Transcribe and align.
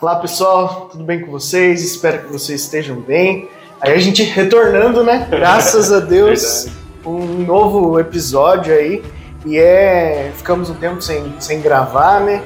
Olá 0.00 0.16
pessoal, 0.16 0.88
tudo 0.90 1.04
bem 1.04 1.20
com 1.20 1.30
vocês? 1.30 1.84
Espero 1.84 2.20
que 2.20 2.32
vocês 2.32 2.62
estejam 2.62 2.98
bem. 2.98 3.50
Aí 3.78 3.92
a 3.92 3.98
gente 3.98 4.22
retornando, 4.22 5.04
né? 5.04 5.28
Graças 5.28 5.92
a 5.92 6.00
Deus, 6.00 6.68
um 7.04 7.44
novo 7.44 8.00
episódio 8.00 8.72
aí. 8.72 9.04
E 9.44 9.58
é. 9.58 10.32
Ficamos 10.34 10.70
um 10.70 10.74
tempo 10.74 11.02
sem, 11.02 11.34
sem 11.38 11.60
gravar, 11.60 12.20
né? 12.20 12.42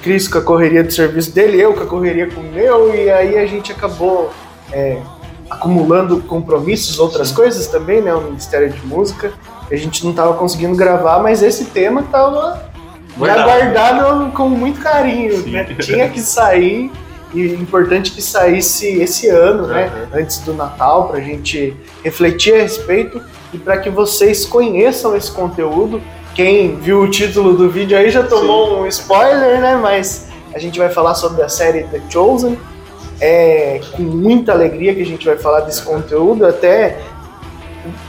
Cris 0.00 0.28
com 0.28 0.38
a 0.38 0.42
correria 0.42 0.84
do 0.84 0.92
serviço 0.92 1.32
dele, 1.32 1.60
eu 1.60 1.74
com 1.74 1.82
a 1.82 1.86
correria 1.86 2.30
com 2.30 2.40
o 2.40 2.44
meu, 2.52 2.94
e 2.94 3.10
aí 3.10 3.36
a 3.36 3.46
gente 3.46 3.72
acabou 3.72 4.30
é, 4.70 5.02
acumulando 5.50 6.22
compromissos, 6.22 7.00
outras 7.00 7.32
coisas 7.32 7.66
também, 7.66 8.00
né? 8.00 8.14
O 8.14 8.20
Ministério 8.20 8.70
de 8.70 8.86
Música. 8.86 9.32
A 9.68 9.74
gente 9.74 10.04
não 10.04 10.12
estava 10.12 10.34
conseguindo 10.34 10.76
gravar, 10.76 11.20
mas 11.20 11.42
esse 11.42 11.64
tema 11.64 12.02
estava 12.02 12.65
aguardado 13.24 14.30
com 14.32 14.48
muito 14.48 14.80
carinho, 14.80 15.46
né? 15.46 15.64
Tinha 15.80 16.08
que 16.08 16.20
sair 16.20 16.90
e 17.34 17.54
importante 17.54 18.12
que 18.12 18.22
saísse 18.22 19.00
esse 19.00 19.28
ano, 19.28 19.66
né? 19.66 19.90
Uhum. 20.12 20.20
Antes 20.20 20.38
do 20.38 20.54
Natal, 20.54 21.08
para 21.08 21.18
a 21.18 21.20
gente 21.20 21.76
refletir 22.02 22.54
a 22.54 22.58
respeito 22.62 23.20
e 23.52 23.58
para 23.58 23.78
que 23.78 23.90
vocês 23.90 24.44
conheçam 24.44 25.16
esse 25.16 25.30
conteúdo. 25.30 26.00
Quem 26.34 26.76
viu 26.76 27.00
o 27.00 27.10
título 27.10 27.54
do 27.54 27.68
vídeo 27.68 27.96
aí 27.96 28.10
já 28.10 28.22
tomou 28.22 28.66
Sim. 28.66 28.80
um 28.80 28.86
spoiler, 28.86 29.60
né? 29.60 29.76
Mas 29.76 30.28
a 30.54 30.58
gente 30.58 30.78
vai 30.78 30.90
falar 30.90 31.14
sobre 31.14 31.42
a 31.42 31.48
série 31.48 31.84
The 31.84 32.00
Chosen. 32.10 32.58
É 33.20 33.80
com 33.92 34.02
muita 34.02 34.52
alegria 34.52 34.94
que 34.94 35.00
a 35.00 35.06
gente 35.06 35.24
vai 35.24 35.38
falar 35.38 35.60
desse 35.60 35.82
conteúdo. 35.82 36.46
Até 36.46 37.00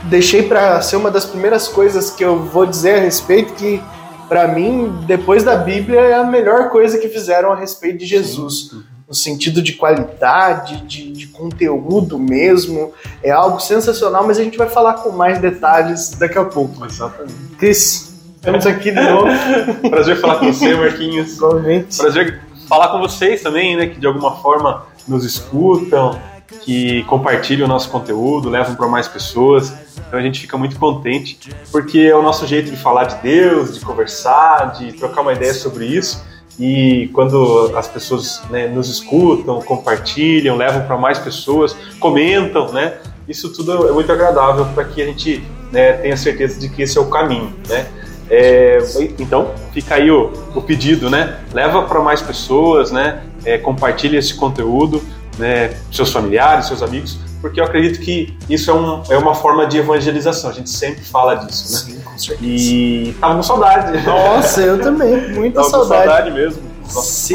deixei 0.04 0.42
para 0.42 0.80
ser 0.82 0.96
uma 0.96 1.10
das 1.10 1.24
primeiras 1.24 1.68
coisas 1.68 2.10
que 2.10 2.24
eu 2.24 2.38
vou 2.38 2.66
dizer 2.66 2.96
a 2.96 3.00
respeito 3.00 3.54
que 3.54 3.82
para 4.28 4.48
mim, 4.48 4.92
depois 5.06 5.42
da 5.42 5.56
Bíblia, 5.56 6.00
é 6.00 6.14
a 6.14 6.24
melhor 6.24 6.70
coisa 6.70 6.98
que 6.98 7.08
fizeram 7.08 7.52
a 7.52 7.56
respeito 7.56 7.98
de 7.98 8.06
Jesus. 8.06 8.70
Sim 8.70 8.98
no 9.08 9.14
sentido 9.14 9.62
de 9.62 9.72
qualidade, 9.72 10.82
de, 10.82 11.10
de, 11.10 11.26
conteúdo 11.28 12.18
mesmo. 12.18 12.92
É 13.22 13.30
algo 13.30 13.58
sensacional, 13.58 14.26
mas 14.26 14.38
a 14.38 14.44
gente 14.44 14.58
vai 14.58 14.68
falar 14.68 14.94
com 14.94 15.10
mais 15.10 15.40
detalhes 15.40 16.10
daqui 16.10 16.36
a 16.38 16.44
pouco. 16.44 16.84
Exatamente. 16.84 17.56
Cris, 17.58 18.12
estamos 18.36 18.66
aqui 18.66 18.90
de 18.90 19.00
novo. 19.00 19.28
Prazer 19.88 20.20
falar 20.20 20.38
com 20.38 20.52
você, 20.52 20.74
Marquinhos. 20.74 21.36
Igualmente. 21.36 21.96
Prazer 21.96 22.42
falar 22.68 22.88
com 22.88 22.98
vocês 22.98 23.40
também, 23.40 23.76
né, 23.76 23.86
que 23.86 23.98
de 23.98 24.06
alguma 24.06 24.36
forma 24.36 24.84
nos 25.06 25.24
escutam, 25.24 26.20
que 26.64 27.04
compartilham 27.04 27.66
o 27.66 27.68
nosso 27.68 27.90
conteúdo, 27.90 28.48
levam 28.48 28.74
para 28.74 28.88
mais 28.88 29.06
pessoas. 29.06 29.72
Então 30.06 30.18
a 30.18 30.22
gente 30.22 30.40
fica 30.40 30.56
muito 30.56 30.78
contente, 30.78 31.38
porque 31.70 32.00
é 32.00 32.16
o 32.16 32.22
nosso 32.22 32.46
jeito 32.46 32.70
de 32.70 32.76
falar 32.76 33.04
de 33.04 33.22
Deus, 33.22 33.74
de 33.74 33.80
conversar, 33.80 34.72
de 34.78 34.92
trocar 34.94 35.20
uma 35.20 35.32
ideia 35.32 35.52
sobre 35.52 35.86
isso. 35.86 36.24
E 36.58 37.08
quando 37.12 37.72
as 37.76 37.86
pessoas 37.86 38.42
né, 38.50 38.66
nos 38.66 38.88
escutam, 38.88 39.60
compartilham, 39.62 40.56
levam 40.56 40.86
para 40.86 40.96
mais 40.96 41.18
pessoas, 41.18 41.76
comentam, 42.00 42.72
né? 42.72 42.98
Isso 43.28 43.52
tudo 43.52 43.86
é 43.86 43.92
muito 43.92 44.10
agradável 44.10 44.64
para 44.74 44.84
que 44.84 45.02
a 45.02 45.06
gente 45.06 45.44
né, 45.70 45.92
tenha 45.92 46.16
certeza 46.16 46.58
de 46.58 46.68
que 46.68 46.82
esse 46.82 46.98
é 46.98 47.00
o 47.00 47.06
caminho, 47.06 47.52
né? 47.68 47.86
É, 48.30 48.78
então, 49.18 49.52
fica 49.72 49.94
aí 49.94 50.10
o, 50.10 50.32
o, 50.54 50.60
pedido, 50.60 51.08
né? 51.08 51.38
Leva 51.52 51.82
para 51.82 52.00
mais 52.00 52.20
pessoas, 52.20 52.90
né? 52.90 53.22
É, 53.44 53.56
compartilhe 53.56 54.16
esse 54.16 54.34
conteúdo, 54.34 55.00
né? 55.38 55.76
Seus 55.92 56.12
familiares, 56.12 56.66
seus 56.66 56.82
amigos, 56.82 57.18
porque 57.40 57.60
eu 57.60 57.64
acredito 57.64 58.00
que 58.00 58.36
isso 58.48 58.70
é, 58.70 58.74
um, 58.74 59.02
é 59.10 59.16
uma 59.16 59.34
forma 59.34 59.66
de 59.66 59.78
evangelização. 59.78 60.50
A 60.50 60.52
gente 60.52 60.70
sempre 60.70 61.04
fala 61.04 61.36
disso, 61.36 61.72
né? 61.72 61.78
Sim, 61.78 62.00
com 62.00 62.18
certeza. 62.18 62.50
E 62.50 63.16
tava 63.20 63.36
com 63.36 63.42
saudade. 63.42 64.04
Nossa, 64.04 64.60
eu 64.60 64.80
também. 64.80 65.16
Muita 65.32 65.60
tava 65.60 65.70
saudade. 65.70 66.02
Com 66.02 66.08
saudade 66.08 66.30
mesmo. 66.32 66.68
Se, 66.88 67.34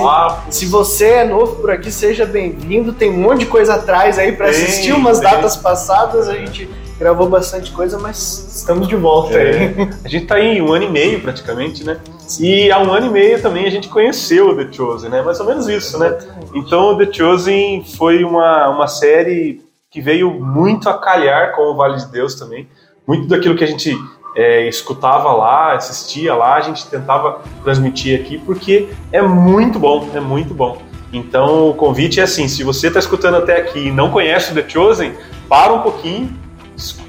se, 0.50 0.66
você 0.66 1.05
é 1.05 1.25
novo 1.25 1.57
por 1.57 1.69
aqui, 1.69 1.91
seja 1.91 2.25
bem-vindo. 2.25 2.91
Tem 2.91 3.11
um 3.11 3.22
monte 3.22 3.41
de 3.41 3.45
coisa 3.45 3.75
atrás 3.75 4.17
aí 4.17 4.31
para 4.31 4.50
assistir 4.50 4.94
umas 4.94 5.19
tem. 5.19 5.29
datas 5.29 5.56
passadas. 5.56 6.27
A 6.27 6.33
gente 6.33 6.67
gravou 7.03 7.27
bastante 7.27 7.69
coisa, 7.71 7.99
mas 7.99 8.55
estamos 8.55 8.87
de 8.87 8.95
volta 8.95 9.33
é. 9.33 9.57
aí. 9.57 9.89
A 10.05 10.07
gente 10.07 10.25
tá 10.25 10.35
aí 10.35 10.61
um 10.61 10.71
ano 10.71 10.85
e 10.85 10.89
meio 10.89 11.19
praticamente, 11.21 11.83
né? 11.83 11.99
E 12.39 12.71
há 12.71 12.79
um 12.79 12.93
ano 12.93 13.07
e 13.07 13.09
meio 13.09 13.41
também 13.41 13.65
a 13.65 13.69
gente 13.69 13.89
conheceu 13.89 14.51
o 14.51 14.55
The 14.55 14.71
Chosen, 14.71 15.09
né? 15.09 15.21
Mais 15.21 15.37
ou 15.41 15.45
menos 15.45 15.67
isso, 15.67 15.99
né? 15.99 16.17
Então 16.55 16.93
o 16.93 16.97
The 16.97 17.11
Chosen 17.11 17.83
foi 17.97 18.23
uma, 18.23 18.69
uma 18.69 18.87
série 18.87 19.61
que 19.91 19.99
veio 19.99 20.31
muito 20.31 20.87
a 20.87 20.97
calhar 20.97 21.53
com 21.53 21.63
o 21.63 21.75
Vale 21.75 21.97
de 21.97 22.07
Deus 22.07 22.35
também. 22.35 22.69
Muito 23.05 23.27
daquilo 23.27 23.57
que 23.57 23.65
a 23.65 23.67
gente 23.67 23.93
é, 24.33 24.69
escutava 24.69 25.33
lá, 25.33 25.73
assistia 25.73 26.33
lá, 26.33 26.55
a 26.55 26.61
gente 26.61 26.87
tentava 26.87 27.41
transmitir 27.65 28.17
aqui, 28.17 28.37
porque 28.37 28.87
é 29.11 29.21
muito 29.21 29.77
bom, 29.77 30.09
é 30.15 30.21
muito 30.21 30.53
bom. 30.53 30.81
Então 31.11 31.69
o 31.69 31.73
convite 31.73 32.21
é 32.21 32.23
assim: 32.23 32.47
se 32.47 32.63
você 32.63 32.87
está 32.87 32.99
escutando 32.99 33.35
até 33.35 33.57
aqui 33.57 33.87
e 33.87 33.91
não 33.91 34.09
conhece 34.09 34.53
o 34.53 34.55
The 34.55 34.69
Chosen, 34.69 35.13
para 35.49 35.73
um 35.73 35.81
pouquinho, 35.81 36.41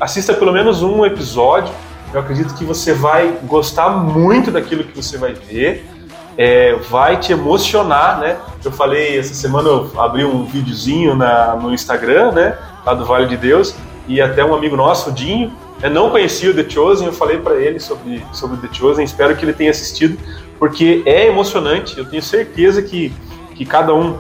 assista 0.01 0.35
pelo 0.35 0.53
menos 0.53 0.83
um 0.83 1.05
episódio. 1.05 1.73
Eu 2.13 2.21
acredito 2.21 2.55
que 2.55 2.65
você 2.65 2.93
vai 2.93 3.39
gostar 3.45 3.91
muito 3.91 4.51
daquilo 4.51 4.85
que 4.85 4.95
você 4.95 5.19
vai 5.19 5.35
ver 5.35 5.85
é, 6.37 6.75
vai 6.91 7.19
te 7.19 7.33
emocionar, 7.33 8.19
né? 8.19 8.37
Eu 8.65 8.73
falei, 8.73 9.19
essa 9.19 9.35
semana 9.35 9.69
eu 9.69 9.91
abri 10.01 10.25
um 10.25 10.45
videozinho 10.45 11.15
na, 11.15 11.55
no 11.55 11.73
Instagram, 11.73 12.33
né? 12.33 12.59
Lá 12.85 12.95
do 12.95 13.05
Vale 13.05 13.27
de 13.27 13.37
Deus, 13.37 13.75
e 14.07 14.21
até 14.21 14.45
um 14.45 14.55
amigo 14.55 14.77
nosso, 14.77 15.11
o 15.11 15.13
Dinho, 15.13 15.53
eu 15.83 15.91
não 15.91 16.11
conhecia 16.11 16.51
o 16.51 16.55
The 16.55 16.69
Chosen, 16.69 17.07
eu 17.07 17.13
falei 17.13 17.39
para 17.39 17.55
ele 17.55 17.81
sobre, 17.81 18.25
sobre 18.33 18.57
o 18.57 18.61
The 18.61 18.69
Chosen, 18.73 19.05
espero 19.05 19.35
que 19.37 19.45
ele 19.45 19.53
tenha 19.53 19.71
assistido, 19.71 20.19
porque 20.59 21.03
é 21.07 21.27
emocionante, 21.27 21.97
eu 21.99 22.05
tenho 22.05 22.23
certeza 22.23 22.83
que, 22.83 23.13
que 23.55 23.65
cada 23.65 23.95
um 23.95 24.19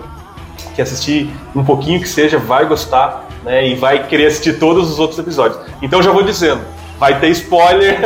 que 0.75 0.83
assistir 0.83 1.31
um 1.54 1.65
pouquinho 1.65 2.00
que 2.00 2.09
seja 2.09 2.38
vai 2.38 2.65
gostar, 2.65 3.23
né? 3.44 3.69
E 3.69 3.75
vai 3.75 4.06
querer 4.06 4.27
assistir 4.27 4.59
todos 4.59 4.91
os 4.91 4.99
outros 4.99 5.19
episódios. 5.19 5.60
Então 5.82 6.03
já 6.03 6.10
vou 6.10 6.22
dizendo, 6.22 6.62
vai 6.99 7.21
ter 7.21 7.28
spoiler. 7.28 7.99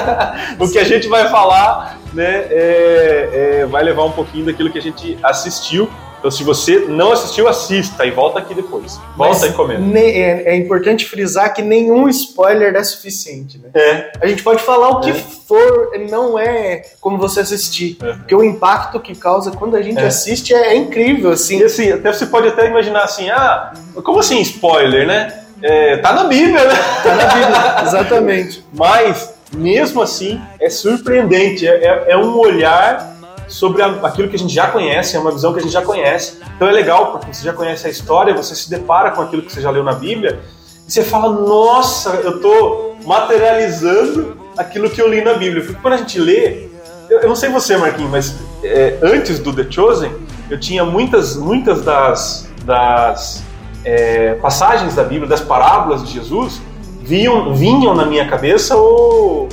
o 0.58 0.68
que 0.68 0.78
a 0.78 0.84
gente 0.84 1.06
vai 1.06 1.28
falar 1.28 1.98
né, 2.12 2.46
é, 2.50 3.60
é, 3.60 3.66
vai 3.66 3.82
levar 3.84 4.04
um 4.04 4.12
pouquinho 4.12 4.46
daquilo 4.46 4.70
que 4.70 4.78
a 4.78 4.82
gente 4.82 5.18
assistiu. 5.22 5.88
Então, 6.18 6.30
se 6.30 6.42
você 6.42 6.80
não 6.80 7.12
assistiu, 7.12 7.48
assista 7.48 8.04
e 8.04 8.10
volta 8.10 8.40
aqui 8.40 8.52
depois. 8.52 9.00
Volta 9.16 9.40
Mas 9.40 9.44
e 9.44 9.52
comenta. 9.52 9.98
É, 9.98 10.52
é, 10.52 10.56
importante 10.56 11.06
frisar 11.06 11.54
que 11.54 11.62
nenhum 11.62 12.08
spoiler 12.08 12.74
é 12.74 12.82
suficiente, 12.82 13.58
né? 13.58 13.70
É. 13.72 14.12
A 14.20 14.26
gente 14.26 14.42
pode 14.42 14.62
falar 14.62 14.88
o 14.88 15.00
que 15.00 15.10
é. 15.10 15.14
for, 15.14 15.92
não 16.10 16.38
é 16.38 16.82
como 17.00 17.18
você 17.18 17.40
assistir. 17.40 17.96
É. 18.02 18.12
Porque 18.14 18.34
o 18.34 18.42
impacto 18.42 18.98
que 18.98 19.14
causa 19.14 19.52
quando 19.52 19.76
a 19.76 19.82
gente 19.82 19.98
é. 19.98 20.06
assiste 20.06 20.52
é, 20.52 20.74
incrível, 20.74 21.30
assim. 21.30 21.60
E 21.60 21.64
assim, 21.64 21.92
até 21.92 22.12
você 22.12 22.26
pode 22.26 22.48
até 22.48 22.66
imaginar 22.66 23.04
assim, 23.04 23.30
ah, 23.30 23.72
como 24.02 24.18
assim 24.18 24.40
spoiler, 24.40 25.06
né? 25.06 25.44
É, 25.62 25.96
tá 25.98 26.12
na 26.12 26.24
Bíblia, 26.24 26.64
né? 26.64 26.74
Tá 27.02 27.14
na 27.14 27.26
Bíblia, 27.26 27.82
exatamente. 27.82 28.64
Mas, 28.74 29.34
mesmo 29.52 30.02
assim, 30.02 30.40
é 30.60 30.68
surpreendente. 30.68 31.66
É, 31.66 32.16
um 32.16 32.36
olhar 32.38 33.17
sobre 33.48 33.82
aquilo 33.82 34.28
que 34.28 34.36
a 34.36 34.38
gente 34.38 34.54
já 34.54 34.68
conhece, 34.68 35.16
é 35.16 35.18
uma 35.18 35.32
visão 35.32 35.52
que 35.52 35.58
a 35.58 35.62
gente 35.62 35.72
já 35.72 35.82
conhece. 35.82 36.38
Então 36.56 36.68
é 36.68 36.72
legal, 36.72 37.12
porque 37.12 37.32
você 37.32 37.44
já 37.44 37.52
conhece 37.52 37.86
a 37.86 37.90
história, 37.90 38.34
você 38.34 38.54
se 38.54 38.68
depara 38.70 39.10
com 39.10 39.22
aquilo 39.22 39.42
que 39.42 39.52
você 39.52 39.60
já 39.60 39.70
leu 39.70 39.82
na 39.82 39.94
Bíblia, 39.94 40.40
e 40.86 40.92
você 40.92 41.02
fala, 41.02 41.30
nossa, 41.32 42.10
eu 42.10 42.36
estou 42.36 42.96
materializando 43.04 44.36
aquilo 44.56 44.90
que 44.90 45.00
eu 45.00 45.08
li 45.08 45.22
na 45.22 45.34
Bíblia. 45.34 45.62
Porque 45.64 45.80
quando 45.80 45.94
a 45.94 45.96
gente 45.98 46.18
lê, 46.18 46.68
eu, 47.08 47.20
eu 47.20 47.28
não 47.28 47.36
sei 47.36 47.48
você, 47.50 47.76
Marquinhos, 47.76 48.10
mas 48.10 48.34
é, 48.62 48.98
antes 49.02 49.38
do 49.38 49.52
The 49.52 49.66
Chosen, 49.70 50.12
eu 50.50 50.58
tinha 50.58 50.84
muitas, 50.84 51.36
muitas 51.36 51.82
das, 51.82 52.48
das 52.64 53.42
é, 53.84 54.34
passagens 54.34 54.94
da 54.94 55.04
Bíblia, 55.04 55.28
das 55.28 55.40
parábolas 55.40 56.04
de 56.04 56.12
Jesus, 56.12 56.60
vinham, 57.02 57.54
vinham 57.54 57.94
na 57.94 58.04
minha 58.04 58.28
cabeça 58.28 58.76
o, 58.76 59.48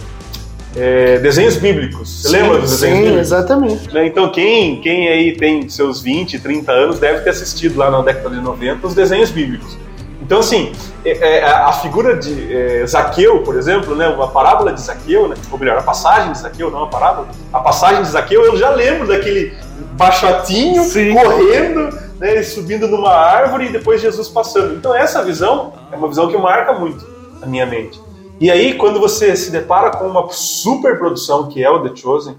é, 0.76 1.20
desenhos 1.20 1.56
bíblicos. 1.56 2.10
Você 2.10 2.30
sim, 2.30 2.34
lembra 2.38 2.60
dos 2.60 2.72
desenhos 2.72 2.96
sim, 2.96 3.04
bíblicos? 3.04 3.28
exatamente. 3.28 3.94
Né, 3.94 4.08
então, 4.08 4.32
quem, 4.32 4.82
quem 4.82 5.08
aí 5.08 5.36
tem 5.38 5.68
seus 5.70 6.02
20, 6.02 6.40
30 6.40 6.72
anos 6.72 7.00
deve 7.00 7.22
ter 7.22 7.30
assistido 7.30 7.78
lá 7.78 7.90
na 7.90 8.02
década 8.02 8.30
de 8.30 8.42
90 8.42 8.88
os 8.88 8.94
desenhos 8.94 9.32
bíblicos. 9.32 9.78
Então, 10.26 10.40
assim, 10.40 10.72
é, 11.06 11.38
é, 11.38 11.46
a 11.46 11.72
figura 11.72 12.18
de 12.18 12.52
é, 12.52 12.86
Zaqueu, 12.88 13.44
por 13.44 13.56
exemplo, 13.56 13.96
né, 13.96 14.08
uma 14.08 14.28
parábola 14.28 14.74
de 14.74 14.82
Zaqueu, 14.82 15.28
né, 15.28 15.36
ou 15.52 15.60
melhor, 15.60 15.78
a 15.78 15.84
passagem 15.84 16.32
de 16.32 16.40
Zaqueu, 16.40 16.72
não 16.72 16.86
a 16.86 16.88
parábola, 16.88 17.28
a 17.54 17.60
passagem 17.60 18.02
de 18.02 18.10
Zaqueu, 18.10 18.44
eu 18.44 18.58
já 18.58 18.72
lembro 18.72 19.08
daquele 19.08 19.54
baixotinho 19.92 20.84
Sim. 20.84 21.14
correndo, 21.14 21.96
né, 22.20 22.42
subindo 22.42 22.88
numa 22.88 23.12
árvore 23.12 23.68
e 23.68 23.72
depois 23.72 24.02
Jesus 24.02 24.28
passando. 24.28 24.74
Então, 24.74 24.96
essa 24.96 25.24
visão 25.24 25.74
é 25.92 25.96
uma 25.96 26.08
visão 26.08 26.28
que 26.28 26.38
marca 26.38 26.74
muito 26.74 27.08
a 27.40 27.46
minha 27.46 27.68
mente. 27.68 28.02
E 28.40 28.52
aí, 28.52 28.74
quando 28.76 29.00
você 29.00 29.36
se 29.36 29.52
depara 29.52 29.92
com 29.92 30.08
uma 30.08 30.28
super 30.30 30.98
produção 30.98 31.48
que 31.48 31.64
é 31.64 31.70
o 31.70 31.82
The 31.82 31.96
Chosen, 31.96 32.38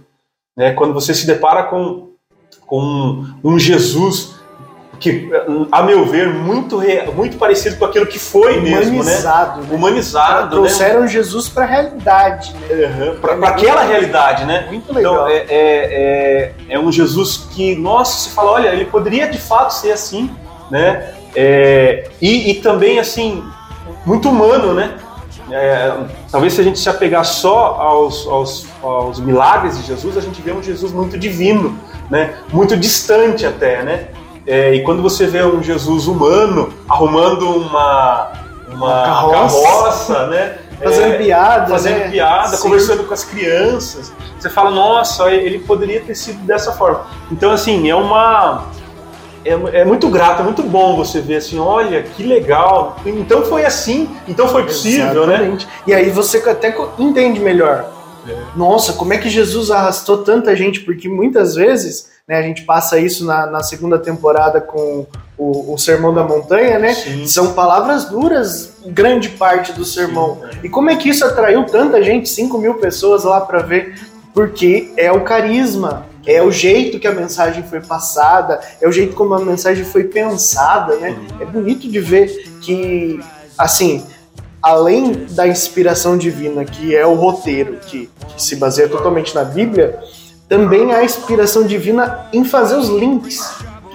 né, 0.56 0.72
quando 0.72 0.92
você 0.92 1.14
se 1.14 1.26
depara 1.26 1.64
com, 1.64 2.10
com 2.66 3.24
um 3.42 3.58
Jesus 3.58 4.36
que, 4.98 5.28
a 5.70 5.82
meu 5.82 6.06
ver, 6.06 6.28
muito, 6.28 6.80
muito 7.14 7.36
parecido 7.36 7.76
com 7.76 7.84
aquilo 7.84 8.06
que 8.06 8.18
foi 8.18 8.60
mesmo, 8.60 9.00
Humanizado, 9.00 9.60
né? 9.62 9.68
Humanizado. 9.70 10.56
Trouxeram 10.56 11.02
né? 11.02 11.08
Jesus 11.08 11.48
para 11.48 11.64
a 11.64 11.66
realidade, 11.66 12.54
né? 12.54 12.68
Uhum, 12.70 13.20
para 13.20 13.48
aquela 13.48 13.82
realidade, 13.82 14.44
né? 14.44 14.66
Muito 14.70 14.92
legal. 14.92 15.14
Então, 15.14 15.28
é, 15.28 15.36
é, 15.36 15.44
é, 15.50 16.52
é, 16.70 16.78
um 16.78 16.90
Jesus 16.90 17.48
que, 17.52 17.76
nossa, 17.76 18.16
você 18.18 18.30
fala, 18.34 18.52
olha, 18.52 18.68
ele 18.68 18.86
poderia 18.86 19.28
de 19.28 19.38
fato 19.38 19.72
ser 19.72 19.92
assim, 19.92 20.30
né? 20.70 21.14
É, 21.34 22.08
e, 22.20 22.50
e 22.52 22.54
também, 22.62 22.98
assim, 22.98 23.44
muito 24.04 24.30
humano, 24.30 24.72
né? 24.72 24.94
É, 25.50 25.92
talvez 26.30 26.54
se 26.54 26.60
a 26.60 26.64
gente 26.64 26.78
se 26.78 26.88
apegar 26.88 27.24
só 27.24 27.76
aos, 27.80 28.26
aos, 28.26 28.66
aos, 28.82 29.20
milagres 29.20 29.78
de 29.78 29.86
Jesus, 29.86 30.16
a 30.16 30.20
gente 30.20 30.42
vê 30.42 30.52
um 30.52 30.62
Jesus 30.62 30.92
muito 30.92 31.16
divino, 31.16 31.78
né? 32.10 32.34
muito 32.52 32.76
distante 32.76 33.46
até, 33.46 33.82
né? 33.82 34.08
É, 34.46 34.74
e 34.74 34.82
quando 34.82 35.02
você 35.02 35.26
vê 35.26 35.44
um 35.44 35.62
Jesus 35.62 36.06
humano 36.06 36.72
arrumando 36.88 37.48
uma, 37.48 38.32
uma 38.68 39.02
carroça, 39.02 39.62
carroça 39.62 40.26
né? 40.28 40.58
Fazendo 40.82 41.14
é, 41.14 41.18
piada, 41.18 41.66
fazendo 41.68 41.98
né? 42.00 42.10
piada, 42.10 42.56
Sim. 42.56 42.62
conversando 42.62 43.04
com 43.04 43.14
as 43.14 43.24
crianças. 43.24 44.12
Você 44.38 44.50
fala, 44.50 44.70
nossa, 44.70 45.30
ele 45.30 45.58
poderia 45.60 46.02
ter 46.02 46.14
sido 46.14 46.38
dessa 46.44 46.72
forma. 46.72 47.06
Então, 47.30 47.50
assim, 47.50 47.88
é 47.88 47.94
uma 47.94 48.66
é, 49.46 49.80
é, 49.80 49.84
muito 49.84 50.08
grato, 50.08 50.40
é 50.40 50.44
muito 50.44 50.62
bom 50.62 50.96
você 50.96 51.20
ver 51.20 51.36
assim, 51.36 51.58
olha, 51.58 52.02
que 52.02 52.22
legal. 52.22 52.96
Então 53.06 53.44
foi 53.44 53.64
assim, 53.64 54.08
então 54.26 54.48
foi 54.48 54.64
possível, 54.64 55.26
né? 55.26 55.34
Exatamente. 55.34 55.66
né? 55.66 55.72
E 55.86 55.94
aí 55.94 56.10
você 56.10 56.38
até 56.38 56.76
entende 56.98 57.40
melhor. 57.40 57.92
É. 58.28 58.36
Nossa, 58.56 58.92
como 58.94 59.12
é 59.12 59.18
que 59.18 59.28
Jesus 59.28 59.70
arrastou 59.70 60.18
tanta 60.18 60.56
gente? 60.56 60.80
Porque 60.80 61.08
muitas 61.08 61.54
vezes, 61.54 62.10
né, 62.26 62.38
a 62.38 62.42
gente 62.42 62.62
passa 62.62 62.98
isso 62.98 63.24
na, 63.24 63.46
na 63.46 63.62
segunda 63.62 63.98
temporada 63.98 64.60
com 64.60 65.06
o, 65.38 65.74
o, 65.74 65.78
Sermão 65.78 66.12
da 66.12 66.24
Montanha, 66.24 66.78
né? 66.78 66.94
Sim. 66.94 67.26
São 67.26 67.52
palavras 67.52 68.06
duras, 68.06 68.72
grande 68.86 69.28
parte 69.28 69.72
do 69.72 69.84
sermão. 69.84 70.40
Sim, 70.40 70.58
é. 70.62 70.66
E 70.66 70.68
como 70.68 70.90
é 70.90 70.96
que 70.96 71.08
isso 71.08 71.24
atraiu 71.24 71.64
tanta 71.64 72.02
gente, 72.02 72.28
5 72.28 72.58
mil 72.58 72.74
pessoas 72.74 73.22
lá 73.22 73.40
para 73.40 73.60
ver? 73.60 73.94
Porque 74.34 74.92
é 74.96 75.12
o 75.12 75.20
carisma 75.20 76.04
é 76.26 76.42
o 76.42 76.50
jeito 76.50 76.98
que 76.98 77.06
a 77.06 77.12
mensagem 77.12 77.62
foi 77.62 77.80
passada, 77.80 78.60
é 78.80 78.88
o 78.88 78.92
jeito 78.92 79.14
como 79.14 79.34
a 79.34 79.38
mensagem 79.38 79.84
foi 79.84 80.04
pensada, 80.04 80.96
né? 80.96 81.16
É 81.40 81.44
bonito 81.44 81.88
de 81.88 82.00
ver 82.00 82.26
que, 82.60 83.20
assim, 83.56 84.04
além 84.60 85.26
da 85.30 85.46
inspiração 85.46 86.18
divina, 86.18 86.64
que 86.64 86.94
é 86.96 87.06
o 87.06 87.14
roteiro, 87.14 87.78
que, 87.86 88.10
que 88.34 88.42
se 88.42 88.56
baseia 88.56 88.88
totalmente 88.88 89.34
na 89.34 89.44
Bíblia, 89.44 90.00
também 90.48 90.92
há 90.92 91.04
inspiração 91.04 91.64
divina 91.64 92.26
em 92.32 92.44
fazer 92.44 92.76
os 92.76 92.88
links. 92.88 93.40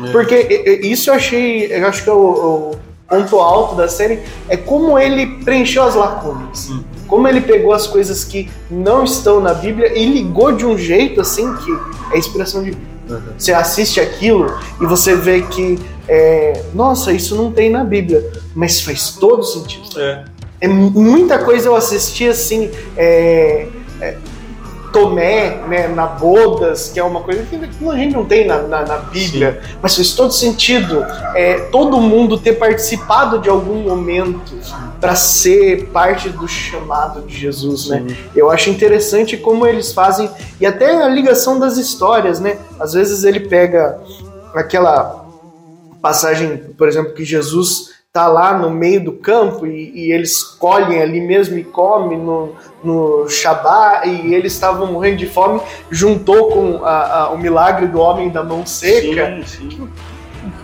É. 0.01 0.11
Porque 0.11 0.79
isso 0.83 1.09
eu 1.09 1.13
achei, 1.13 1.65
eu 1.71 1.87
acho 1.87 2.03
que 2.03 2.09
é 2.09 2.13
o, 2.13 2.71
o 2.71 2.77
ponto 3.07 3.39
alto 3.39 3.75
da 3.75 3.89
série, 3.89 4.21
é 4.47 4.55
como 4.55 4.97
ele 4.97 5.43
preencheu 5.43 5.83
as 5.83 5.95
lacunas. 5.95 6.69
Hum 6.69 6.90
como 7.11 7.27
ele 7.27 7.41
pegou 7.41 7.73
as 7.73 7.85
coisas 7.85 8.23
que 8.23 8.49
não 8.69 9.03
estão 9.03 9.41
na 9.41 9.53
Bíblia 9.53 9.99
e 9.99 10.05
ligou 10.05 10.53
de 10.53 10.65
um 10.65 10.77
jeito 10.77 11.19
assim 11.19 11.53
que 11.57 11.69
é 12.15 12.17
inspiração 12.17 12.63
de 12.63 12.71
Uhum. 13.09 13.19
Você 13.37 13.51
assiste 13.51 13.99
aquilo 13.99 14.57
e 14.79 14.85
você 14.85 15.13
vê 15.13 15.41
que, 15.41 15.77
é, 16.07 16.63
nossa, 16.73 17.11
isso 17.11 17.35
não 17.35 17.51
tem 17.51 17.69
na 17.69 17.83
Bíblia, 17.83 18.31
mas 18.55 18.79
faz 18.79 19.09
todo 19.19 19.43
sentido. 19.43 19.99
É, 19.99 20.23
é 20.61 20.67
muita 20.69 21.39
coisa 21.39 21.67
eu 21.67 21.75
assisti 21.75 22.29
assim. 22.29 22.71
É, 22.95 23.67
é, 23.99 24.17
Tomé, 24.91 25.57
né, 25.67 25.87
na 25.87 26.05
Bodas, 26.05 26.89
que 26.89 26.99
é 26.99 27.03
uma 27.03 27.21
coisa 27.21 27.43
que 27.43 27.55
a 27.55 27.95
gente 27.95 28.13
não 28.13 28.25
tem 28.25 28.45
na, 28.45 28.61
na, 28.63 28.85
na 28.85 28.97
Bíblia, 28.97 29.61
Sim. 29.63 29.77
mas 29.81 29.95
faz 29.95 30.13
todo 30.13 30.31
sentido 30.31 31.05
é, 31.35 31.59
todo 31.71 31.99
mundo 31.99 32.37
ter 32.37 32.53
participado 32.53 33.39
de 33.39 33.49
algum 33.49 33.83
momento 33.83 34.41
para 34.99 35.15
ser 35.15 35.87
parte 35.87 36.29
do 36.29 36.47
chamado 36.47 37.21
de 37.21 37.35
Jesus, 37.35 37.87
né? 37.87 38.05
Eu 38.35 38.51
acho 38.51 38.69
interessante 38.69 39.35
como 39.35 39.65
eles 39.65 39.91
fazem, 39.91 40.29
e 40.59 40.65
até 40.65 41.03
a 41.03 41.07
ligação 41.07 41.57
das 41.57 41.77
histórias, 41.77 42.39
né? 42.39 42.57
Às 42.79 42.93
vezes 42.93 43.23
ele 43.23 43.39
pega 43.39 43.99
aquela 44.53 45.25
passagem, 46.01 46.57
por 46.77 46.87
exemplo, 46.87 47.13
que 47.13 47.23
Jesus 47.23 48.00
tá 48.13 48.27
lá 48.27 48.57
no 48.57 48.69
meio 48.69 49.01
do 49.05 49.13
campo 49.13 49.65
e, 49.65 49.89
e, 49.95 50.11
eles 50.11 50.43
colhem 50.43 51.01
ali 51.01 51.21
mesmo 51.21 51.57
e 51.57 51.63
comem 51.63 52.17
no, 52.17 52.53
no 52.83 53.29
Shabá 53.29 54.01
e 54.05 54.33
eles 54.33 54.51
estavam 54.51 54.91
morrendo 54.91 55.15
de 55.17 55.27
fome, 55.27 55.61
juntou 55.89 56.49
com 56.49 56.83
a, 56.83 57.13
a, 57.13 57.29
o 57.29 57.37
milagre 57.37 57.87
do 57.87 58.01
homem 58.01 58.29
da 58.29 58.43
mão 58.43 58.65
seca. 58.65 59.41
Sim, 59.45 59.69
sim. 59.69 59.89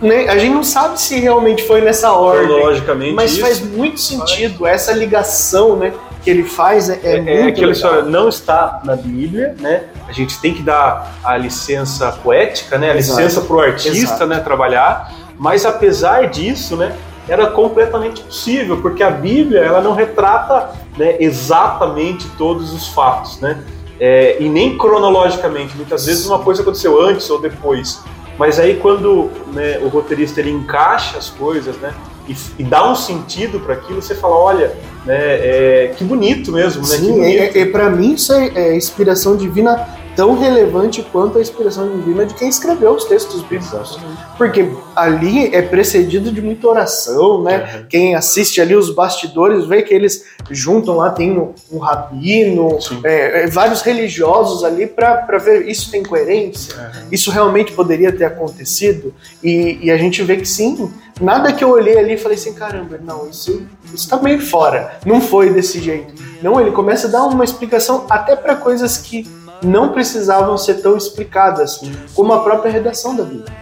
Né? 0.02 0.28
A 0.28 0.36
gente 0.36 0.52
não 0.52 0.62
sabe 0.62 1.00
se 1.00 1.18
realmente 1.18 1.66
foi 1.66 1.80
nessa 1.80 2.12
ordem, 2.12 2.48
Logicamente 2.48 3.14
mas 3.14 3.32
isso. 3.32 3.40
faz 3.40 3.60
muito 3.62 3.98
sentido 3.98 4.66
essa 4.66 4.92
ligação, 4.92 5.76
né? 5.76 5.94
Que 6.22 6.28
ele 6.28 6.42
faz 6.42 6.90
é, 6.90 7.00
é, 7.02 7.16
é 7.16 7.42
muito 7.44 7.56
aquela 7.56 7.72
história 7.72 8.02
não 8.02 8.28
está 8.28 8.80
na 8.84 8.94
Bíblia, 8.94 9.56
né? 9.58 9.84
A 10.06 10.12
gente 10.12 10.38
tem 10.40 10.52
que 10.52 10.62
dar 10.62 11.14
a 11.24 11.36
licença 11.38 12.12
poética, 12.12 12.76
né? 12.76 12.90
A 12.90 12.96
Exato. 12.96 13.20
licença 13.20 13.40
para 13.40 13.56
o 13.56 13.60
artista, 13.60 13.96
Exato. 13.96 14.26
né? 14.26 14.40
Trabalhar. 14.40 15.14
Mas 15.38 15.64
apesar 15.64 16.28
disso, 16.28 16.76
né? 16.76 16.94
Era 17.28 17.46
completamente 17.48 18.22
possível, 18.22 18.80
porque 18.80 19.02
a 19.02 19.10
Bíblia 19.10 19.60
ela 19.60 19.80
não 19.80 19.94
retrata 19.94 20.70
né, 20.96 21.16
exatamente 21.20 22.28
todos 22.36 22.72
os 22.72 22.88
fatos, 22.88 23.40
né? 23.40 23.62
É, 24.00 24.36
e 24.40 24.48
nem 24.48 24.78
cronologicamente. 24.78 25.76
Muitas 25.76 26.06
vezes 26.06 26.26
uma 26.26 26.38
coisa 26.38 26.62
aconteceu 26.62 27.00
antes 27.00 27.28
ou 27.28 27.40
depois. 27.40 28.00
Mas 28.38 28.58
aí 28.58 28.76
quando 28.76 29.30
né, 29.52 29.78
o 29.82 29.88
roteirista 29.88 30.40
ele 30.40 30.50
encaixa 30.50 31.18
as 31.18 31.28
coisas, 31.28 31.76
né? 31.76 31.92
E, 32.28 32.36
e 32.58 32.64
dá 32.64 32.88
um 32.88 32.94
sentido 32.94 33.58
para 33.58 33.74
aquilo, 33.74 34.00
você 34.00 34.14
fala, 34.14 34.36
olha, 34.36 34.76
né, 35.04 35.16
é, 35.16 35.94
que 35.96 36.04
bonito 36.04 36.52
mesmo, 36.52 36.82
né? 36.82 36.96
Sim, 36.96 37.24
é, 37.24 37.36
é, 37.36 37.60
é 37.60 37.66
para 37.66 37.90
mim 37.90 38.14
isso 38.14 38.32
é, 38.32 38.48
é 38.54 38.76
inspiração 38.76 39.36
divina 39.36 39.88
tão 40.18 40.36
relevante 40.36 41.00
quanto 41.12 41.38
a 41.38 41.40
inspiração 41.40 41.88
divina 41.96 42.26
de 42.26 42.34
quem 42.34 42.48
escreveu 42.48 42.90
os 42.90 43.04
textos 43.04 43.40
bíblicos. 43.42 44.00
Porque 44.36 44.68
ali 44.96 45.54
é 45.54 45.62
precedido 45.62 46.32
de 46.32 46.42
muita 46.42 46.66
oração, 46.66 47.44
né? 47.44 47.58
Uhum. 47.58 47.86
Quem 47.88 48.16
assiste 48.16 48.60
ali 48.60 48.74
os 48.74 48.92
bastidores 48.92 49.64
vê 49.66 49.80
que 49.80 49.94
eles 49.94 50.24
juntam 50.50 50.96
lá, 50.96 51.10
tem 51.10 51.38
um, 51.38 51.54
um 51.70 51.78
rabino, 51.78 52.78
é, 53.04 53.44
é, 53.44 53.46
vários 53.46 53.80
religiosos 53.82 54.64
ali 54.64 54.88
para 54.88 55.38
ver 55.38 55.68
isso 55.68 55.88
tem 55.88 56.02
coerência, 56.02 56.74
uhum. 56.74 57.08
isso 57.12 57.30
realmente 57.30 57.70
poderia 57.70 58.10
ter 58.10 58.24
acontecido. 58.24 59.14
E, 59.40 59.78
e, 59.82 59.88
a 59.88 59.96
gente 59.96 60.20
vê 60.24 60.36
que 60.36 60.46
sim, 60.46 60.90
nada 61.20 61.52
que 61.52 61.62
eu 61.62 61.70
olhei 61.70 61.96
ali 61.96 62.14
e 62.14 62.18
falei 62.18 62.36
assim, 62.36 62.54
caramba, 62.54 62.98
não, 63.00 63.28
isso 63.28 63.62
está 63.94 64.20
meio 64.20 64.40
fora, 64.40 64.98
não 65.06 65.20
foi 65.20 65.50
desse 65.50 65.80
jeito. 65.80 66.12
Não, 66.42 66.60
ele 66.60 66.72
começa 66.72 67.06
a 67.06 67.10
dar 67.10 67.22
uma 67.26 67.44
explicação 67.44 68.04
até 68.10 68.34
para 68.34 68.56
coisas 68.56 68.96
que 68.96 69.37
não 69.62 69.90
precisavam 69.90 70.56
ser 70.56 70.82
tão 70.82 70.96
explicadas 70.96 71.80
como 72.14 72.32
a 72.32 72.40
própria 72.40 72.70
redação 72.70 73.14
da 73.16 73.24
Bíblia. 73.24 73.56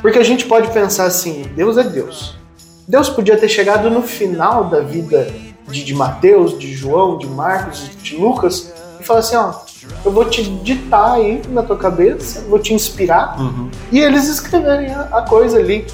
Porque 0.00 0.18
a 0.18 0.24
gente 0.24 0.46
pode 0.46 0.70
pensar 0.70 1.04
assim: 1.04 1.42
Deus 1.54 1.76
é 1.76 1.84
Deus. 1.84 2.36
Deus 2.86 3.08
podia 3.08 3.36
ter 3.36 3.48
chegado 3.48 3.88
no 3.90 4.02
final 4.02 4.64
da 4.64 4.80
vida 4.80 5.26
de, 5.68 5.84
de 5.84 5.94
Mateus, 5.94 6.58
de 6.58 6.72
João, 6.74 7.16
de 7.16 7.26
Marcos, 7.26 7.90
de 8.02 8.16
Lucas 8.16 8.72
e 9.00 9.04
falar 9.04 9.20
assim: 9.20 9.36
ó, 9.36 9.54
eu 10.04 10.12
vou 10.12 10.26
te 10.26 10.42
ditar 10.42 11.12
aí 11.12 11.42
na 11.48 11.62
tua 11.62 11.76
cabeça, 11.76 12.44
vou 12.48 12.58
te 12.58 12.74
inspirar 12.74 13.40
uhum. 13.40 13.70
e 13.90 14.00
eles 14.00 14.28
escreverem 14.28 14.92
a, 14.92 15.08
a 15.12 15.22
coisa 15.22 15.58
ali. 15.58 15.86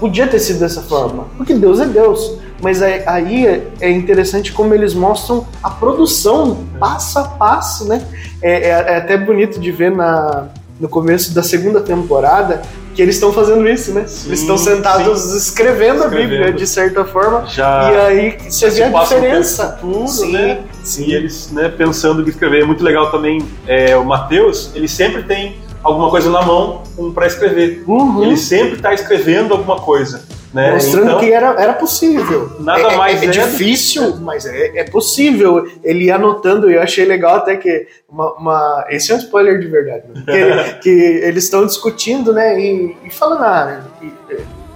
Podia 0.00 0.26
ter 0.26 0.38
sido 0.38 0.60
dessa 0.60 0.82
forma, 0.82 1.26
porque 1.36 1.54
Deus 1.54 1.80
é 1.80 1.86
Deus. 1.86 2.38
Mas 2.60 2.80
aí 2.80 3.68
é 3.80 3.90
interessante 3.90 4.52
como 4.52 4.72
eles 4.72 4.94
mostram 4.94 5.46
a 5.62 5.70
produção 5.70 6.64
passo 6.78 7.18
a 7.18 7.24
passo, 7.24 7.86
né? 7.86 8.06
É, 8.40 8.52
é, 8.52 8.68
é 8.68 8.96
até 8.96 9.18
bonito 9.18 9.60
de 9.60 9.70
ver 9.70 9.90
na, 9.90 10.48
no 10.80 10.88
começo 10.88 11.34
da 11.34 11.42
segunda 11.42 11.80
temporada 11.80 12.62
que 12.94 13.02
eles 13.02 13.16
estão 13.16 13.32
fazendo 13.32 13.68
isso, 13.68 13.92
né? 13.92 14.04
Sim, 14.06 14.28
eles 14.28 14.40
estão 14.40 14.56
sentados 14.56 15.20
sim. 15.20 15.36
escrevendo, 15.36 16.04
a 16.04 16.08
Bíblia, 16.08 16.52
de 16.52 16.66
certa 16.66 17.04
forma. 17.04 17.44
Já, 17.46 17.90
e 17.92 17.96
aí 17.96 18.38
você 18.48 18.70
vê 18.70 18.84
a 18.84 18.88
diferença. 18.88 19.78
Tudo, 19.80 20.06
sim, 20.06 20.32
né? 20.32 20.60
Sim. 20.82 21.06
E 21.06 21.14
eles 21.14 21.50
né, 21.50 21.68
pensando 21.68 22.22
em 22.22 22.28
escrever. 22.28 22.62
É 22.62 22.64
muito 22.64 22.84
legal 22.84 23.10
também 23.10 23.44
é, 23.66 23.96
o 23.96 24.04
Mateus, 24.04 24.70
ele 24.74 24.86
sempre 24.86 25.24
tem 25.24 25.56
alguma 25.84 26.10
coisa 26.10 26.30
na 26.30 26.42
mão 26.42 26.82
um, 26.98 27.12
para 27.12 27.26
escrever. 27.26 27.84
Uhum. 27.86 28.24
Ele 28.24 28.36
sempre 28.36 28.76
está 28.76 28.94
escrevendo 28.94 29.52
alguma 29.52 29.78
coisa. 29.78 30.22
Né? 30.52 30.72
Mostrando 30.72 31.06
então, 31.06 31.18
que 31.18 31.32
era, 31.32 31.60
era 31.60 31.72
possível. 31.72 32.56
Nada 32.60 32.92
é, 32.92 32.96
mais 32.96 33.22
é, 33.22 33.26
é 33.26 33.28
difícil, 33.28 34.16
mas 34.20 34.46
é, 34.46 34.78
é 34.78 34.84
possível. 34.84 35.68
Ele 35.82 36.04
ia 36.04 36.14
anotando, 36.14 36.70
e 36.70 36.74
eu 36.74 36.82
achei 36.82 37.04
legal 37.04 37.36
até 37.36 37.56
que 37.56 37.88
uma, 38.08 38.32
uma 38.34 38.86
esse 38.88 39.10
é 39.10 39.16
um 39.16 39.18
spoiler 39.18 39.58
de 39.58 39.66
verdade, 39.66 40.04
né? 40.14 40.22
que, 40.24 40.78
que, 40.80 40.90
eles 40.90 41.44
estão 41.44 41.66
discutindo, 41.66 42.32
né? 42.32 42.58
E, 42.58 42.96
e 43.04 43.10
falando, 43.10 43.42
ah, 43.42 43.80
e, 44.00 44.12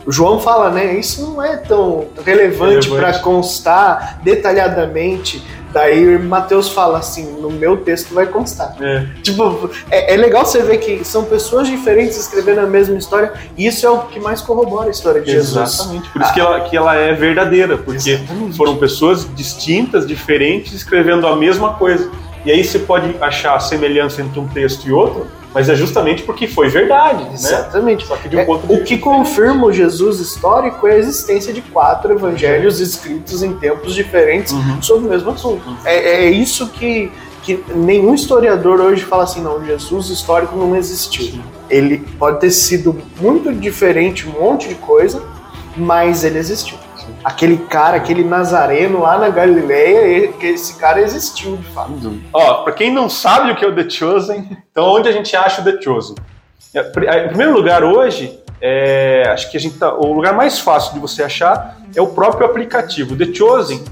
o 0.05 0.11
João 0.11 0.41
fala, 0.41 0.71
né? 0.71 0.95
Isso 0.95 1.23
não 1.23 1.43
é 1.43 1.59
tão 1.59 2.09
relevante, 2.25 2.89
relevante. 2.89 2.91
para 2.91 3.19
constar 3.21 4.21
detalhadamente 4.25 5.45
Daí 5.73 6.19
Mateus 6.19 6.71
fala 6.71 6.99
assim, 6.99 7.41
no 7.41 7.51
meu 7.51 7.79
texto 7.79 8.15
vai 8.15 8.27
constar. 8.27 8.75
É. 8.81 9.07
Tipo, 9.23 9.71
é, 9.91 10.15
é 10.15 10.17
legal 10.17 10.45
você 10.45 10.63
ver 10.63 10.79
que 10.79 11.05
são 11.05 11.25
pessoas 11.25 11.69
diferentes 11.69 12.17
escrevendo 12.17 12.61
a 12.61 12.67
mesma 12.67 12.97
história, 12.97 13.33
e 13.57 13.67
isso 13.67 13.87
é 13.87 13.91
o 13.91 13.99
que 14.03 14.19
mais 14.19 14.41
corrobora 14.41 14.89
a 14.89 14.91
história 14.91 15.21
de 15.21 15.31
Jesus. 15.31 15.75
Exatamente. 15.75 16.09
Por 16.11 16.23
isso 16.23 16.33
que, 16.33 16.41
ela, 16.41 16.61
que 16.61 16.77
ela 16.77 16.95
é 16.95 17.13
verdadeira, 17.13 17.77
porque 17.77 18.11
Exatamente. 18.11 18.57
foram 18.57 18.77
pessoas 18.77 19.27
distintas, 19.35 20.07
diferentes, 20.07 20.73
escrevendo 20.73 21.27
a 21.27 21.37
mesma 21.37 21.75
coisa. 21.75 22.11
E 22.45 22.51
aí 22.51 22.65
você 22.65 22.79
pode 22.79 23.15
achar 23.21 23.57
a 23.57 23.61
semelhança 23.61 24.23
entre 24.23 24.39
um 24.41 24.49
texto 24.49 24.87
e 24.87 24.93
outro, 24.93 25.27
mas 25.55 25.69
é 25.69 25.75
justamente 25.75 26.23
porque 26.23 26.47
foi 26.47 26.69
verdade, 26.69 27.25
né? 27.25 27.31
Exatamente. 27.35 28.07
Só 28.07 28.17
que 28.17 28.29
de 28.29 28.37
um 28.37 28.41
É, 28.41 28.45
ponto 28.45 28.67
de 28.67 28.73
o 28.75 28.85
que 28.85 28.99
confirma 28.99 29.67
o 29.67 29.73
Jesus 29.73 30.21
histórico 30.21 30.87
é 30.87 30.93
a 30.93 30.99
existência 30.99 31.53
de 31.53 31.63
quatro 31.63 32.13
evangelhos 32.13 32.81
escritos 32.81 33.43
em 33.43 33.55
tempos 33.55 33.95
diferentes 33.95 34.53
Uhum. 34.53 34.83
sobre 34.83 35.07
o 35.07 35.11
mesmo 35.11 35.31
assunto. 35.31 35.63
É, 35.85 36.25
é 36.27 36.31
isso 36.31 36.69
que, 36.69 37.11
que 37.43 37.65
nenhum 37.75 38.15
historiador 38.15 38.81
hoje 38.81 39.05
fala 39.05 39.25
assim, 39.25 39.41
não, 39.43 39.65
Jesus 39.65 40.11
histórico 40.11 40.57
não 40.57 40.77
existiu. 40.77 41.41
Ele 41.71 41.99
pode 42.19 42.41
ter 42.41 42.51
sido 42.51 42.97
muito 43.21 43.53
diferente, 43.53 44.27
um 44.29 44.41
monte 44.41 44.69
de 44.69 44.75
coisa, 44.75 45.23
mas 45.77 46.25
ele 46.25 46.39
existiu. 46.39 46.77
Aquele 47.25 47.57
cara, 47.59 47.97
aquele 47.97 48.23
nazareno 48.25 49.01
lá 49.01 49.19
na 49.19 49.29
Galileia, 49.29 50.33
que 50.33 50.47
esse 50.47 50.77
cara 50.79 51.01
existiu 51.01 51.57
de 51.57 51.65
fato. 51.71 51.93
Ó, 52.33 52.63
pra 52.63 52.73
quem 52.73 52.93
não 52.93 53.09
sabe 53.11 53.51
o 53.51 53.57
que 53.57 53.65
é 53.65 53.69
o 53.69 53.75
The 53.75 53.89
Chosen, 53.91 54.57
então 54.71 54.87
onde 54.87 55.09
a 55.09 55.13
gente 55.13 55.35
acha 55.37 55.61
o 55.61 55.65
The 55.65 55.81
Chosen? 55.83 56.17
É, 56.75 56.83
pri- 56.83 57.07
Em 57.09 57.29
primeiro 57.29 57.53
lugar, 57.53 57.83
hoje, 57.83 58.39
é, 58.61 59.25
acho 59.29 59.51
que 59.51 59.57
a 59.57 59.61
gente 59.61 59.77
tá, 59.79 59.93
o 59.93 60.13
lugar 60.13 60.33
mais 60.33 60.59
fácil 60.61 60.95
de 60.95 61.01
você 61.01 61.23
achar 61.23 61.77
é 61.95 62.01
o 62.01 62.07
próprio 62.09 62.47
aplicativo. 62.47 63.15
O 63.15 63.17
The 63.17 63.35
Chosen, 63.35 63.85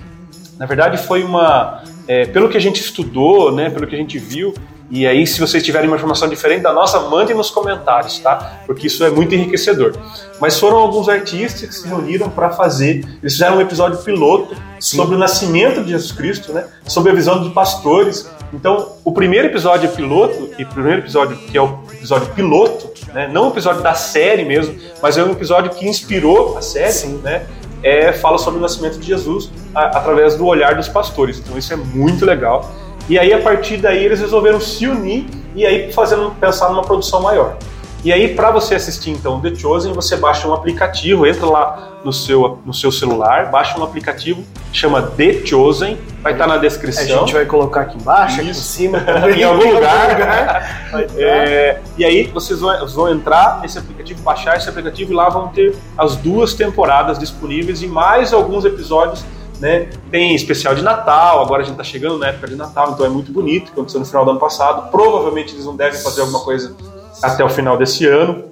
na 0.59 0.67
verdade, 0.67 0.97
foi 0.97 1.23
uma. 1.25 1.83
é, 2.07 2.27
pelo 2.27 2.49
que 2.49 2.57
a 2.57 2.61
gente 2.61 2.81
estudou, 2.81 3.51
né, 3.51 3.69
pelo 3.71 3.87
que 3.87 3.95
a 3.95 3.99
gente 3.99 4.19
viu, 4.19 4.55
e 4.91 5.07
aí, 5.07 5.27
se 5.27 5.41
vocês 5.41 5.63
tiverem 5.65 5.89
uma 5.89 5.97
informação 5.97 6.29
diferente 6.29 6.63
da 6.63 6.73
nossa, 6.73 7.01
mandem 7.01 7.35
nos 7.35 7.51
comentários, 7.51 8.19
tá? 8.21 8.61
Porque 8.67 8.87
isso 8.87 9.05
é 9.05 9.11
muito 9.11 9.35
enriquecedor. 9.35 9.95
Mas 10.41 10.59
foram 10.61 10.77
alguns 10.77 11.09
artistas 11.09 11.69
que 11.69 11.75
se 11.75 11.89
reuniram 11.89 12.31
para 12.31 12.51
fazer. 12.51 13.05
Eles 13.23 13.33
fizeram 13.33 13.57
um 13.57 13.61
episódio 13.61 13.99
piloto 13.99 14.55
Sim. 14.79 14.97
sobre 14.99 15.17
o 15.17 15.19
nascimento 15.19 15.83
de 15.83 15.91
Jesus 15.91 16.13
Cristo, 16.13 16.53
né? 16.53 16.67
Sobre 16.87 17.11
a 17.11 17.15
visão 17.15 17.41
dos 17.43 17.53
pastores. 17.53 18.31
Então, 18.53 18.93
o 19.05 19.13
primeiro 19.13 19.49
episódio 19.49 19.89
é 19.89 19.93
piloto, 19.93 20.51
e 20.59 20.63
o 20.63 20.67
primeiro 20.69 21.01
episódio 21.01 21.37
que 21.37 21.57
é 21.59 21.61
o 21.61 21.81
episódio 21.93 22.29
piloto, 22.35 22.89
né? 23.13 23.29
Não 23.33 23.47
o 23.49 23.51
episódio 23.51 23.83
da 23.83 23.95
série 23.95 24.45
mesmo, 24.45 24.79
mas 25.03 25.17
é 25.19 25.25
um 25.25 25.33
episódio 25.33 25.71
que 25.73 25.89
inspirou 25.89 26.57
a 26.57 26.63
série, 26.63 26.93
Sim. 26.93 27.21
né? 27.25 27.47
É, 27.83 28.13
fala 28.13 28.39
sobre 28.39 28.59
o 28.59 28.63
nascimento 28.63 28.99
de 28.99 29.07
Jesus 29.07 29.51
a- 29.75 29.99
através 29.99 30.35
do 30.37 30.47
olhar 30.47 30.75
dos 30.77 30.89
pastores. 30.89 31.39
Então, 31.39 31.59
isso 31.59 31.73
é 31.73 31.77
muito 31.77 32.25
legal. 32.25 32.71
E 33.09 33.19
aí, 33.19 33.33
a 33.33 33.41
partir 33.41 33.77
daí, 33.77 34.05
eles 34.05 34.21
resolveram 34.21 34.61
se 34.61 34.87
unir 34.87 35.27
e 35.55 35.65
aí 35.65 35.93
fazendo, 35.93 36.31
pensar 36.41 36.69
numa 36.69 36.83
produção 36.83 37.21
maior. 37.23 37.57
E 38.05 38.13
aí, 38.13 38.35
para 38.35 38.53
você 38.53 38.77
assistir 38.77 39.11
então 39.11 39.41
The 39.41 39.55
Chosen, 39.55 39.93
você 39.93 40.17
baixa 40.17 40.47
um 40.47 40.55
aplicativo, 40.55 41.27
entra 41.27 41.47
lá 41.47 41.99
no 42.05 42.13
seu, 42.13 42.61
no 42.65 42.73
seu 42.73 42.93
celular, 42.93 43.51
baixa 43.51 43.77
um 43.81 43.83
aplicativo, 43.83 44.45
chama 44.73 45.03
The 45.03 45.45
Chosen, 45.45 45.99
vai 46.23 46.33
estar 46.33 46.47
na 46.47 46.55
A 46.55 46.59
descrição. 46.59 47.21
gente 47.21 47.33
vai 47.33 47.45
colocar 47.47 47.81
aqui 47.81 47.97
embaixo, 47.99 48.41
aqui 48.41 48.51
em 48.51 48.55
cima, 48.55 48.99
em 49.37 49.43
algum 49.43 49.73
lugar. 49.73 50.87
É, 51.19 51.81
e 51.99 52.05
aí 52.05 52.29
vocês 52.29 52.61
vão, 52.61 52.87
vão 52.87 53.11
entrar 53.11 53.61
nesse 53.61 53.77
aplicativo, 53.77 54.23
baixar 54.23 54.57
esse 54.57 54.69
aplicativo 54.69 55.13
e 55.13 55.15
lá 55.15 55.29
vão 55.29 55.49
ter 55.49 55.75
as 55.99 56.17
duas 56.17 56.55
temporadas 56.55 57.19
disponíveis 57.19 57.83
e 57.83 57.87
mais 57.89 58.33
alguns 58.33 58.65
episódios. 58.65 59.25
Né? 59.61 59.89
Tem 60.11 60.35
especial 60.35 60.75
de 60.75 60.83
Natal, 60.83 61.43
agora 61.43 61.63
a 61.63 61.65
gente 61.65 61.77
tá 61.77 61.85
chegando 61.85 62.19
na 62.19 62.29
época 62.29 62.47
de 62.47 62.57
Natal, 62.57 62.91
então 62.93 63.07
é 63.07 63.09
muito 63.09 63.33
bonito, 63.33 63.73
aconteceu 63.73 64.01
no 64.01 64.07
final 64.07 64.25
do 64.25 64.33
ano 64.33 64.41
passado. 64.41 64.91
Provavelmente 64.91 65.55
eles 65.55 65.65
não 65.65 65.75
devem 65.75 65.99
fazer 66.01 66.21
alguma 66.21 66.41
coisa 66.41 66.75
até 67.23 67.43
o 67.43 67.49
final 67.49 67.79
desse 67.79 68.07
ano. 68.07 68.45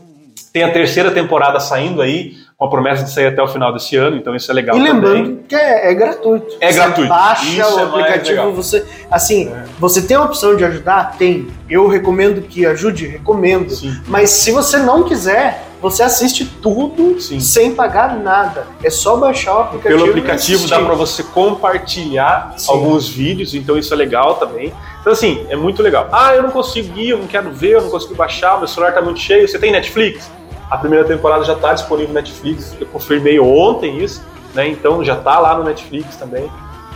Tem 0.53 0.63
a 0.63 0.73
terceira 0.73 1.11
temporada 1.11 1.59
saindo 1.61 2.01
aí, 2.01 2.33
com 2.57 2.65
a 2.65 2.71
promessa 2.71 3.03
de 3.03 3.11
sair 3.11 3.27
até 3.27 3.43
o 3.43 3.49
final 3.49 3.73
desse 3.73 3.97
ano, 3.97 4.17
então 4.17 4.35
isso 4.37 4.49
é 4.51 4.55
legal 4.55 4.77
E 4.77 4.87
também. 4.87 4.95
lembrando 4.95 5.41
que 5.49 5.55
é, 5.57 5.91
é 5.91 5.95
gratuito. 5.95 6.57
É 6.61 6.71
você 6.73 6.79
gratuito. 6.79 7.09
Baixa 7.09 7.45
Isso 7.45 7.77
o 7.77 7.81
é 7.81 7.83
aplicativo, 7.83 8.53
você. 8.53 8.85
Assim, 9.11 9.53
você 9.79 10.01
tem 10.01 10.17
a 10.17 10.23
opção 10.23 10.57
de 10.57 10.65
ajudar? 10.65 11.17
Tem. 11.19 11.49
Eu 11.69 11.89
recomendo 11.89 12.41
que 12.43 12.65
ajude? 12.65 13.07
Recomendo. 13.07 13.71
Sim. 13.75 14.01
Mas 14.07 14.31
se 14.31 14.53
você 14.53 14.79
não 14.79 15.03
quiser, 15.03 15.65
você 15.85 16.03
assiste 16.03 16.47
tudo 16.47 17.21
Sim. 17.21 17.39
sem 17.41 17.75
pagar 17.75 18.17
nada. 18.19 18.67
É 18.83 18.89
só 18.89 19.19
baixar 19.19 19.55
o 19.55 19.61
aplicativo. 19.61 19.99
Pelo 19.99 20.11
aplicativo 20.11 20.67
dá 20.67 20.81
para 20.81 20.95
você 20.95 21.23
compartilhar 21.23 22.55
Sim. 22.57 22.73
alguns 22.73 23.07
vídeos, 23.07 23.55
então 23.55 23.77
isso 23.77 23.93
é 23.93 23.97
legal 23.97 24.37
também. 24.37 24.73
Então 25.03 25.13
assim, 25.13 25.45
é 25.51 25.55
muito 25.55 25.83
legal. 25.83 26.09
Ah, 26.11 26.35
eu 26.35 26.43
não 26.43 26.51
consigo 26.51 26.99
ir, 26.99 27.11
eu 27.11 27.19
não 27.19 27.27
quero 27.27 27.53
ver, 27.53 27.73
eu 27.73 27.83
não 27.83 27.91
consigo 27.91 28.15
baixar, 28.15 28.57
meu 28.57 28.67
celular 28.67 28.95
tá 28.95 29.03
muito 29.03 29.21
cheio. 29.21 29.47
Você 29.47 29.59
tem 29.59 29.71
Netflix? 29.71 30.31
A 30.71 30.79
primeira 30.79 31.05
temporada 31.05 31.45
já 31.45 31.55
tá 31.55 31.75
disponível 31.75 32.09
no 32.09 32.15
Netflix, 32.15 32.75
eu 32.81 32.87
confirmei 32.87 33.39
ontem 33.39 34.03
isso, 34.03 34.23
né? 34.55 34.67
Então 34.67 35.05
já 35.05 35.17
tá 35.17 35.39
lá 35.39 35.55
no 35.59 35.65
Netflix 35.65 36.17
também. 36.17 36.51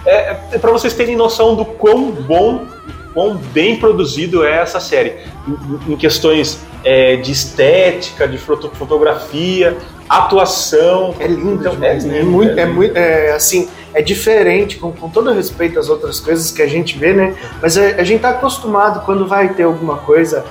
É, 0.07 0.37
é 0.53 0.59
para 0.59 0.73
vocês 0.73 0.95
terem 0.95 1.15
noção 1.15 1.55
do 1.55 1.67
quão 1.67 2.11
bom, 2.11 2.65
quão 3.13 3.37
bem 3.37 3.77
produzido 3.77 4.47
é 4.47 4.63
essa 4.63 4.81
série. 4.81 5.17
Em, 5.47 5.93
em 5.93 5.97
questões 5.97 6.59
é, 6.85 7.17
de 7.17 7.33
estética, 7.33 8.27
de 8.29 8.39
foto- 8.39 8.71
fotografia, 8.75 9.77
atuação. 10.09 11.15
É 11.19 11.27
lindo 11.27 11.61
Então, 11.61 11.73
demais, 11.73 12.05
é 12.05 12.09
né? 12.09 12.17
É 12.17 12.21
lindo, 12.21 12.31
muito, 12.31 12.59
é 12.59 12.63
é 12.63 12.67
muito, 12.67 12.97
é, 12.97 13.33
assim, 13.33 13.69
é 13.95 14.03
diferente, 14.03 14.77
com, 14.77 14.93
com 14.93 15.09
todo 15.09 15.33
respeito 15.33 15.79
às 15.79 15.89
outras 15.89 16.21
coisas 16.21 16.51
que 16.51 16.63
a 16.63 16.67
gente 16.67 16.99
vê, 16.99 17.13
né? 17.13 17.35
Mas 17.61 17.77
a, 17.79 17.83
a 17.83 18.05
gente 18.05 18.21
tá 18.21 18.31
acostumado 18.31 19.05
quando 19.05 19.27
vai 19.27 19.49
ter 19.55 19.65
alguma 19.65 19.99
coisa, 19.99 20.45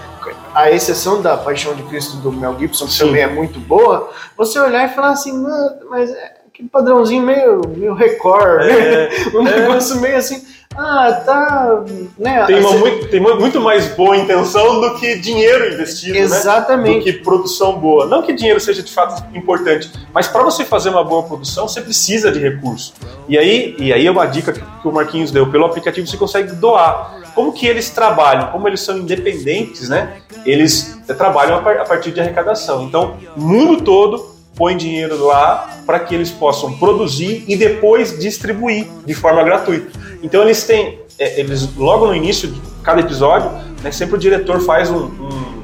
a 0.53 0.72
exceção 0.72 1.22
da 1.22 1.38
Paixão 1.38 1.74
de 1.75 1.84
Cristo 1.84 2.17
do 2.17 2.31
Mel 2.31 2.55
Gibson, 2.60 2.86
que 2.86 2.93
Sim. 2.93 3.05
também 3.07 3.22
é 3.22 3.27
muito 3.27 3.60
boa, 3.60 4.10
você 4.36 4.60
olhar 4.60 4.89
e 4.89 4.93
falar 4.96 5.12
assim, 5.12 5.31
"Não, 5.31 5.77
mas 5.89 6.10
é 6.10 6.34
aquele 6.58 6.70
padrãozinho 6.70 7.22
meio, 7.22 7.62
meio 7.78 7.94
record, 7.94 8.62
né? 8.66 9.04
É, 9.06 9.10
um 9.38 9.48
é. 9.48 9.60
negócio 9.60 10.00
meio 10.02 10.18
assim, 10.18 10.44
ah, 10.76 11.22
tá, 11.26 11.84
né? 12.18 12.46
Tem, 12.46 12.60
uma 12.60 12.70
assim, 12.70 12.80
muito, 12.80 13.08
tem 13.10 13.20
mu- 13.20 13.36
muito 13.40 13.62
mais 13.62 13.88
boa 13.96 14.18
intenção 14.18 14.82
do 14.82 14.96
que 14.96 15.18
dinheiro 15.20 15.72
investido, 15.74 16.14
né? 16.14 16.20
Do 16.22 16.26
Exatamente. 16.26 17.04
que 17.04 17.14
produção 17.14 17.78
boa. 17.80 18.06
Não 18.08 18.24
que 18.24 18.34
dinheiro 18.34 18.60
seja 18.60 18.82
de 18.82 18.92
fato 18.92 19.24
importante, 19.36 19.92
mas 20.14 20.28
para 20.28 20.44
você 20.44 20.66
fazer 20.66 20.90
uma 20.90 21.04
boa 21.04 21.24
produção, 21.24 21.68
você 21.68 21.80
precisa 21.82 22.32
de 22.32 22.40
recurso. 22.40 22.94
E 23.30 23.38
aí, 23.38 23.76
e 23.80 23.94
aí 23.94 24.06
é 24.08 24.12
uma 24.12 24.26
dica 24.26 24.52
que, 24.52 24.88
o 24.88 24.92
Marquinhos 24.92 25.32
deu. 25.32 25.50
Pelo 25.52 25.66
aplicativo 25.66 26.08
você 26.08 26.18
consegue 26.18 26.54
doar. 26.54 27.22
Como 27.36 27.54
que 27.54 27.68
eles 27.68 27.90
trabalham? 27.92 28.48
Como 28.52 28.68
eles 28.68 28.82
são 28.82 28.98
independentes, 28.98 29.90
né? 29.90 30.18
Eles 30.44 30.98
eh, 31.08 31.14
trabalham 31.14 31.58
a, 31.58 31.62
par- 31.62 31.78
a 31.78 31.86
partir 31.86 32.12
de 32.12 32.20
arrecadação. 32.20 32.84
Então, 32.84 33.16
mundo 33.36 33.82
todo 33.84 34.37
põe 34.58 34.76
dinheiro 34.76 35.24
lá 35.26 35.82
para 35.86 36.00
que 36.00 36.14
eles 36.14 36.32
possam 36.32 36.74
produzir 36.78 37.46
e 37.48 37.56
depois 37.56 38.18
distribuir 38.20 38.88
de 39.06 39.14
forma 39.14 39.44
gratuita. 39.44 39.98
Então 40.22 40.42
eles 40.42 40.64
têm, 40.64 41.00
é, 41.18 41.40
eles 41.40 41.76
logo 41.76 42.08
no 42.08 42.16
início 42.16 42.50
de 42.50 42.60
cada 42.84 43.02
episódio, 43.02 43.50
né, 43.84 43.92
sempre 43.92 44.16
o 44.16 44.20
diretor 44.20 44.60
faz 44.62 44.90
um, 44.90 45.06
um, 45.06 45.64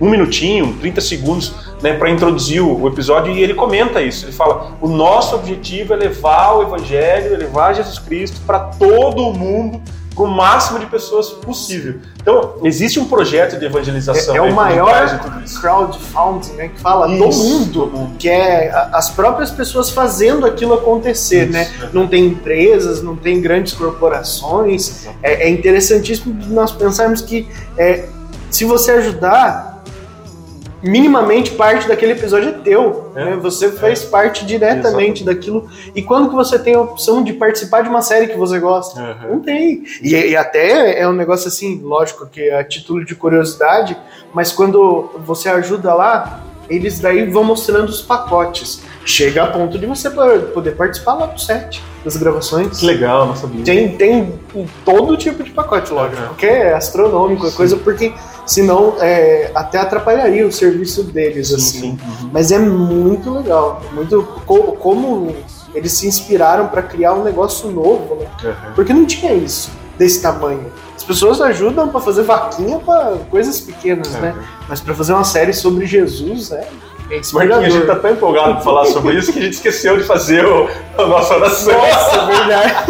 um 0.00 0.10
minutinho, 0.10 0.76
30 0.80 1.00
segundos, 1.00 1.54
né, 1.82 1.94
para 1.94 2.10
introduzir 2.10 2.60
o, 2.60 2.86
episódio 2.86 3.32
e 3.32 3.42
ele 3.42 3.54
comenta 3.54 4.02
isso. 4.02 4.26
Ele 4.26 4.32
fala: 4.32 4.76
o 4.80 4.88
nosso 4.88 5.34
objetivo 5.34 5.94
é 5.94 5.96
levar 5.96 6.54
o 6.54 6.62
evangelho, 6.62 7.36
levar 7.36 7.74
Jesus 7.74 7.98
Cristo 7.98 8.40
para 8.46 8.58
todo 8.58 9.28
o 9.28 9.32
mundo, 9.32 9.80
para 10.16 10.24
o 10.24 10.28
máximo 10.28 10.78
de 10.78 10.86
pessoas 10.86 11.28
possível. 11.28 11.96
Então 12.20 12.54
existe 12.64 12.98
um 12.98 13.04
projeto 13.04 13.58
de 13.58 13.66
evangelização. 13.66 14.34
É, 14.34 14.38
é 14.38 14.40
o 14.40 14.54
maior 14.54 15.20
crowdfunding, 15.60 16.52
né? 16.52 16.68
Que 16.68 16.80
fala 16.80 17.06
do 17.06 17.28
Isso, 17.28 17.44
mundo. 17.44 17.86
do 17.86 17.98
mundo. 17.98 18.16
que 18.18 18.28
é 18.28 18.72
as 18.92 19.10
próprias 19.10 19.50
pessoas 19.50 19.90
fazendo 19.90 20.46
aquilo 20.46 20.72
acontecer, 20.72 21.44
Isso, 21.44 21.52
né? 21.52 21.70
é. 21.82 21.88
Não 21.92 22.08
tem 22.08 22.24
empresas, 22.24 23.02
não 23.02 23.14
tem 23.14 23.40
grandes 23.42 23.74
corporações. 23.74 25.06
É, 25.22 25.44
é 25.44 25.50
interessantíssimo 25.50 26.34
nós 26.46 26.72
pensarmos 26.72 27.20
que 27.20 27.46
é, 27.76 28.08
se 28.50 28.64
você 28.64 28.92
ajudar, 28.92 29.75
minimamente 30.86 31.50
parte 31.52 31.86
daquele 31.88 32.12
episódio 32.12 32.48
é 32.48 32.52
teu. 32.52 33.12
É. 33.14 33.24
né? 33.26 33.36
Você 33.42 33.70
fez 33.72 34.04
parte 34.04 34.44
diretamente 34.46 35.24
daquilo. 35.24 35.68
E 35.94 36.02
quando 36.02 36.28
que 36.30 36.34
você 36.34 36.58
tem 36.58 36.74
a 36.74 36.80
opção 36.80 37.22
de 37.22 37.32
participar 37.32 37.82
de 37.82 37.88
uma 37.88 38.02
série 38.02 38.28
que 38.28 38.36
você 38.36 38.58
gosta? 38.58 39.00
Uhum. 39.00 39.30
Não 39.34 39.40
tem. 39.40 39.82
E, 40.02 40.14
e 40.14 40.36
até 40.36 40.98
é 41.00 41.08
um 41.08 41.12
negócio 41.12 41.48
assim, 41.48 41.80
lógico 41.82 42.26
que 42.26 42.40
é 42.40 42.58
a 42.58 42.64
título 42.64 43.04
de 43.04 43.14
curiosidade, 43.14 43.96
mas 44.32 44.52
quando 44.52 45.10
você 45.24 45.48
ajuda 45.48 45.92
lá, 45.94 46.42
eles 46.68 46.98
daí 47.00 47.30
vão 47.30 47.44
mostrando 47.44 47.88
os 47.88 48.02
pacotes. 48.02 48.82
Chega 49.04 49.44
a 49.44 49.46
ponto 49.46 49.78
de 49.78 49.86
você 49.86 50.10
po- 50.10 50.40
poder 50.52 50.72
participar 50.72 51.14
lá 51.14 51.26
do 51.26 51.40
set 51.40 51.80
das 52.04 52.16
gravações. 52.16 52.78
Que 52.80 52.86
legal, 52.86 53.24
não 53.26 53.36
sabia. 53.36 53.64
Tem, 53.64 53.96
tem 53.96 54.34
todo 54.84 55.16
tipo 55.16 55.44
de 55.44 55.50
pacote, 55.50 55.92
lógico, 55.92 56.20
Uhum. 56.22 56.28
porque 56.28 56.46
é 56.46 56.74
astronômico, 56.74 57.46
é 57.46 57.50
coisa, 57.52 57.76
porque 57.76 58.12
senão 58.46 58.94
é, 59.00 59.50
até 59.54 59.78
atrapalharia 59.78 60.46
o 60.46 60.52
serviço 60.52 61.02
deles, 61.02 61.52
assim. 61.52 61.80
Sim, 61.80 61.98
sim. 62.20 62.30
Mas 62.32 62.50
é 62.52 62.58
muito 62.58 63.30
legal, 63.30 63.82
muito 63.92 64.22
co- 64.46 64.72
como 64.72 65.34
eles 65.74 65.92
se 65.92 66.06
inspiraram 66.06 66.68
para 66.68 66.80
criar 66.82 67.12
um 67.14 67.22
negócio 67.24 67.68
novo, 67.70 68.16
né? 68.20 68.26
Uhum. 68.44 68.72
Porque 68.74 68.92
não 68.94 69.04
tinha 69.04 69.34
isso 69.34 69.70
desse 69.98 70.22
tamanho. 70.22 70.72
As 70.96 71.04
pessoas 71.04 71.40
ajudam 71.40 71.88
para 71.88 72.00
fazer 72.00 72.22
vaquinha 72.22 72.78
para 72.78 73.16
coisas 73.30 73.60
pequenas, 73.60 74.10
né? 74.12 74.34
Uhum. 74.36 74.42
Mas 74.68 74.80
para 74.80 74.94
fazer 74.94 75.12
uma 75.12 75.24
série 75.24 75.52
sobre 75.52 75.84
Jesus, 75.86 76.50
é, 76.52 76.66
é 77.10 77.20
Marquinhos, 77.32 77.58
a 77.64 77.68
gente 77.68 77.86
tá 77.86 77.96
tão 77.96 78.10
empolgado 78.12 78.54
pra 78.54 78.62
falar 78.62 78.86
sobre 78.86 79.14
isso 79.16 79.32
que 79.32 79.38
a 79.38 79.42
gente 79.42 79.54
esqueceu 79.54 79.96
de 79.96 80.02
fazer 80.04 80.44
o, 80.44 80.68
a 80.98 81.06
nossa 81.06 81.36
oração. 81.36 81.72
Nossa, 81.72 82.16
é 82.16 82.26
verdade. 82.26 82.84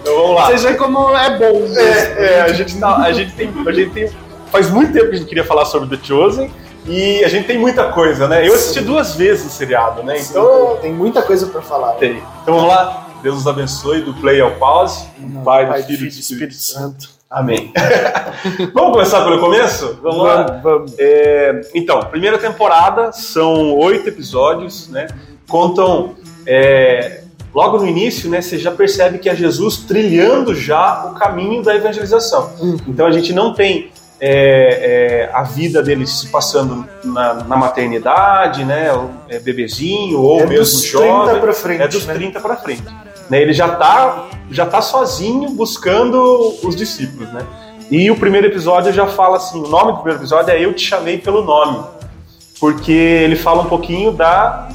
Então 0.00 0.16
vamos 0.16 0.34
lá. 0.36 0.46
Vocês 0.46 0.62
veem 0.62 0.76
como 0.76 1.14
é 1.16 1.38
bom. 1.38 1.62
É, 1.76 2.24
é, 2.36 2.40
a 2.42 2.52
gente 2.52 2.78
tá, 2.78 2.96
a 2.96 3.12
gente 3.12 3.32
tem, 3.34 3.50
a 3.66 3.72
gente 3.72 3.90
tem, 3.90 4.08
faz 4.50 4.70
muito 4.70 4.92
tempo 4.92 5.08
que 5.08 5.14
a 5.14 5.18
gente 5.18 5.28
queria 5.28 5.44
falar 5.44 5.64
sobre 5.64 5.96
The 5.96 6.04
Chosen 6.04 6.50
e 6.86 7.22
a 7.24 7.28
gente 7.28 7.46
tem 7.46 7.58
muita 7.58 7.92
coisa, 7.92 8.26
né? 8.26 8.46
Eu 8.46 8.54
assisti 8.54 8.80
Sim. 8.80 8.86
duas 8.86 9.14
vezes 9.14 9.46
o 9.46 9.50
seriado, 9.50 10.02
né? 10.02 10.18
Sim, 10.18 10.30
Então, 10.30 10.78
tem 10.80 10.92
muita 10.92 11.22
coisa 11.22 11.46
para 11.46 11.62
falar. 11.62 11.92
tem. 11.94 12.22
Então 12.42 12.54
vamos 12.54 12.68
lá. 12.68 13.06
Deus 13.22 13.36
nos 13.36 13.46
abençoe 13.46 14.00
do 14.00 14.14
play 14.14 14.40
ao 14.40 14.52
pause. 14.52 15.06
Não, 15.18 15.42
Pai, 15.42 15.66
do 15.66 15.70
Pai, 15.72 15.82
Filho 15.82 15.94
e 15.94 15.96
do 15.96 15.98
Filho 15.98 16.16
e 16.16 16.20
Espírito 16.20 16.54
Santo. 16.54 17.10
Amém. 17.30 17.72
vamos 18.74 18.92
começar 18.92 19.22
pelo 19.24 19.38
começo? 19.38 19.98
Vamos 20.02 20.24
lá. 20.24 20.42
Vamos, 20.42 20.62
vamos. 20.62 20.94
É, 20.98 21.60
então, 21.74 22.00
primeira 22.04 22.38
temporada, 22.38 23.12
são 23.12 23.76
oito 23.76 24.08
episódios, 24.08 24.88
né? 24.88 25.06
Contam. 25.46 26.14
é, 26.46 27.20
logo 27.54 27.78
no 27.78 27.86
início, 27.86 28.30
né, 28.30 28.40
você 28.40 28.58
já 28.58 28.70
percebe 28.70 29.18
que 29.18 29.28
é 29.28 29.34
Jesus 29.34 29.76
trilhando 29.78 30.54
já 30.54 31.04
o 31.06 31.14
caminho 31.14 31.62
da 31.62 31.74
evangelização. 31.74 32.52
Uhum. 32.60 32.76
Então 32.88 33.06
a 33.06 33.10
gente 33.12 33.32
não 33.32 33.52
tem 33.52 33.90
é, 34.20 35.28
é, 35.28 35.30
a 35.32 35.42
vida 35.42 35.82
dele 35.82 36.06
se 36.06 36.28
passando 36.28 36.86
na, 37.02 37.34
na 37.34 37.56
maternidade, 37.56 38.64
né? 38.64 38.90
é, 39.28 39.38
bebezinho, 39.38 40.20
ou 40.20 40.40
é 40.40 40.46
mesmo 40.46 40.64
dos 40.64 40.84
jovem. 40.84 41.24
30 41.24 41.40
pra 41.40 41.52
frente, 41.54 41.82
É 41.82 41.88
dos 41.88 42.06
né? 42.06 42.14
30 42.14 42.40
para 42.40 42.56
frente. 42.56 42.84
Né, 43.30 43.40
ele 43.40 43.52
já 43.52 43.68
tá, 43.68 44.26
já 44.50 44.66
tá 44.66 44.82
sozinho 44.82 45.50
buscando 45.50 46.54
os 46.62 46.76
discípulos, 46.76 47.32
né? 47.32 47.46
E 47.90 48.10
o 48.10 48.16
primeiro 48.16 48.46
episódio 48.46 48.92
já 48.92 49.06
fala 49.06 49.36
assim, 49.36 49.58
o 49.60 49.68
nome 49.68 49.92
do 49.92 49.98
primeiro 49.98 50.20
episódio 50.20 50.50
é 50.50 50.62
Eu 50.62 50.74
Te 50.74 50.86
Chamei 50.86 51.18
Pelo 51.18 51.42
Nome, 51.42 51.84
porque 52.60 52.92
ele 52.92 53.36
fala 53.36 53.62
um 53.62 53.66
pouquinho 53.66 54.12
da 54.12 54.68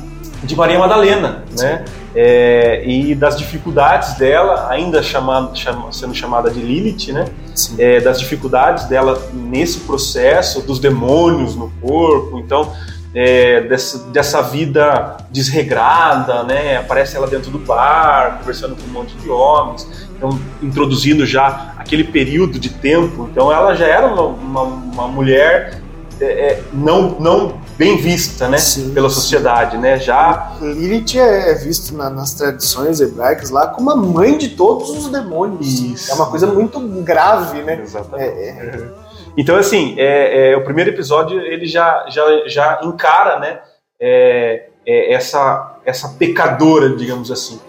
de 0.44 0.56
Maria 0.56 0.78
Madalena, 0.78 1.44
né? 1.58 1.86
É, 2.16 2.82
e 2.86 3.14
das 3.14 3.38
dificuldades 3.38 4.14
dela, 4.14 4.68
ainda 4.70 5.04
chama- 5.04 5.52
sendo 5.92 6.14
chamada 6.16 6.50
de 6.50 6.62
Lilith, 6.62 7.12
né? 7.12 7.26
É, 7.78 8.00
das 8.00 8.20
dificuldades 8.20 8.86
dela 8.86 9.22
nesse 9.34 9.82
processo, 9.82 10.62
dos 10.62 10.80
demônios 10.80 11.56
no 11.56 11.70
corpo, 11.82 12.40
então 12.40 12.72
é, 13.14 13.62
dessa, 13.62 13.98
dessa 14.12 14.42
vida 14.42 15.18
desregrada, 15.30 16.44
né? 16.44 16.78
Aparece 16.78 17.18
ela 17.18 17.28
dentro 17.28 17.52
do 17.52 17.60
bar, 17.60 18.38
conversando 18.40 18.76
com 18.76 18.84
um 18.90 18.94
monte 18.94 19.16
de 19.18 19.30
homens, 19.30 20.08
então 20.18 20.40
introduzindo 20.62 21.26
já 21.26 21.74
aquele 21.78 22.04
período 22.06 22.58
de 22.60 22.70
tempo. 22.70 23.28
Então 23.32 23.52
ela 23.52 23.76
já 23.76 23.88
era 23.88 24.08
uma, 24.08 24.24
uma, 24.24 24.62
uma 24.64 25.08
mulher 25.08 25.82
é, 26.22 26.26
é, 26.26 26.64
não, 26.74 27.18
não 27.20 27.65
bem 27.78 27.98
vista, 27.98 28.48
né? 28.48 28.58
Sim, 28.58 28.94
Pela 28.94 29.10
sim. 29.10 29.16
sociedade, 29.16 29.78
né? 29.78 30.00
Já 30.00 30.54
Lilith 30.62 31.18
é 31.18 31.54
visto 31.56 31.96
na- 31.96 32.10
nas 32.10 32.34
tradições 32.34 33.02
hebraicas 33.02 33.50
lá 33.50 33.68
como 33.68 33.92
a 33.92 33.96
mãe 33.96 34.38
de 34.38 34.50
todos 34.50 34.90
os 34.90 35.08
demônios. 35.10 35.68
Isso. 35.82 36.12
É 36.12 36.16
uma 36.16 36.28
coisa 36.28 36.48
muito 36.48 36.80
grave, 37.04 37.62
né? 37.64 37.80
Exatamente. 37.82 38.30
É, 38.30 38.50
é. 38.50 39.06
Então, 39.38 39.58
assim, 39.58 39.96
é, 39.98 40.52
é, 40.54 40.58
o 40.58 40.64
primeiro 40.64 40.90
episódio 40.92 41.40
ele 41.42 41.66
já, 41.66 42.06
já, 42.10 42.24
já 42.48 42.80
encara 42.84 43.40
né, 43.40 43.60
é, 44.00 44.68
é, 44.88 45.14
essa, 45.14 45.76
essa 45.86 46.10
pecadora, 46.10 46.96
digamos 46.96 47.30
assim. 47.32 47.60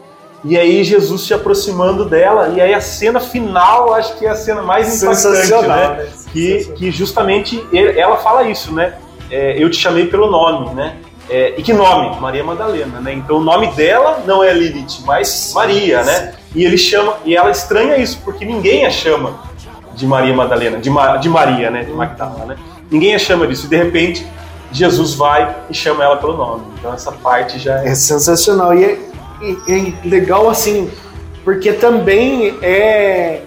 E 0.45 0.57
aí 0.57 0.85
Jesus 0.85 1.23
se 1.23 1.35
aproximando 1.35 2.05
dela, 2.05 2.51
e 2.51 2.61
aí 2.61 2.73
a 2.73 2.81
cena 2.81 3.19
final, 3.19 3.93
acho 3.95 4.17
que 4.17 4.25
é 4.27 4.29
a 4.31 4.37
cena 4.37 4.63
mais 4.63 5.03
impactante, 5.03 5.51
né? 5.67 5.89
né? 5.97 6.09
Que, 6.33 6.65
que 6.77 6.91
justamente 6.93 7.67
ele- 7.73 7.99
ela 7.99 8.17
fala 8.19 8.45
isso, 8.45 8.73
né? 8.73 8.95
É, 9.30 9.56
eu 9.62 9.71
te 9.71 9.76
chamei 9.76 10.06
pelo 10.06 10.30
nome, 10.30 10.75
né? 10.75 10.97
É, 11.28 11.54
e 11.59 11.62
que 11.62 11.73
nome? 11.73 12.21
Maria 12.21 12.45
Madalena, 12.45 13.00
né? 13.00 13.12
Então 13.12 13.38
o 13.38 13.40
nome 13.40 13.66
dela 13.73 14.23
não 14.26 14.45
é 14.45 14.52
Lilith, 14.52 15.00
mas 15.04 15.52
Maria, 15.54 16.02
né? 16.04 16.35
E 16.54 16.64
ele 16.64 16.78
chama, 16.78 17.14
e 17.25 17.35
ela 17.37 17.50
estranha 17.50 17.97
isso, 17.97 18.21
porque 18.25 18.45
ninguém 18.45 18.87
a 18.87 18.90
chama 18.90 19.35
de 19.95 20.06
Maria 20.06 20.33
Madalena, 20.35 20.78
de, 20.78 20.88
Ma- 20.88 21.17
de 21.17 21.28
Maria, 21.28 21.71
né? 21.71 21.82
De 21.82 21.91
Magdala, 21.93 22.45
né? 22.47 22.56
Ninguém 22.91 23.15
a 23.15 23.19
chama 23.19 23.47
disso. 23.47 23.67
E 23.67 23.69
de 23.69 23.76
repente 23.76 24.25
Jesus 24.71 25.15
vai 25.15 25.56
e 25.69 25.75
chama 25.75 26.04
ela 26.04 26.17
pelo 26.17 26.36
nome. 26.36 26.62
Então 26.78 26.93
essa 26.95 27.10
parte 27.10 27.58
já 27.58 27.82
é. 27.82 27.89
É 27.89 27.95
sensacional. 27.95 28.73
E 28.75 28.84
é, 28.84 28.99
é 29.69 29.93
legal 30.04 30.49
assim, 30.49 30.89
porque 31.45 31.73
também 31.73 32.56
é 32.62 33.43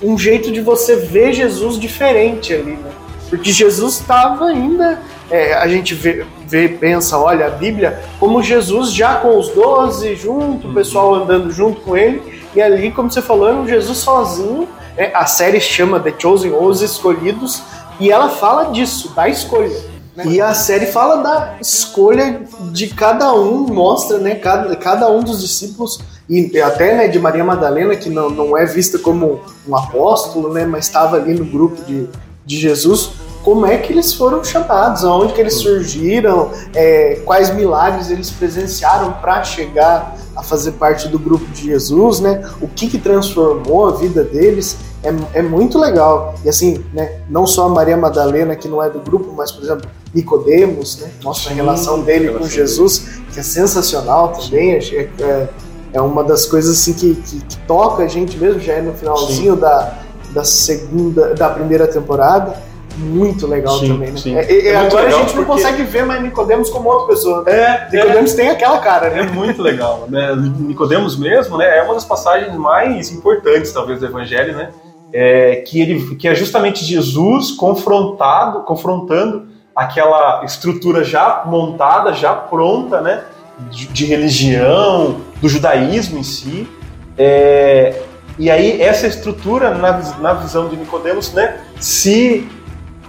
um 0.00 0.16
jeito 0.16 0.52
de 0.52 0.60
você 0.60 0.96
ver 0.96 1.32
Jesus 1.32 1.80
diferente 1.80 2.52
ali, 2.52 2.72
né? 2.72 2.90
Porque 3.28 3.50
Jesus 3.50 3.94
estava 3.98 4.46
ainda. 4.46 5.00
É, 5.30 5.54
a 5.54 5.66
gente 5.66 5.94
vê, 5.94 6.26
vê, 6.46 6.68
pensa, 6.68 7.18
olha, 7.18 7.46
a 7.46 7.50
Bíblia, 7.50 8.02
como 8.20 8.42
Jesus 8.42 8.92
já 8.92 9.16
com 9.16 9.38
os 9.38 9.48
doze 9.50 10.14
junto, 10.14 10.68
o 10.68 10.74
pessoal 10.74 11.14
andando 11.14 11.50
junto 11.50 11.80
com 11.80 11.96
ele, 11.96 12.42
e 12.54 12.62
ali, 12.62 12.90
como 12.90 13.10
você 13.10 13.22
falou, 13.22 13.48
era 13.48 13.56
um 13.56 13.66
Jesus 13.66 13.98
sozinho. 13.98 14.68
né? 14.96 15.10
a 15.14 15.26
série 15.26 15.60
chama 15.60 15.98
The 15.98 16.14
Chosen, 16.18 16.52
Os 16.52 16.82
Escolhidos, 16.82 17.62
e 17.98 18.10
ela 18.10 18.28
fala 18.28 18.70
disso, 18.70 19.12
da 19.14 19.28
escolha. 19.28 19.76
né? 20.14 20.24
E 20.26 20.40
a 20.40 20.54
série 20.54 20.86
fala 20.86 21.16
da 21.16 21.56
escolha 21.60 22.42
de 22.70 22.88
cada 22.88 23.32
um, 23.34 23.66
mostra, 23.66 24.18
né, 24.18 24.36
cada, 24.36 24.74
cada 24.76 25.10
um 25.10 25.20
dos 25.20 25.40
discípulos, 25.40 26.00
e 26.28 26.60
até 26.60 26.96
né, 26.96 27.08
de 27.08 27.18
Maria 27.18 27.44
Madalena, 27.44 27.96
que 27.96 28.08
não, 28.08 28.30
não 28.30 28.56
é 28.56 28.64
vista 28.64 28.98
como 28.98 29.40
um 29.66 29.76
apóstolo, 29.76 30.52
né, 30.52 30.64
mas 30.64 30.86
estava 30.86 31.16
ali 31.16 31.34
no 31.34 31.44
grupo 31.44 31.82
de, 31.84 32.08
de 32.46 32.56
Jesus, 32.58 33.10
como 33.44 33.66
é 33.66 33.76
que 33.76 33.92
eles 33.92 34.14
foram 34.14 34.42
chamados, 34.42 35.04
aonde 35.04 35.34
que 35.34 35.40
eles 35.40 35.54
surgiram, 35.54 36.50
é, 36.74 37.20
quais 37.26 37.54
milagres 37.54 38.10
eles 38.10 38.30
presenciaram 38.30 39.12
para 39.12 39.44
chegar 39.44 40.16
a 40.34 40.42
fazer 40.42 40.72
parte 40.72 41.08
do 41.08 41.18
grupo 41.18 41.44
de 41.52 41.66
Jesus, 41.66 42.20
né? 42.20 42.42
O 42.60 42.66
que, 42.66 42.88
que 42.88 42.98
transformou 42.98 43.86
a 43.86 43.90
vida 43.92 44.24
deles 44.24 44.78
é, 45.02 45.40
é 45.40 45.42
muito 45.42 45.78
legal. 45.78 46.34
E 46.42 46.48
assim, 46.48 46.82
né? 46.94 47.20
Não 47.28 47.46
só 47.46 47.66
a 47.66 47.68
Maria 47.68 47.98
Madalena 47.98 48.56
que 48.56 48.66
não 48.66 48.82
é 48.82 48.88
do 48.88 48.98
grupo, 48.98 49.30
mas 49.36 49.52
por 49.52 49.62
exemplo 49.62 49.90
Nicodemos, 50.14 50.98
né? 51.00 51.10
Mostra 51.22 51.50
a 51.50 51.54
Sim, 51.54 51.60
relação 51.60 52.00
dele 52.00 52.28
a 52.28 52.32
com 52.32 52.38
relação 52.38 52.56
Jesus, 52.56 53.20
que 53.30 53.40
é 53.40 53.42
sensacional 53.42 54.28
também. 54.28 54.72
É, 54.72 54.78
é, 55.20 55.48
é 55.92 56.00
uma 56.00 56.24
das 56.24 56.46
coisas 56.46 56.78
assim 56.78 56.94
que, 56.94 57.14
que, 57.14 57.40
que 57.42 57.56
toca 57.66 58.04
a 58.04 58.08
gente 58.08 58.38
mesmo. 58.38 58.58
Já 58.58 58.72
é 58.72 58.80
no 58.80 58.94
finalzinho 58.94 59.54
da, 59.54 59.98
da 60.30 60.44
segunda, 60.44 61.34
da 61.34 61.50
primeira 61.50 61.86
temporada. 61.86 62.56
Muito 62.96 63.46
legal 63.46 63.78
Sim, 63.78 63.88
também, 63.88 64.10
né? 64.12 64.16
sim. 64.18 64.36
É, 64.36 64.44
é, 64.44 64.68
É 64.68 64.76
agora 64.76 65.06
a 65.08 65.10
gente 65.10 65.34
não 65.34 65.44
porque- 65.44 65.62
consegue 65.62 65.82
ver 65.82 66.04
mais 66.04 66.22
Nicodemos 66.22 66.70
como 66.70 66.88
outra 66.88 67.08
pessoa. 67.08 67.42
né? 67.42 67.52
É, 67.52 67.88
Nicodemos 67.96 68.32
tem 68.34 68.48
aquela 68.50 68.78
cara, 68.78 69.06
É 69.08 69.24
né? 69.24 69.30
muito 69.32 69.60
legal, 69.62 70.06
né? 70.08 70.34
Nicodemos 70.60 71.16
mesmo, 71.18 71.56
né? 71.56 71.78
É 71.78 71.82
uma 71.82 71.94
das 71.94 72.04
passagens 72.04 72.54
mais 72.56 73.10
importantes, 73.10 73.72
talvez, 73.72 73.98
do 74.00 74.06
Evangelho, 74.06 74.54
né? 74.56 74.70
É, 75.12 75.56
que 75.66 75.80
ele, 75.80 76.16
que 76.16 76.26
é 76.28 76.34
justamente 76.34 76.84
Jesus 76.84 77.50
confrontado, 77.52 78.60
confrontando 78.60 79.46
aquela 79.74 80.44
estrutura 80.44 81.02
já 81.04 81.42
montada, 81.46 82.12
já 82.12 82.32
pronta, 82.34 83.00
né? 83.00 83.22
De, 83.70 83.86
de 83.86 84.04
religião, 84.06 85.16
do 85.40 85.48
judaísmo 85.48 86.18
em 86.18 86.22
si. 86.24 86.68
É, 87.16 88.02
e 88.38 88.50
aí 88.50 88.80
essa 88.82 89.06
estrutura, 89.06 89.70
na, 89.70 89.98
na 90.20 90.32
visão 90.34 90.68
de 90.68 90.76
Nicodemos, 90.76 91.32
né? 91.32 91.58
Se, 91.78 92.48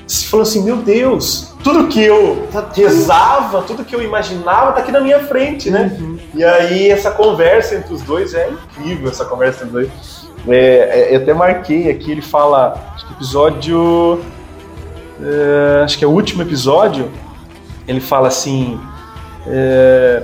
se 0.07 0.27
falou 0.27 0.43
assim, 0.43 0.63
meu 0.63 0.77
Deus, 0.77 1.53
tudo 1.63 1.87
que 1.87 2.03
eu 2.03 2.47
rezava, 2.73 3.63
tudo 3.63 3.83
que 3.83 3.95
eu 3.95 4.01
imaginava, 4.01 4.73
tá 4.73 4.81
aqui 4.81 4.91
na 4.91 4.99
minha 4.99 5.19
frente, 5.25 5.71
né? 5.71 5.97
Uhum. 5.99 6.17
E 6.33 6.43
aí 6.43 6.89
essa 6.89 7.09
conversa 7.11 7.75
entre 7.75 7.93
os 7.93 8.01
dois 8.01 8.33
é 8.33 8.49
incrível, 8.49 9.09
essa 9.09 9.25
conversa 9.25 9.65
entre 9.65 9.79
os 9.79 9.89
dois. 9.89 10.25
É, 10.47 10.57
é, 10.57 11.15
eu 11.15 11.21
até 11.21 11.33
marquei 11.33 11.89
aqui, 11.89 12.11
ele 12.11 12.21
fala, 12.21 12.79
acho 12.93 13.07
que 13.07 13.13
episódio. 13.13 14.21
é, 15.21 15.83
acho 15.83 15.97
que 15.97 16.05
é 16.05 16.07
o 16.07 16.11
último 16.11 16.41
episódio. 16.43 17.11
Ele 17.87 17.99
fala 17.99 18.27
assim. 18.27 18.79
É, 19.47 20.23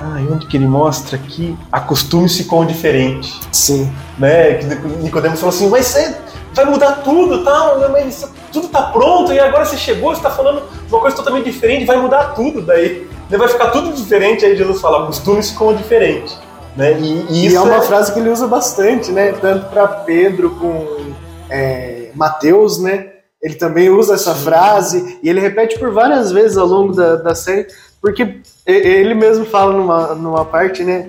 ai, 0.00 0.26
onde 0.30 0.46
que 0.46 0.56
ele 0.56 0.66
mostra 0.66 1.16
aqui? 1.16 1.56
Acostume-se 1.70 2.44
com 2.44 2.60
o 2.60 2.66
diferente. 2.66 3.40
Sim. 3.50 3.92
Né? 4.18 4.54
Que 4.54 4.66
Nicodemos 5.02 5.40
falou 5.40 5.54
assim, 5.54 5.68
mas 5.68 5.86
você 5.86 6.16
vai 6.56 6.64
mudar 6.64 7.02
tudo, 7.04 7.44
tal, 7.44 7.78
né, 7.78 7.88
mas 7.88 8.06
isso- 8.16 8.32
tudo 8.50 8.68
tá 8.68 8.84
pronto, 8.84 9.30
e 9.32 9.38
agora 9.38 9.64
você 9.66 9.76
chegou, 9.76 10.14
você 10.14 10.22
tá 10.22 10.30
falando 10.30 10.62
uma 10.90 11.00
coisa 11.00 11.14
totalmente 11.14 11.44
diferente, 11.44 11.84
vai 11.84 11.98
mudar 11.98 12.34
tudo 12.34 12.62
daí. 12.62 13.06
Né, 13.28 13.36
Vai 13.36 13.48
ficar 13.48 13.70
tudo 13.70 13.92
diferente, 13.92 14.44
aí 14.44 14.56
Jesus 14.56 14.80
fala, 14.80 15.02
acostume-se 15.04 15.54
com 15.54 15.68
o 15.68 15.74
diferente. 15.74 16.36
Né? 16.76 16.98
E, 16.98 17.26
e 17.28 17.44
E 17.44 17.46
isso 17.46 17.56
é 17.56 17.60
uma 17.60 17.82
frase 17.82 18.12
que 18.12 18.18
ele 18.18 18.30
usa 18.30 18.46
bastante, 18.46 19.10
né? 19.10 19.32
Tanto 19.32 19.66
para 19.70 19.86
Pedro 19.88 20.50
com 20.50 21.12
é, 21.50 22.10
Mateus, 22.14 22.78
né? 22.78 23.08
Ele 23.42 23.54
também 23.54 23.88
usa 23.90 24.14
essa 24.14 24.34
frase 24.34 25.18
e 25.22 25.28
ele 25.28 25.40
repete 25.40 25.78
por 25.78 25.90
várias 25.90 26.30
vezes 26.32 26.56
ao 26.56 26.66
longo 26.66 26.92
da, 26.94 27.16
da 27.16 27.34
série, 27.34 27.66
Porque 28.00 28.40
ele 28.66 29.14
mesmo 29.14 29.44
fala 29.46 29.72
numa, 29.72 30.14
numa 30.14 30.44
parte, 30.44 30.84
né? 30.84 31.08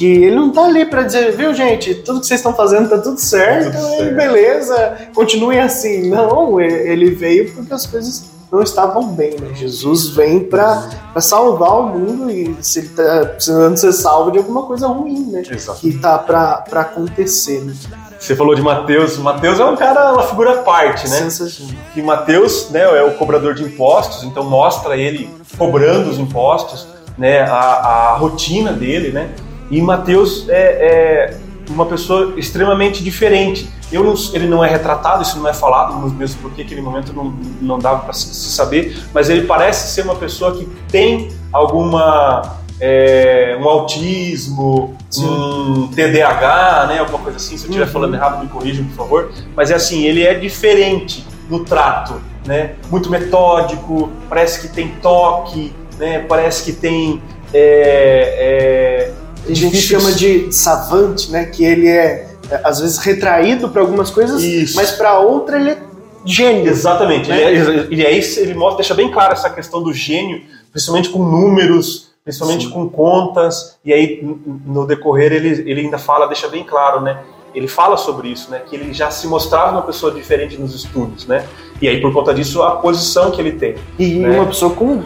Que 0.00 0.06
ele 0.06 0.34
não 0.34 0.50
tá 0.50 0.64
ali 0.64 0.86
para 0.86 1.02
dizer, 1.02 1.36
viu, 1.36 1.52
gente, 1.52 1.94
tudo 1.96 2.20
que 2.20 2.26
vocês 2.26 2.40
estão 2.40 2.54
fazendo 2.54 2.88
tá 2.88 2.96
tudo 2.96 3.18
certo, 3.20 3.76
tudo 3.76 3.98
certo. 3.98 4.16
beleza, 4.16 4.96
continuem 5.14 5.60
assim. 5.60 6.08
Não, 6.08 6.58
ele 6.58 7.10
veio 7.10 7.52
porque 7.52 7.70
as 7.74 7.84
coisas 7.84 8.30
não 8.50 8.62
estavam 8.62 9.08
bem, 9.08 9.36
né? 9.38 9.50
Jesus 9.54 10.08
vem 10.08 10.40
para 10.40 10.88
salvar 11.18 11.80
o 11.80 11.98
mundo 11.98 12.30
e 12.30 12.56
se 12.62 12.78
ele 12.78 12.88
tá 12.88 13.26
precisando 13.26 13.76
ser 13.76 13.92
salvo 13.92 14.30
de 14.30 14.38
alguma 14.38 14.62
coisa 14.62 14.86
ruim, 14.86 15.26
né? 15.26 15.42
Exato. 15.50 15.80
Que 15.80 15.92
tá 15.98 16.16
para 16.16 16.80
acontecer, 16.80 17.60
né? 17.60 17.74
Você 18.18 18.34
falou 18.34 18.54
de 18.54 18.62
Mateus. 18.62 19.18
Mateus 19.18 19.60
é 19.60 19.64
um 19.66 19.76
cara, 19.76 20.14
uma 20.14 20.22
figura 20.22 20.60
à 20.60 20.62
parte, 20.62 21.10
né? 21.10 21.18
Sensacional. 21.18 21.74
Que 21.92 22.00
Mateus 22.00 22.70
né, 22.70 22.80
é 22.80 23.02
o 23.02 23.18
cobrador 23.18 23.52
de 23.52 23.64
impostos, 23.64 24.24
então 24.24 24.44
mostra 24.44 24.96
ele 24.96 25.28
cobrando 25.58 26.08
os 26.08 26.18
impostos, 26.18 26.88
né? 27.18 27.42
A, 27.42 28.12
a 28.12 28.16
rotina 28.16 28.72
dele, 28.72 29.12
né? 29.12 29.28
E 29.70 29.80
Mateus 29.80 30.48
é, 30.48 31.32
é 31.32 31.36
uma 31.68 31.86
pessoa 31.86 32.34
extremamente 32.36 33.02
diferente. 33.02 33.70
Não, 33.92 34.14
ele 34.32 34.46
não 34.46 34.64
é 34.64 34.68
retratado, 34.68 35.22
isso 35.22 35.38
não 35.38 35.48
é 35.48 35.54
falado, 35.54 35.96
mesmo 36.10 36.40
porque 36.42 36.62
aquele 36.62 36.80
momento 36.80 37.12
não, 37.12 37.34
não 37.60 37.78
dava 37.78 38.00
para 38.00 38.12
se 38.12 38.50
saber, 38.50 38.96
mas 39.12 39.28
ele 39.28 39.46
parece 39.46 39.92
ser 39.94 40.02
uma 40.02 40.14
pessoa 40.14 40.56
que 40.56 40.64
tem 40.88 41.32
alguma 41.52 42.60
é, 42.80 43.58
um 43.60 43.68
autismo, 43.68 44.96
Sim. 45.10 45.26
um 45.26 45.88
TDAH, 45.88 46.86
né, 46.88 46.98
alguma 46.98 47.18
coisa 47.18 47.36
assim. 47.36 47.56
Se 47.56 47.64
eu 47.64 47.68
estiver 47.68 47.86
uhum. 47.86 47.92
falando 47.92 48.14
errado, 48.14 48.42
me 48.42 48.48
corrijam, 48.48 48.84
por 48.86 48.96
favor. 48.96 49.32
Mas 49.54 49.70
é 49.70 49.74
assim, 49.74 50.04
ele 50.04 50.22
é 50.22 50.34
diferente 50.34 51.26
no 51.48 51.64
trato, 51.64 52.20
né? 52.46 52.76
Muito 52.90 53.10
metódico, 53.10 54.10
parece 54.28 54.60
que 54.60 54.74
tem 54.74 54.88
toque, 55.02 55.74
né? 55.98 56.20
Parece 56.20 56.64
que 56.64 56.72
tem 56.72 57.20
é, 57.52 58.36
é, 58.38 59.12
a 59.48 59.54
gente 59.54 59.76
chama 59.76 60.12
de 60.12 60.52
savante, 60.52 61.30
né? 61.30 61.44
Que 61.46 61.64
ele 61.64 61.88
é, 61.88 62.28
é 62.50 62.60
às 62.64 62.80
vezes 62.80 62.98
retraído 62.98 63.68
para 63.68 63.80
algumas 63.80 64.10
coisas, 64.10 64.42
Isso. 64.42 64.76
mas 64.76 64.90
para 64.90 65.18
outra 65.18 65.58
ele 65.58 65.70
é 65.70 65.78
gênio. 66.24 66.70
Exatamente. 66.70 67.28
Né? 67.28 67.52
Ele, 67.52 67.58
é, 67.58 67.86
ele, 67.90 68.02
é, 68.02 68.40
ele 68.40 68.54
mostra, 68.54 68.78
deixa 68.78 68.94
bem 68.94 69.10
claro 69.10 69.32
essa 69.32 69.50
questão 69.50 69.82
do 69.82 69.92
gênio, 69.92 70.42
principalmente 70.70 71.08
com 71.08 71.22
números, 71.24 72.10
principalmente 72.24 72.66
Sim. 72.66 72.70
com 72.70 72.88
contas. 72.88 73.78
E 73.84 73.92
aí 73.92 74.20
no 74.66 74.86
decorrer 74.86 75.32
ele, 75.32 75.70
ele 75.70 75.80
ainda 75.80 75.98
fala, 75.98 76.26
deixa 76.26 76.48
bem 76.48 76.64
claro, 76.64 77.00
né? 77.00 77.22
Ele 77.54 77.66
fala 77.66 77.96
sobre 77.96 78.28
isso, 78.28 78.50
né? 78.50 78.60
Que 78.60 78.76
ele 78.76 78.92
já 78.92 79.10
se 79.10 79.26
mostrava 79.26 79.72
uma 79.72 79.82
pessoa 79.82 80.12
diferente 80.12 80.56
nos 80.56 80.74
estudos, 80.74 81.26
né? 81.26 81.44
E 81.80 81.88
aí 81.88 82.00
por 82.00 82.12
conta 82.12 82.34
disso 82.34 82.62
a 82.62 82.76
posição 82.76 83.30
que 83.30 83.40
ele 83.40 83.52
tem. 83.52 83.76
E 83.98 84.16
né? 84.16 84.38
uma 84.38 84.46
pessoa 84.46 84.72
com 84.74 85.02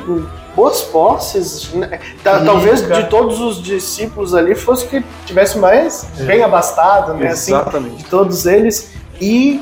boas 0.54 0.82
posses. 0.82 1.72
Né? 1.74 2.00
Talvez 2.22 2.86
de 2.86 3.04
todos 3.04 3.40
os 3.40 3.62
discípulos 3.62 4.34
ali 4.34 4.54
fosse 4.54 4.86
que 4.86 5.04
tivesse 5.26 5.58
mais 5.58 6.06
é. 6.18 6.24
bem 6.24 6.42
abastado, 6.42 7.14
né? 7.14 7.28
Assim, 7.28 7.52
Exatamente. 7.52 7.94
Assim, 7.94 8.04
de 8.04 8.10
todos 8.10 8.46
eles. 8.46 8.92
E 9.20 9.60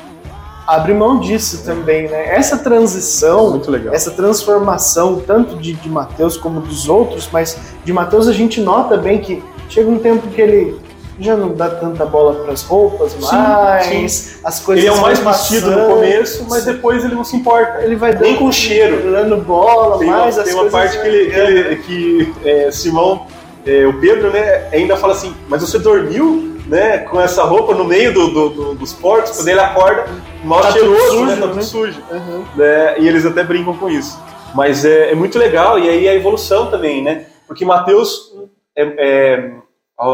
abrir 0.67 0.95
mão 0.95 1.21
disso 1.21 1.65
também, 1.65 2.09
né? 2.09 2.35
Essa 2.35 2.57
transição, 2.57 3.61
essa 3.93 4.11
transformação, 4.11 5.21
tanto 5.27 5.57
de, 5.57 5.75
de 5.75 5.89
Mateus 5.89 6.37
como 6.37 6.61
dos 6.61 6.89
outros, 6.89 7.29
mas 7.33 7.59
de 7.85 7.93
Mateus 7.93 8.29
a 8.29 8.33
gente 8.33 8.61
nota 8.61 8.97
bem 8.97 9.19
que 9.19 9.43
chega 9.69 9.91
um 9.91 9.99
tempo 9.99 10.29
que 10.29 10.41
ele 10.41 10.81
já 11.19 11.37
não 11.37 11.55
dá 11.55 11.69
tanta 11.69 12.05
bola 12.07 12.43
para 12.43 12.53
as 12.53 12.63
roupas 12.63 13.15
mais, 13.21 14.13
sim. 14.13 14.41
as 14.45 14.61
coisas. 14.61 14.85
Ele 14.85 14.93
é 14.93 14.97
o 14.97 15.01
mais 15.01 15.19
vestido 15.19 15.71
no 15.71 15.87
começo, 15.87 16.47
mas 16.49 16.65
depois 16.65 17.05
ele 17.05 17.15
não 17.15 17.25
se 17.25 17.37
importa. 17.37 17.83
Ele 17.83 17.97
vai 17.97 18.15
nem 18.15 18.37
com 18.37 18.51
cheiro, 18.51 19.11
dando 19.11 19.37
bola, 19.37 19.99
tem 19.99 20.09
mais 20.09 20.37
uma, 20.37 20.43
as 20.43 20.49
Tem 20.49 20.55
uma 20.55 20.71
parte 20.71 20.99
que, 21.01 21.07
ele, 21.07 21.35
ele, 21.35 21.77
que 21.77 22.35
é, 22.45 22.71
Simão, 22.71 23.27
é, 23.67 23.87
o 23.87 24.01
Pedro, 24.01 24.31
né, 24.31 24.69
ainda 24.73 24.97
fala 24.97 25.13
assim: 25.13 25.35
mas 25.49 25.61
você 25.61 25.79
dormiu? 25.79 26.51
Né, 26.65 26.99
com 26.99 27.21
essa 27.21 27.43
roupa 27.43 27.75
no 27.75 27.85
meio 27.85 28.15
do, 28.15 28.29
do, 28.29 28.49
do, 28.49 28.75
dos 28.77 28.95
portos, 28.95 29.37
quando 29.37 29.49
ele 29.49 29.61
acorda, 29.61 30.07
mal 30.43 30.63
tá 30.63 30.71
cheiroso, 30.71 31.07
sujo, 31.09 31.25
né, 31.27 31.35
tá 31.35 31.43
tudo 31.43 31.57
né? 31.57 31.63
sujo. 31.63 32.01
Uhum. 32.11 32.45
Né, 32.57 33.01
e 33.01 33.09
eles 33.09 33.27
até 33.27 33.43
brincam 33.43 33.77
com 33.77 33.91
isso. 33.91 34.19
Mas 34.55 34.85
é, 34.85 35.11
é, 35.11 35.15
muito 35.15 35.39
legal, 35.39 35.79
e 35.79 35.89
aí 35.89 36.09
a 36.09 36.15
evolução 36.15 36.71
também, 36.71 37.03
né? 37.03 37.27
Porque 37.47 37.65
Mateus 37.65 38.33
é, 38.77 38.85
é 38.97 39.51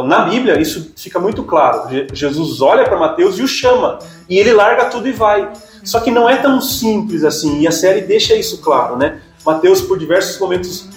na 0.06 0.20
Bíblia, 0.26 0.60
isso 0.60 0.92
fica 0.96 1.18
muito 1.18 1.42
claro. 1.42 1.88
Jesus 2.12 2.60
olha 2.60 2.84
para 2.84 2.98
Mateus 2.98 3.38
e 3.38 3.42
o 3.42 3.48
chama. 3.48 3.98
E 4.28 4.38
ele 4.38 4.52
larga 4.52 4.86
tudo 4.86 5.08
e 5.08 5.12
vai. 5.12 5.50
Só 5.82 6.00
que 6.00 6.10
não 6.10 6.28
é 6.28 6.36
tão 6.36 6.60
simples 6.60 7.24
assim. 7.24 7.60
E 7.60 7.66
a 7.66 7.72
série 7.72 8.02
deixa 8.02 8.34
isso 8.34 8.58
claro, 8.58 8.96
né? 8.96 9.20
Mateus, 9.44 9.80
por 9.80 9.98
diversos 9.98 10.38
momentos, 10.38 10.88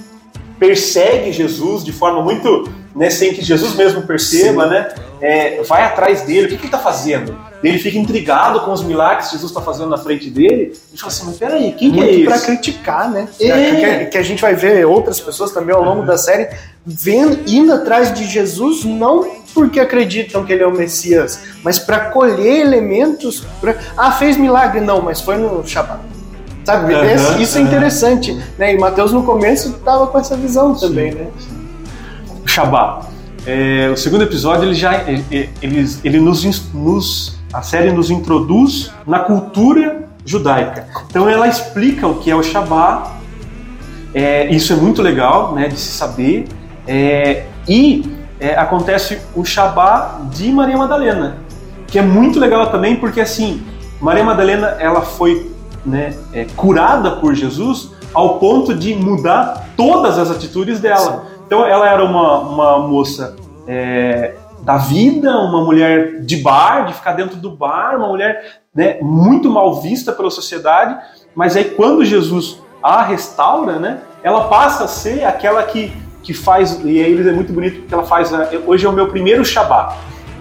persegue 0.59 1.31
Jesus 1.31 1.83
de 1.83 1.91
forma 1.93 2.21
muito. 2.21 2.69
Né, 2.93 3.09
sem 3.09 3.33
que 3.33 3.41
Jesus 3.41 3.73
mesmo 3.75 4.01
perceba, 4.01 4.63
Sim. 4.63 4.69
né? 4.69 4.89
É, 5.21 5.63
vai 5.63 5.83
atrás 5.83 6.23
dele. 6.23 6.47
O 6.47 6.49
que, 6.49 6.55
que 6.55 6.61
ele 6.63 6.65
está 6.65 6.79
fazendo? 6.79 7.37
Ele 7.63 7.77
fica 7.77 7.97
intrigado 7.97 8.59
com 8.61 8.71
os 8.71 8.83
milagres 8.83 9.27
que 9.27 9.33
Jesus 9.33 9.51
está 9.51 9.61
fazendo 9.61 9.89
na 9.89 9.97
frente 9.97 10.29
dele. 10.29 10.73
E 10.93 10.97
fala 10.97 11.11
assim: 11.11 11.25
mas 11.27 11.37
peraí, 11.37 11.71
quem 11.73 11.89
muito 11.89 12.03
que 12.03 12.09
é 12.09 12.15
isso? 12.15 12.25
Para 12.25 12.39
criticar, 12.39 13.09
né? 13.09 13.27
É. 13.39 14.05
Que, 14.05 14.17
a 14.17 14.23
gente 14.23 14.41
vai 14.41 14.55
ver 14.55 14.85
outras 14.85 15.19
pessoas 15.19 15.51
também 15.51 15.73
ao 15.73 15.83
longo 15.83 16.01
uhum. 16.01 16.05
da 16.05 16.17
série 16.17 16.49
vendo, 16.85 17.39
indo 17.47 17.71
atrás 17.71 18.13
de 18.13 18.25
Jesus, 18.25 18.83
não 18.83 19.39
porque 19.53 19.79
acreditam 19.79 20.43
que 20.43 20.53
ele 20.53 20.63
é 20.63 20.67
o 20.67 20.71
Messias, 20.71 21.39
mas 21.63 21.77
para 21.77 22.11
colher 22.11 22.61
elementos. 22.61 23.45
Pra... 23.59 23.75
Ah, 23.97 24.11
fez 24.11 24.37
milagre? 24.37 24.81
Não, 24.81 25.01
mas 25.01 25.21
foi 25.21 25.37
no 25.37 25.65
Shabat. 25.65 26.01
Sabe? 26.63 26.93
Uhum, 26.93 27.41
isso 27.41 27.57
é 27.57 27.61
interessante. 27.61 28.33
Né? 28.57 28.73
E 28.73 28.77
Mateus 28.77 29.11
no 29.11 29.23
começo 29.23 29.69
estava 29.69 30.07
com 30.07 30.17
essa 30.19 30.35
visão 30.35 30.73
também, 30.73 31.11
né? 31.11 31.27
O 32.43 32.47
Shabat. 32.47 33.07
É, 33.45 33.89
o 33.91 33.97
segundo 33.97 34.23
episódio 34.23 34.65
ele 34.65 34.75
já 34.75 35.09
ele, 35.09 35.49
ele, 35.61 35.97
ele 36.03 36.19
nos, 36.19 36.71
nos 36.73 37.39
a 37.51 37.61
série 37.61 37.91
nos 37.91 38.09
introduz 38.11 38.91
na 39.05 39.19
cultura 39.19 40.07
judaica. 40.25 40.87
Então 41.09 41.27
ela 41.27 41.47
explica 41.47 42.07
o 42.07 42.15
que 42.19 42.29
é 42.29 42.35
o 42.35 42.43
Shabat. 42.43 43.09
É, 44.13 44.49
isso 44.49 44.73
é 44.73 44.75
muito 44.75 45.01
legal, 45.01 45.53
né, 45.55 45.67
de 45.67 45.79
se 45.79 45.91
saber. 45.91 46.47
É, 46.87 47.45
e 47.67 48.21
é, 48.39 48.55
acontece 48.55 49.19
o 49.35 49.45
Shabá 49.45 50.19
de 50.33 50.51
Maria 50.51 50.75
Madalena, 50.75 51.37
que 51.87 51.99
é 51.99 52.01
muito 52.01 52.39
legal 52.39 52.71
também, 52.71 52.95
porque 52.95 53.21
assim, 53.21 53.61
Maria 54.01 54.23
Madalena 54.23 54.75
ela 54.79 55.01
foi 55.01 55.51
né, 55.85 56.15
é, 56.33 56.45
curada 56.55 57.11
por 57.11 57.35
Jesus 57.35 57.91
ao 58.13 58.39
ponto 58.39 58.73
de 58.73 58.95
mudar 58.95 59.69
todas 59.77 60.17
as 60.17 60.31
atitudes 60.31 60.79
dela. 60.79 61.25
Sim. 61.25 61.40
Então 61.51 61.65
ela 61.65 61.89
era 61.89 62.05
uma, 62.05 62.39
uma 62.39 62.79
moça 62.79 63.35
é, 63.67 64.35
da 64.61 64.77
vida, 64.77 65.37
uma 65.37 65.61
mulher 65.61 66.21
de 66.21 66.37
bar, 66.37 66.85
de 66.85 66.93
ficar 66.93 67.11
dentro 67.11 67.35
do 67.35 67.51
bar, 67.51 67.97
uma 67.97 68.07
mulher 68.07 68.61
né, 68.73 68.99
muito 69.01 69.49
mal 69.49 69.81
vista 69.81 70.13
pela 70.13 70.29
sociedade, 70.31 70.97
mas 71.35 71.57
aí 71.57 71.65
quando 71.65 72.05
Jesus 72.05 72.63
a 72.81 73.01
restaura, 73.01 73.79
né, 73.79 73.99
ela 74.23 74.47
passa 74.47 74.85
a 74.85 74.87
ser 74.87 75.25
aquela 75.25 75.61
que 75.63 75.91
que 76.23 76.33
faz, 76.33 76.79
e 76.85 77.03
aí 77.03 77.27
é 77.27 77.33
muito 77.33 77.51
bonito 77.51 77.81
porque 77.81 77.93
ela 77.93 78.03
faz, 78.03 78.31
hoje 78.65 78.85
é 78.85 78.89
o 78.89 78.93
meu 78.93 79.07
primeiro 79.07 79.43
Shabat, 79.43 79.97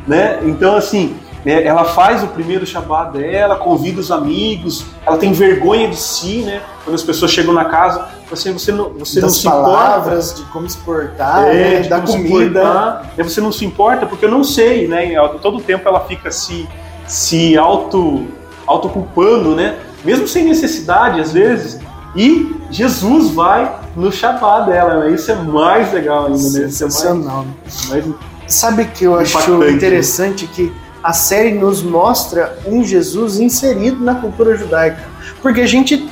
né? 0.07 0.39
Então, 0.43 0.77
assim, 0.77 1.17
é, 1.45 1.65
ela 1.65 1.85
faz 1.85 2.23
o 2.23 2.29
primeiro 2.29 2.67
Shabat 2.67 3.17
dela, 3.17 3.57
convida 3.57 4.01
os 4.01 4.11
amigos, 4.11 4.87
ela 5.07 5.17
tem 5.17 5.33
vergonha 5.33 5.89
de 5.89 5.97
si, 5.97 6.43
né? 6.43 6.61
Quando 6.85 6.95
as 6.95 7.03
pessoas 7.03 7.31
chegam 7.31 7.55
na 7.55 7.65
casa, 7.65 8.09
você, 8.29 8.53
você 8.53 8.71
não, 8.71 8.91
você 8.91 9.21
das 9.21 9.33
não 9.33 9.39
se 9.39 9.45
palavras, 9.45 10.33
importa. 10.33 10.45
de 10.45 10.53
como 10.53 10.71
se 10.71 10.79
portar, 10.79 11.49
é, 11.49 11.81
né? 11.81 11.89
da 11.89 12.01
comida. 12.01 13.03
Né? 13.17 13.25
Você 13.25 13.41
não 13.41 13.51
se 13.51 13.65
importa 13.65 14.07
porque 14.07 14.25
eu 14.25 14.31
não 14.31 14.45
sei, 14.45 14.87
né? 14.87 15.15
Todo 15.41 15.61
tempo 15.61 15.89
ela 15.89 16.01
fica 16.01 16.31
se, 16.31 16.69
se 17.07 17.57
auto, 17.57 18.27
autoculpando, 18.67 19.55
né? 19.55 19.79
Mesmo 20.05 20.29
sem 20.29 20.45
necessidade, 20.45 21.21
às 21.21 21.33
vezes. 21.33 21.81
E 22.15 22.57
Jesus 22.71 23.31
vai 23.31 23.81
no 23.97 24.13
chapar 24.13 24.67
dela, 24.67 25.05
né? 25.05 25.13
Isso 25.13 25.31
é 25.31 25.37
mais 25.37 25.93
legal 25.93 26.27
ainda, 26.27 26.37
né? 26.37 26.69
Sensacional. 26.69 27.45
É 27.45 27.69
mais, 27.89 28.07
mais 28.07 28.15
Sabe 28.47 28.85
que 28.87 29.05
eu 29.05 29.17
acho 29.17 29.59
né? 29.59 29.71
interessante 29.71 30.47
que 30.47 30.73
a 31.03 31.13
série 31.13 31.53
nos 31.53 31.83
mostra 31.83 32.59
um 32.67 32.85
Jesus 32.85 33.39
inserido 33.39 34.03
na 34.05 34.17
cultura 34.17 34.57
judaica. 34.57 35.09
Porque 35.43 35.61
a 35.61 35.67
gente 35.67 36.09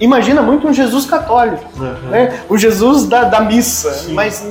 imagina 0.00 0.40
muito 0.40 0.66
um 0.66 0.72
Jesus 0.72 1.04
católico, 1.04 1.64
uhum. 1.78 2.10
né? 2.10 2.42
o 2.48 2.56
Jesus 2.56 3.06
da, 3.06 3.24
da 3.24 3.40
missa, 3.40 3.92
Sim. 3.92 4.14
mas 4.14 4.46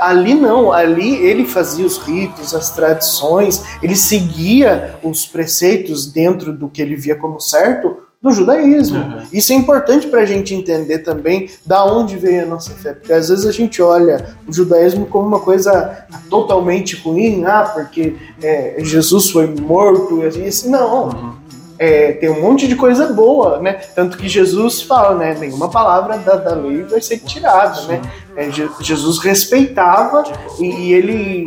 ali 0.00 0.34
não, 0.34 0.72
ali 0.72 1.16
ele 1.16 1.44
fazia 1.44 1.84
os 1.84 1.98
ritos, 1.98 2.54
as 2.54 2.70
tradições, 2.70 3.62
ele 3.82 3.94
seguia 3.94 4.96
os 5.02 5.26
preceitos 5.26 6.06
dentro 6.06 6.52
do 6.52 6.68
que 6.68 6.80
ele 6.80 6.96
via 6.96 7.14
como 7.14 7.40
certo, 7.40 8.05
do 8.26 8.32
judaísmo. 8.32 8.98
Uhum. 8.98 9.22
Isso 9.32 9.52
é 9.52 9.56
importante 9.56 10.08
para 10.08 10.20
a 10.20 10.24
gente 10.24 10.54
entender 10.54 10.98
também 10.98 11.48
da 11.64 11.84
onde 11.84 12.16
veio 12.16 12.42
a 12.42 12.46
nossa 12.46 12.72
fé, 12.72 12.92
porque 12.92 13.12
às 13.12 13.28
vezes 13.28 13.46
a 13.46 13.52
gente 13.52 13.80
olha 13.80 14.26
o 14.46 14.52
judaísmo 14.52 15.06
como 15.06 15.26
uma 15.28 15.40
coisa 15.40 16.06
totalmente 16.28 16.96
ruim, 16.96 17.44
ah, 17.44 17.70
porque 17.72 18.16
é, 18.42 18.76
Jesus 18.78 19.30
foi 19.30 19.46
morto, 19.46 20.22
e 20.22 20.44
assim, 20.46 20.68
não. 20.68 21.08
Uhum. 21.08 21.32
é, 21.78 22.12
tem 22.12 22.30
um 22.30 22.40
monte 22.40 22.66
de 22.66 22.74
coisa 22.74 23.12
boa, 23.12 23.60
né? 23.60 23.74
Tanto 23.94 24.16
que 24.16 24.28
Jesus 24.28 24.82
fala, 24.82 25.14
né? 25.16 25.36
Nenhuma 25.38 25.68
palavra 25.68 26.18
da, 26.18 26.36
da 26.36 26.54
lei 26.54 26.82
vai 26.82 27.00
ser 27.00 27.18
tirada, 27.18 27.82
né? 27.82 28.00
É, 28.36 28.48
Jesus 28.80 29.18
respeitava 29.18 30.24
e, 30.58 30.66
e 30.66 30.92
ele 30.92 31.46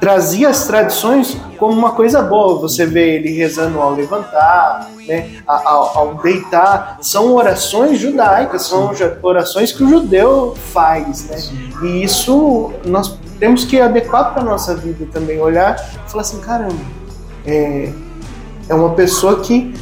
trazia 0.00 0.48
as 0.48 0.66
tradições 0.66 1.36
como 1.58 1.78
uma 1.78 1.92
coisa 1.92 2.22
boa. 2.22 2.58
Você 2.60 2.86
vê 2.86 3.16
ele 3.16 3.30
rezando 3.32 3.78
ao 3.78 3.92
levantar, 3.92 4.90
né? 5.06 5.42
ao, 5.46 5.98
ao 5.98 6.14
deitar. 6.14 6.98
São 7.02 7.34
orações 7.34 7.98
judaicas, 7.98 8.62
são 8.62 8.90
orações 9.22 9.70
que 9.70 9.84
o 9.84 9.88
judeu 9.88 10.54
faz, 10.72 11.28
né? 11.28 11.36
E 11.82 12.02
isso 12.02 12.72
nós 12.86 13.18
temos 13.38 13.64
que 13.64 13.80
adequar 13.80 14.32
para 14.32 14.42
nossa 14.42 14.74
vida 14.74 15.06
também, 15.12 15.38
olhar 15.38 15.76
e 16.06 16.10
falar 16.10 16.22
assim, 16.22 16.40
caramba, 16.40 16.74
é, 17.46 17.92
é 18.68 18.74
uma 18.74 18.90
pessoa 18.94 19.40
que 19.40 19.74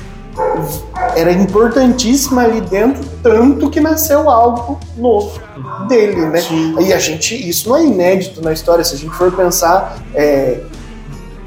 era 1.16 1.33
importantíssima 1.33 2.42
ali 2.42 2.61
dentro, 2.61 3.05
tanto 3.22 3.70
que 3.70 3.81
nasceu 3.81 4.31
algo 4.31 4.79
novo 4.96 5.40
dele, 5.88 6.27
né? 6.27 6.40
Sim. 6.40 6.77
E 6.81 6.92
a 6.92 6.98
gente, 6.98 7.35
isso 7.48 7.68
não 7.68 7.77
é 7.77 7.85
inédito 7.85 8.42
na 8.42 8.53
história, 8.53 8.85
se 8.85 8.94
a 8.94 8.98
gente 8.98 9.14
for 9.14 9.33
pensar, 9.33 9.98
é, 10.14 10.61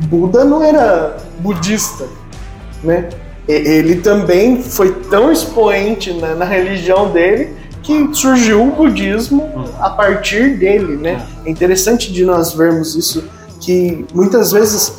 Buda 0.06 0.44
não 0.44 0.64
era 0.64 1.18
budista, 1.40 2.06
né? 2.84 3.10
Ele 3.48 3.96
também 3.96 4.62
foi 4.62 4.92
tão 5.10 5.32
expoente 5.32 6.14
na, 6.14 6.36
na 6.36 6.46
religião 6.46 7.12
dele 7.12 7.56
que 7.82 8.10
surgiu 8.14 8.68
o 8.68 8.72
budismo 8.72 9.66
a 9.80 9.90
partir 9.90 10.58
dele, 10.58 10.96
né? 10.98 11.26
É 11.46 11.50
interessante 11.50 12.12
de 12.12 12.24
nós 12.24 12.54
vermos 12.54 12.96
isso, 12.96 13.24
que 13.60 14.06
muitas 14.14 14.52
vezes 14.52 14.94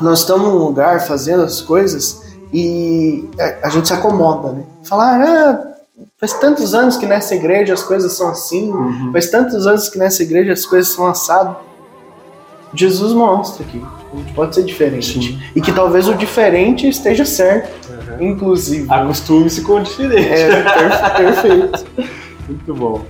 nós 0.00 0.20
estamos 0.20 0.48
num 0.48 0.58
lugar 0.58 1.06
fazendo 1.06 1.42
as 1.42 1.60
coisas 1.60 2.23
e 2.54 3.28
a, 3.64 3.68
gente 3.68 3.88
se 3.88 3.92
acomoda, 3.92 4.52
né? 4.52 4.62
Falar, 4.84 5.20
ah, 5.20 5.74
faz 6.20 6.34
tantos 6.34 6.72
anos 6.72 6.96
que 6.96 7.04
nessa 7.04 7.34
igreja 7.34 7.74
as 7.74 7.82
coisas 7.82 8.12
são 8.12 8.28
assim, 8.28 8.70
uhum. 8.70 9.10
faz 9.10 9.28
tantos 9.28 9.66
anos 9.66 9.88
que 9.88 9.98
nessa 9.98 10.22
igreja 10.22 10.52
as 10.52 10.64
coisas 10.64 10.92
são 10.92 11.08
assado. 11.08 11.56
Jesus 12.72 13.12
mostra 13.12 13.64
que 13.64 13.82
a 14.12 14.16
gente 14.16 14.32
pode 14.34 14.54
ser 14.54 14.62
diferente. 14.62 15.20
Sim. 15.20 15.42
E 15.54 15.60
que 15.60 15.72
talvez 15.72 16.06
o 16.06 16.14
diferente 16.14 16.88
esteja 16.88 17.24
certo, 17.24 17.72
uhum. 17.90 18.22
inclusive. 18.22 18.86
Acostume-se 18.88 19.62
com 19.62 19.74
o 19.74 19.82
diferente. 19.82 20.32
É, 20.32 20.62
perfeito. 21.16 21.86
Muito 22.46 22.74
bom. 22.74 23.04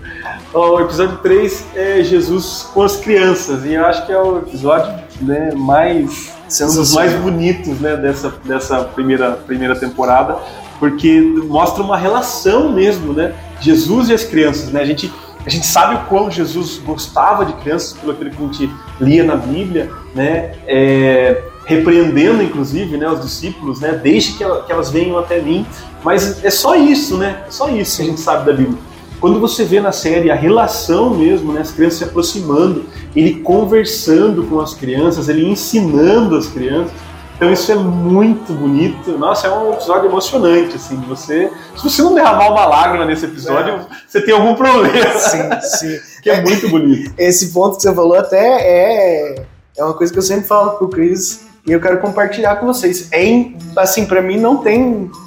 O 0.55 0.81
episódio 0.81 1.19
3 1.19 1.65
é 1.75 2.03
Jesus 2.03 2.69
com 2.73 2.83
as 2.83 2.97
crianças, 2.97 3.65
e 3.65 3.75
eu 3.75 3.85
acho 3.85 4.07
que 4.07 4.13
é 4.13 4.19
o 4.19 4.39
episódio 4.39 4.95
né, 5.21 5.53
mais 5.55 6.33
um 6.63 6.75
dos 6.75 6.93
mais 6.93 7.13
bonitos 7.15 7.81
né, 7.81 7.97
dessa, 7.97 8.33
dessa 8.45 8.85
primeira, 8.85 9.33
primeira 9.33 9.75
temporada, 9.75 10.37
porque 10.79 11.21
mostra 11.49 11.83
uma 11.83 11.97
relação 11.97 12.71
mesmo, 12.71 13.13
né? 13.13 13.35
Jesus 13.61 14.09
e 14.09 14.15
as 14.15 14.25
crianças, 14.25 14.71
né? 14.71 14.81
A 14.81 14.85
gente, 14.85 15.13
a 15.45 15.49
gente 15.51 15.67
sabe 15.67 15.95
o 15.95 15.99
quão 16.09 16.31
Jesus 16.31 16.81
gostava 16.85 17.45
de 17.45 17.55
crianças, 17.55 17.95
pelo 17.95 18.15
que 18.15 18.25
a 18.25 18.31
gente 18.31 18.71
lia 19.01 19.25
na 19.25 19.37
Bíblia, 19.37 19.91
né? 20.15 20.53
É, 20.67 21.43
repreendendo, 21.65 22.43
inclusive, 22.43 22.97
né, 22.97 23.09
os 23.09 23.23
discípulos, 23.23 23.81
né? 23.81 23.93
Deixe 23.93 24.33
que, 24.33 24.45
que 24.45 24.73
elas 24.73 24.91
venham 24.91 25.19
até 25.19 25.41
mim. 25.41 25.67
Mas 26.03 26.45
é 26.45 26.51
só 26.51 26.77
isso, 26.77 27.17
né? 27.17 27.45
É 27.49 27.51
só 27.51 27.69
isso 27.69 27.97
que 27.97 28.03
a 28.03 28.07
gente 28.07 28.21
sabe 28.21 28.47
da 28.47 28.53
Bíblia. 28.53 28.79
Quando 29.25 29.41
você 29.41 29.65
vê 29.65 29.81
na 29.81 29.91
série 29.91 30.31
a 30.31 30.35
relação 30.35 31.15
mesmo, 31.15 31.51
né, 31.51 31.63
as 31.63 31.71
crianças 31.71 31.99
se 31.99 32.05
aproximando, 32.05 32.85
ele 33.17 33.41
conversando 33.41 34.45
com 34.45 34.61
as 34.61 34.75
crianças, 34.75 35.31
ele 35.31 35.49
ensinando 35.49 36.37
as 36.37 36.47
crianças, 36.47 36.93
então 37.35 37.51
isso 37.51 37.73
é 37.73 37.75
muito 37.75 38.53
bonito. 38.53 39.17
Nossa, 39.17 39.47
é 39.47 39.51
um 39.51 39.73
episódio 39.73 40.11
emocionante, 40.11 40.77
assim. 40.77 40.97
Você, 41.09 41.51
se 41.75 41.83
você 41.83 42.03
não 42.03 42.15
derramar 42.15 42.51
uma 42.51 42.67
lágrima 42.67 43.07
nesse 43.07 43.25
episódio, 43.25 43.73
é. 43.73 43.87
você 44.07 44.21
tem 44.21 44.35
algum 44.35 44.55
problema. 44.55 45.19
Sim, 45.19 45.39
sim. 45.79 45.99
que 46.23 46.29
é, 46.29 46.43
muito 46.43 46.69
bonito. 46.69 47.15
Esse 47.17 47.51
ponto 47.51 47.77
que 47.77 47.83
você 47.83 47.95
falou 47.95 48.19
até 48.19 48.37
é, 48.37 49.47
é 49.75 49.85
uma 49.85 49.95
coisa 49.95 50.13
que 50.13 50.19
eu 50.19 50.23
sempre 50.23 50.47
falo 50.47 50.73
pro 50.73 50.91
Cris 50.91 51.47
e 51.67 51.73
eu 51.73 51.81
quero 51.81 51.99
compartilhar 51.99 52.57
com 52.57 52.67
vocês. 52.67 53.09
É, 53.11 53.47
assim, 53.75 54.05
para 54.05 54.21
mim 54.21 54.37
não 54.37 54.59
tem 54.59 55.11
é, 55.11 55.24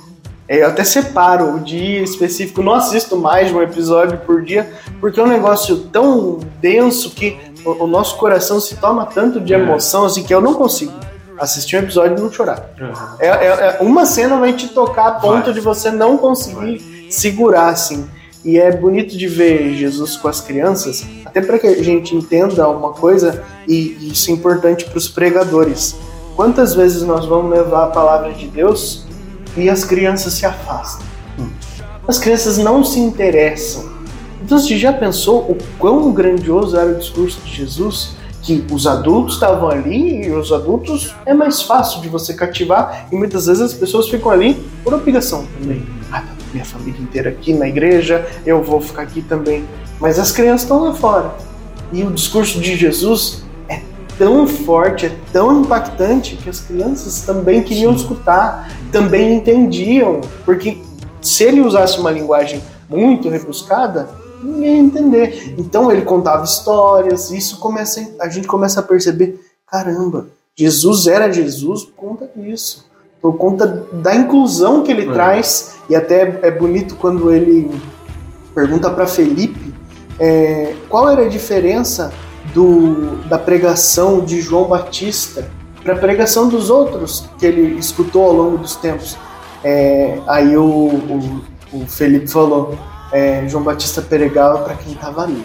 eu 0.48 0.68
até 0.68 0.84
separo 0.84 1.56
o 1.56 1.60
dia 1.60 2.02
específico, 2.02 2.62
não 2.62 2.74
assisto 2.74 3.18
mais 3.18 3.50
de 3.50 3.54
um 3.54 3.62
episódio 3.62 4.18
por 4.20 4.42
dia, 4.42 4.72
porque 5.00 5.20
é 5.20 5.24
um 5.24 5.28
negócio 5.28 5.78
tão 5.92 6.40
denso 6.62 7.10
que 7.10 7.38
o, 7.66 7.84
o 7.84 7.88
nosso 7.88 8.18
coração 8.18 8.60
se 8.60 8.78
toma 8.78 9.06
tanto 9.06 9.42
de 9.42 9.54
emoção 9.54 10.06
assim 10.06 10.24
que 10.24 10.34
eu 10.34 10.40
não 10.40 10.54
consigo 10.54 10.94
assistir 11.38 11.76
um 11.76 11.80
episódio 11.80 12.18
e 12.18 12.22
não 12.22 12.32
chorar. 12.32 12.70
Uhum. 12.80 12.94
É, 13.20 13.28
é, 13.28 13.78
é, 13.78 13.78
uma 13.82 14.06
cena 14.06 14.38
vai 14.38 14.54
te 14.54 14.70
tocar 14.70 15.08
a 15.08 15.12
ponto 15.12 15.46
vai. 15.46 15.54
de 15.54 15.60
você 15.60 15.92
não 15.92 16.18
conseguir 16.18 16.80
vai. 16.80 17.12
segurar 17.12 17.70
assim. 17.70 18.08
E 18.46 18.58
é 18.58 18.72
bonito 18.72 19.18
de 19.18 19.28
ver 19.28 19.74
Jesus 19.74 20.16
com 20.16 20.28
as 20.30 20.40
crianças, 20.40 21.06
até 21.26 21.42
para 21.42 21.60
que 21.60 21.68
a 21.68 21.84
gente 21.84 22.16
entenda 22.16 22.68
uma 22.70 22.94
coisa, 22.94 23.44
e 23.68 24.10
isso 24.10 24.32
é 24.32 24.34
importante 24.34 24.86
para 24.86 24.98
os 24.98 25.10
pregadores. 25.10 25.96
Quantas 26.36 26.74
vezes 26.74 27.02
nós 27.02 27.26
vamos 27.26 27.52
levar 27.52 27.86
a 27.86 27.88
palavra 27.88 28.32
de 28.32 28.48
Deus 28.48 29.07
e 29.58 29.70
as 29.70 29.84
crianças 29.84 30.34
se 30.34 30.46
afastam. 30.46 31.06
As 32.08 32.17
crianças 32.17 32.58
não 32.58 32.84
se 32.84 33.00
interessam. 33.00 33.98
Então 34.41 34.58
você 34.58 34.78
já 34.78 34.93
pensou 34.93 35.39
o 35.41 35.58
quão 35.78 36.12
grandioso 36.13 36.78
era 36.78 36.91
o 36.91 36.96
discurso 36.96 37.41
de 37.43 37.54
Jesus? 37.54 38.15
Que 38.41 38.63
os 38.72 38.88
adultos 38.88 39.34
estavam 39.34 39.67
ali 39.67 40.26
e 40.26 40.32
os 40.32 40.54
adultos 40.54 41.13
é 41.26 41.34
mais 41.34 41.62
fácil 41.63 42.00
de 42.00 42.08
você 42.08 42.34
cativar 42.34 43.08
e 43.12 43.15
muitas 43.15 43.48
vezes 43.48 43.62
as 43.62 43.74
pessoas 43.74 44.08
ficam 44.08 44.32
ali 44.32 44.54
por 44.84 44.93
obrigação 44.93 45.46
também. 45.60 45.86
Ah, 46.12 46.22
tá 46.22 46.28
minha 46.54 46.63
família 46.63 47.02
inteira 47.02 47.30
aqui 47.30 47.52
na 47.52 47.67
igreja, 47.67 48.26
eu 48.46 48.63
vou 48.63 48.80
ficar 48.80 49.02
aqui 49.02 49.22
também. 49.22 49.65
Mas 50.00 50.17
as 50.17 50.32
crianças 50.32 50.62
estão 50.62 50.82
lá 50.82 50.93
fora. 50.93 51.36
E 51.91 52.04
o 52.04 52.12
discurso 52.12 52.62
de 52.62 52.78
Jesus 52.78 53.43
tão 54.17 54.48
forte, 54.48 55.06
é 55.06 55.12
tão 55.32 55.62
impactante 55.62 56.36
que 56.36 56.50
as 56.50 56.60
crianças 56.60 57.22
também 57.22 57.62
queriam 57.62 57.91
Sim. 57.91 58.04
escutar, 58.04 58.72
também 58.91 59.36
entendiam, 59.36 60.21
porque 60.45 60.82
se 61.21 61.43
ele 61.43 61.62
usasse 61.62 62.00
uma 62.00 62.12
linguagem 62.12 62.62
muito 62.89 63.30
rebuscada, 63.30 64.10
ninguém 64.41 64.76
ia 64.76 64.82
entender. 64.82 65.56
Então 65.58 65.91
ele 65.91 66.02
contava 66.02 66.43
histórias, 66.43 67.32
isso 67.32 67.60
começa, 67.60 68.06
a 68.19 68.30
gente 68.30 68.47
começa 68.47 68.80
a 68.80 68.84
perceber, 68.84 69.39
caramba, 69.69 70.28
Jesus 70.56 71.08
era 71.08 71.32
Jesus 71.32 71.84
por 71.84 71.93
conta 71.93 72.30
disso, 72.36 72.86
por 73.21 73.38
conta 73.38 73.86
da 73.93 74.15
inclusão 74.15 74.84
que 74.84 74.91
ele 74.91 75.10
é. 75.10 75.13
traz, 75.13 75.76
e 75.89 75.95
até 75.95 76.39
é 76.41 76.52
bonito 76.52 76.95
quando 76.95 77.32
ele 77.32 77.69
pergunta 78.54 78.89
para 78.89 79.06
Felipe 79.06 79.73
é, 80.19 80.76
qual 80.89 81.10
era 81.10 81.26
a 81.26 81.30
diferença 81.30 82.12
do, 82.54 83.17
da 83.28 83.38
pregação 83.38 84.21
de 84.21 84.41
João 84.41 84.65
Batista 84.65 85.47
para 85.88 85.95
a 85.95 86.00
pregação 86.00 86.50
dos 86.50 86.69
outros 86.69 87.23
que 87.39 87.45
ele 87.45 87.80
escutou 87.80 88.26
ao 88.26 88.34
longo 88.34 88.58
dos 88.58 88.76
tempos. 88.76 89.17
É, 89.63 90.19
aí 90.28 90.58
o, 90.58 90.62
o, 90.62 91.41
o, 91.71 91.88
Felipe 91.88 92.28
falou: 92.28 92.78
é, 93.10 93.47
João 93.47 93.63
Batista 93.63 94.02
pregava 94.02 94.60
para 94.60 94.73
quem 94.76 94.91
estava 94.91 95.23
ali. 95.23 95.41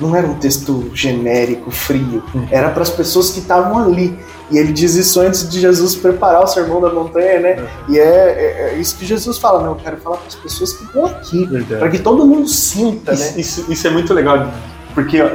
Não 0.00 0.14
era 0.14 0.26
um 0.26 0.34
texto 0.34 0.90
genérico, 0.94 1.70
frio, 1.70 2.22
era 2.50 2.70
para 2.70 2.82
as 2.82 2.90
pessoas 2.90 3.30
que 3.30 3.40
estavam 3.40 3.78
ali. 3.78 4.16
E 4.50 4.58
ele 4.58 4.72
diz 4.72 4.94
isso 4.94 5.20
antes 5.20 5.48
de 5.48 5.60
Jesus 5.60 5.96
preparar 5.96 6.44
o 6.44 6.46
sermão 6.46 6.80
da 6.80 6.92
montanha, 6.92 7.40
né? 7.40 7.68
E 7.88 7.98
é, 7.98 8.02
é, 8.02 8.70
é 8.70 8.78
isso 8.78 8.96
que 8.96 9.04
Jesus 9.04 9.38
fala, 9.38 9.62
né? 9.62 9.68
Eu 9.68 9.76
quero 9.76 9.96
falar 9.96 10.18
para 10.18 10.28
as 10.28 10.34
pessoas 10.34 10.72
que 10.74 10.84
estão 10.84 11.06
aqui, 11.06 11.48
para 11.78 11.88
que 11.88 11.98
todo 11.98 12.26
mundo 12.26 12.48
sinta, 12.48 13.12
isso, 13.12 13.22
né? 13.22 13.40
Isso, 13.40 13.72
isso 13.72 13.86
é 13.86 13.90
muito 13.90 14.14
legal 14.14 14.48
porque 14.94 15.20
ó, 15.20 15.30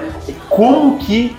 como 0.50 0.98
que 1.00 1.36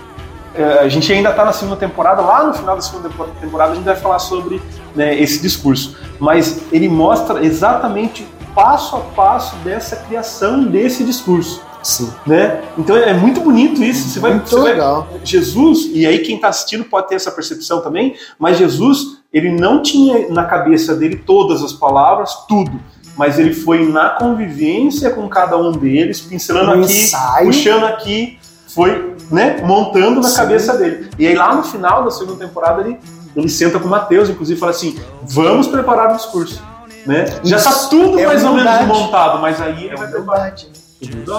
a 0.81 0.87
gente 0.87 1.11
ainda 1.11 1.29
está 1.29 1.45
na 1.45 1.53
segunda 1.53 1.77
temporada, 1.77 2.21
lá 2.21 2.43
no 2.43 2.53
final 2.53 2.75
da 2.75 2.81
segunda 2.81 3.09
temporada 3.39 3.71
a 3.71 3.75
gente 3.75 3.85
vai 3.85 3.95
falar 3.95 4.19
sobre 4.19 4.61
né, 4.95 5.19
esse 5.19 5.41
discurso. 5.41 5.97
Mas 6.19 6.61
ele 6.71 6.89
mostra 6.89 7.43
exatamente 7.43 8.27
passo 8.53 8.95
a 8.95 8.99
passo 8.99 9.55
dessa 9.57 9.95
criação 9.95 10.63
desse 10.63 11.03
discurso. 11.03 11.61
Sim. 11.81 12.11
Né? 12.25 12.61
Então 12.77 12.95
é 12.97 13.13
muito 13.13 13.39
bonito 13.39 13.81
isso. 13.83 14.09
Você 14.09 14.19
vai, 14.19 14.31
muito 14.31 14.49
você 14.49 14.59
legal. 14.59 15.07
Vai, 15.09 15.21
Jesus, 15.23 15.89
e 15.93 16.05
aí 16.05 16.19
quem 16.19 16.35
está 16.35 16.49
assistindo 16.49 16.83
pode 16.83 17.07
ter 17.07 17.15
essa 17.15 17.31
percepção 17.31 17.81
também, 17.81 18.15
mas 18.37 18.57
Jesus, 18.57 19.19
ele 19.31 19.51
não 19.51 19.81
tinha 19.81 20.29
na 20.29 20.45
cabeça 20.45 20.95
dele 20.95 21.15
todas 21.15 21.63
as 21.63 21.71
palavras, 21.71 22.33
tudo 22.47 22.79
mas 23.19 23.37
ele 23.37 23.53
foi 23.53 23.85
na 23.85 24.11
convivência 24.11 25.09
com 25.09 25.27
cada 25.27 25.57
um 25.57 25.73
deles, 25.73 26.21
pincelando 26.21 26.71
um 26.71 26.83
aqui, 26.83 26.93
ensaio. 26.93 27.47
puxando 27.47 27.83
aqui, 27.83 28.39
foi 28.73 29.15
né, 29.31 29.61
montando 29.63 30.21
na 30.21 30.29
Sim. 30.29 30.35
cabeça 30.35 30.77
dele. 30.77 31.09
E 31.17 31.27
aí 31.27 31.35
lá 31.35 31.55
no 31.55 31.63
final 31.63 32.03
da 32.03 32.11
segunda 32.11 32.45
temporada 32.45 32.81
ele, 32.81 32.97
ele 33.35 33.49
senta 33.49 33.79
com 33.79 33.87
o 33.87 33.89
Mateus, 33.89 34.29
inclusive, 34.29 34.59
fala 34.59 34.71
assim: 34.71 34.97
vamos 35.23 35.67
preparar 35.67 36.13
o 36.13 36.15
discurso. 36.15 36.61
Né? 37.05 37.25
Já 37.43 37.57
está 37.57 37.73
tudo 37.87 38.19
é 38.19 38.27
mais 38.27 38.43
ou 38.43 38.53
menos 38.53 38.87
montado, 38.87 39.39
mas 39.39 39.61
aí 39.61 39.85
ele 39.85 39.93
é 39.93 39.97
vai 39.97 40.07
preparar. 40.07 40.55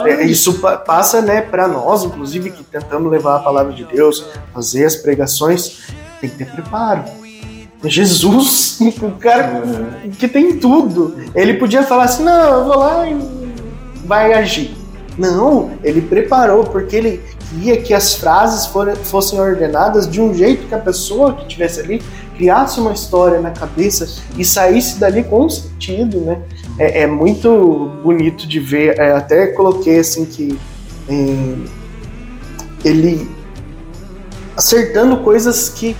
É, 0.06 0.24
isso 0.24 0.58
passa 0.86 1.20
né, 1.20 1.42
para 1.42 1.68
nós, 1.68 2.02
inclusive, 2.02 2.50
que 2.50 2.64
tentamos 2.64 3.10
levar 3.10 3.36
a 3.36 3.38
palavra 3.40 3.72
de 3.74 3.84
Deus, 3.84 4.24
fazer 4.54 4.86
as 4.86 4.96
pregações, 4.96 5.80
tem 6.18 6.30
que 6.30 6.36
ter 6.36 6.50
preparo. 6.50 7.04
Jesus, 7.84 8.78
o 9.02 9.10
cara 9.20 9.62
que 10.18 10.28
tem 10.28 10.58
tudo. 10.58 11.16
Ele 11.34 11.54
podia 11.54 11.82
falar 11.82 12.04
assim: 12.04 12.24
não, 12.24 12.60
eu 12.60 12.64
vou 12.64 12.78
lá 12.78 13.08
e 13.08 13.16
vai 14.04 14.32
agir. 14.32 14.79
Não, 15.18 15.72
ele 15.82 16.00
preparou, 16.00 16.64
porque 16.64 16.96
ele 16.96 17.20
queria 17.50 17.80
que 17.80 17.92
as 17.92 18.14
frases 18.14 18.70
fossem 19.04 19.40
ordenadas 19.40 20.08
de 20.08 20.20
um 20.20 20.32
jeito 20.32 20.66
que 20.66 20.74
a 20.74 20.78
pessoa 20.78 21.34
que 21.34 21.42
estivesse 21.42 21.80
ali 21.80 22.02
criasse 22.36 22.80
uma 22.80 22.92
história 22.92 23.38
na 23.40 23.50
cabeça 23.50 24.08
e 24.38 24.44
saísse 24.44 24.98
dali 24.98 25.22
com 25.22 25.48
sentido, 25.48 26.20
né? 26.20 26.40
É, 26.78 27.02
é 27.02 27.06
muito 27.06 27.90
bonito 28.02 28.46
de 28.46 28.58
ver. 28.58 28.98
É, 28.98 29.12
até 29.12 29.48
coloquei 29.48 29.98
assim 29.98 30.24
que 30.24 30.58
é, 31.08 31.56
ele 32.82 33.28
acertando 34.56 35.18
coisas 35.18 35.68
que 35.68 35.94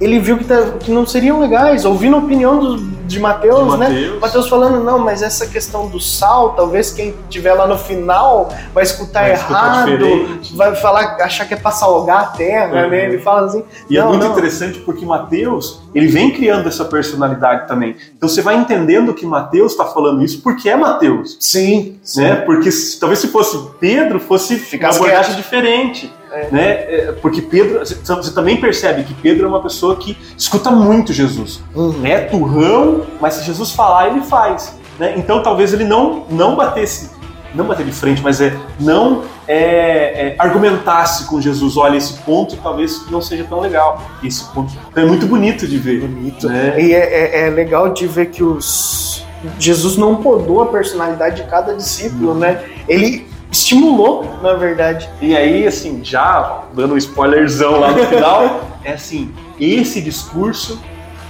ele 0.00 0.18
viu 0.18 0.38
que, 0.38 0.44
tá, 0.44 0.72
que 0.80 0.90
não 0.90 1.06
seriam 1.06 1.40
legais, 1.40 1.84
ouvindo 1.84 2.16
a 2.16 2.18
opinião 2.18 2.58
do, 2.58 2.76
de 3.10 3.18
Mateus, 3.18 3.76
né? 3.76 4.16
Mateus 4.20 4.48
falando, 4.48 4.82
não, 4.82 4.98
mas 4.98 5.20
essa 5.20 5.46
questão 5.46 5.88
do 5.88 5.98
sal, 5.98 6.54
talvez 6.54 6.92
quem 6.92 7.14
estiver 7.24 7.52
lá 7.52 7.66
no 7.66 7.76
final 7.76 8.48
vai 8.72 8.84
escutar 8.84 9.22
vai 9.22 9.32
errado, 9.32 10.40
vai 10.54 10.74
falar, 10.76 11.16
achar 11.20 11.46
que 11.46 11.54
é 11.54 11.56
pra 11.56 11.72
salgar 11.72 12.20
a 12.20 12.26
terra, 12.28 12.84
uhum. 12.84 12.90
né? 12.90 13.06
Ele 13.06 13.18
fala 13.18 13.46
assim. 13.46 13.64
E 13.88 13.98
é 13.98 14.04
muito 14.04 14.24
não. 14.24 14.32
interessante 14.32 14.78
porque 14.80 15.04
Mateus, 15.04 15.82
ele 15.94 16.06
vem 16.06 16.30
criando 16.30 16.68
essa 16.68 16.84
personalidade 16.84 17.66
também. 17.66 17.96
Então 18.16 18.28
você 18.28 18.40
vai 18.40 18.56
entendendo 18.56 19.12
que 19.12 19.26
Mateus 19.26 19.72
está 19.72 19.84
falando 19.84 20.22
isso 20.22 20.40
porque 20.42 20.68
é 20.68 20.76
Mateus. 20.76 21.36
Sim. 21.40 21.98
Né? 22.16 22.36
Sim. 22.36 22.44
Porque 22.46 22.70
talvez 23.00 23.18
se 23.18 23.28
fosse 23.28 23.58
Pedro, 23.80 24.20
fosse 24.20 24.56
Ficar 24.56 24.90
uma 24.90 24.96
abordagem 24.96 25.34
diferente. 25.34 26.12
É. 26.32 26.48
Né? 26.50 26.70
É, 26.70 27.14
porque 27.20 27.42
Pedro, 27.42 27.80
você 27.80 28.32
também 28.32 28.60
percebe 28.60 29.02
que 29.02 29.14
Pedro 29.14 29.46
é 29.46 29.48
uma 29.48 29.62
pessoa 29.62 29.96
que 29.96 30.16
escuta 30.36 30.70
muito 30.70 31.12
Jesus. 31.12 31.62
Uhum. 31.74 32.04
É 32.04 32.20
turrão, 32.20 33.06
mas 33.20 33.34
se 33.34 33.44
Jesus 33.44 33.72
falar, 33.72 34.08
ele 34.08 34.20
faz. 34.22 34.78
Né? 34.98 35.14
Então 35.16 35.42
talvez 35.42 35.72
ele 35.72 35.84
não, 35.84 36.24
não 36.30 36.54
batesse, 36.54 37.10
não 37.54 37.64
bater 37.64 37.84
de 37.84 37.92
frente, 37.92 38.22
mas 38.22 38.40
é 38.40 38.56
não 38.78 39.24
é, 39.48 39.56
é, 39.56 40.34
argumentasse 40.38 41.24
com 41.26 41.40
Jesus. 41.40 41.76
Olha, 41.76 41.96
esse 41.96 42.14
ponto 42.18 42.56
talvez 42.58 43.10
não 43.10 43.20
seja 43.20 43.44
tão 43.44 43.60
legal. 43.60 44.00
Esse 44.22 44.44
ponto 44.52 44.72
então, 44.90 45.02
é 45.02 45.06
muito 45.06 45.26
bonito 45.26 45.66
de 45.66 45.78
ver. 45.78 46.00
Bonito. 46.00 46.48
Né? 46.48 46.80
E 46.80 46.94
é, 46.94 46.98
é, 46.98 47.46
é 47.46 47.50
legal 47.50 47.92
de 47.92 48.06
ver 48.06 48.26
que 48.26 48.44
os 48.44 49.24
Jesus 49.58 49.96
não 49.96 50.16
podou 50.16 50.62
a 50.62 50.66
personalidade 50.66 51.42
de 51.42 51.48
cada 51.48 51.74
discípulo, 51.74 52.34
né? 52.34 52.62
Ele 52.86 53.26
estimulou, 53.50 54.38
na 54.42 54.54
verdade. 54.54 55.08
E 55.20 55.36
aí, 55.36 55.66
assim, 55.66 56.00
já 56.04 56.64
dando 56.72 56.94
um 56.94 56.96
spoilerzão 56.96 57.80
lá 57.80 57.92
no 57.92 58.06
final, 58.06 58.60
é 58.84 58.92
assim, 58.92 59.32
esse 59.58 60.00
discurso 60.00 60.80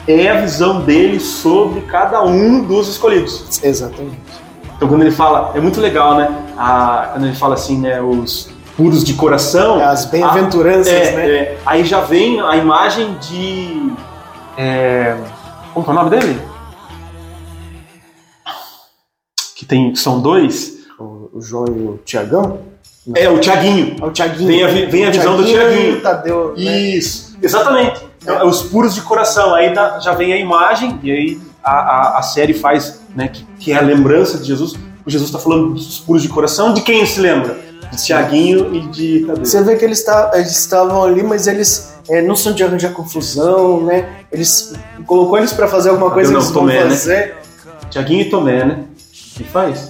é 0.06 0.28
a 0.28 0.40
visão 0.40 0.80
dele 0.82 1.20
sobre 1.20 1.80
cada 1.82 2.22
um 2.22 2.62
dos 2.64 2.88
escolhidos. 2.88 3.62
Exatamente. 3.62 4.18
Então 4.76 4.88
quando 4.88 5.02
ele 5.02 5.10
fala, 5.10 5.52
é 5.54 5.60
muito 5.60 5.80
legal, 5.80 6.16
né? 6.16 6.28
A, 6.56 7.10
quando 7.12 7.26
ele 7.26 7.36
fala 7.36 7.54
assim, 7.54 7.78
né, 7.78 8.00
os 8.00 8.50
puros 8.76 9.04
de 9.04 9.14
coração. 9.14 9.80
É, 9.80 9.84
as 9.84 10.06
bem-aventuranças, 10.06 10.92
é, 10.92 11.12
né? 11.12 11.28
É, 11.28 11.58
aí 11.66 11.84
já 11.84 12.00
vem 12.00 12.40
a 12.40 12.56
imagem 12.56 13.14
de. 13.18 13.92
É, 14.56 15.16
como 15.74 15.86
é 15.86 15.90
o 15.90 15.94
nome 15.94 16.10
dele? 16.10 16.40
Que 19.54 19.66
tem, 19.66 19.94
são 19.94 20.20
dois 20.20 20.79
o 21.32 21.40
João 21.40 21.66
e 21.68 21.70
o 21.70 22.00
Tiagão? 22.04 22.60
É, 23.14 23.28
o 23.28 23.38
Tiaguinho. 23.38 23.96
É 24.00 24.04
o 24.04 24.10
Tiaguinho. 24.10 24.48
Vem 24.48 24.64
a, 24.64 24.68
vem 24.88 25.06
a 25.06 25.10
visão 25.10 25.36
do 25.36 25.44
Tiaguinho. 25.44 26.00
Tadeu, 26.00 26.54
né? 26.56 26.80
Isso, 26.80 27.36
exatamente. 27.42 28.02
É. 28.26 28.44
Os 28.44 28.62
puros 28.62 28.94
de 28.94 29.00
coração. 29.02 29.54
Aí 29.54 29.72
tá, 29.72 29.98
já 30.00 30.12
vem 30.12 30.32
a 30.32 30.36
imagem, 30.36 30.98
e 31.02 31.10
aí 31.10 31.40
a, 31.64 31.72
a, 31.72 32.18
a 32.18 32.22
série 32.22 32.52
faz, 32.52 33.00
né, 33.14 33.28
que, 33.28 33.44
que, 33.58 33.72
é 33.72 33.76
a 33.76 33.80
lembrança 33.80 34.38
de 34.38 34.44
Jesus. 34.44 34.74
O 35.04 35.10
Jesus 35.10 35.30
está 35.30 35.38
falando 35.38 35.72
dos 35.72 35.98
puros 36.00 36.22
de 36.22 36.28
coração. 36.28 36.74
De 36.74 36.82
quem 36.82 37.04
se 37.06 37.20
lembra? 37.20 37.58
De 37.90 38.04
Tiaguinho 38.04 38.74
e 38.74 38.80
de 38.88 39.24
Tadeu. 39.26 39.44
Você 39.44 39.62
vê 39.62 39.76
que 39.76 39.84
eles, 39.84 40.04
tá, 40.04 40.30
eles 40.34 40.50
estavam 40.50 41.02
ali, 41.02 41.22
mas 41.22 41.46
eles 41.46 41.94
é, 42.08 42.20
não 42.20 42.36
são 42.36 42.52
de 42.52 42.62
arranjar 42.62 42.92
confusão, 42.92 43.82
né? 43.82 44.08
Eles 44.30 44.74
colocou 45.06 45.38
eles 45.38 45.52
para 45.52 45.66
fazer 45.66 45.88
alguma 45.88 46.10
coisa, 46.10 46.30
não, 46.30 46.40
eles 46.40 46.50
Tomé, 46.50 46.74
vão 46.74 46.84
né? 46.84 46.90
fazer. 46.90 47.26
Né? 47.26 47.32
Tiaguinho 47.90 48.20
e 48.20 48.30
Tomé, 48.30 48.64
né? 48.64 48.84
Que 49.34 49.44
faz? 49.44 49.89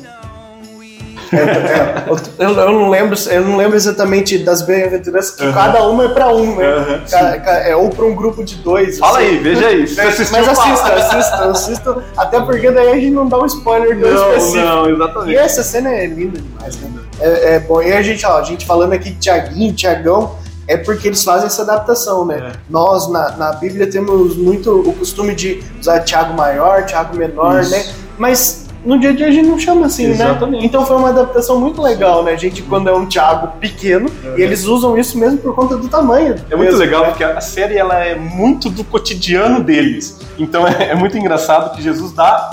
É, 1.32 1.36
é, 1.36 2.04
eu, 2.38 2.50
eu, 2.50 2.72
não 2.72 2.90
lembro, 2.90 3.16
eu 3.30 3.40
não 3.42 3.56
lembro 3.56 3.76
exatamente 3.76 4.38
das 4.38 4.62
bem-aventuranças, 4.62 5.36
que 5.36 5.44
uhum. 5.44 5.52
cada 5.52 5.82
uma 5.84 6.04
é 6.04 6.08
para 6.08 6.28
um, 6.28 6.56
né? 6.56 6.76
Uhum, 6.76 7.46
é, 7.46 7.76
ou 7.76 7.90
para 7.90 8.04
um 8.04 8.14
grupo 8.14 8.42
de 8.42 8.56
dois. 8.56 8.98
Fala 8.98 9.18
assim. 9.18 9.28
aí, 9.28 9.38
veja 9.38 9.70
isso. 9.72 9.96
Mas, 9.96 10.30
mas 10.30 10.48
assista, 10.48 10.92
assista, 10.92 11.44
assista. 11.50 12.04
Até 12.16 12.40
porque 12.40 12.70
daí 12.70 12.88
a 12.88 12.94
gente 12.94 13.10
não 13.10 13.28
dá 13.28 13.38
um 13.38 13.46
spoiler 13.46 13.98
do 13.98 14.08
não, 14.08 14.28
específico. 14.30 14.64
Não, 14.64 14.90
exatamente. 14.90 15.32
E 15.32 15.36
essa 15.36 15.62
cena 15.62 15.90
é 15.90 16.06
linda 16.06 16.40
demais, 16.40 16.76
né? 16.76 16.90
É, 17.20 17.54
é 17.54 17.60
bom. 17.60 17.80
E 17.80 17.92
a 17.92 18.02
gente, 18.02 18.26
ó, 18.26 18.38
a 18.38 18.42
gente 18.42 18.66
falando 18.66 18.92
aqui 18.92 19.10
de 19.10 19.18
Tiaguinho, 19.18 19.72
Tiagão, 19.72 20.36
é 20.66 20.76
porque 20.76 21.08
eles 21.08 21.22
fazem 21.22 21.46
essa 21.46 21.62
adaptação, 21.62 22.24
né? 22.24 22.52
É. 22.52 22.58
Nós, 22.68 23.10
na, 23.10 23.36
na 23.36 23.52
Bíblia, 23.52 23.90
temos 23.90 24.36
muito 24.36 24.70
o 24.80 24.92
costume 24.92 25.34
de 25.34 25.62
usar 25.80 26.00
Tiago 26.00 26.34
maior, 26.34 26.84
Tiago 26.86 27.16
menor, 27.16 27.60
Isso. 27.60 27.70
né? 27.70 27.84
Mas 28.16 28.69
no 28.84 28.98
dia 28.98 29.10
a 29.10 29.12
dia 29.12 29.28
a 29.28 29.30
gente 29.30 29.46
não 29.46 29.58
chama 29.58 29.86
assim, 29.86 30.06
né? 30.06 30.12
Exatamente. 30.12 30.60
né? 30.60 30.66
Então 30.66 30.86
foi 30.86 30.96
uma 30.96 31.10
adaptação 31.10 31.60
muito 31.60 31.82
legal, 31.82 32.22
né? 32.24 32.32
A 32.32 32.36
gente, 32.36 32.62
quando 32.62 32.88
é 32.88 32.92
um 32.92 33.06
Thiago 33.06 33.48
pequeno, 33.60 34.10
uhum. 34.24 34.38
e 34.38 34.42
eles 34.42 34.64
usam 34.64 34.96
isso 34.96 35.18
mesmo 35.18 35.38
por 35.38 35.54
conta 35.54 35.76
do 35.76 35.88
tamanho. 35.88 36.36
É 36.50 36.56
muito 36.56 36.76
legal, 36.76 37.02
né? 37.02 37.08
porque 37.08 37.24
a 37.24 37.40
série 37.40 37.76
ela 37.76 37.94
é 37.98 38.14
muito 38.14 38.70
do 38.70 38.84
cotidiano 38.84 39.62
deles. 39.62 40.20
Então 40.38 40.66
é, 40.66 40.90
é 40.90 40.94
muito 40.94 41.16
engraçado 41.16 41.74
que 41.76 41.82
Jesus 41.82 42.12
dá 42.12 42.50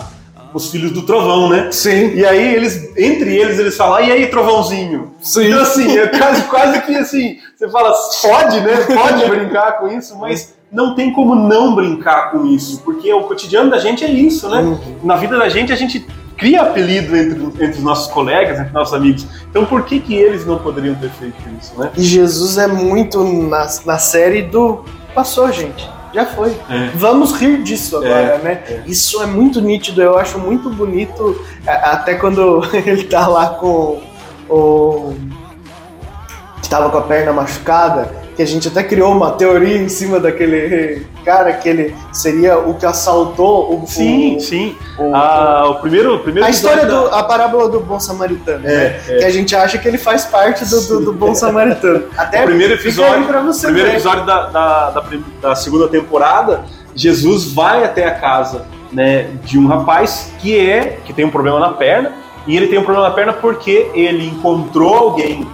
os 0.53 0.69
filhos 0.71 0.91
do 0.91 1.03
trovão, 1.03 1.49
né? 1.49 1.71
Sim. 1.71 2.13
E 2.15 2.25
aí 2.25 2.55
eles, 2.55 2.97
entre 2.97 3.35
eles, 3.35 3.59
eles 3.59 3.75
falam, 3.75 4.01
e 4.01 4.11
aí, 4.11 4.27
trovãozinho? 4.27 5.13
Sim. 5.21 5.47
Então 5.47 5.61
assim, 5.61 5.97
é 5.97 6.07
quase, 6.07 6.41
quase 6.43 6.81
que 6.81 6.95
assim, 6.95 7.37
você 7.55 7.69
fala, 7.69 7.93
pode, 8.21 8.59
né? 8.61 8.75
Pode 8.85 9.25
brincar 9.29 9.79
com 9.79 9.87
isso, 9.87 10.17
mas 10.17 10.56
não 10.71 10.95
tem 10.95 11.13
como 11.13 11.33
não 11.35 11.73
brincar 11.73 12.31
com 12.31 12.45
isso, 12.45 12.81
porque 12.83 13.11
o 13.13 13.23
cotidiano 13.23 13.71
da 13.71 13.79
gente 13.79 14.03
é 14.03 14.09
isso, 14.09 14.49
né? 14.49 14.61
Uhum. 14.61 14.97
Na 15.03 15.15
vida 15.15 15.37
da 15.37 15.47
gente, 15.47 15.71
a 15.71 15.75
gente 15.75 16.05
cria 16.37 16.61
apelido 16.61 17.15
entre, 17.15 17.43
entre 17.43 17.77
os 17.77 17.83
nossos 17.83 18.11
colegas, 18.11 18.59
entre 18.59 18.73
nossos 18.73 18.93
amigos. 18.93 19.25
Então 19.49 19.65
por 19.65 19.83
que 19.83 19.99
que 19.99 20.13
eles 20.13 20.45
não 20.45 20.59
poderiam 20.59 20.95
ter 20.95 21.09
feito 21.11 21.35
isso, 21.59 21.79
né? 21.79 21.91
E 21.97 22.03
Jesus 22.03 22.57
é 22.57 22.67
muito 22.67 23.23
na, 23.23 23.67
na 23.85 23.97
série 23.97 24.43
do 24.43 24.83
passou, 25.15 25.51
gente. 25.51 25.89
Já 26.13 26.25
foi. 26.25 26.49
É. 26.69 26.91
Vamos 26.95 27.33
rir 27.33 27.63
disso 27.63 27.97
agora, 27.97 28.11
é. 28.11 28.37
né? 28.39 28.63
É. 28.67 28.83
Isso 28.85 29.21
é 29.21 29.25
muito 29.25 29.61
nítido, 29.61 30.01
eu 30.01 30.17
acho 30.17 30.37
muito 30.39 30.69
bonito, 30.69 31.43
até 31.65 32.15
quando 32.15 32.61
ele 32.73 33.03
tá 33.03 33.27
lá 33.27 33.49
com 33.49 34.01
o. 34.49 35.13
que 36.61 36.69
tava 36.69 36.89
com 36.89 36.97
a 36.97 37.01
perna 37.01 37.33
machucada 37.33 38.26
que 38.37 38.43
a 38.43 38.45
gente 38.45 38.67
até 38.67 38.83
criou 38.83 39.11
uma 39.11 39.31
teoria 39.31 39.75
em 39.75 39.89
cima 39.89 40.19
daquele 40.19 41.07
cara 41.25 41.51
que 41.53 41.67
ele 41.67 41.95
seria 42.13 42.59
o 42.59 42.75
que 42.75 42.85
assaltou 42.85 43.81
o 43.81 43.87
sim 43.87 44.37
o, 44.37 44.39
sim 44.39 44.77
o, 44.99 45.15
ah, 45.15 45.71
o 45.71 45.81
primeiro 45.81 46.17
o 46.17 46.19
primeiro 46.19 46.45
a 46.45 46.51
história 46.51 46.85
do 46.85 47.07
a 47.07 47.23
parábola 47.23 47.67
do 47.67 47.79
bom 47.79 47.99
samaritano 47.99 48.63
é, 48.63 48.69
né? 48.69 49.01
é. 49.09 49.17
que 49.17 49.25
a 49.25 49.31
gente 49.31 49.55
acha 49.55 49.79
que 49.79 49.87
ele 49.87 49.97
faz 49.97 50.25
parte 50.25 50.63
do, 50.65 50.81
do, 50.81 51.05
do 51.05 51.13
bom 51.13 51.33
samaritano 51.35 52.03
até 52.15 52.43
o 52.43 52.45
primeiro 52.45 52.75
episódio 52.75 53.25
você 53.43 53.65
primeiro 53.65 53.89
ver. 53.89 53.95
episódio 53.95 54.23
da, 54.23 54.45
da, 54.45 54.89
da, 54.91 55.03
da 55.41 55.55
segunda 55.55 55.87
temporada 55.87 56.63
Jesus 56.93 57.51
vai 57.51 57.83
até 57.83 58.05
a 58.05 58.13
casa 58.13 58.67
né, 58.93 59.31
de 59.43 59.57
um 59.57 59.65
rapaz 59.65 60.31
que 60.37 60.55
é 60.59 60.99
que 61.03 61.11
tem 61.11 61.25
um 61.25 61.31
problema 61.31 61.59
na 61.59 61.69
perna 61.69 62.13
e 62.45 62.55
ele 62.55 62.67
tem 62.67 62.77
um 62.77 62.83
problema 62.83 63.09
na 63.09 63.15
perna 63.15 63.33
porque 63.33 63.89
ele 63.95 64.27
encontrou 64.27 64.93
alguém 64.95 65.47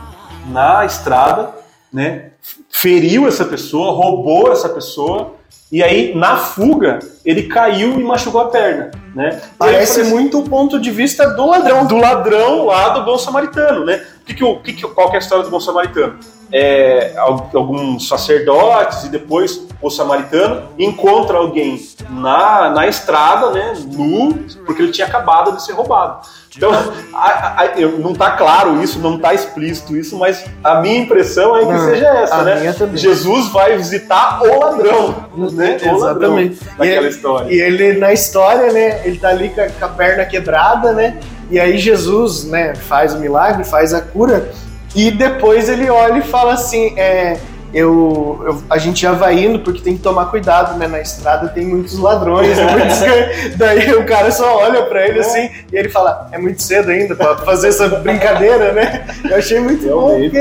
na 0.49 0.85
estrada 0.85 1.49
né, 1.91 2.32
feriu 2.73 3.27
essa 3.27 3.45
pessoa, 3.45 3.93
roubou 3.93 4.51
essa 4.51 4.67
pessoa, 4.67 5.35
e 5.71 5.81
aí, 5.81 6.13
na 6.13 6.37
fuga, 6.37 6.99
ele 7.23 7.43
caiu 7.43 7.99
e 7.99 8.03
machucou 8.03 8.41
a 8.41 8.49
perna, 8.49 8.91
né? 9.15 9.41
Parece 9.57 9.95
parece... 9.95 10.13
muito 10.13 10.39
o 10.39 10.43
ponto 10.43 10.79
de 10.79 10.91
vista 10.91 11.29
do 11.29 11.45
ladrão. 11.45 11.85
Do 11.85 11.97
ladrão 11.97 12.65
lá 12.65 12.89
do 12.89 13.03
bom 13.03 13.17
samaritano, 13.17 13.85
né? 13.85 14.03
Que 14.25 14.33
que, 14.33 14.55
que, 14.55 14.73
que, 14.73 14.87
qual 14.89 15.09
que 15.09 15.15
é 15.15 15.19
a 15.19 15.21
história 15.21 15.43
do 15.43 15.49
bom 15.49 15.59
samaritano? 15.59 16.19
É, 16.51 17.15
alguns 17.17 18.07
sacerdotes 18.07 19.05
e 19.05 19.09
depois 19.09 19.65
o 19.81 19.89
samaritano 19.89 20.69
encontra 20.77 21.37
alguém 21.37 21.79
na, 22.09 22.69
na 22.69 22.87
estrada, 22.87 23.49
né, 23.49 23.73
nu, 23.91 24.45
porque 24.63 24.83
ele 24.83 24.91
tinha 24.91 25.07
acabado 25.07 25.55
de 25.55 25.63
ser 25.63 25.73
roubado. 25.73 26.27
Então, 26.55 26.71
a, 27.13 27.63
a, 27.63 27.75
não 27.99 28.11
está 28.11 28.31
claro 28.31 28.81
isso, 28.83 28.99
não 28.99 29.15
está 29.15 29.33
explícito 29.33 29.97
isso, 29.97 30.17
mas 30.17 30.45
a 30.63 30.81
minha 30.81 30.99
impressão 30.99 31.57
é 31.57 31.59
que 31.65 31.71
não, 31.71 31.89
seja 31.89 32.07
essa, 32.07 32.43
né? 32.43 32.75
Jesus 32.93 33.47
vai 33.49 33.75
visitar 33.75 34.41
o 34.43 34.59
ladrão, 34.59 35.15
né? 35.51 35.77
O 35.83 35.95
Exatamente. 35.95 35.99
Ladrão, 35.99 36.35
naquela 36.77 37.07
e, 37.07 37.09
história. 37.09 37.53
E 37.53 37.59
ele, 37.59 37.93
na 37.93 38.13
história, 38.13 38.71
né, 38.71 39.01
ele 39.03 39.17
tá 39.17 39.29
ali 39.29 39.49
com 39.49 39.61
a, 39.61 39.67
com 39.67 39.85
a 39.85 39.89
perna 39.89 40.25
quebrada, 40.25 40.93
né? 40.93 41.17
E 41.49 41.59
aí 41.59 41.77
Jesus, 41.77 42.45
né, 42.45 42.75
faz 42.75 43.13
o 43.13 43.19
milagre, 43.19 43.63
faz 43.63 43.93
a 43.93 44.01
cura, 44.01 44.51
e 44.95 45.09
depois 45.09 45.69
ele 45.69 45.89
olha 45.89 46.19
e 46.19 46.21
fala 46.21 46.53
assim, 46.53 46.93
é, 46.97 47.37
eu, 47.73 48.41
eu, 48.45 48.63
a 48.69 48.77
gente 48.77 49.01
já 49.01 49.13
vai 49.13 49.43
indo 49.43 49.59
porque 49.59 49.81
tem 49.81 49.97
que 49.97 50.03
tomar 50.03 50.27
cuidado, 50.27 50.77
né? 50.77 50.87
Na 50.87 51.01
estrada 51.01 51.47
tem 51.49 51.65
muitos 51.65 51.97
ladrões, 51.97 52.55
né? 52.55 52.71
muitos, 52.71 52.99
daí 53.57 53.93
o 53.95 54.05
cara 54.05 54.31
só 54.31 54.57
olha 54.57 54.83
pra 54.83 55.07
ele 55.07 55.19
assim 55.19 55.49
e 55.71 55.75
ele 55.75 55.89
fala: 55.89 56.29
é 56.31 56.37
muito 56.37 56.61
cedo 56.61 56.91
ainda 56.91 57.15
pra 57.15 57.37
fazer 57.37 57.69
essa 57.69 57.87
brincadeira, 57.87 58.71
né? 58.73 59.05
Eu 59.27 59.37
achei 59.37 59.59
muito 59.59 59.87
bom, 59.87 60.19
porque 60.19 60.37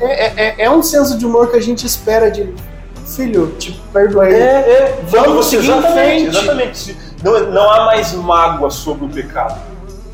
é, 0.00 0.44
é, 0.44 0.54
é, 0.58 0.70
um 0.70 0.82
senso 0.82 1.18
de 1.18 1.26
humor 1.26 1.50
que 1.50 1.56
a 1.56 1.62
gente 1.62 1.84
espera 1.84 2.30
de 2.30 2.48
filho, 3.04 3.52
perdoa 3.92 4.28
ele. 4.28 4.36
É, 4.36 4.48
é, 4.48 4.98
vamos 5.08 5.46
seguir 5.46 5.64
exatamente, 5.70 6.26
exatamente. 6.28 6.96
Não, 7.24 7.50
não 7.50 7.70
há 7.70 7.86
mais 7.86 8.12
mágoa 8.12 8.70
sobre 8.70 9.06
o 9.06 9.08
pecado. 9.08 9.58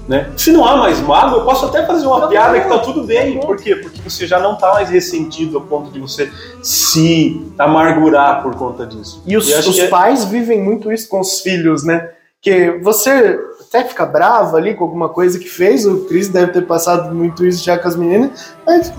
Né? 0.06 0.30
Se 0.36 0.52
não 0.52 0.64
há 0.66 0.76
mais 0.76 1.00
mágoa, 1.00 1.38
eu 1.38 1.44
posso 1.44 1.64
até 1.64 1.86
fazer 1.86 2.06
uma 2.06 2.20
não, 2.20 2.28
piada 2.28 2.52
não, 2.52 2.62
que 2.62 2.68
tá 2.68 2.78
tudo 2.78 3.04
bem. 3.04 3.40
Por 3.40 3.56
quê? 3.56 3.74
Porque 3.76 4.00
você 4.02 4.26
já 4.26 4.38
não 4.38 4.56
tá 4.56 4.74
mais 4.74 4.90
ressentido 4.90 5.56
ao 5.56 5.64
ponto 5.64 5.90
de 5.90 5.98
você 5.98 6.30
se 6.62 7.42
amargurar 7.58 8.42
por 8.42 8.54
conta 8.54 8.86
disso. 8.86 9.22
E 9.26 9.34
os, 9.36 9.48
os 9.48 9.78
é 9.78 9.88
pais 9.88 10.22
é... 10.22 10.26
vivem 10.26 10.62
muito 10.62 10.92
isso 10.92 11.08
com 11.08 11.20
os 11.20 11.40
filhos, 11.40 11.84
né? 11.84 12.10
Que 12.42 12.78
você 12.82 13.38
até 13.62 13.82
fica 13.82 14.04
bravo 14.04 14.56
ali 14.56 14.74
com 14.74 14.84
alguma 14.84 15.08
coisa 15.08 15.38
que 15.38 15.48
fez, 15.48 15.86
o 15.86 16.04
Cris 16.04 16.28
deve 16.28 16.52
ter 16.52 16.66
passado 16.66 17.14
muito 17.14 17.46
isso 17.46 17.64
já 17.64 17.78
com 17.78 17.88
as 17.88 17.96
meninas, 17.96 18.54
mas, 18.66 18.92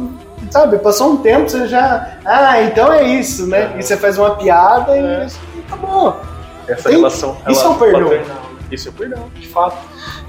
sabe, 0.50 0.80
passou 0.80 1.12
um 1.12 1.18
tempo, 1.18 1.48
você 1.48 1.68
já. 1.68 2.18
Ah, 2.26 2.62
então 2.64 2.92
é 2.92 3.04
isso, 3.04 3.46
né? 3.46 3.76
E 3.78 3.84
você 3.84 3.96
faz 3.96 4.18
uma 4.18 4.36
piada 4.36 4.98
e 4.98 5.28
acabou. 5.68 6.20
Essa 6.68 6.90
Tem, 6.90 6.98
relação. 6.98 7.38
Isso 7.48 7.64
é 7.64 7.70
o 7.70 7.76
perdão. 7.76 8.45
Isso 8.72 8.90
é 8.90 8.92
perdão, 8.92 9.30
de 9.36 9.48
fato. 9.48 9.78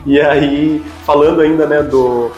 E 0.04 0.20
aí, 0.20 0.84
falando 1.04 1.40
ainda, 1.40 1.66
né, 1.66 1.82
do, 1.82 2.30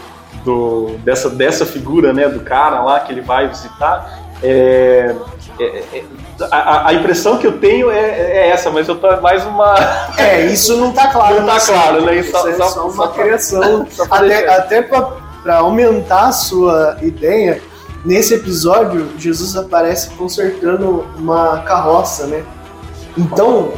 do, 0.44 0.96
dessa, 1.04 1.28
dessa 1.28 1.66
figura, 1.66 2.12
né, 2.12 2.28
do 2.28 2.40
cara 2.40 2.80
lá 2.82 3.00
que 3.00 3.12
ele 3.12 3.20
vai 3.20 3.48
visitar, 3.48 4.28
é, 4.42 5.14
é, 5.58 5.64
é, 5.64 6.04
a, 6.50 6.88
a, 6.88 6.94
impressão 6.94 7.38
que 7.38 7.46
eu 7.46 7.58
tenho 7.58 7.90
é, 7.90 7.98
é, 7.98 8.48
essa, 8.50 8.70
mas 8.70 8.86
eu 8.86 8.96
tô 8.96 9.20
mais 9.20 9.44
uma. 9.44 9.74
É, 10.16 10.46
isso 10.46 10.76
não 10.76 10.92
tá 10.92 11.08
claro. 11.08 11.40
Não 11.40 11.46
tá 11.46 11.60
claro, 11.60 12.04
né? 12.04 12.16
Isso, 12.16 12.36
é 12.46 12.54
só, 12.54 12.68
só 12.68 12.88
uma 12.88 13.08
criação. 13.08 13.86
até 14.08 14.48
até 14.48 14.82
para 14.82 15.56
aumentar 15.56 16.28
a 16.28 16.32
sua 16.32 16.96
ideia, 17.02 17.60
nesse 18.04 18.34
episódio, 18.34 19.08
Jesus 19.18 19.56
aparece 19.56 20.10
consertando 20.10 21.04
uma 21.16 21.62
carroça, 21.62 22.26
né? 22.26 22.44
Então, 23.16 23.72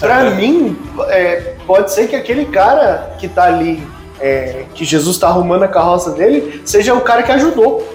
para 0.00 0.30
mim, 0.30 0.76
é, 1.08 1.51
pode 1.66 1.92
ser 1.92 2.08
que 2.08 2.16
aquele 2.16 2.46
cara 2.46 3.16
que 3.18 3.28
tá 3.28 3.44
ali, 3.44 3.86
é, 4.20 4.64
que 4.74 4.84
Jesus 4.84 5.18
tá 5.18 5.28
arrumando 5.28 5.62
a 5.62 5.68
carroça 5.68 6.10
dele, 6.10 6.62
seja 6.64 6.94
o 6.94 7.00
cara 7.00 7.22
que 7.22 7.32
ajudou. 7.32 7.86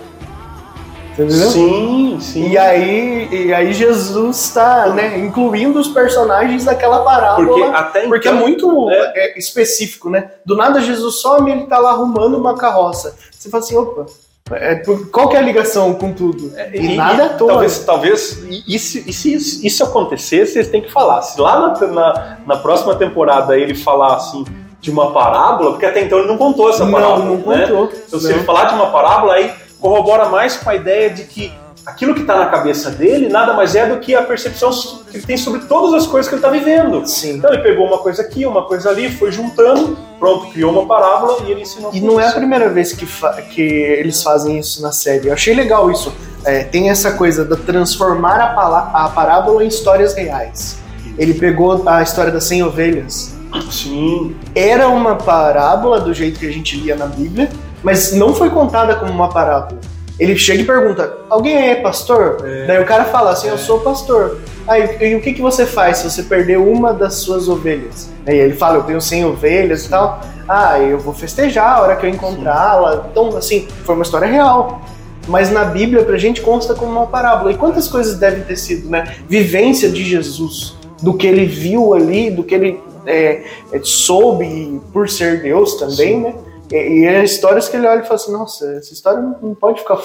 Entendeu? 1.14 1.50
Sim, 1.50 2.18
sim. 2.22 2.50
E 2.50 2.58
aí, 2.58 3.28
e 3.32 3.54
aí 3.54 3.74
Jesus 3.74 4.38
está 4.38 4.90
né, 4.90 5.18
incluindo 5.18 5.80
os 5.80 5.88
personagens 5.88 6.66
daquela 6.66 7.04
parábola. 7.04 7.48
Porque, 7.48 7.64
até 7.64 8.00
então, 8.00 8.10
porque 8.10 8.28
é 8.28 8.34
muito 8.34 8.92
é. 8.92 9.14
É, 9.16 9.40
específico, 9.40 10.12
né? 10.12 10.32
Do 10.46 10.56
nada 10.56 10.80
Jesus 10.80 11.16
some 11.16 11.50
e 11.50 11.54
ele 11.54 11.66
tá 11.66 11.80
lá 11.80 11.90
arrumando 11.90 12.38
uma 12.38 12.56
carroça. 12.56 13.16
Você 13.32 13.50
fala 13.50 13.64
assim, 13.64 13.76
opa, 13.76 14.06
é, 14.52 14.76
qual 15.12 15.32
é 15.34 15.38
a 15.38 15.42
ligação 15.42 15.94
com 15.94 16.14
tudo? 16.14 16.54
É, 16.56 16.72
e, 16.74 16.94
e 16.94 16.96
nada 16.96 17.26
à 17.26 17.30
toa. 17.30 17.50
Talvez, 17.50 17.80
talvez 17.80 18.44
e 18.68 18.80
se, 18.80 19.04
e 19.08 19.14
se 19.14 19.34
isso, 19.34 19.66
isso 19.66 19.84
acontecesse, 19.84 20.54
vocês 20.54 20.70
têm 20.70 20.82
que 20.82 20.92
falar. 20.92 21.22
Se 21.22 21.40
lá 21.40 21.60
na, 21.60 21.88
na, 21.88 22.38
na, 22.46 22.56
próxima 22.58 22.96
temporada 22.96 23.58
ele 23.58 23.76
falar 23.76 24.16
assim 24.16 24.46
de 24.80 24.92
uma 24.92 25.12
parábola, 25.12 25.72
porque 25.72 25.86
até 25.86 26.02
então 26.04 26.20
ele 26.20 26.28
não 26.28 26.38
contou 26.38 26.70
essa 26.70 26.86
parábola. 26.86 27.26
Não, 27.26 27.38
não 27.38 27.48
né? 27.48 27.68
contou. 27.68 27.92
Então, 28.08 28.20
se 28.20 28.32
ele 28.32 28.44
falar 28.44 28.66
de 28.66 28.76
uma 28.76 28.88
parábola, 28.88 29.34
aí 29.34 29.54
corrobora 29.80 30.30
mais 30.30 30.56
com 30.58 30.70
a 30.70 30.76
ideia 30.76 31.10
de 31.10 31.24
que 31.24 31.52
aquilo 31.88 32.14
que 32.14 32.20
está 32.20 32.38
na 32.38 32.48
cabeça 32.48 32.92
dele 32.92 33.30
nada 33.30 33.54
mais 33.54 33.74
é 33.74 33.88
do 33.88 33.98
que 34.00 34.14
a 34.14 34.22
percepção 34.22 34.72
que 35.10 35.16
ele 35.16 35.26
tem 35.26 35.38
sobre 35.38 35.62
todas 35.62 35.94
as 35.94 36.06
coisas 36.06 36.28
que 36.28 36.36
ele 36.36 36.46
está 36.46 36.50
vivendo. 36.50 37.08
Sim. 37.08 37.38
Então 37.38 37.52
ele 37.52 37.64
pegou 37.64 37.88
uma 37.88 38.00
coisa 38.00 38.22
aqui, 38.22 38.46
uma 38.46 38.66
coisa 38.66 38.90
ali, 38.90 39.10
foi 39.10 39.32
juntando, 39.32 39.98
pronto, 40.20 40.52
criou 40.52 40.70
uma 40.74 40.86
parábola 40.86 41.38
e 41.46 41.52
ele 41.52 41.62
ensinou. 41.62 41.92
E 41.94 42.02
não 42.02 42.20
é 42.20 42.28
a 42.28 42.34
primeira 42.34 42.68
vez 42.68 42.92
que, 42.92 43.08
que 43.52 43.62
eles 43.62 44.22
fazem 44.22 44.60
isso 44.60 44.82
na 44.82 44.92
série. 44.92 45.30
Eu 45.30 45.34
achei 45.34 45.56
legal 45.56 45.90
isso. 45.90 46.14
É, 46.44 46.66
tem 46.66 46.90
essa 46.90 47.14
coisa 47.14 47.46
de 47.46 47.56
transformar 47.56 48.40
a, 48.42 49.06
a 49.06 49.10
parábola 49.10 49.64
em 49.64 49.68
histórias 49.68 50.14
reais. 50.14 50.78
Ele 51.18 51.34
pegou 51.34 51.88
a 51.88 52.04
história 52.04 52.32
das 52.32 52.44
100 52.44 52.64
ovelhas. 52.64 53.34
Sim. 53.72 54.36
Era 54.54 54.90
uma 54.90 55.16
parábola 55.16 56.02
do 56.02 56.14
jeito 56.14 56.38
que 56.38 56.48
a 56.48 56.52
gente 56.52 56.78
lia 56.78 56.98
na 56.98 57.06
Bíblia, 57.06 57.50
mas 57.82 58.12
não 58.12 58.36
foi 58.36 58.50
contada 58.50 58.96
como 58.98 59.12
uma 59.12 59.30
parábola 59.30 59.80
ele 60.20 60.36
chega 60.38 60.62
e 60.62 60.66
pergunta: 60.66 61.18
Alguém 61.30 61.70
é 61.70 61.76
pastor? 61.76 62.38
É. 62.44 62.66
Daí 62.66 62.82
o 62.82 62.86
cara 62.86 63.06
fala 63.06 63.32
assim: 63.32 63.48
Eu 63.48 63.56
é. 63.56 63.58
sou 63.58 63.80
pastor. 63.80 64.40
Aí, 64.68 64.98
e 65.00 65.16
o 65.16 65.22
que, 65.22 65.34
que 65.34 65.42
você 65.42 65.66
faz 65.66 65.98
se 65.98 66.10
você 66.10 66.24
perder 66.24 66.58
uma 66.58 66.94
das 66.94 67.16
suas 67.16 67.48
ovelhas? 67.48 68.10
Aí 68.26 68.38
ele 68.38 68.54
fala: 68.54 68.78
Eu 68.78 68.84
tenho 68.84 69.02
100 69.02 69.26
ovelhas 69.26 69.86
e 69.86 69.90
tal. 69.90 70.22
Ah, 70.48 70.80
eu 70.80 70.98
vou 70.98 71.14
festejar 71.14 71.78
a 71.78 71.82
hora 71.82 71.96
que 71.96 72.06
eu 72.06 72.10
encontrá-la. 72.10 73.08
Então, 73.12 73.36
assim, 73.36 73.68
foi 73.84 73.96
uma 73.96 74.04
história 74.04 74.28
real. 74.28 74.82
Mas 75.28 75.52
na 75.52 75.66
Bíblia, 75.66 76.04
pra 76.06 76.18
gente, 76.18 76.42
consta 76.42 76.74
como 76.74 76.92
uma 76.92 77.08
parábola. 77.08 77.52
E 77.52 77.58
quantas 77.58 77.88
coisas 77.88 78.18
devem 78.18 78.44
ter 78.44 78.56
sido, 78.56 78.90
né? 78.90 79.18
Vivência 79.28 79.90
de 79.90 80.04
Jesus, 80.04 80.78
do 81.02 81.14
que 81.14 81.28
ele 81.28 81.46
viu 81.46 81.94
ali, 81.94 82.32
do 82.32 82.44
que 82.44 82.56
ele 82.56 82.80
é, 83.06 83.44
soube 83.84 84.82
por 84.94 85.10
ser 85.10 85.42
Deus 85.42 85.76
também, 85.76 86.16
Sim. 86.16 86.20
né? 86.22 86.34
E, 86.72 86.76
e 86.76 87.06
é 87.06 87.24
histórias 87.24 87.70
que 87.70 87.78
ele 87.78 87.88
olha 87.88 88.00
e 88.00 88.04
fala 88.04 88.16
assim, 88.16 88.32
nossa, 88.32 88.74
essa 88.74 88.94
história 88.94 89.22
não, 89.22 89.56
pode 89.56 89.80
ficar 89.80 90.00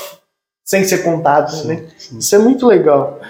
sem 0.65 0.85
ser 0.85 0.99
contada, 0.99 1.49
sim, 1.49 1.69
né? 1.69 1.87
Sim. 1.99 2.19
Isso 2.19 2.35
é 2.35 2.39
muito 2.39 2.67
legal. 2.67 3.21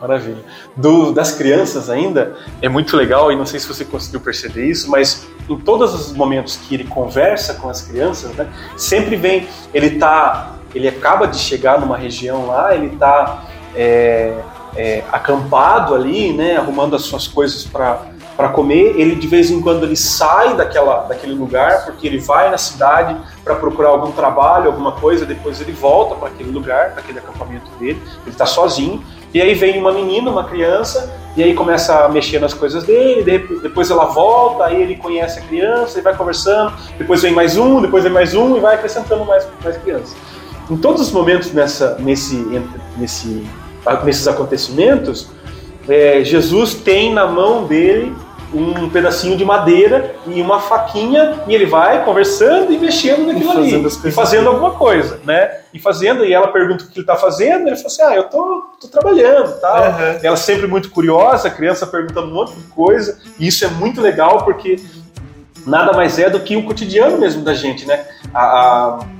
Maravilha. 0.00 0.42
Do, 0.76 1.12
das 1.12 1.32
crianças 1.32 1.88
ainda, 1.88 2.36
é 2.60 2.68
muito 2.68 2.96
legal, 2.96 3.30
e 3.30 3.36
não 3.36 3.46
sei 3.46 3.60
se 3.60 3.68
você 3.68 3.84
conseguiu 3.84 4.20
perceber 4.20 4.66
isso, 4.66 4.90
mas 4.90 5.28
em 5.48 5.56
todos 5.60 5.94
os 5.94 6.12
momentos 6.12 6.56
que 6.56 6.74
ele 6.74 6.84
conversa 6.84 7.54
com 7.54 7.68
as 7.68 7.82
crianças, 7.82 8.32
né, 8.32 8.48
sempre 8.76 9.14
vem, 9.14 9.46
ele 9.72 9.98
tá, 9.98 10.56
ele 10.74 10.88
acaba 10.88 11.28
de 11.28 11.38
chegar 11.38 11.80
numa 11.80 11.96
região 11.96 12.46
lá, 12.46 12.74
ele 12.74 12.96
tá 12.96 13.44
é, 13.76 14.36
é, 14.74 15.04
acampado 15.12 15.94
ali, 15.94 16.32
né, 16.32 16.56
arrumando 16.56 16.96
as 16.96 17.02
suas 17.02 17.28
coisas 17.28 17.64
para 17.64 18.06
para 18.36 18.48
comer. 18.48 18.94
Ele 18.98 19.14
de 19.14 19.26
vez 19.26 19.50
em 19.50 19.60
quando 19.60 19.84
ele 19.84 19.96
sai 19.96 20.56
daquela, 20.56 21.02
daquele 21.02 21.34
lugar 21.34 21.84
porque 21.84 22.06
ele 22.06 22.18
vai 22.18 22.50
na 22.50 22.58
cidade 22.58 23.16
para 23.44 23.54
procurar 23.54 23.90
algum 23.90 24.12
trabalho, 24.12 24.66
alguma 24.66 24.92
coisa. 24.92 25.24
Depois 25.24 25.60
ele 25.60 25.72
volta 25.72 26.14
para 26.14 26.28
aquele 26.28 26.50
lugar, 26.50 26.92
para 26.92 27.00
aquele 27.00 27.18
acampamento 27.18 27.70
dele. 27.78 28.00
Ele 28.22 28.30
está 28.30 28.46
sozinho. 28.46 29.02
E 29.34 29.40
aí 29.40 29.54
vem 29.54 29.78
uma 29.78 29.92
menina, 29.92 30.30
uma 30.30 30.44
criança, 30.44 31.10
e 31.34 31.42
aí 31.42 31.54
começa 31.54 32.04
a 32.04 32.08
mexer 32.08 32.38
nas 32.38 32.52
coisas 32.52 32.84
dele. 32.84 33.22
Depois 33.62 33.90
ela 33.90 34.04
volta, 34.04 34.64
aí 34.66 34.82
ele 34.82 34.96
conhece 34.96 35.38
a 35.38 35.42
criança 35.42 35.98
e 35.98 36.02
vai 36.02 36.14
conversando. 36.14 36.74
Depois 36.98 37.22
vem 37.22 37.32
mais 37.32 37.56
um, 37.56 37.80
depois 37.80 38.04
vem 38.04 38.12
mais 38.12 38.34
um 38.34 38.56
e 38.56 38.60
vai 38.60 38.74
acrescentando 38.74 39.24
mais, 39.24 39.48
mais 39.64 39.76
crianças. 39.78 40.14
Em 40.70 40.76
todos 40.76 41.00
os 41.00 41.10
momentos 41.10 41.52
nessa, 41.52 41.96
nesse, 41.98 42.36
nesse, 42.98 43.46
nesses 44.04 44.28
acontecimentos, 44.28 45.30
é, 45.88 46.24
Jesus 46.24 46.74
tem 46.74 47.12
na 47.12 47.26
mão 47.26 47.64
dele 47.64 48.14
um 48.54 48.90
pedacinho 48.90 49.36
de 49.36 49.44
madeira 49.44 50.14
e 50.26 50.40
uma 50.42 50.60
faquinha 50.60 51.42
e 51.46 51.54
ele 51.54 51.64
vai 51.64 52.04
conversando 52.04 52.70
e 52.70 52.78
mexendo 52.78 53.26
naquilo 53.26 53.64
e 53.64 53.74
ali 53.74 53.86
e 54.04 54.10
fazendo 54.10 54.48
alguma 54.48 54.72
coisa, 54.72 55.20
né? 55.24 55.60
E 55.72 55.78
fazendo 55.78 56.24
e 56.24 56.32
ela 56.32 56.48
pergunta 56.48 56.84
o 56.84 56.86
que 56.86 56.98
ele 56.98 57.02
está 57.02 57.16
fazendo, 57.16 57.66
ele 57.66 57.76
fala 57.76 57.86
assim: 57.86 58.02
"Ah, 58.02 58.14
eu 58.14 58.24
tô, 58.24 58.66
tô 58.80 58.88
trabalhando", 58.88 59.58
tal. 59.58 59.84
Uhum. 59.84 60.18
Ela 60.22 60.36
sempre 60.36 60.66
muito 60.66 60.90
curiosa, 60.90 61.48
a 61.48 61.50
criança 61.50 61.86
perguntando 61.86 62.28
um 62.28 62.34
monte 62.34 62.52
de 62.52 62.64
coisa, 62.64 63.18
e 63.38 63.46
isso 63.46 63.64
é 63.64 63.68
muito 63.68 64.00
legal 64.00 64.44
porque 64.44 64.76
nada 65.66 65.92
mais 65.92 66.18
é 66.18 66.28
do 66.28 66.40
que 66.40 66.56
o 66.56 66.64
cotidiano 66.64 67.18
mesmo 67.18 67.42
da 67.42 67.54
gente, 67.54 67.86
né? 67.86 68.04
A, 68.34 68.42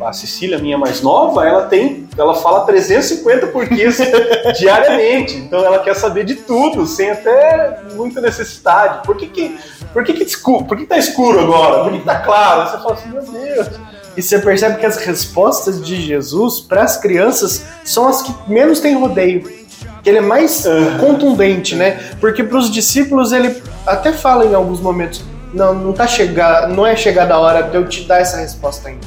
a, 0.01 0.09
a 0.09 0.13
Cecília, 0.13 0.59
minha 0.59 0.79
mais 0.79 1.03
nova, 1.03 1.47
ela 1.47 1.67
tem, 1.67 2.09
ela 2.17 2.35
fala 2.35 2.65
350 2.67 3.49
porquês 3.49 3.99
diariamente, 4.59 5.37
então 5.37 5.65
ela 5.65 5.79
quer 5.79 5.95
saber 5.95 6.25
de 6.25 6.37
tudo, 6.37 6.87
sem 6.87 7.11
até 7.11 7.81
muita 7.95 8.21
necessidade. 8.21 9.05
Por 9.05 9.17
que 9.17 9.27
que, 9.27 9.59
por 9.93 10.05
que, 10.05 10.13
que, 10.13 10.25
escuro, 10.25 10.65
por 10.65 10.77
que 10.77 10.87
tá 10.87 10.99
escuro 10.99 11.41
agora? 11.41 11.85
Por 11.85 11.93
que 11.93 12.01
tá 12.01 12.17
claro? 12.21 12.71
Você 12.71 12.79
fala 12.79 12.95
assim, 12.95 13.09
meu 13.11 13.23
Deus. 13.23 13.69
E 14.17 14.23
você 14.23 14.39
percebe 14.39 14.79
que 14.79 14.87
as 14.87 14.99
respostas 14.99 15.83
de 15.83 16.01
Jesus 16.01 16.61
para 16.61 16.83
as 16.83 16.99
crianças 16.99 17.65
são 17.85 18.07
as 18.07 18.23
que 18.23 18.35
menos 18.47 18.81
têm 18.81 18.95
rodeio. 18.95 19.63
Que 20.03 20.11
ele 20.11 20.19
é 20.19 20.23
mais 20.23 20.67
contundente, 21.01 21.75
né? 21.77 21.99
Porque 22.21 22.43
para 22.43 22.59
os 22.59 22.71
discípulos 22.71 23.33
ele 23.33 23.63
até 23.87 24.13
fala 24.13 24.45
em 24.45 24.55
alguns 24.55 24.81
momentos: 24.81 25.25
não, 25.53 25.75
não 25.75 25.93
tá 25.93 26.07
chegando, 26.07 26.75
não 26.75 26.87
é 26.87 26.97
chegada 26.97 27.35
a 27.35 27.39
hora 27.39 27.63
de 27.63 27.77
eu 27.77 27.89
te 27.89 28.05
dar 28.05 28.21
essa 28.21 28.39
resposta 28.39 28.89
ainda. 28.89 29.07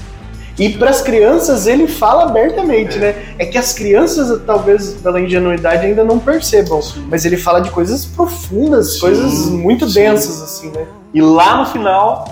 E 0.58 0.70
para 0.70 0.90
as 0.90 1.02
crianças 1.02 1.68
ele 1.68 1.88
fala 1.88 2.24
abertamente, 2.24 2.96
é. 2.98 3.00
né? 3.00 3.16
É 3.38 3.46
que 3.46 3.58
as 3.58 3.74
crianças, 3.74 4.42
talvez 4.46 4.94
pela 4.94 5.20
ingenuidade, 5.20 5.86
ainda 5.86 6.04
não 6.04 6.18
percebam. 6.18 6.82
Sim. 6.82 7.06
Mas 7.10 7.26
ele 7.26 7.36
fala 7.36 7.60
de 7.60 7.70
coisas 7.72 8.06
profundas, 8.06 8.94
sim, 8.94 9.00
coisas 9.02 9.48
muito 9.48 9.88
sim. 9.88 9.96
densas, 9.96 10.42
assim, 10.42 10.72
né? 10.72 10.86
E 11.14 11.22
lá 11.22 11.58
no 11.58 11.66
final, 11.66 12.26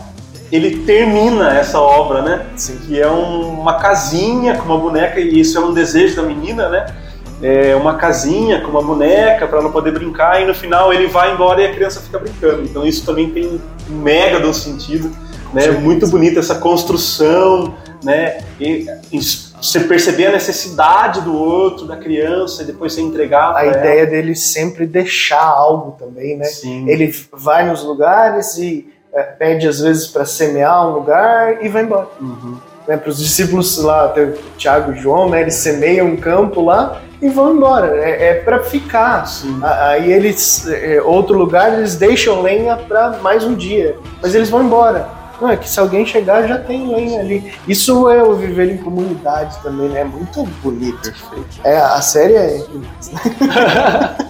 ele 0.51 0.83
termina 0.85 1.57
essa 1.57 1.79
obra, 1.79 2.21
né? 2.21 2.45
Que 2.85 2.99
é 2.99 3.09
um, 3.09 3.59
uma 3.59 3.73
casinha 3.73 4.55
com 4.55 4.65
uma 4.65 4.77
boneca, 4.77 5.19
e 5.19 5.39
isso 5.39 5.57
é 5.57 5.61
um 5.61 5.73
desejo 5.73 6.15
da 6.15 6.23
menina, 6.23 6.69
né? 6.69 6.95
É, 7.43 7.75
uma 7.75 7.95
casinha 7.97 8.61
com 8.61 8.69
uma 8.69 8.81
boneca 8.81 9.45
para 9.45 9.59
ela 9.59 9.69
poder 9.69 9.91
brincar 9.91 10.41
e 10.41 10.45
no 10.45 10.55
final 10.55 10.93
ele 10.93 11.07
vai 11.07 11.33
embora 11.33 11.61
e 11.61 11.67
a 11.67 11.73
criança 11.73 11.99
fica 11.99 12.17
brincando. 12.17 12.63
Então 12.63 12.85
isso 12.85 13.05
também 13.05 13.29
tem 13.31 13.45
um 13.45 13.59
mega 13.95 14.39
do 14.39 14.53
sentido, 14.53 15.11
né? 15.53 15.69
Muito 15.71 16.07
bonita 16.07 16.39
essa 16.39 16.55
construção, 16.55 17.75
né? 18.01 18.43
E, 18.59 18.87
e 19.11 19.19
você 19.19 19.81
perceber 19.81 20.27
a 20.27 20.31
necessidade 20.31 21.21
do 21.21 21.35
outro, 21.35 21.85
da 21.85 21.97
criança, 21.97 22.63
e 22.63 22.65
depois 22.65 22.93
você 22.93 23.01
entregar. 23.01 23.55
A 23.55 23.65
ela. 23.65 23.77
ideia 23.77 24.05
dele 24.05 24.35
sempre 24.35 24.85
deixar 24.85 25.43
algo 25.43 25.97
também, 25.99 26.37
né? 26.37 26.45
Sim. 26.45 26.87
Ele 26.89 27.13
vai 27.31 27.67
nos 27.67 27.83
lugares 27.83 28.57
e 28.57 28.89
é, 29.13 29.21
pede 29.21 29.67
às 29.67 29.79
vezes 29.79 30.07
para 30.07 30.25
semear 30.25 30.87
um 30.87 30.93
lugar 30.93 31.63
e 31.63 31.67
vai 31.67 31.83
embora. 31.83 32.07
Uhum. 32.21 32.57
Né, 32.87 32.97
para 32.97 33.09
os 33.09 33.17
discípulos 33.17 33.77
lá, 33.77 34.09
tem 34.09 34.33
Tiago 34.57 34.91
e 34.91 34.97
João, 34.97 35.29
né, 35.29 35.41
eles 35.41 35.55
semeiam 35.55 36.07
um 36.07 36.17
campo 36.17 36.61
lá 36.61 37.01
e 37.21 37.29
vão 37.29 37.55
embora. 37.55 37.97
É, 37.97 38.29
é 38.29 38.33
para 38.33 38.59
ficar. 38.63 39.25
Sim. 39.25 39.59
Aí 39.63 40.11
eles, 40.11 40.67
é, 40.67 41.01
outro 41.01 41.37
lugar, 41.37 41.77
eles 41.77 41.95
deixam 41.95 42.41
lenha 42.41 42.75
para 42.75 43.19
mais 43.21 43.43
um 43.45 43.55
dia, 43.55 43.97
mas 44.21 44.35
eles 44.35 44.49
vão 44.49 44.63
embora. 44.63 45.07
Não 45.41 45.49
é 45.49 45.57
que 45.57 45.69
se 45.69 45.79
alguém 45.79 46.05
chegar 46.05 46.47
já 46.47 46.57
tem 46.57 46.87
lenha 46.87 47.19
ali. 47.19 47.53
Isso 47.67 48.09
é 48.09 48.23
o 48.23 48.33
viver 48.35 48.69
em 48.71 48.77
comunidade 48.77 49.57
também, 49.61 49.89
né? 49.89 50.01
É 50.01 50.05
muito 50.05 50.43
bonito. 50.61 51.01
Perfeito. 51.01 51.59
É, 51.63 51.77
a 51.77 52.01
série 52.01 52.35
é 52.35 52.63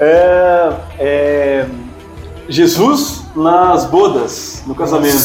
É, 0.00 0.72
é, 1.00 1.66
Jesus 2.48 3.24
nas 3.34 3.84
bodas, 3.86 4.62
no 4.66 4.74
casamento. 4.74 5.16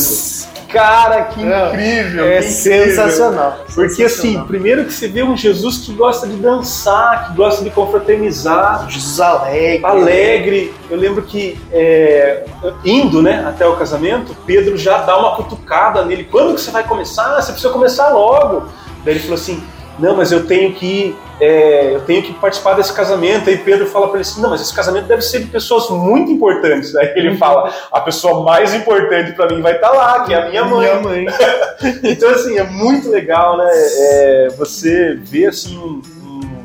Cara, 0.74 1.24
que 1.26 1.44
Não, 1.44 1.68
incrível! 1.70 2.26
é 2.26 2.40
que 2.42 2.48
incrível. 2.50 2.86
sensacional. 2.96 3.58
Porque 3.74 4.04
assim, 4.04 4.10
Sensacional. 4.22 4.48
primeiro 4.48 4.86
que 4.86 4.94
você 4.94 5.08
vê 5.08 5.22
um 5.24 5.38
Jesus 5.38 5.78
que 5.78 5.94
gosta 5.94 6.28
de 6.28 6.36
dançar, 6.36 7.28
que 7.28 7.36
gosta 7.36 7.64
de 7.64 7.70
confraternizar, 7.70 8.90
Jesus 8.90 9.20
alegre. 9.22 9.86
alegre. 9.86 10.74
Eu 10.90 10.98
lembro 10.98 11.22
que 11.22 11.60
é, 11.72 12.44
indo, 12.84 13.22
né, 13.22 13.46
até 13.48 13.68
o 13.68 13.76
casamento, 13.76 14.36
Pedro 14.46 14.78
já 14.78 14.98
dá 15.00 15.18
uma 15.18 15.36
cutucada 15.36 16.04
nele. 16.04 16.24
Quando 16.24 16.56
que 16.56 16.62
você 16.62 16.72
vai 16.72 16.84
começar? 16.84 17.40
Você 17.42 17.52
precisa 17.52 17.72
começar 17.72 18.10
logo. 18.10 18.68
Daí 19.06 19.14
ele 19.14 19.20
falou 19.20 19.36
assim: 19.36 19.64
Não, 20.00 20.16
mas 20.16 20.32
eu 20.32 20.46
tenho 20.48 20.74
que 20.74 21.16
é, 21.40 21.94
eu 21.96 22.02
tenho 22.02 22.24
que 22.24 22.34
participar 22.34 22.74
desse 22.74 22.92
casamento. 22.94 23.50
Aí 23.50 23.58
Pedro 23.58 23.86
fala 23.86 24.08
para 24.08 24.16
ele 24.18 24.22
assim: 24.28 24.42
Não, 24.42 24.50
mas 24.50 24.62
esse 24.62 24.74
casamento 24.74 25.06
deve 25.06 25.22
ser 25.22 25.40
de 25.40 25.48
pessoas 25.48 25.90
muito 25.90 26.32
importantes. 26.32 26.96
Aí 26.96 27.14
ele 27.16 27.38
fala: 27.38 27.72
A 27.92 28.02
pessoa 28.02 28.44
mais 28.44 28.74
importante 28.74 29.34
para 29.34 29.54
mim 29.54 29.62
vai 29.62 29.76
estar 29.76 29.92
lá, 29.92 30.24
que 30.24 30.34
é 30.34 30.38
a 30.42 30.50
minha 30.50 30.66
mãe. 30.66 30.90
Minha 30.90 31.02
mãe. 31.02 31.26
Então, 32.04 32.30
assim, 32.30 32.58
é 32.58 32.64
muito 32.64 33.10
legal, 33.10 33.58
né? 33.58 33.70
É, 33.70 34.48
você 34.58 35.16
vê, 35.22 35.48
assim, 35.48 35.78
um, 35.78 36.02
um- 36.26 36.64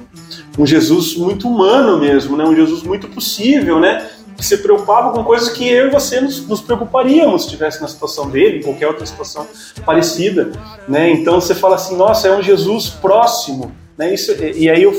um 0.62 0.66
Jesus 0.66 1.16
muito 1.16 1.48
humano 1.48 1.98
mesmo, 1.98 2.36
né? 2.36 2.44
Um 2.44 2.54
Jesus 2.54 2.82
muito 2.84 3.08
possível, 3.08 3.80
né? 3.80 4.06
Se 4.39 4.59
preocupava 4.59 5.12
com 5.12 5.24
coisas 5.24 5.49
que 5.49 5.68
eu 5.68 5.89
e 5.89 5.91
você 5.91 6.20
nos, 6.20 6.47
nos 6.47 6.61
preocuparíamos 6.61 7.43
se 7.43 7.49
estivesse 7.49 7.80
na 7.80 7.89
situação 7.89 8.30
dele, 8.30 8.59
em 8.59 8.62
qualquer 8.62 8.86
outra 8.86 9.05
situação 9.05 9.47
parecida, 9.84 10.53
né? 10.86 11.11
Então, 11.11 11.41
você 11.41 11.55
fala 11.55 11.74
assim, 11.74 11.97
nossa, 11.97 12.28
é 12.28 12.36
um 12.36 12.43
Jesus 12.43 12.89
próximo, 12.89 13.72
né? 13.97 14.14
Isso, 14.14 14.32
e, 14.32 14.64
e 14.64 14.70
aí 14.70 14.82
eu 14.82 14.93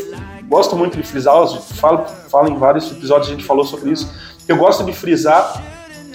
gosto 0.48 0.76
muito 0.76 0.98
de 0.98 1.04
frisar, 1.04 1.36
eu 1.36 1.48
falo, 1.48 2.06
falo 2.30 2.50
em 2.50 2.58
vários 2.58 2.92
episódios, 2.92 3.30
a 3.30 3.32
gente 3.32 3.46
falou 3.46 3.64
sobre 3.64 3.92
isso, 3.92 4.12
eu 4.48 4.58
gosto 4.58 4.84
de 4.84 4.92
frisar 4.92 5.64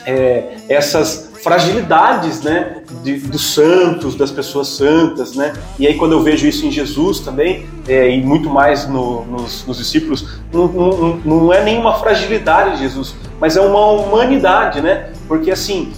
é, 0.04 0.56
essas 0.68 1.30
fragilidades, 1.44 2.40
né, 2.40 2.78
de- 3.02 3.18
dos 3.18 3.52
santos, 3.54 4.14
das 4.14 4.30
pessoas 4.30 4.68
santas, 4.68 5.34
né, 5.36 5.52
e 5.78 5.86
aí 5.86 5.94
quando 5.94 6.12
eu 6.12 6.22
vejo 6.22 6.46
isso 6.46 6.64
em 6.66 6.70
Jesus 6.70 7.20
também, 7.20 7.66
é, 7.86 8.08
e 8.10 8.22
muito 8.22 8.48
mais 8.48 8.88
no- 8.88 9.24
nos, 9.26 9.66
nos 9.66 9.76
discípulos, 9.76 10.26
não, 10.52 10.66
não- 10.66 11.16
não 11.24 11.52
é 11.52 11.62
nenhuma 11.62 11.94
fragilidade 11.98 12.76
de 12.76 12.82
Jesus, 12.84 13.14
mas 13.38 13.56
é 13.56 13.60
uma 13.60 13.86
humanidade, 13.92 14.80
né, 14.80 15.10
porque 15.28 15.50
assim, 15.50 15.92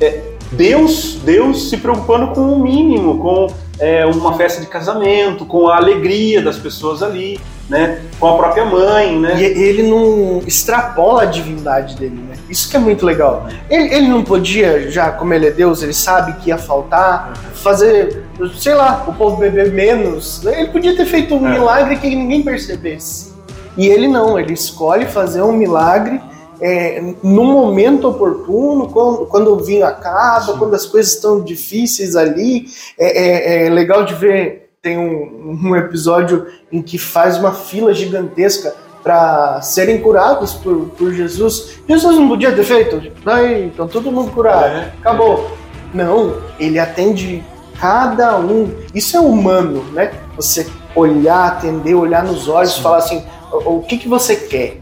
é, 0.00 0.22
Deus, 0.52 1.18
Deus 1.24 1.68
se 1.68 1.76
preocupando 1.76 2.28
com 2.28 2.52
o 2.54 2.62
mínimo, 2.62 3.18
com 3.18 3.46
é, 3.80 4.04
uma 4.06 4.32
festa 4.36 4.60
de 4.60 4.66
casamento, 4.66 5.44
com 5.44 5.68
a 5.68 5.76
alegria 5.76 6.42
das 6.42 6.56
pessoas 6.56 7.00
ali, 7.02 7.38
né, 7.68 8.00
com 8.18 8.26
a 8.28 8.36
própria 8.38 8.64
mãe, 8.64 9.18
né, 9.18 9.40
E 9.40 9.44
ele 9.44 9.82
não 9.82 10.38
extrapola 10.46 11.22
a 11.22 11.26
divindade 11.26 11.96
dele, 11.96 12.16
né? 12.28 12.34
Isso 12.48 12.70
que 12.70 12.76
é 12.76 12.80
muito 12.80 13.04
legal. 13.04 13.46
Ele, 13.68 13.94
ele 13.94 14.08
não 14.08 14.24
podia, 14.24 14.90
já 14.90 15.10
como 15.12 15.34
ele 15.34 15.46
é 15.48 15.50
Deus, 15.50 15.82
ele 15.82 15.92
sabe 15.92 16.32
que 16.40 16.48
ia 16.48 16.56
faltar, 16.56 17.34
fazer, 17.54 18.24
sei 18.58 18.74
lá, 18.74 19.04
o 19.06 19.12
povo 19.12 19.36
beber 19.36 19.70
menos. 19.72 20.42
Ele 20.46 20.68
podia 20.68 20.96
ter 20.96 21.04
feito 21.04 21.34
um 21.34 21.46
É. 21.46 21.52
milagre 21.52 21.96
que 21.96 22.08
ninguém 22.14 22.42
percebesse. 22.42 23.32
E 23.76 23.86
ele 23.86 24.08
não, 24.08 24.38
ele 24.38 24.54
escolhe 24.54 25.04
fazer 25.06 25.42
um 25.42 25.52
milagre 25.52 26.20
é, 26.60 27.00
no 27.22 27.44
momento 27.44 28.08
oportuno, 28.08 28.88
quando, 28.88 29.26
quando 29.26 29.52
o 29.52 29.58
vinho 29.62 29.86
acaba, 29.86 30.52
Sim. 30.52 30.58
quando 30.58 30.74
as 30.74 30.84
coisas 30.86 31.12
estão 31.12 31.40
difíceis 31.40 32.16
ali. 32.16 32.66
É, 32.98 33.62
é- 33.62 33.66
é 33.66 33.70
legal 33.70 34.04
de 34.04 34.14
ver, 34.14 34.67
tem 34.82 34.98
um, 34.98 35.58
um 35.64 35.76
episódio 35.76 36.46
em 36.70 36.80
que 36.82 36.98
faz 36.98 37.36
uma 37.36 37.52
fila 37.52 37.92
gigantesca 37.92 38.74
para 39.02 39.60
serem 39.62 40.00
curados 40.00 40.54
por, 40.54 40.90
por 40.90 41.12
Jesus. 41.12 41.80
Jesus 41.88 42.16
não 42.16 42.28
podia 42.28 42.52
ter 42.52 42.64
feito? 42.64 43.00
Daí, 43.24 43.66
então 43.66 43.88
todo 43.88 44.12
mundo 44.12 44.30
curado. 44.30 44.66
É. 44.66 44.92
Acabou. 45.00 45.50
Não, 45.92 46.36
ele 46.60 46.78
atende 46.78 47.42
cada 47.80 48.38
um. 48.38 48.70
Isso 48.94 49.16
é 49.16 49.20
humano, 49.20 49.82
né? 49.92 50.12
Você 50.36 50.66
olhar, 50.94 51.48
atender, 51.48 51.94
olhar 51.94 52.22
nos 52.22 52.48
olhos, 52.48 52.74
Sim. 52.74 52.82
falar 52.82 52.98
assim: 52.98 53.24
o, 53.50 53.78
o 53.78 53.82
que, 53.82 53.98
que 53.98 54.08
você 54.08 54.36
quer? 54.36 54.80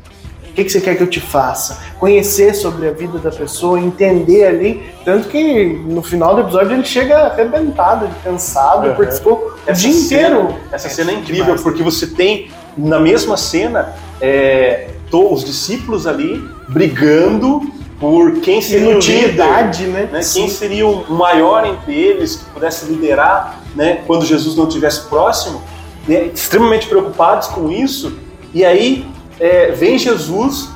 O 0.57 0.59
que, 0.59 0.65
que 0.65 0.71
você 0.73 0.81
quer 0.81 0.97
que 0.97 1.03
eu 1.03 1.07
te 1.07 1.21
faça? 1.21 1.83
Conhecer 2.01 2.55
sobre 2.55 2.89
a 2.89 2.91
vida 2.91 3.19
da 3.19 3.31
pessoa, 3.31 3.79
entender 3.79 4.47
ali. 4.47 4.83
Tanto 5.05 5.29
que 5.29 5.67
no 5.87 6.03
final 6.03 6.35
do 6.35 6.41
episódio 6.41 6.73
ele 6.73 6.85
chega 6.87 7.27
arrebentado, 7.27 8.09
cansado, 8.25 8.89
Uhum. 8.89 8.95
porque 8.95 9.13
ficou 9.13 9.35
o 9.35 9.71
Essa 9.71 9.83
dia 9.83 9.93
cena- 9.93 10.29
inteiro. 10.31 10.55
Essa 10.73 10.89
cena 10.89 11.11
é 11.11 11.15
incrível, 11.17 11.45
demais. 11.45 11.61
porque 11.61 11.83
você 11.83 12.07
tem, 12.07 12.51
na 12.75 12.99
mesma 12.99 13.37
cena, 13.37 13.95
é, 14.19 14.89
os 15.13 15.45
discípulos 15.45 16.07
ali 16.07 16.43
brigando 16.69 17.61
por 18.01 18.41
quem 18.41 18.63
seria 18.63 18.97
o 18.97 18.99
líder, 18.99 19.13
Inutilidade, 19.13 19.85
né? 19.89 20.09
né? 20.11 20.21
Quem 20.33 20.49
seria 20.49 20.87
o 20.87 21.13
maior 21.13 21.67
entre 21.67 21.95
eles 21.95 22.37
que 22.37 22.45
pudesse 22.47 22.87
liderar 22.87 23.61
né? 23.75 24.01
quando 24.07 24.25
Jesus 24.25 24.57
não 24.57 24.67
estivesse 24.69 25.03
próximo, 25.03 25.61
né? 26.09 26.31
extremamente 26.35 26.87
preocupados 26.87 27.49
com 27.49 27.71
isso. 27.71 28.17
E 28.55 28.65
aí 28.65 29.07
é, 29.41 29.71
vem 29.73 29.99
Jesus 29.99 30.71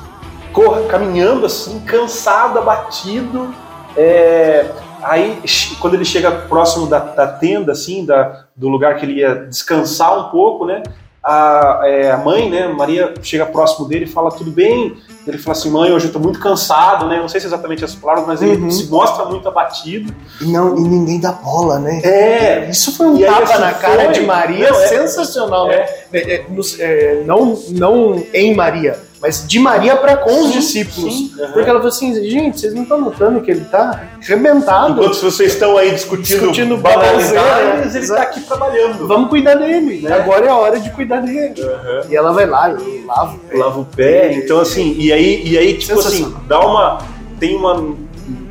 cor- 0.53 0.87
caminhando 0.87 1.45
assim, 1.45 1.79
cansado, 1.81 2.59
abatido. 2.59 3.53
é, 3.95 4.69
aí, 5.03 5.41
quando 5.79 5.95
ele 5.95 6.05
chega 6.05 6.31
próximo 6.31 6.87
da, 6.87 6.99
da 6.99 7.27
tenda, 7.27 7.71
assim, 7.71 8.05
da, 8.05 8.45
do 8.55 8.67
lugar 8.69 8.95
que 8.97 9.05
ele 9.05 9.19
ia 9.19 9.35
descansar 9.35 10.27
um 10.27 10.29
pouco, 10.29 10.65
né? 10.65 10.83
A, 11.23 11.81
é, 11.83 12.09
a 12.11 12.17
mãe, 12.17 12.49
né, 12.49 12.67
Maria, 12.67 13.13
chega 13.21 13.45
próximo 13.45 13.87
dele 13.87 14.05
e 14.05 14.07
fala: 14.07 14.31
Tudo 14.31 14.49
bem? 14.49 14.97
Ele 15.27 15.37
fala 15.37 15.55
assim: 15.55 15.69
Mãe, 15.69 15.91
hoje 15.91 16.07
eu 16.07 16.11
tô 16.13 16.17
muito 16.17 16.39
cansado, 16.39 17.07
né? 17.07 17.19
Não 17.19 17.29
sei 17.29 17.39
se 17.39 17.45
exatamente 17.45 17.85
as 17.85 17.93
palavras, 17.93 18.25
mas 18.25 18.41
ele 18.41 18.59
Uhum. 18.63 18.71
se 18.71 18.89
mostra 18.89 19.25
muito 19.25 19.47
abatido. 19.47 20.11
E, 20.41 20.45
não, 20.45 20.75
e 20.75 20.81
ninguém 20.81 21.19
dá 21.19 21.31
bola, 21.31 21.77
né? 21.77 22.01
É, 22.03 22.67
Isso 22.71 22.97
foi 22.97 23.05
um 23.05 23.17
E 23.17 23.25
tapa 23.25 23.43
assim, 23.43 23.61
na 23.61 23.73
cara 23.73 24.03
foi. 24.05 24.13
de 24.13 24.21
Maria 24.21 24.71
Não, 24.71 24.79
é- 24.81 24.87
sensacional, 24.87 25.67
né? 25.67 25.75
é, 25.75 26.05
É, 26.11 26.33
é, 26.37 26.45
nos- 26.49 26.79
é, 26.79 27.21
não, 27.23 27.55
não 27.69 28.23
em 28.33 28.55
Maria, 28.55 28.97
mas 29.21 29.47
de 29.47 29.59
Maria 29.59 29.95
para 29.95 30.17
com 30.17 30.41
os 30.43 30.51
discípulos. 30.51 31.13
sim, 31.13 31.31
aham. 31.39 31.51
Porque 31.51 31.69
ela 31.69 31.79
falou 31.79 31.87
assim: 31.87 32.13
gente, 32.27 32.59
vocês 32.59 32.73
não 32.73 32.83
estão 32.83 32.99
notando 32.99 33.39
que 33.41 33.51
ele 33.51 33.65
tá 33.65 34.07
arrebentado? 34.21 34.93
enquanto 34.93 35.15
vocês 35.15 35.53
estão 35.53 35.77
aí 35.77 35.91
discutindo, 35.91 36.39
Discutindo 36.39 36.77
banalidades, 36.77 37.93
ele 37.95 38.03
exato. 38.03 38.21
tá 38.21 38.27
aqui 38.27 38.41
trabalhando. 38.41 39.07
Vamos 39.07 39.29
cuidar 39.29 39.55
dele. 39.55 40.01
Né? 40.01 40.11
Agora 40.13 40.45
é 40.45 40.49
a 40.49 40.55
hora 40.55 40.79
de 40.79 40.89
cuidar 40.89 41.21
dele. 41.21 41.53
Aham. 41.61 42.01
E 42.09 42.15
ela 42.15 42.33
vai 42.33 42.45
lá 42.47 42.71
e 42.71 43.03
lava 43.05 43.35
o 43.35 43.39
pé. 43.39 43.57
lava 43.57 43.79
o 43.79 43.85
pé. 43.85 44.33
Então, 44.33 44.59
assim, 44.59 44.95
e 44.97 45.13
aí, 45.13 45.43
e 45.47 45.57
aí 45.57 45.77
tipo 45.77 45.99
assim, 45.99 46.33
dá 46.47 46.59
uma. 46.59 46.97
Tem 47.39 47.55
uma, 47.55 47.95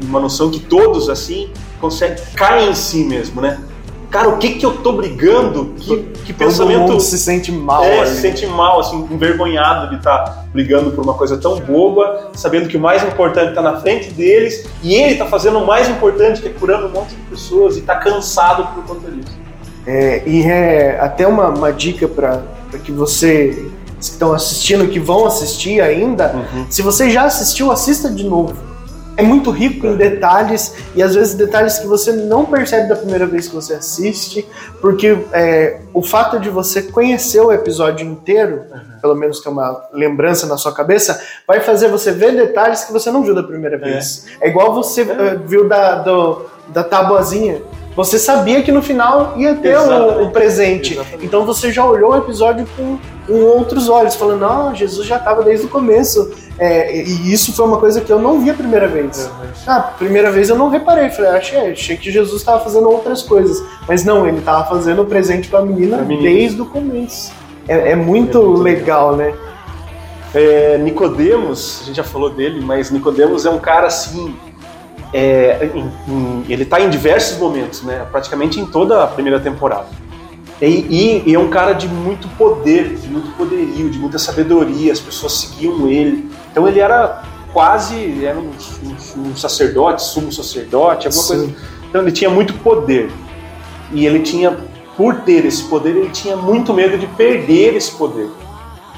uma 0.03 0.21
noção 0.21 0.51
que 0.51 0.61
todos, 0.61 1.09
assim, 1.09 1.51
conseguem. 1.81 2.17
caem 2.35 2.71
em 2.71 2.75
si 2.75 3.05
mesmo, 3.05 3.41
né? 3.41 3.59
Cara, 4.11 4.29
o 4.29 4.39
que 4.39 4.55
que 4.55 4.67
eu 4.67 4.79
tô 4.79 4.95
brigando? 4.95 5.73
Que, 5.77 5.99
que 6.25 6.33
Todo 6.33 6.49
pensamento. 6.49 6.81
mundo 6.81 7.01
se 7.01 7.17
sente 7.17 7.53
mal. 7.53 7.85
É, 7.85 8.01
ali. 8.01 8.11
se 8.11 8.21
sente 8.21 8.45
mal, 8.47 8.81
assim, 8.81 9.07
envergonhado 9.09 9.91
de 9.91 9.97
estar 9.97 10.47
brigando 10.53 10.91
por 10.91 11.05
uma 11.05 11.15
coisa 11.15 11.39
tão 11.39 11.61
boba, 11.61 12.31
sabendo 12.35 12.69
que 12.69 12.77
o 12.77 12.81
mais 12.81 13.05
importante 13.05 13.51
está 13.51 13.63
na 13.63 13.81
frente 13.81 14.11
deles, 14.11 14.67
e 14.83 14.95
ele 14.95 15.13
está 15.13 15.27
fazendo 15.27 15.59
o 15.59 15.67
mais 15.67 15.89
importante, 15.89 16.43
que 16.43 16.49
é 16.49 16.51
curando 16.51 16.89
um 16.89 16.91
monte 16.91 17.11
de 17.11 17.23
pessoas, 17.23 17.77
e 17.77 17.81
está 17.81 17.95
cansado 17.95 18.67
por 18.75 18.85
conta 18.85 19.11
disso. 19.13 19.39
É, 19.87 20.23
e 20.27 20.43
é 20.43 20.99
até 21.01 21.27
uma, 21.27 21.49
uma 21.49 21.73
dica 21.73 22.09
para 22.09 22.43
que 22.85 22.91
vocês 22.91 23.57
que 24.01 24.05
estão 24.05 24.33
assistindo, 24.33 24.89
que 24.89 24.99
vão 24.99 25.27
assistir 25.27 25.81
ainda, 25.81 26.35
se 26.71 26.81
você 26.83 27.11
já 27.11 27.25
assistiu, 27.25 27.71
assista 27.71 28.11
de 28.11 28.25
novo. 28.25 28.70
É 29.21 29.23
muito 29.23 29.51
rico 29.51 29.87
em 29.87 29.97
detalhes 29.97 30.75
e 30.95 31.03
às 31.03 31.15
vezes 31.15 31.35
detalhes 31.35 31.79
que 31.79 31.87
você 31.87 32.11
não 32.13 32.47
percebe 32.47 32.89
da 32.89 32.97
primeira 32.97 33.27
vez 33.27 33.49
que 33.49 33.55
você 33.55 33.75
assiste, 33.75 34.49
porque 34.81 35.19
é, 35.33 35.81
o 35.93 36.03
fato 36.03 36.41
de 36.41 36.49
você 36.49 36.83
conhecer 36.83 37.41
o 37.41 37.53
episódio 37.53 38.07
inteiro, 38.07 38.65
uhum. 38.73 39.01
pelo 39.01 39.15
menos 39.15 39.41
ter 39.41 39.51
uma 39.51 39.89
lembrança 39.93 40.47
na 40.47 40.57
sua 40.57 40.73
cabeça, 40.73 41.23
vai 41.47 41.61
fazer 41.61 41.89
você 41.89 42.13
ver 42.13 42.35
detalhes 42.35 42.85
que 42.85 42.93
você 42.93 43.11
não 43.11 43.23
viu 43.23 43.35
da 43.35 43.43
primeira 43.43 43.77
vez. 43.77 44.27
É, 44.41 44.47
é 44.47 44.51
igual 44.51 44.75
você 44.75 45.03
é. 45.03 45.05
uh, 45.05 45.39
viu 45.47 45.69
da, 45.69 45.97
do, 45.97 46.47
da 46.69 46.83
tabuazinha 46.83 47.63
você 47.97 48.19
sabia 48.19 48.63
que 48.63 48.71
no 48.71 48.83
final 48.83 49.35
ia 49.37 49.55
ter 49.55 49.77
o, 49.77 50.25
o, 50.25 50.31
presente. 50.31 50.95
Exatamente. 50.95 51.27
Então 51.27 51.45
você 51.45 51.73
já 51.73 51.85
olhou 51.85 52.13
o 52.13 52.17
episódio 52.17 52.67
com, 52.77 52.99
com 53.27 53.43
outros 53.43 53.89
olhos, 53.89 54.15
falando, 54.15 54.41
não, 54.41 54.75
Jesus 54.75 55.07
já 55.07 55.17
estava 55.17 55.43
desde 55.43 55.67
o 55.67 55.69
começo. 55.69 56.31
É, 56.59 56.95
e 56.95 57.33
isso 57.33 57.53
foi 57.53 57.67
uma 57.67 57.79
coisa 57.79 58.01
que 58.01 58.13
eu 58.13 58.19
não 58.19 58.41
vi 58.41 58.51
a 58.51 58.55
primeira 58.55 58.87
vez. 58.87 59.27
Uhum. 59.27 59.51
Ah, 59.67 59.81
primeira 59.99 60.31
vez 60.31 60.49
eu 60.49 60.57
não 60.57 60.69
reparei. 60.69 61.11
Falei, 61.11 61.33
achei, 61.33 61.73
achei 61.73 61.97
que 61.97 62.11
Jesus 62.11 62.41
estava 62.41 62.63
fazendo 62.63 62.89
outras 62.89 63.23
coisas. 63.23 63.63
Mas 63.89 64.05
não, 64.05 64.27
ele 64.27 64.39
estava 64.39 64.69
fazendo 64.69 65.03
o 65.03 65.07
presente 65.07 65.49
para 65.49 65.59
a 65.59 65.63
menina, 65.63 65.99
menina 65.99 66.23
desde 66.23 66.63
o 66.63 66.67
começo. 66.67 67.33
É, 67.67 67.91
é 67.91 67.97
muito, 67.97 68.39
é 68.39 68.41
muito 68.45 68.63
legal, 68.63 69.11
legal, 69.11 69.17
né? 69.17 69.35
É, 70.33 70.79
Nicodemos, 70.79 71.81
a 71.83 71.87
gente 71.87 71.97
já 71.97 72.05
falou 72.05 72.31
dele, 72.31 72.61
mas 72.65 72.91
Nicodemos 72.91 73.45
é 73.45 73.51
um 73.51 73.59
cara 73.59 73.89
assim 73.89 74.37
é, 75.13 75.71
em, 75.75 76.13
em, 76.13 76.45
ele 76.49 76.63
está 76.63 76.81
em 76.81 76.89
diversos 76.89 77.39
momentos, 77.39 77.83
né? 77.83 78.07
praticamente 78.11 78.61
em 78.61 78.67
toda 78.67 79.03
a 79.03 79.07
primeira 79.07 79.41
temporada. 79.41 79.89
E, 80.63 81.23
e, 81.27 81.35
é 81.35 81.39
um 81.39 81.49
cara 81.49 81.73
de 81.73 81.89
muito 81.89 82.29
poder, 82.37 82.95
de 82.97 83.09
muito 83.09 83.31
poderio, 83.35 83.89
de 83.89 83.99
muita 83.99 84.19
sabedoria, 84.19 84.93
as 84.93 85.01
pessoas 85.01 85.33
seguiam 85.33 85.89
ele. 85.89 86.31
Então 86.51 86.69
ele 86.69 86.81
era 86.81 87.23
quase 87.51 88.25
era 88.25 88.39
um, 88.39 88.51
um, 88.85 89.31
um 89.31 89.37
sacerdote, 89.37 90.03
sumo 90.03 90.31
sacerdote, 90.31 91.07
alguma 91.07 91.23
Sim. 91.23 91.29
coisa. 91.29 91.57
Então 91.89 92.03
ele 92.03 92.13
tinha 92.13 92.29
muito 92.29 92.53
poder. 92.55 93.11
E 93.93 94.05
ele 94.07 94.21
tinha, 94.21 94.57
por 94.97 95.21
ter 95.23 95.47
esse 95.47 95.65
poder, 95.65 95.97
ele 95.97 96.11
tinha 96.11 96.37
muito 96.37 96.75
medo 96.75 96.99
de 96.99 97.07
perder 97.07 97.75
esse 97.75 97.93
poder. 97.93 98.29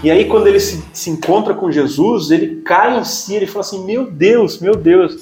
E 0.02 0.10
aí, 0.10 0.24
quando 0.24 0.48
ele 0.48 0.58
se, 0.58 0.82
se 0.92 1.10
encontra 1.10 1.54
com 1.54 1.70
Jesus, 1.70 2.32
ele 2.32 2.60
cai 2.62 2.98
em 2.98 3.04
si, 3.04 3.36
ele 3.36 3.46
fala 3.46 3.60
assim: 3.60 3.84
Meu 3.84 4.04
Deus, 4.04 4.58
meu 4.58 4.74
Deus, 4.74 5.16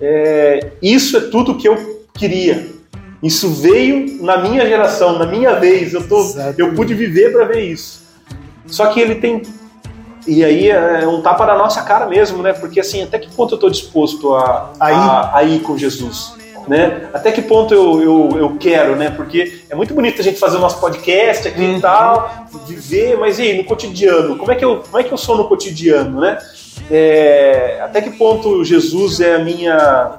é, 0.00 0.72
isso 0.82 1.16
é 1.16 1.20
tudo 1.20 1.56
que 1.56 1.68
eu 1.68 2.04
queria. 2.14 2.74
Isso 3.22 3.48
veio 3.50 4.22
na 4.22 4.38
minha 4.38 4.66
geração, 4.66 5.18
na 5.18 5.26
minha 5.26 5.54
vez. 5.54 5.94
Eu, 5.94 6.06
tô, 6.06 6.34
eu 6.56 6.74
pude 6.74 6.94
viver 6.94 7.32
para 7.32 7.46
ver 7.46 7.62
isso. 7.62 8.04
Só 8.66 8.86
que 8.86 9.00
ele 9.00 9.16
tem. 9.16 9.42
E 10.26 10.44
aí 10.44 10.68
é 10.68 11.06
um 11.06 11.22
tapa 11.22 11.46
na 11.46 11.56
nossa 11.56 11.82
cara 11.82 12.06
mesmo, 12.06 12.42
né? 12.42 12.52
Porque 12.52 12.80
assim, 12.80 13.02
até 13.02 13.18
que 13.18 13.30
ponto 13.30 13.52
eu 13.52 13.56
estou 13.56 13.70
disposto 13.70 14.34
a, 14.34 14.72
a, 14.78 15.38
a, 15.38 15.44
ir 15.44 15.60
com 15.60 15.78
Jesus? 15.78 16.34
Né? 16.66 17.08
Até 17.14 17.30
que 17.30 17.42
ponto 17.42 17.72
eu, 17.72 18.02
eu, 18.02 18.38
eu 18.38 18.56
quero, 18.58 18.96
né? 18.96 19.10
Porque 19.10 19.60
é 19.70 19.74
muito 19.74 19.94
bonito 19.94 20.20
a 20.20 20.24
gente 20.24 20.38
fazer 20.38 20.56
o 20.56 20.60
nosso 20.60 20.80
podcast 20.80 21.46
aqui 21.46 21.60
uhum. 21.60 21.76
e 21.76 21.80
tal, 21.80 22.46
viver, 22.66 23.16
mas 23.16 23.38
e 23.38 23.42
aí, 23.42 23.56
no 23.56 23.64
cotidiano? 23.64 24.36
Como 24.36 24.50
é 24.50 24.54
que 24.56 24.64
eu, 24.64 24.78
como 24.78 24.98
é 24.98 25.04
que 25.04 25.12
eu 25.12 25.18
sou 25.18 25.36
no 25.36 25.48
cotidiano, 25.48 26.20
né? 26.20 26.38
é, 26.90 27.80
até 27.82 28.00
que 28.00 28.10
ponto 28.10 28.64
Jesus 28.64 29.20
é 29.20 29.36
a 29.36 29.38
minha 29.38 30.18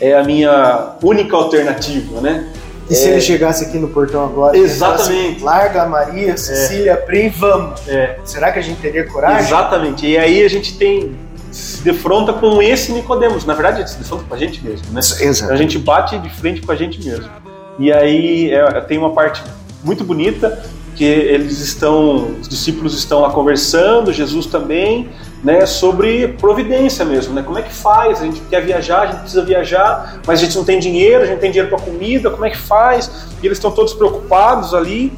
é 0.00 0.14
a 0.14 0.24
minha 0.24 0.96
única 1.02 1.36
alternativa, 1.36 2.20
né? 2.20 2.48
E 2.90 2.94
se 2.94 3.06
é... 3.06 3.12
ele 3.12 3.20
chegasse 3.20 3.64
aqui 3.64 3.78
no 3.78 3.88
portão 3.88 4.24
agora? 4.24 4.56
Exatamente. 4.56 5.36
Assim, 5.36 5.44
Larga 5.44 5.82
a 5.82 5.86
Maria, 5.86 6.36
Cecília, 6.36 6.92
é. 6.92 6.96
Pri, 6.96 7.28
vamos. 7.28 7.86
É. 7.88 8.18
Será 8.24 8.50
que 8.50 8.58
a 8.58 8.62
gente 8.62 8.80
teria 8.80 9.06
coragem? 9.06 9.46
Exatamente. 9.46 10.06
E 10.06 10.18
aí 10.18 10.44
a 10.44 10.48
gente 10.48 10.76
tem 10.76 11.16
se 11.52 11.82
defronta 11.82 12.32
com 12.32 12.62
esse 12.62 12.92
Nicodemos. 12.92 13.44
Na 13.44 13.54
verdade, 13.54 13.76
a 13.76 13.80
gente 13.80 13.90
se 13.90 13.98
defronta 13.98 14.24
com 14.24 14.34
a 14.34 14.38
gente 14.38 14.64
mesmo, 14.64 14.86
né? 14.90 15.00
Exato. 15.00 15.52
A 15.52 15.56
gente 15.56 15.78
bate 15.78 16.18
de 16.18 16.30
frente 16.30 16.62
com 16.62 16.72
a 16.72 16.74
gente 16.74 17.04
mesmo. 17.04 17.30
E 17.78 17.92
aí 17.92 18.50
é, 18.50 18.80
tem 18.80 18.98
uma 18.98 19.12
parte 19.12 19.42
muito 19.84 20.02
bonita 20.02 20.64
que 20.94 21.04
eles 21.04 21.58
estão, 21.60 22.36
os 22.40 22.48
discípulos 22.48 22.94
estão 22.94 23.20
lá 23.20 23.30
conversando, 23.30 24.12
Jesus 24.12 24.46
também, 24.46 25.08
né, 25.42 25.64
sobre 25.64 26.28
providência 26.28 27.04
mesmo, 27.04 27.34
né? 27.34 27.42
Como 27.42 27.58
é 27.58 27.62
que 27.62 27.72
faz? 27.72 28.20
A 28.20 28.24
gente 28.24 28.40
quer 28.42 28.62
viajar, 28.62 29.00
a 29.02 29.06
gente 29.06 29.20
precisa 29.20 29.44
viajar, 29.44 30.20
mas 30.26 30.40
a 30.40 30.44
gente 30.44 30.56
não 30.56 30.64
tem 30.64 30.78
dinheiro, 30.78 31.22
a 31.22 31.26
gente 31.26 31.34
não 31.34 31.40
tem 31.40 31.50
dinheiro 31.50 31.74
para 31.74 31.84
comida, 31.84 32.30
como 32.30 32.44
é 32.44 32.50
que 32.50 32.58
faz? 32.58 33.10
E 33.42 33.46
eles 33.46 33.58
estão 33.58 33.70
todos 33.70 33.94
preocupados 33.94 34.74
ali. 34.74 35.12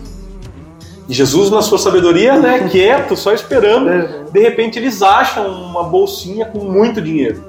E 1.09 1.13
Jesus, 1.13 1.51
na 1.51 1.61
sua 1.61 1.79
sabedoria, 1.79 2.39
né, 2.39 2.69
quieto, 2.71 3.17
só 3.17 3.33
esperando, 3.33 3.91
é. 3.91 4.25
de 4.31 4.41
repente 4.41 4.79
eles 4.79 5.03
acham 5.03 5.47
uma 5.47 5.85
bolsinha 5.85 6.47
com 6.47 6.59
muito 6.61 7.01
dinheiro. 7.01 7.45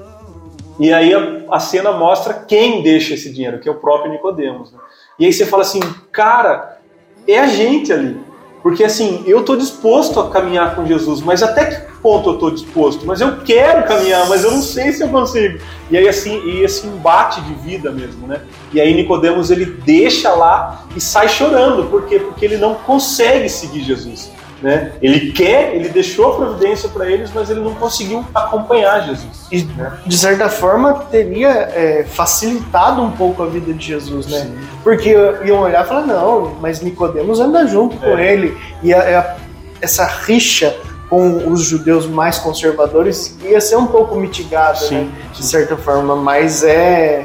E 0.78 0.92
aí 0.92 1.14
a, 1.14 1.44
a 1.50 1.58
cena 1.58 1.92
mostra 1.92 2.34
quem 2.34 2.82
deixa 2.82 3.14
esse 3.14 3.32
dinheiro, 3.32 3.58
que 3.58 3.68
é 3.68 3.72
o 3.72 3.76
próprio 3.76 4.12
Nicodemos. 4.12 4.72
Né? 4.72 4.78
E 5.18 5.24
aí 5.24 5.32
você 5.32 5.46
fala 5.46 5.62
assim, 5.62 5.80
cara, 6.12 6.78
é 7.26 7.38
a 7.38 7.46
gente 7.46 7.92
ali. 7.92 8.20
Porque 8.62 8.84
assim, 8.84 9.22
eu 9.26 9.40
estou 9.40 9.56
disposto 9.56 10.20
a 10.20 10.28
caminhar 10.28 10.74
com 10.74 10.84
Jesus, 10.84 11.22
mas 11.22 11.42
até 11.42 11.64
que 11.66 11.95
ponto 12.06 12.30
eu 12.30 12.34
estou 12.34 12.50
disposto? 12.52 13.04
Mas 13.04 13.20
eu 13.20 13.38
quero 13.38 13.82
caminhar, 13.82 14.28
mas 14.28 14.44
eu 14.44 14.52
não 14.52 14.62
sei 14.62 14.92
se 14.92 15.02
eu 15.02 15.08
consigo. 15.08 15.58
E 15.90 15.96
aí 15.96 16.08
assim, 16.08 16.40
e 16.44 16.62
esse 16.62 16.86
embate 16.86 17.40
de 17.40 17.54
vida 17.54 17.90
mesmo, 17.90 18.28
né? 18.28 18.42
E 18.72 18.80
aí 18.80 18.94
Nicodemos 18.94 19.50
ele 19.50 19.64
deixa 19.64 20.32
lá 20.32 20.86
e 20.94 21.00
sai 21.00 21.28
chorando, 21.28 21.90
por 21.90 22.06
quê? 22.06 22.20
Porque 22.20 22.44
ele 22.44 22.58
não 22.58 22.76
consegue 22.76 23.48
seguir 23.48 23.82
Jesus. 23.82 24.30
Né? 24.62 24.92
Ele 25.02 25.32
quer, 25.32 25.74
ele 25.74 25.88
deixou 25.88 26.32
a 26.32 26.36
providência 26.36 26.88
para 26.88 27.10
eles, 27.10 27.30
mas 27.34 27.50
ele 27.50 27.60
não 27.60 27.74
conseguiu 27.74 28.24
acompanhar 28.32 29.04
Jesus. 29.04 29.48
E 29.50 29.64
né? 29.64 29.98
de 30.06 30.16
certa 30.16 30.48
forma 30.48 30.94
teria 31.10 31.48
é, 31.48 32.06
facilitado 32.08 33.02
um 33.02 33.10
pouco 33.10 33.42
a 33.42 33.46
vida 33.46 33.72
de 33.74 33.84
Jesus, 33.84 34.28
né? 34.28 34.42
Sim. 34.42 34.58
Porque 34.82 35.10
iam 35.44 35.58
olhar 35.58 35.84
e 35.84 35.88
falar, 35.88 36.06
não, 36.06 36.54
mas 36.60 36.80
Nicodemos 36.80 37.40
anda 37.40 37.66
junto 37.66 37.96
é. 37.96 37.98
com 37.98 38.18
ele. 38.18 38.56
E 38.82 38.94
a, 38.94 39.20
a, 39.20 39.36
essa 39.82 40.06
rixa 40.06 40.74
com 41.08 41.50
os 41.50 41.62
judeus 41.62 42.06
mais 42.06 42.38
conservadores 42.38 43.36
ia 43.42 43.60
ser 43.60 43.76
um 43.76 43.86
pouco 43.86 44.16
mitigada, 44.16 44.76
sim, 44.76 44.94
né? 44.94 45.12
De 45.32 45.44
certa 45.44 45.76
forma, 45.76 46.16
mas 46.16 46.64
é 46.64 47.24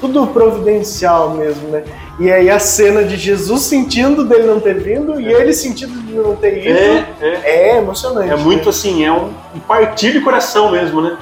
tudo 0.00 0.26
providencial 0.28 1.30
mesmo, 1.34 1.68
né? 1.68 1.84
E 2.18 2.30
aí 2.30 2.50
a 2.50 2.58
cena 2.58 3.04
de 3.04 3.16
Jesus 3.16 3.62
sentindo 3.62 4.24
dele 4.24 4.46
não 4.46 4.60
ter 4.60 4.78
vindo 4.78 5.18
é. 5.18 5.22
e 5.22 5.32
ele 5.32 5.52
sentindo 5.52 6.00
de 6.02 6.12
não 6.12 6.34
ter 6.36 6.58
ido 6.58 6.78
é, 6.78 7.06
é. 7.20 7.40
é 7.44 7.78
emocionante. 7.78 8.30
É 8.30 8.36
muito 8.36 8.64
né? 8.64 8.70
assim, 8.70 9.04
é 9.04 9.12
um, 9.12 9.32
um 9.54 9.60
partir 9.60 10.12
de 10.12 10.20
coração 10.20 10.70
mesmo, 10.70 11.00
né? 11.00 11.16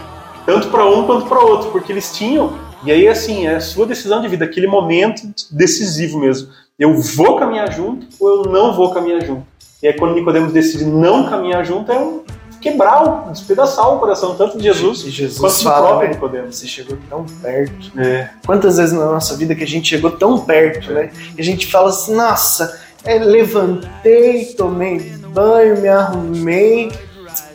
Tanto 0.46 0.68
para 0.68 0.86
um 0.86 1.04
quanto 1.04 1.26
para 1.26 1.40
outro, 1.40 1.70
porque 1.70 1.92
eles 1.92 2.16
tinham. 2.16 2.54
E 2.84 2.90
aí, 2.90 3.06
assim, 3.06 3.46
é 3.46 3.56
a 3.56 3.60
sua 3.60 3.84
decisão 3.84 4.22
de 4.22 4.28
vida, 4.28 4.44
aquele 4.44 4.66
momento 4.66 5.22
decisivo 5.50 6.18
mesmo. 6.18 6.48
Eu 6.78 6.94
vou 6.94 7.36
caminhar 7.36 7.72
junto 7.72 8.06
ou 8.18 8.44
eu 8.44 8.50
não 8.50 8.74
vou 8.74 8.92
caminhar 8.92 9.20
junto. 9.24 9.44
E 9.82 9.86
aí, 9.86 9.92
quando 9.94 10.14
Nicodemos 10.14 10.52
decide 10.52 10.84
não 10.84 11.28
caminhar 11.28 11.64
junto, 11.64 11.92
é 11.92 11.98
um 11.98 12.22
quebrar, 12.60 13.30
despedaçar 13.30 13.88
o 13.94 13.98
coração 13.98 14.34
tanto 14.34 14.58
de 14.58 14.64
Jesus, 14.64 15.04
e 15.04 15.10
Jesus 15.10 15.38
quanto 15.38 15.62
fala, 15.62 15.80
do 15.80 15.86
próprio 15.86 16.10
Nicodemos. 16.10 16.56
Você 16.56 16.66
chegou 16.66 16.98
tão 17.08 17.24
perto. 17.24 17.92
É. 17.98 18.30
Quantas 18.44 18.76
vezes 18.76 18.92
na 18.92 19.06
nossa 19.06 19.36
vida 19.36 19.54
que 19.54 19.62
a 19.62 19.66
gente 19.66 19.88
chegou 19.88 20.10
tão 20.10 20.40
perto, 20.40 20.92
né? 20.92 21.10
E 21.36 21.40
a 21.40 21.44
gente 21.44 21.66
fala 21.66 21.90
assim, 21.90 22.14
nossa, 22.14 22.80
é, 23.04 23.18
levantei, 23.18 24.46
tomei 24.56 24.98
banho, 25.32 25.80
me 25.80 25.88
arrumei. 25.88 26.90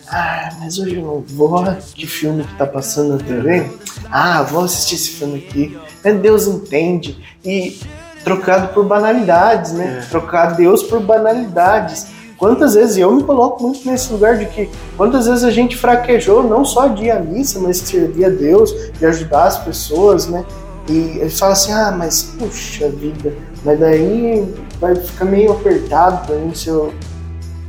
Ah, 0.07 0.49
mas 0.59 0.77
hoje 0.77 0.95
eu 0.95 1.01
não 1.01 1.21
vou. 1.21 1.65
Que 1.93 2.05
filme 2.05 2.43
que 2.43 2.55
tá 2.55 2.65
passando 2.65 3.17
na 3.17 3.23
TV? 3.23 3.69
Ah, 4.11 4.43
vou 4.43 4.63
assistir 4.63 4.95
esse 4.95 5.09
filme 5.09 5.45
aqui. 5.45 5.77
É, 6.03 6.13
Deus 6.13 6.47
entende. 6.47 7.17
E 7.43 7.79
trocado 8.23 8.69
por 8.73 8.85
banalidades, 8.85 9.73
né? 9.73 10.01
É. 10.03 10.09
Trocar 10.09 10.55
Deus 10.55 10.83
por 10.83 10.99
banalidades. 10.99 12.12
Quantas 12.37 12.73
vezes, 12.73 12.97
e 12.97 13.01
eu 13.01 13.11
me 13.11 13.23
coloco 13.23 13.63
muito 13.63 13.87
nesse 13.87 14.11
lugar 14.11 14.37
de 14.37 14.45
que 14.45 14.69
quantas 14.97 15.27
vezes 15.27 15.43
a 15.43 15.51
gente 15.51 15.77
fraquejou 15.77 16.43
não 16.43 16.65
só 16.65 16.87
de 16.87 17.05
ir 17.05 17.11
à 17.11 17.19
missa, 17.19 17.59
mas 17.59 17.81
de 17.81 17.87
servir 17.87 18.25
a 18.25 18.29
Deus, 18.29 18.73
de 18.99 19.05
ajudar 19.05 19.45
as 19.45 19.57
pessoas, 19.59 20.27
né? 20.27 20.43
E 20.89 21.19
ele 21.19 21.29
fala 21.29 21.53
assim, 21.53 21.71
ah, 21.71 21.95
mas 21.97 22.23
puxa 22.37 22.89
vida, 22.89 23.33
mas 23.63 23.79
daí 23.79 24.53
vai 24.79 24.95
ficar 24.95 25.25
meio 25.25 25.53
apertado 25.53 26.27
pra 26.27 26.35
mim 26.35 26.53
se 26.53 26.67
eu, 26.67 26.93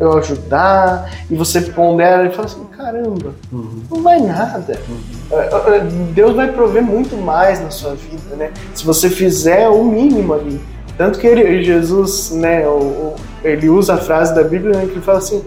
eu 0.00 0.18
ajudar, 0.18 1.08
e 1.30 1.36
você 1.36 1.60
pondera 1.60 2.26
e 2.26 2.32
fala 2.32 2.46
assim, 2.46 2.64
caramba, 2.76 3.34
uhum. 3.52 3.82
não 3.88 4.02
vai 4.02 4.18
nada. 4.18 4.80
Uhum. 4.88 6.12
Deus 6.12 6.34
vai 6.34 6.50
prover 6.50 6.82
muito 6.82 7.16
mais 7.16 7.60
na 7.60 7.70
sua 7.70 7.94
vida, 7.94 8.34
né? 8.36 8.50
Se 8.74 8.84
você 8.84 9.08
fizer 9.08 9.68
o 9.68 9.84
mínimo 9.84 10.34
ali. 10.34 10.60
Tanto 10.98 11.18
que 11.18 11.26
ele, 11.26 11.62
Jesus, 11.62 12.30
né, 12.30 12.66
o, 12.66 13.14
ele 13.44 13.68
usa 13.68 13.94
a 13.94 13.98
frase 13.98 14.34
da 14.34 14.42
Bíblia 14.42 14.76
né, 14.76 14.86
que 14.86 14.92
ele 14.92 15.00
fala 15.00 15.18
assim: 15.18 15.44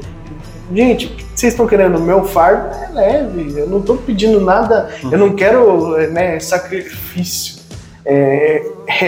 gente, 0.74 1.08
vocês 1.36 1.54
estão 1.54 1.68
querendo? 1.68 2.00
Meu 2.00 2.24
fardo 2.24 2.76
é 2.76 2.90
leve, 2.94 3.60
eu 3.60 3.68
não 3.68 3.80
estou 3.80 3.98
pedindo 3.98 4.40
nada, 4.40 4.90
uhum. 5.04 5.12
eu 5.12 5.18
não 5.18 5.36
quero 5.36 5.98
né, 6.12 6.40
sacrifício, 6.40 7.62
é, 8.06 8.64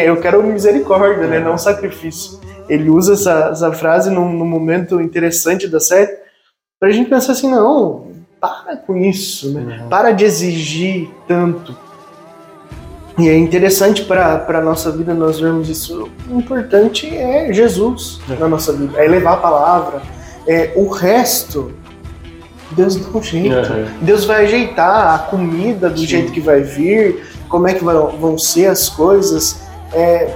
eu 0.06 0.18
quero 0.18 0.44
misericórdia, 0.44 1.28
né, 1.28 1.40
não 1.40 1.58
sacrifício. 1.58 2.40
Ele 2.68 2.90
usa 2.90 3.14
essa, 3.14 3.50
essa 3.52 3.72
frase 3.72 4.10
num, 4.10 4.32
num 4.32 4.46
momento 4.46 5.02
interessante 5.02 5.68
da 5.68 5.80
série 5.80 6.18
para 6.80 6.90
a 6.90 6.92
gente 6.92 7.10
pensar 7.10 7.32
assim: 7.32 7.50
não, 7.50 8.08
para 8.40 8.78
com 8.78 8.96
isso, 8.98 9.52
né? 9.54 9.82
Uhum. 9.82 9.90
para 9.90 10.12
de 10.12 10.26
exigir 10.26 11.10
tanto 11.28 11.89
E 13.20 13.28
é 13.28 13.38
interessante 13.38 14.03
para 14.03 14.45
a 14.47 14.61
nossa 14.61 14.91
vida 14.91 15.13
nós 15.13 15.39
vermos 15.39 15.67
isso. 15.70 16.09
O 16.30 16.38
importante 16.39 17.07
é 17.15 17.51
Jesus 17.51 18.20
É. 18.30 18.36
na 18.36 18.47
nossa 18.47 18.72
vida, 18.74 18.97
é 18.97 19.07
levar 19.07 19.34
a 19.34 19.38
palavra. 19.38 20.01
É, 20.47 20.72
o 20.76 20.88
resto, 20.88 21.72
Deus 22.72 22.95
dá 22.95 23.17
um 23.17 23.22
jeito. 23.22 23.55
Uhum. 23.74 23.86
Deus 24.01 24.26
vai 24.26 24.45
ajeitar 24.45 25.15
a 25.15 25.17
comida 25.20 25.89
do 25.89 25.99
Sim. 25.99 26.05
jeito 26.07 26.32
que 26.32 26.39
vai 26.39 26.61
vir, 26.61 27.24
como 27.49 27.67
é 27.67 27.74
que 27.74 27.84
vai- 27.84 27.95
vão 27.95 28.38
ser 28.38 28.67
as 28.67 28.88
coisas. 28.89 29.61
É, 29.93 30.34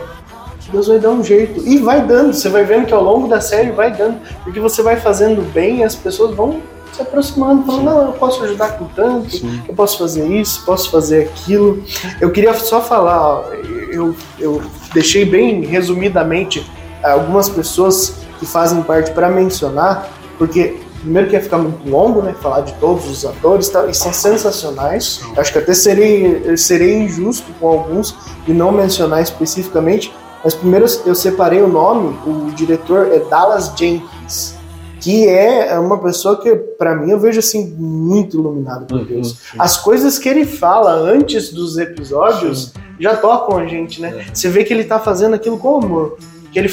Deus 0.72 0.88
vai 0.88 1.00
dar 1.00 1.12
um 1.12 1.24
jeito. 1.24 1.62
E 1.66 1.78
vai 1.78 2.02
dando, 2.02 2.34
você 2.34 2.50
vai 2.50 2.64
vendo 2.64 2.88
que 2.88 2.94
ao 2.94 3.04
longo 3.04 3.28
da 3.28 3.40
série 3.40 3.72
vai 3.72 3.92
dando. 3.96 4.18
Porque 4.44 4.60
você 4.60 4.82
vai 4.82 4.98
fazendo 4.98 5.42
bem 5.54 5.80
e 5.80 5.84
as 5.84 5.96
pessoas 5.96 6.36
vão 6.36 6.60
se 6.94 7.02
aproximando, 7.02 7.66
falando, 7.66 7.84
não, 7.84 8.06
eu 8.06 8.14
posso 8.14 8.44
ajudar 8.44 8.78
com 8.78 8.86
tanto, 8.86 9.38
Sim. 9.38 9.62
eu 9.68 9.74
posso 9.74 9.98
fazer 9.98 10.28
isso, 10.28 10.64
posso 10.64 10.92
fazer 10.92 11.24
aquilo. 11.24 11.84
Eu 12.22 12.32
queria 12.32 12.54
só 12.54 12.82
falar, 12.82 13.44
eu, 13.92 14.16
eu 14.40 14.62
deixei 14.94 15.26
bem 15.26 15.66
resumidamente 15.66 16.66
algumas 17.04 17.50
pessoas 17.50 18.14
que 18.40 18.46
fazem 18.46 18.82
parte 18.84 19.12
para 19.12 19.30
mencionar, 19.30 20.10
porque 20.38 20.78
primeiro 21.02 21.28
que 21.28 21.36
ia 21.36 21.42
ficar 21.42 21.58
muito 21.58 21.88
longo, 21.90 22.22
né, 22.22 22.34
falar 22.42 22.62
de 22.62 22.74
todos 22.76 23.10
os 23.10 23.26
atores, 23.26 23.68
tá, 23.70 23.86
e 23.88 23.94
são 23.94 24.14
sensacionais. 24.14 25.22
Acho 25.36 25.52
que 25.52 25.60
até 25.60 25.74
serei, 25.74 26.56
serei 26.56 27.00
injusto 27.00 27.52
com 27.60 27.68
alguns 27.68 28.16
e 28.48 28.54
não 28.54 28.72
mencionar 28.72 29.22
especificamente, 29.22 30.14
mas 30.44 30.54
primeiro 30.54 30.86
eu 31.06 31.16
separei 31.16 31.62
o 31.62 31.68
nome, 31.68 32.18
o 32.26 32.52
diretor 32.52 33.08
é 33.12 33.20
Dallas 33.20 33.72
Jenkins, 33.76 34.56
que 35.04 35.28
é 35.28 35.78
uma 35.78 35.98
pessoa 35.98 36.40
que, 36.42 36.56
para 36.56 36.96
mim, 36.96 37.12
eu 37.12 37.20
vejo 37.20 37.38
assim, 37.38 37.76
muito 37.78 38.38
iluminado 38.38 38.86
por 38.86 39.04
Deus. 39.04 39.32
Uhum, 39.32 39.36
sim. 39.36 39.58
As 39.60 39.76
coisas 39.76 40.18
que 40.18 40.30
ele 40.30 40.46
fala 40.46 40.94
antes 40.94 41.50
dos 41.50 41.78
episódios 41.78 42.72
já 42.98 43.18
tocam 43.18 43.58
a 43.58 43.66
gente, 43.66 44.00
né? 44.00 44.26
É. 44.30 44.34
Você 44.34 44.48
vê 44.48 44.64
que 44.64 44.74
ele 44.74 44.86
tá 44.86 45.02
fazendo 45.02 45.34
aquilo 45.34 45.58
com 45.58 45.84
amor. 45.84 46.18
Que 46.54 46.58
ele, 46.58 46.70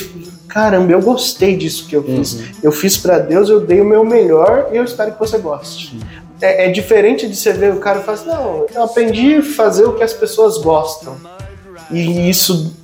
caramba, 0.47 0.93
eu 0.93 1.03
gostei 1.03 1.57
disso 1.57 1.89
que 1.89 1.97
eu 1.97 2.05
fiz. 2.05 2.35
Uhum. 2.35 2.45
Eu 2.63 2.71
fiz 2.71 2.97
pra 2.97 3.19
Deus, 3.19 3.49
eu 3.49 3.59
dei 3.59 3.81
o 3.81 3.85
meu 3.85 4.05
melhor 4.05 4.69
e 4.73 4.77
eu 4.77 4.85
espero 4.85 5.11
que 5.11 5.19
você 5.19 5.37
goste. 5.37 5.91
Sim. 5.91 6.01
É, 6.41 6.67
é 6.67 6.71
diferente 6.71 7.27
de 7.27 7.35
você 7.35 7.53
ver 7.53 7.73
o 7.75 7.81
cara 7.81 7.99
e 7.99 8.05
falar 8.05 8.17
assim, 8.17 8.29
não, 8.29 8.67
eu 8.73 8.85
aprendi 8.85 9.35
a 9.35 9.43
fazer 9.43 9.87
o 9.87 9.95
que 9.95 10.05
as 10.05 10.13
pessoas 10.13 10.57
gostam. 10.59 11.17
E 11.91 12.31
isso 12.31 12.77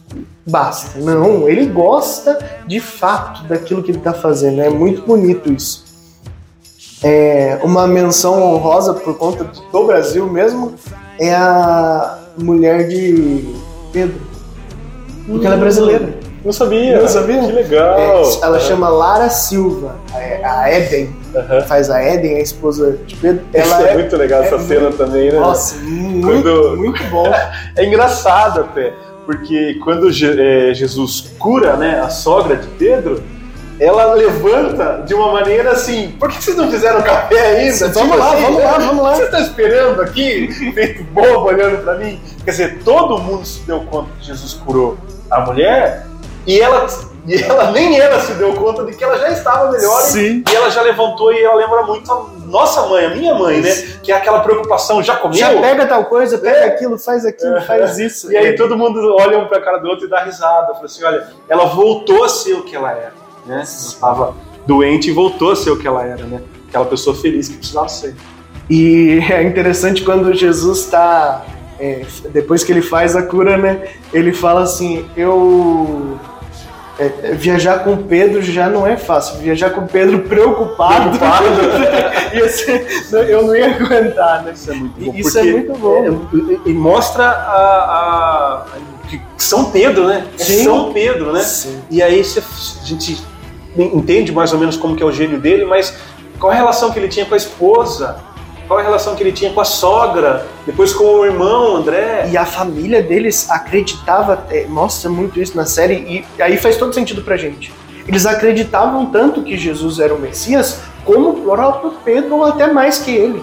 basta. 0.47 0.99
Não, 1.01 1.49
ele 1.49 1.67
gosta 1.67 2.39
de 2.67 2.81
fato 2.81 3.45
daquilo 3.45 3.83
que 3.83 3.91
ele 3.91 3.99
tá 4.01 4.13
fazendo. 4.13 4.61
É 4.63 4.71
muito 4.71 5.03
bonito 5.03 5.53
isso. 5.53 5.85
É, 7.03 7.59
uma 7.63 7.87
menção 7.87 8.43
honrosa 8.43 8.95
por 8.95 9.17
conta 9.19 9.45
do 9.45 9.87
Brasil 9.87 10.27
mesmo 10.27 10.75
é 11.21 11.35
a 11.35 12.19
mulher 12.39 12.89
de 12.89 13.55
Pedro. 13.93 14.21
Porque 15.27 15.47
ela 15.47 15.57
é 15.57 15.59
brasileira. 15.59 16.27
Não 16.45 16.53
sabia. 16.53 17.01
Não 17.01 17.09
sabia? 17.09 17.41
Que 17.41 17.53
legal. 17.53 17.99
É, 17.99 18.23
ela 18.41 18.61
chama 18.61 18.89
Lara 18.89 19.29
Silva, 19.29 19.97
é, 20.15 20.45
a 20.45 20.73
Eden, 20.73 21.15
Aham. 21.35 21.61
faz 21.63 21.91
a 21.91 22.01
Eden, 22.01 22.37
a 22.37 22.41
esposa 22.41 22.97
de 23.05 23.17
Pedro. 23.17 23.45
Isso 23.53 23.75
Ela 23.75 23.89
é, 23.89 23.91
é, 23.91 23.95
muito 23.95 24.17
legal 24.17 24.43
essa 24.45 24.55
é 24.55 24.59
cena 24.61 24.93
também, 24.93 25.33
né? 25.33 25.41
nossa, 25.41 25.75
muito, 25.79 26.25
Quando- 26.25 26.77
muito 26.77 27.03
bom. 27.11 27.25
É 27.77 27.85
engraçado 27.85 28.61
até, 28.61 28.95
porque 29.27 29.75
quando 29.83 30.09
é, 30.09 30.73
Jesus 30.73 31.33
cura 31.39 31.77
né, 31.77 32.01
a 32.01 32.09
sogra 32.09 32.57
de 32.57 32.69
Pedro, 32.69 33.23
ela 33.79 34.15
levanta 34.15 35.03
de 35.07 35.13
uma 35.13 35.33
maneira 35.33 35.73
assim: 35.73 36.13
por 36.13 36.31
que 36.31 36.43
vocês 36.43 36.57
não 36.57 36.71
fizeram 36.71 37.03
café 37.03 37.59
ainda? 37.59 37.89
Vamos 37.89 38.13
Tipo 38.13 38.17
lá, 38.17 38.33
assim, 38.33 38.43
vamos 38.43 38.59
né? 38.59 38.65
lá, 38.65 38.79
vamos 38.79 39.03
lá. 39.03 39.15
Você 39.17 39.25
está 39.25 39.41
esperando 39.41 40.01
aqui, 40.01 40.73
feito 40.73 41.05
bobo 41.05 41.49
olhando 41.49 41.83
pra 41.83 41.97
mim? 41.97 42.21
Quer 42.45 42.51
dizer, 42.53 42.79
todo 42.85 43.19
mundo 43.19 43.45
se 43.45 43.61
deu 43.67 43.81
conta 43.81 44.09
que 44.21 44.27
Jesus 44.27 44.55
curou 44.55 44.97
a 45.31 45.41
mulher 45.41 46.07
e 46.47 46.61
ela, 46.61 46.87
e 47.27 47.43
ela 47.43 47.71
nem 47.73 47.99
ela 47.99 48.21
se 48.21 48.33
deu 48.35 48.53
conta 48.55 48.85
de 48.85 48.95
que 48.95 49.03
ela 49.03 49.19
já 49.19 49.31
estava 49.31 49.71
melhor 49.73 50.01
e- 50.01 50.05
Sim. 50.05 50.45
e 50.51 50.55
ela 50.55 50.71
já 50.71 50.81
levantou 50.83 51.33
e 51.33 51.43
ela 51.43 51.57
lembra 51.57 51.83
muito 51.83 52.11
a 52.13 52.27
nossa 52.47 52.83
mãe, 52.87 53.07
a 53.07 53.11
minha 53.11 53.35
mãe, 53.35 53.61
né? 53.61 53.71
Que 54.03 54.13
é 54.13 54.17
aquela 54.17 54.41
preocupação: 54.41 55.03
já 55.03 55.17
comeu? 55.17 55.37
Já 55.37 55.49
pega 55.61 55.87
tal 55.87 56.05
coisa, 56.05 56.39
pega 56.39 56.59
É. 56.59 56.65
aquilo, 56.67 56.99
faz 56.99 57.25
aquilo, 57.27 57.61
faz 57.63 57.99
isso. 58.01 58.31
E 58.33 58.37
aí 58.37 58.55
todo 58.55 58.77
mundo 58.77 59.17
olha 59.19 59.39
um 59.39 59.47
pra 59.49 59.61
cara 59.61 59.79
do 59.79 59.89
outro 59.89 60.07
e 60.07 60.09
dá 60.09 60.23
risada. 60.23 60.73
Fala 60.75 60.85
assim, 60.85 61.05
olha, 61.05 61.27
ela 61.49 61.65
voltou 61.67 62.23
a 62.25 62.29
ser 62.29 62.55
o 62.55 62.63
que 62.63 62.77
ela 62.77 62.91
era, 62.93 63.13
né? 63.45 63.63
Estava 63.63 64.35
doente 64.67 65.11
e 65.11 65.13
voltou 65.13 65.51
a 65.53 65.57
ser 65.57 65.71
o 65.71 65.79
que 65.79 65.87
ela 65.87 66.05
era, 66.05 66.25
né? 66.25 66.41
Aquela 66.69 66.85
pessoa 66.85 67.15
feliz 67.17 67.49
que 67.49 67.57
precisava 67.57 67.89
ser. 67.89 68.15
E 68.69 69.21
é 69.31 69.43
interessante 69.43 70.03
quando 70.03 70.33
Jesus 70.35 70.81
está. 70.81 71.43
depois 72.31 72.65
que 72.65 72.73
ele 72.73 72.83
faz 72.83 73.15
a 73.15 73.23
cura, 73.23 73.57
né? 73.57 73.89
Ele 74.13 74.33
fala 74.33 74.63
assim: 74.63 75.09
Eu. 75.17 76.19
É, 76.99 77.05
é, 77.23 77.33
viajar 77.35 77.85
com 77.85 77.97
Pedro 78.05 78.41
já 78.41 78.69
não 78.69 78.87
é 78.87 78.97
fácil. 78.97 79.39
Viajar 79.39 79.71
com 79.71 79.87
Pedro 79.87 80.21
preocupado. 80.21 81.19
Preocupado. 81.19 81.45
eu 83.29 83.43
não 83.47 83.55
ia 83.57 83.75
aguentar, 83.75 84.43
né? 84.43 84.53
Isso 84.55 84.71
é 84.71 84.75
muito 84.75 85.01
bom. 85.01 85.15
Isso 85.15 85.39
é 85.39 85.43
muito 85.43 85.73
bom. 85.79 86.05
é- 86.65 86.69
e 86.71 86.73
mostra 86.73 87.25
a, 87.25 88.65
a- 88.67 88.67
que 89.09 89.21
São 89.37 89.71
Pedro, 89.71 90.07
né? 90.09 90.27
É 90.39 90.43
Sim. 90.43 90.65
São 90.65 90.93
Pedro, 90.93 91.33
né? 91.33 91.41
Sim. 91.43 91.81
E 91.91 92.03
aí 92.03 92.25
você- 92.25 92.41
a 92.41 92.85
gente 92.85 93.23
entende 93.77 94.33
mais 94.33 94.53
ou 94.53 94.59
menos 94.59 94.77
como 94.77 94.97
que 94.97 95.03
é 95.03 95.07
o 95.07 95.13
gênio 95.13 95.39
dele, 95.39 95.65
mas 95.67 95.95
qual 96.41 96.51
a 96.51 96.55
relação 96.55 96.91
que 96.91 96.99
ele 96.99 97.09
tinha 97.09 97.27
com 97.27 97.35
a 97.35 97.37
esposa? 97.37 98.17
Qual 98.67 98.81
a 98.81 98.83
relação 98.83 99.15
que 99.15 99.23
ele 99.23 99.33
tinha 99.33 99.53
com 99.53 99.61
a 99.61 99.65
sogra? 99.65 100.47
Depois 100.67 100.93
com 100.93 101.05
o 101.05 101.25
irmão, 101.25 101.77
André? 101.77 102.29
E 102.31 102.37
a 102.37 102.45
família 102.45 103.03
deles 103.03 103.49
acreditava, 103.51 104.47
é, 104.51 104.67
mostra 104.67 105.09
muito 105.09 105.41
isso 105.41 105.57
na 105.57 105.65
série, 105.65 105.95
e 106.39 106.43
aí 106.43 106.57
faz 106.57 106.77
todo 106.77 106.93
sentido 106.93 107.23
pra 107.23 107.37
gente. 107.37 107.73
Eles 108.09 108.27
acreditavam 108.27 109.07
tanto 109.07 109.43
que 109.43 109.57
Jesus 109.57 109.99
era 109.99 110.15
o 110.15 110.19
Messias, 110.19 110.81
como 111.05 111.31
o 111.31 111.43
próprio 111.43 111.93
Pedro, 112.05 112.37
ou 112.37 112.45
até 112.45 112.67
mais 112.73 112.99
que 112.99 113.11
ele. 113.11 113.43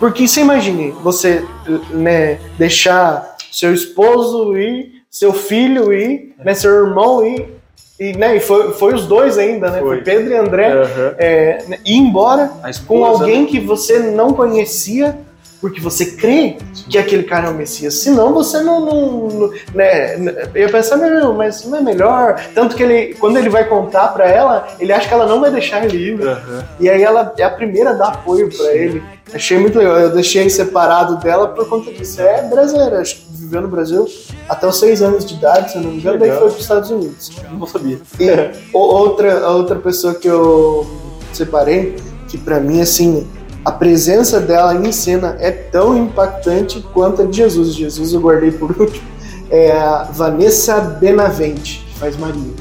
Porque 0.00 0.26
você 0.26 0.40
imagine, 0.40 0.90
você 1.02 1.44
né, 1.90 2.38
deixar 2.58 3.36
seu 3.52 3.72
esposo 3.72 4.56
ir, 4.56 4.92
seu 5.10 5.32
filho 5.32 5.92
ir, 5.92 6.34
né, 6.42 6.54
seu 6.54 6.86
irmão 6.86 7.24
ir, 7.26 7.55
e, 7.98 8.12
né, 8.12 8.36
e 8.36 8.40
foi, 8.40 8.72
foi 8.72 8.94
os 8.94 9.06
dois 9.06 9.38
ainda, 9.38 9.70
né? 9.70 9.78
Foi, 9.80 9.96
Foi. 9.96 10.04
Pedro 10.04 10.32
e 10.32 10.36
André, 10.36 10.72
Aham. 10.72 11.14
é, 11.16 11.64
né, 11.66 11.78
ir 11.84 11.96
embora 11.96 12.52
com 12.86 13.04
alguém 13.04 13.46
que 13.46 13.58
você 13.58 13.98
não 13.98 14.32
conhecia, 14.34 15.18
porque 15.60 15.80
você 15.80 16.06
crê 16.06 16.56
que 16.88 16.98
aquele 16.98 17.22
cara 17.24 17.48
é 17.48 17.50
o 17.50 17.54
Messias. 17.54 17.94
Senão 17.94 18.32
você 18.32 18.60
não. 18.60 18.84
não- 18.84 19.28
não- 19.28 19.50
né, 19.74 20.14
eu 20.54 20.62
ia 20.62 20.68
pensar, 20.68 20.96
não, 20.96 21.34
mas 21.34 21.64
não 21.64 21.78
é 21.78 21.80
melhor. 21.80 22.40
Tanto 22.54 22.76
que 22.76 22.82
ele, 22.82 23.14
quando 23.14 23.36
ele 23.38 23.48
vai 23.48 23.64
contar 23.64 24.08
pra 24.08 24.26
ela, 24.26 24.68
ele 24.78 24.92
acha 24.92 25.08
que 25.08 25.14
ela 25.14 25.26
não 25.26 25.40
vai 25.40 25.50
deixar 25.50 25.84
ele 25.84 25.96
ir. 25.96 26.22
Aham. 26.22 26.64
E 26.80 26.88
aí 26.88 27.02
ela 27.02 27.32
é 27.38 27.42
a 27.44 27.50
primeira 27.50 27.90
a 27.90 27.94
dar 27.94 28.08
apoio 28.08 28.48
pra 28.54 28.72
ele. 28.74 29.02
Achei 29.34 29.58
muito 29.58 29.78
legal. 29.78 29.98
Eu 29.98 30.12
deixei 30.14 30.48
separado 30.48 31.16
dela 31.18 31.48
por 31.48 31.68
conta 31.68 31.92
disso. 31.92 32.20
É 32.20 32.42
brasileira, 32.42 33.00
acho 33.00 33.16
que 33.16 33.26
viveu 33.32 33.62
no 33.62 33.68
Brasil 33.68 34.06
até 34.48 34.66
os 34.66 34.78
seis 34.78 35.02
anos 35.02 35.24
de 35.24 35.34
idade, 35.34 35.72
se 35.72 35.78
eu 35.78 35.82
não 35.82 35.90
me 35.90 35.98
engano, 35.98 36.18
daí 36.18 36.30
foi 36.30 36.38
para 36.38 36.46
os 36.48 36.60
Estados 36.60 36.90
Unidos. 36.90 37.32
Não 37.50 37.66
sabia. 37.66 37.98
E 38.20 38.28
outra, 38.72 39.40
a 39.44 39.50
outra 39.50 39.76
pessoa 39.76 40.14
que 40.14 40.28
eu 40.28 40.86
separei, 41.32 41.96
que 42.28 42.38
pra 42.38 42.60
mim, 42.60 42.80
assim, 42.80 43.26
a 43.66 43.72
presença 43.72 44.38
dela 44.38 44.76
em 44.76 44.92
cena 44.92 45.36
é 45.40 45.50
tão 45.50 45.98
impactante 45.98 46.80
quanto 46.94 47.22
a 47.22 47.24
de 47.24 47.38
Jesus. 47.38 47.74
Jesus 47.74 48.12
eu 48.12 48.20
guardei 48.20 48.52
por 48.52 48.70
último. 48.80 49.04
É 49.50 49.72
a 49.72 50.04
Vanessa 50.04 50.78
Benavente, 50.78 51.84
que 51.88 51.98
faz 51.98 52.16
Maria. 52.16 52.54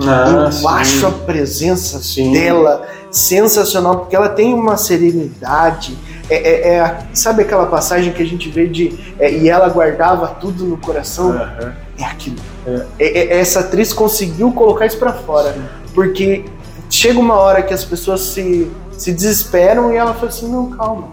Ah, 0.00 0.44
eu 0.46 0.52
sim. 0.52 0.64
acho 0.68 1.06
a 1.08 1.10
presença 1.10 1.98
Sim. 1.98 2.32
dela 2.32 2.86
sensacional, 3.10 3.98
porque 3.98 4.14
ela 4.14 4.28
tem 4.28 4.54
uma 4.54 4.76
serenidade. 4.76 5.98
É, 6.30 6.36
é- 6.36 6.74
é 6.76 6.98
sabe 7.12 7.42
aquela 7.42 7.66
passagem 7.66 8.12
que 8.12 8.22
a 8.22 8.26
gente 8.26 8.48
vê 8.48 8.68
de. 8.68 8.96
é, 9.18 9.28
e 9.28 9.48
ela 9.48 9.68
guardava 9.68 10.28
tudo 10.40 10.64
no 10.64 10.76
coração? 10.76 11.34
É 11.98 12.04
aquilo. 12.04 12.36
É, 12.64 12.86
é- 13.00 13.40
essa 13.40 13.58
atriz 13.58 13.92
conseguiu 13.92 14.52
colocar 14.52 14.86
isso 14.86 14.98
pra 14.98 15.12
fora. 15.12 15.56
Porque 15.92 16.44
chega 16.92 17.18
uma 17.18 17.34
hora 17.34 17.62
que 17.62 17.72
as 17.74 17.84
pessoas 17.84 18.20
se, 18.20 18.70
se 18.92 19.12
desesperam 19.12 19.92
e 19.92 19.96
ela 19.96 20.14
fala 20.14 20.28
assim: 20.28 20.48
não, 20.50 20.70
calma. 20.70 21.08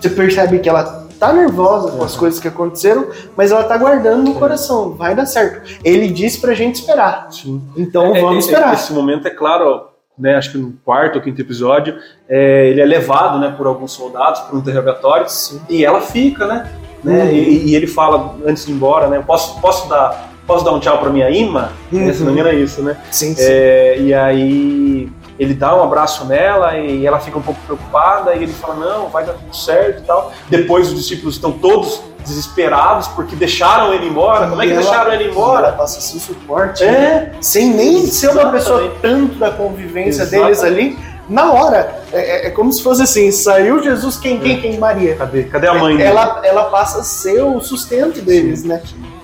Você 0.00 0.08
percebe 0.10 0.58
que 0.58 0.68
ela 0.68 1.02
tá 1.18 1.32
nervosa 1.32 1.92
com 1.92 2.02
as 2.02 2.14
Uhum. 2.14 2.18
coisas 2.18 2.40
que 2.40 2.48
aconteceram, 2.48 3.06
mas 3.36 3.52
ela 3.52 3.62
tá 3.64 3.76
guardando 3.76 4.22
no 4.24 4.34
coração. 4.34 4.94
Vai 4.94 5.14
dar 5.14 5.26
certo. 5.26 5.62
Ele 5.84 6.08
disse 6.08 6.40
pra 6.40 6.54
gente 6.54 6.76
esperar. 6.76 7.28
Sim. 7.30 7.62
Então 7.76 8.14
É, 8.16 8.20
vamos 8.20 8.36
é, 8.36 8.48
esperar. 8.50 8.74
Esse 8.74 8.92
momento 8.92 9.26
é 9.28 9.30
claro, 9.30 9.84
né, 10.18 10.34
acho 10.34 10.50
que 10.52 10.58
no 10.58 10.72
quarto 10.84 11.16
ou 11.16 11.22
quinto 11.22 11.40
episódio, 11.40 11.96
é, 12.28 12.68
ele 12.70 12.80
é 12.80 12.84
levado 12.84 13.38
né, 13.38 13.54
por 13.56 13.68
alguns 13.68 13.92
soldados 13.92 14.40
para 14.40 14.56
um 14.56 14.58
interrogatório 14.58 15.28
Sim. 15.28 15.60
e 15.68 15.84
ela 15.84 16.00
fica, 16.00 16.46
né? 16.46 16.68
né, 17.04 17.22
Uhum. 17.24 17.30
e, 17.30 17.70
e 17.70 17.74
ele 17.76 17.86
fala 17.86 18.34
antes 18.44 18.64
de 18.66 18.72
ir 18.72 18.74
embora, 18.74 19.06
né? 19.08 19.22
Posso, 19.24 19.60
posso, 19.60 19.88
dar, 19.88 20.31
posso 20.46 20.64
dar 20.64 20.72
um 20.72 20.80
tchau 20.80 20.98
para 20.98 21.10
minha 21.10 21.30
imã? 21.30 21.70
Uhum. 21.92 22.12
Se 22.12 22.20
não 22.20 22.32
me 22.32 22.40
engano 22.40 22.48
é 22.56 22.60
isso, 22.60 22.82
né? 22.82 22.96
Sim, 23.10 23.34
sim. 23.34 23.42
É, 23.44 23.96
e 23.98 24.12
aí 24.14 25.10
ele 25.38 25.54
dá 25.54 25.74
um 25.74 25.82
abraço 25.82 26.24
nela 26.26 26.76
e 26.78 27.06
ela 27.06 27.18
fica 27.18 27.38
um 27.38 27.42
pouco 27.42 27.60
preocupada 27.66 28.34
e 28.34 28.42
ele 28.44 28.52
fala 28.52 28.74
não 28.74 29.08
vai 29.08 29.24
dar 29.24 29.32
tudo 29.32 29.56
certo 29.56 30.02
e 30.02 30.06
tal 30.06 30.32
depois 30.48 30.88
os 30.88 30.94
discípulos 30.96 31.34
estão 31.36 31.52
todos 31.52 32.00
desesperados 32.22 33.08
porque 33.08 33.34
deixaram 33.34 33.92
ele 33.92 34.06
embora. 34.06 34.46
Como 34.48 34.62
é 34.62 34.66
que 34.66 34.70
E 34.72 34.74
ela- 34.74 34.82
deixaram 34.82 35.12
ele 35.12 35.24
Ela 35.24 35.32
embora? 35.32 35.72
passa 35.72 36.00
seu 36.00 36.20
suporte. 36.20 36.84
né? 36.84 36.92
É, 36.92 37.32
Sem 37.40 37.70
nem 37.70 38.06
ser 38.06 38.28
uma 38.30 38.50
pessoa 38.52 38.92
tanto 39.02 39.34
da 39.36 39.50
convivência 39.50 40.22
Exatamente. 40.22 40.44
deles 40.44 40.62
ali. 40.62 40.98
Na 41.28 41.52
hora, 41.52 42.02
é, 42.12 42.44
é- 42.44 42.46
é 42.46 42.50
como 42.50 42.72
se 42.72 42.82
fosse 42.82 43.02
assim: 43.02 43.30
saiu 43.32 43.82
Jesus, 43.82 44.16
quem, 44.18 44.38
quem, 44.38 44.60
quem? 44.60 44.78
Maria. 44.78 45.16
cadê, 45.16 45.44
cadê 45.44 45.66
a 45.68 45.74
mãe? 45.74 46.00
Ela, 46.00 46.40
ela 46.44 46.64
passa 46.64 47.00
a 47.00 47.02
ser 47.04 47.42
o 47.42 47.60
sustento 47.60 48.20
deles, 48.20 48.62
né? 48.64 48.80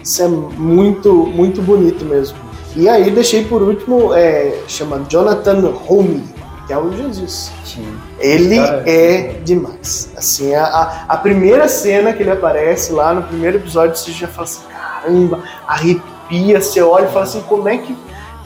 Isso 0.08 0.22
é 0.22 0.26
muito, 0.26 1.12
muito 1.12 1.60
bonito 1.60 2.02
mesmo. 2.02 2.38
E 2.74 2.88
aí 2.88 3.10
deixei 3.10 3.44
por 3.44 3.60
último, 3.60 4.14
é, 4.14 4.60
chama 4.66 5.04
Jonathan 5.06 5.70
Home, 5.86 6.24
que 6.66 6.72
é 6.72 6.78
o 6.78 6.90
Jesus. 6.96 7.52
Ele 8.18 8.56
Cara, 8.56 8.84
é 8.86 9.34
demais. 9.44 10.10
Assim, 10.16 10.54
a, 10.54 11.04
a, 11.06 11.16
primeira 11.18 11.68
cena 11.68 12.14
que 12.14 12.22
ele 12.22 12.30
aparece 12.30 12.90
lá 12.90 13.12
no 13.12 13.22
primeiro 13.24 13.58
episódio, 13.58 13.94
você 13.96 14.10
já 14.10 14.26
fala 14.26 14.44
assim, 14.44 14.62
caramba, 14.70 15.42
arrepia, 15.66 16.58
você 16.58 16.80
olha 16.80 17.04
e 17.04 17.12
fala 17.12 17.24
assim, 17.26 17.42
como 17.42 17.68
é 17.68 17.76
que 17.76 17.94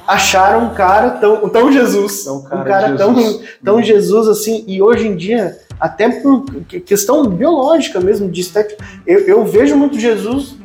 acharam 0.04 0.66
um 0.66 0.74
cara 0.74 1.10
tão, 1.10 1.48
tão 1.48 1.70
Jesus? 1.70 2.26
Um 2.26 2.38
um 2.38 2.42
cara 2.42 2.64
cara 2.64 2.88
de 2.88 2.98
tão, 2.98 3.14
Jesus. 3.14 3.48
tão 3.64 3.80
Jesus 3.80 4.26
assim, 4.26 4.64
e 4.66 4.82
hoje 4.82 5.06
em 5.06 5.14
dia, 5.14 5.60
até 5.78 6.08
por 6.08 6.44
que- 6.66 6.80
questão 6.80 7.24
biológica 7.24 8.00
mesmo, 8.00 8.28
de 8.28 8.40
estética, 8.40 8.84
eu, 9.06 9.20
eu 9.20 9.44
vejo 9.44 9.76
muito 9.76 9.96
Jesus 9.96 10.60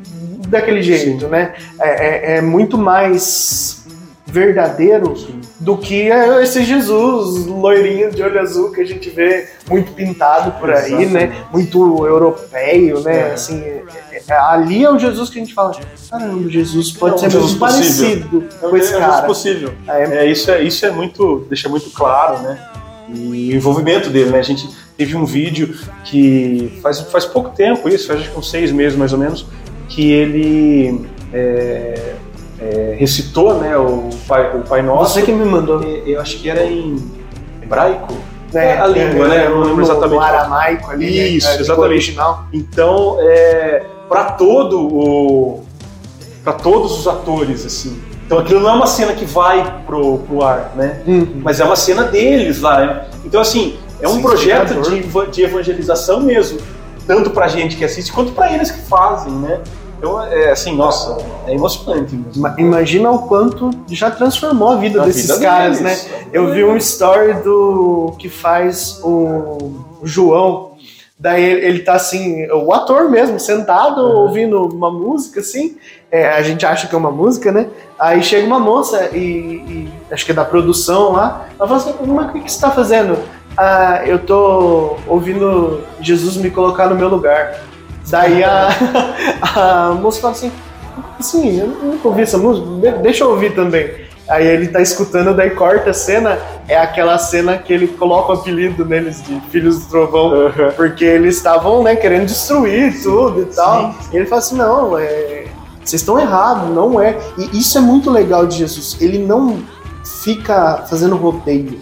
daquele 0.47 0.81
jeito, 0.81 1.27
né? 1.27 1.53
É, 1.79 2.33
é- 2.35 2.37
é 2.37 2.41
muito 2.41 2.77
mais 2.77 3.85
verdadeiro 4.29 5.13
do 5.59 5.77
que 5.77 6.11
é 6.11 6.43
esse 6.43 6.61
Jesus 6.63 7.45
loirinho 7.45 8.11
de 8.11 8.21
olho 8.21 8.39
azul 8.39 8.71
que 8.71 8.81
a 8.81 8.85
gente 8.85 9.09
vê 9.09 9.47
muito 9.69 9.93
pintado 9.93 10.51
por 10.59 10.69
aí, 10.69 10.91
Exatamente. 10.93 11.13
né? 11.13 11.45
Muito 11.51 12.05
europeu, 12.05 12.99
né? 13.01 13.29
É. 13.29 13.33
Assim, 13.33 13.61
é- 13.63 13.83
é- 14.27 14.33
ali 14.33 14.83
é 14.83 14.91
o 14.91 14.99
Jesus 14.99 15.29
que 15.29 15.39
a 15.39 15.41
gente 15.41 15.53
fala, 15.53 15.73
caramba, 16.09 16.49
Jesus 16.49 16.91
pode 16.91 17.19
ser 17.21 17.29
Jesus 17.31 17.51
muito 17.53 17.59
possível. 17.59 18.27
parecido 18.27 18.43
É, 18.61 18.69
com 18.69 18.77
esse 18.77 18.93
é 18.93 18.97
cara. 18.99 19.21
possível. 19.25 19.73
É, 19.87 20.03
É, 20.03 20.25
isso 20.29 20.51
é, 20.51 20.61
isso 20.61 20.85
é 20.85 20.91
muito, 20.91 21.45
deixa 21.47 21.69
muito 21.69 21.89
claro, 21.91 22.39
né? 22.41 22.59
E 23.09 23.53
o 23.53 23.55
envolvimento 23.55 24.09
dele, 24.09 24.31
né? 24.31 24.39
A 24.39 24.43
gente 24.43 24.69
teve 24.97 25.15
um 25.15 25.23
vídeo 25.25 25.73
que 26.03 26.77
faz, 26.83 26.99
faz 26.99 27.23
pouco 27.25 27.51
tempo, 27.55 27.87
isso, 27.87 28.07
faz 28.07 28.19
acho 28.19 28.31
que 28.31 28.37
uns 28.37 28.49
seis 28.51 28.71
meses 28.73 28.97
mais 28.97 29.13
ou 29.13 29.19
menos, 29.19 29.45
que 29.88 30.11
ele 30.11 31.05
é, 31.33 32.13
é, 32.59 32.95
recitou, 32.99 33.55
né, 33.55 33.77
o 33.77 34.09
Pai, 34.27 34.55
o 34.55 34.61
Pai 34.61 34.81
Nosso. 34.81 35.13
Você 35.13 35.21
que 35.21 35.31
me 35.31 35.45
mandou. 35.45 35.83
É, 35.83 36.03
Eu 36.05 36.21
acho 36.21 36.38
que 36.39 36.49
era 36.49 36.65
em 36.65 36.97
hebraico. 37.61 38.13
né? 38.53 38.79
a 38.79 38.88
língua, 38.88 39.27
né? 39.27 39.45
Eu 39.45 39.51
não 39.51 39.63
lembro 39.63 39.83
exatamente. 39.83 40.13
No 40.15 40.21
aramaico 40.21 40.91
ali, 40.91 41.05
né? 41.05 41.27
Isso, 41.27 41.47
língua 41.49 41.61
exatamente. 41.61 41.91
original. 41.93 42.45
Então, 42.53 43.17
é, 43.19 43.83
para 44.09 44.25
todo 44.31 44.79
o, 44.79 45.63
para 46.43 46.53
todos 46.53 46.99
os 46.99 47.07
atores, 47.07 47.65
assim. 47.65 47.99
Então, 48.25 48.39
aquilo 48.39 48.59
não 48.59 48.69
é 48.69 48.73
uma 48.73 48.88
cena 48.88 49.13
que 49.13 49.25
vai 49.25 49.81
pro, 49.85 50.17
pro 50.19 50.43
ar, 50.43 50.73
né? 50.75 51.01
mas 51.41 51.61
é 51.61 51.63
uma 51.63 51.77
cena 51.77 52.03
deles 52.03 52.59
lá. 52.59 52.85
né? 52.85 53.05
Então, 53.23 53.39
assim, 53.39 53.77
é 54.01 54.07
um 54.07 54.15
Sim, 54.15 54.21
projeto 54.21 54.81
de, 54.81 55.01
de 55.31 55.43
evangelização 55.43 56.19
mesmo, 56.19 56.59
tanto 57.08 57.30
pra 57.32 57.47
gente 57.47 57.76
que 57.78 57.86
assiste, 57.86 58.12
quanto 58.12 58.34
pra 58.34 58.51
eles 58.53 58.70
que 58.70 58.82
fazem, 58.82 59.32
né? 59.32 59.62
Então, 59.97 60.22
é 60.22 60.51
assim, 60.51 60.76
nossa, 60.76 61.18
é 61.47 61.55
emocionante 61.55 62.16
mesmo. 62.16 62.39
Ma- 62.41 62.53
Imagina 62.60 63.10
o 63.10 63.20
quanto 63.28 63.72
já 63.88 64.12
transformou 64.12 64.70
a 64.70 64.76
vida 64.76 65.01
A 65.01 65.05
desses 65.05 65.24
vida 65.24 65.39
caras, 65.39 65.80
deles. 65.80 66.08
né? 66.08 66.28
Eu 66.32 66.51
vi 66.53 66.64
um 66.64 66.78
story 66.78 67.34
do 67.41 68.14
que 68.20 68.30
faz 68.30 68.99
o 69.03 69.72
João. 70.03 70.74
Daí 71.20 71.43
ele, 71.43 71.66
ele 71.66 71.80
tá 71.80 71.93
assim, 71.93 72.45
o 72.51 72.72
ator 72.72 73.10
mesmo, 73.10 73.39
sentado, 73.39 74.01
Uhum. 74.03 74.18
ouvindo 74.22 74.68
uma 74.68 74.91
música, 74.91 75.39
assim. 75.39 75.76
É, 76.12 76.28
a 76.30 76.43
gente 76.43 76.64
acha 76.64 76.86
que 76.88 76.93
é 76.93 76.97
uma 76.97 77.10
música, 77.12 77.51
né? 77.51 77.66
Aí 77.97 78.22
chega 78.22 78.45
uma 78.45 78.60
moça 78.60 79.10
e, 79.16 79.18
e 79.18 79.89
acho 80.12 80.24
que 80.24 80.32
é 80.32 80.36
da 80.36 80.45
produção 80.45 81.14
lá. 81.14 81.47
Ela 81.60 81.68
fala 81.68 81.80
assim, 81.82 81.93
mas 82.05 82.30
o 82.30 82.34
que, 82.34 82.41
que 82.41 82.51
você 82.51 82.62
tá 82.62 82.70
fazendo? 82.70 83.18
Ah, 83.58 84.01
eu 84.05 84.20
tô 84.20 84.97
ouvindo 85.08 85.82
Jesus 85.99 86.38
me 86.38 86.51
colocar 86.51 86.88
no 86.88 86.95
meu 86.95 87.08
lugar. 87.10 87.55
Daí 88.10 88.43
a, 88.43 88.70
a 89.89 89.91
moça 89.93 90.22
fala 90.22 90.34
assim, 90.34 90.51
assim, 91.20 91.60
eu 91.60 91.68
nunca 91.68 92.08
ouvi 92.08 92.22
essa 92.22 92.38
música, 92.38 92.68
de- 92.68 93.01
deixa 93.01 93.24
eu 93.24 93.32
ouvir 93.32 93.53
também. 93.55 94.05
Aí 94.30 94.45
ele 94.45 94.68
tá 94.68 94.82
escutando, 94.82 95.34
daí 95.34 95.51
corta 95.51 95.89
a 95.89 95.93
cena, 95.93 96.38
é 96.68 96.78
aquela 96.78 97.18
cena 97.18 97.58
que 97.58 97.72
ele 97.72 97.88
coloca 97.88 98.32
o 98.34 98.36
apelido 98.36 98.84
neles 98.86 99.24
de 99.26 99.39
Filhos 99.49 99.80
do 99.80 99.89
Trovão, 99.89 100.28
Uhum. 100.34 100.51
porque 100.76 101.05
eles 101.05 101.38
estavam, 101.38 101.82
né, 101.82 101.95
querendo 101.95 102.26
destruir 102.26 103.01
tudo 103.01 103.41
e 103.41 103.45
tal. 103.45 103.95
E 104.12 104.18
ele 104.18 104.26
fala 104.26 104.39
assim, 104.39 104.55
não, 104.58 104.97
é, 104.97 105.45
vocês 105.84 106.01
estão 106.01 106.20
errados, 106.20 106.70
não 106.76 107.01
é. 107.01 107.18
E 107.38 107.58
isso 107.58 107.78
é 107.78 107.82
muito 107.82 108.12
legal 108.12 108.45
de 108.45 108.58
Jesus, 108.58 108.97
ele 108.99 109.18
não 109.18 109.60
fica 110.24 110.84
fazendo 110.89 111.16
rodeio. 111.16 111.80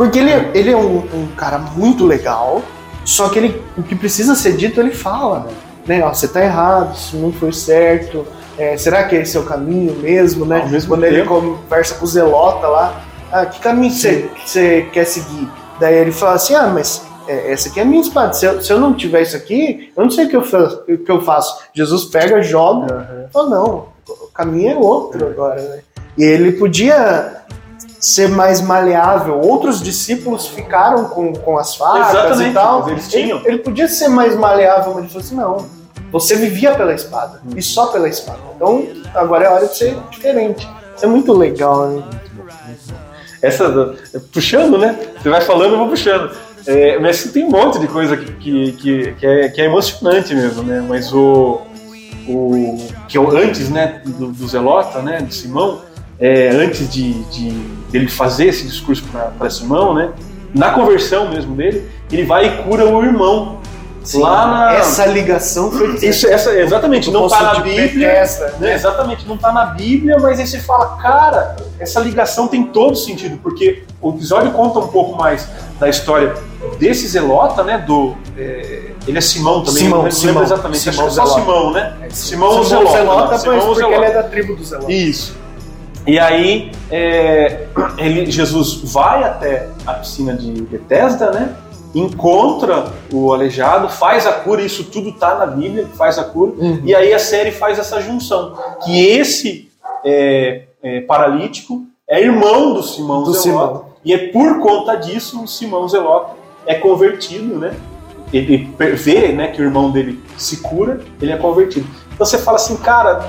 Porque 0.00 0.18
ele, 0.18 0.30
é- 0.30 0.50
ele 0.54 0.70
é 0.70 0.76
um, 0.76 0.96
um 1.12 1.26
cara 1.36 1.58
muito 1.58 2.06
legal, 2.06 2.62
só 3.04 3.28
que 3.28 3.38
ele, 3.38 3.62
o 3.76 3.82
que 3.82 3.94
precisa 3.94 4.34
ser 4.34 4.56
dito, 4.56 4.80
ele 4.80 4.92
fala. 4.94 5.48
Né? 5.86 6.02
Ó, 6.02 6.08
você 6.14 6.26
tá 6.26 6.42
errado, 6.42 6.94
isso 6.96 7.18
não 7.18 7.30
foi 7.30 7.52
certo. 7.52 8.26
é, 8.56 8.78
será 8.78 9.04
que 9.04 9.14
esse 9.16 9.36
é 9.36 9.40
o 9.40 9.42
caminho 9.44 9.94
mesmo, 9.96 10.46
né? 10.46 10.60
Ao 10.62 10.68
mesmo 10.68 10.88
Quando 10.88 11.04
ele 11.04 11.18
tempo- 11.20 11.34
conversa 11.34 11.96
com 11.96 12.04
o 12.04 12.08
Zelota 12.08 12.66
lá, 12.66 13.00
ah, 13.30 13.44
que 13.44 13.60
caminho 13.60 13.92
você, 13.92 14.30
que 14.34 14.48
você 14.48 14.88
quer 14.90 15.04
seguir? 15.04 15.46
Daí 15.78 15.96
ele 15.96 16.12
fala 16.12 16.34
assim, 16.36 16.54
ah, 16.54 16.66
mas 16.68 17.02
é, 17.28 17.52
essa 17.52 17.68
aqui 17.68 17.78
é 17.78 17.82
a 17.82 17.86
minha 17.86 18.00
espada. 18.00 18.32
Se 18.32 18.46
eu, 18.46 18.58
se 18.62 18.72
eu 18.72 18.80
não 18.80 18.94
tiver 18.94 19.20
isso 19.20 19.36
aqui, 19.36 19.92
eu 19.94 20.02
não 20.02 20.10
sei 20.10 20.24
o 20.24 20.28
que 20.30 20.36
eu, 20.36 20.42
fa- 20.44 20.80
o 20.88 20.96
que 20.98 21.10
eu 21.10 21.20
faço. 21.22 21.58
Jesus 21.74 22.06
pega, 22.06 22.40
joga, 22.42 23.28
fala, 23.32 23.48
não, 23.50 23.84
o 24.08 24.28
caminho 24.32 24.70
é 24.72 24.76
outro 24.76 25.26
agora, 25.26 25.60
né? 25.60 25.80
E 26.16 26.24
ele 26.24 26.52
podia 26.52 27.36
ser 28.00 28.28
mais 28.28 28.60
maleável. 28.60 29.38
Outros 29.40 29.82
discípulos 29.82 30.46
ficaram 30.48 31.04
com, 31.04 31.32
com 31.34 31.58
as 31.58 31.74
facas 31.76 32.08
Exatamente, 32.14 32.50
e 32.50 32.54
tal. 32.54 32.88
eles 32.90 33.08
tinham. 33.08 33.38
Ele, 33.40 33.48
ele 33.48 33.58
podia 33.58 33.86
ser 33.88 34.08
mais 34.08 34.34
maleável, 34.34 34.94
mas 34.94 35.04
ele 35.04 35.08
falou 35.08 35.22
assim, 35.24 35.36
não, 35.36 35.66
você 36.10 36.34
vivia 36.36 36.74
pela 36.74 36.94
espada, 36.94 37.40
Hum. 37.44 37.50
e 37.56 37.62
só 37.62 37.86
pela 37.88 38.08
espada. 38.08 38.38
Então, 38.56 38.86
agora 39.14 39.44
é 39.44 39.48
hora 39.48 39.66
de 39.66 39.76
ser 39.76 39.96
diferente. 40.10 40.66
Isso 40.96 41.04
é 41.04 41.08
muito 41.08 41.32
legal, 41.32 41.86
né? 41.88 42.02
Essa, 43.42 43.68
do- 43.70 43.96
puxando, 44.32 44.76
né? 44.76 44.98
Você 45.22 45.28
vai 45.28 45.40
falando, 45.40 45.72
eu 45.72 45.78
vou 45.78 45.88
puxando. 45.88 46.30
É, 46.66 46.98
mas 46.98 47.24
tem 47.24 47.44
um 47.44 47.50
monte 47.50 47.78
de 47.78 47.86
coisa 47.86 48.16
que, 48.16 48.32
que, 48.32 48.72
que, 48.72 49.12
que 49.14 49.26
é, 49.26 49.48
que 49.48 49.60
é 49.62 49.64
emocionante 49.64 50.34
mesmo, 50.34 50.62
né? 50.62 50.84
Mas 50.86 51.10
o, 51.12 51.60
o 52.28 52.76
que 53.08 53.16
eu 53.16 53.30
antes, 53.34 53.70
né, 53.70 54.02
do, 54.04 54.26
do 54.30 54.46
Zelota, 54.48 55.00
né, 55.00 55.22
de 55.22 55.34
Simão, 55.34 55.80
é, 56.20 56.50
antes 56.50 56.88
de, 56.92 57.14
de 57.24 57.50
dele 57.90 58.08
fazer 58.08 58.46
esse 58.46 58.66
discurso 58.66 59.02
para 59.38 59.50
Simão, 59.50 59.94
né? 59.94 60.10
Na 60.54 60.70
conversão 60.72 61.30
mesmo 61.30 61.54
dele, 61.54 61.88
ele 62.10 62.24
vai 62.24 62.46
e 62.46 62.62
cura 62.62 62.84
o 62.84 63.02
irmão. 63.04 63.60
lá 64.14 64.46
na 64.46 64.72
Essa 64.74 65.06
ligação 65.06 65.70
foi 65.70 65.96
isso, 66.02 66.26
essa, 66.26 66.52
exatamente, 66.58 67.10
não 67.10 67.26
está 67.26 67.54
na 67.54 67.60
Bíblia. 67.60 68.08
Essa, 68.08 68.54
Né, 68.58 68.74
exatamente, 68.74 69.26
não 69.26 69.36
está 69.36 69.52
na 69.52 69.66
Bíblia, 69.66 70.18
mas 70.20 70.38
aí 70.40 70.46
você 70.46 70.58
fala, 70.58 70.96
cara, 70.96 71.56
essa 71.78 72.00
ligação 72.00 72.48
tem 72.48 72.64
todo 72.64 72.96
sentido, 72.96 73.38
porque 73.42 73.84
o 74.00 74.10
episódio 74.10 74.50
conta 74.50 74.80
um 74.80 74.88
pouco 74.88 75.16
mais 75.16 75.48
da 75.78 75.88
história 75.88 76.34
desse 76.78 77.06
Zelota, 77.06 77.62
né? 77.62 77.78
Do. 77.78 78.16
é, 78.36 78.90
ele 79.06 79.16
é 79.16 79.20
Simão 79.20 79.62
também, 79.62 79.84
Simão, 79.84 80.02
não 80.02 80.10
Simão, 80.10 80.42
exatamente, 80.42 80.78
Simão 80.78 81.06
acho 81.06 81.14
que 81.14 81.20
é 81.20 81.24
só 81.24 81.34
Zelota. 81.34 81.40
Simão, 81.40 81.72
né? 81.72 81.96
Simão 82.10 82.50
Simão 82.50 82.64
Zelota, 82.64 82.92
Zelota, 82.92 83.30
né? 83.30 83.38
Simão 83.38 83.54
pois, 83.54 83.64
porque 83.64 83.80
Zelota. 83.80 83.96
ele 83.96 84.04
é 84.04 84.12
da 84.14 84.22
tribo 84.24 84.56
do 84.56 84.64
Zelota. 84.64 84.92
Isso. 84.92 85.39
E 86.06 86.18
aí, 86.18 86.72
é, 86.90 87.66
ele, 87.98 88.30
Jesus 88.30 88.80
vai 88.92 89.22
até 89.22 89.68
a 89.86 89.94
piscina 89.94 90.34
de 90.34 90.50
Bethesda, 90.62 91.30
né? 91.30 91.54
Encontra 91.94 92.92
o 93.12 93.32
aleijado, 93.32 93.88
faz 93.88 94.26
a 94.26 94.32
cura, 94.32 94.62
isso 94.62 94.84
tudo 94.84 95.12
tá 95.12 95.34
na 95.34 95.46
Bíblia, 95.46 95.86
faz 95.96 96.18
a 96.18 96.24
cura. 96.24 96.52
Uhum. 96.52 96.82
E 96.84 96.94
aí 96.94 97.12
a 97.12 97.18
série 97.18 97.50
faz 97.50 97.78
essa 97.78 98.00
junção. 98.00 98.54
Que 98.84 99.06
esse 99.06 99.70
é, 100.04 100.62
é, 100.82 101.00
paralítico 101.00 101.84
é 102.08 102.22
irmão 102.22 102.74
do 102.74 102.82
Simão 102.82 103.24
Do 103.24 103.32
Zelota. 103.32 103.78
Simão. 103.78 103.90
E 104.04 104.14
é 104.14 104.28
por 104.28 104.60
conta 104.60 104.94
disso 104.96 105.42
o 105.42 105.48
Simão 105.48 105.88
Zelota 105.88 106.32
é 106.64 106.74
convertido, 106.74 107.58
né? 107.58 107.74
Ele 108.32 108.72
vê 108.94 109.32
né, 109.32 109.48
que 109.48 109.60
o 109.60 109.64
irmão 109.64 109.90
dele 109.90 110.22
se 110.38 110.58
cura, 110.58 111.00
ele 111.20 111.32
é 111.32 111.36
convertido. 111.36 111.88
Então 112.14 112.24
você 112.24 112.38
fala 112.38 112.56
assim, 112.56 112.76
cara, 112.76 113.28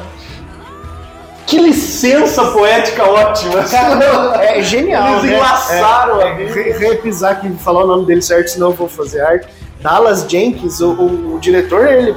que 1.52 1.60
licença 1.60 2.46
poética 2.52 3.04
ótima. 3.04 3.64
Cara, 3.64 4.44
é 4.44 4.62
genial, 4.64 5.10
Eles 5.20 5.24
né? 5.24 5.38
enlaçaram 5.38 6.22
É, 6.22 6.32
a 6.32 6.34
re- 6.36 6.72
repisar 6.72 7.32
aqui, 7.34 7.50
falar 7.60 7.84
o 7.84 7.88
nome 7.88 8.06
dele 8.06 8.22
certo, 8.22 8.48
senão 8.50 8.68
eu 8.70 8.74
vou 8.74 8.88
fazer 8.88 9.22
arte. 9.22 9.48
Dallas 9.82 10.26
Jenkins, 10.30 10.80
o, 10.80 10.92
o- 10.92 11.36
o 11.36 11.40
diretor, 11.40 11.88
ele 11.88 12.16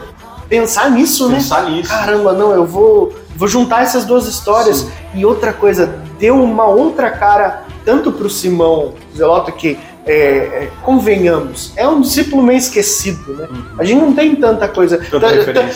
pensar 0.49 0.91
nisso, 0.91 1.29
né? 1.29 1.37
Pensar 1.37 1.65
nisso. 1.69 1.91
Caramba, 1.91 2.33
não, 2.33 2.53
eu 2.53 2.65
vou, 2.65 3.13
vou 3.35 3.49
juntar 3.49 3.83
essas 3.83 4.05
duas 4.05 4.27
histórias. 4.27 4.79
Sim. 4.79 4.91
E 5.15 5.27
outra 5.27 5.53
coisa, 5.53 5.87
deu 6.19 6.37
uma 6.41 6.67
outra 6.67 7.11
cara, 7.11 7.65
tanto 7.85 8.13
pro 8.13 8.31
Simão 8.31 8.95
Zelota, 9.17 9.51
que 9.51 9.71
é, 9.73 9.94
é, 10.07 10.69
convenhamos, 10.83 11.73
é 11.77 11.89
um 11.89 12.01
discípulo 12.01 12.43
meio 12.43 12.59
esquecido, 12.59 13.35
né? 13.35 13.49
Uhum. 13.51 13.65
A 13.79 13.85
gente 13.85 14.01
não 14.01 14.13
tem 14.13 14.37
tanta 14.37 14.69
coisa. 14.69 14.99
Tanta 14.99 15.29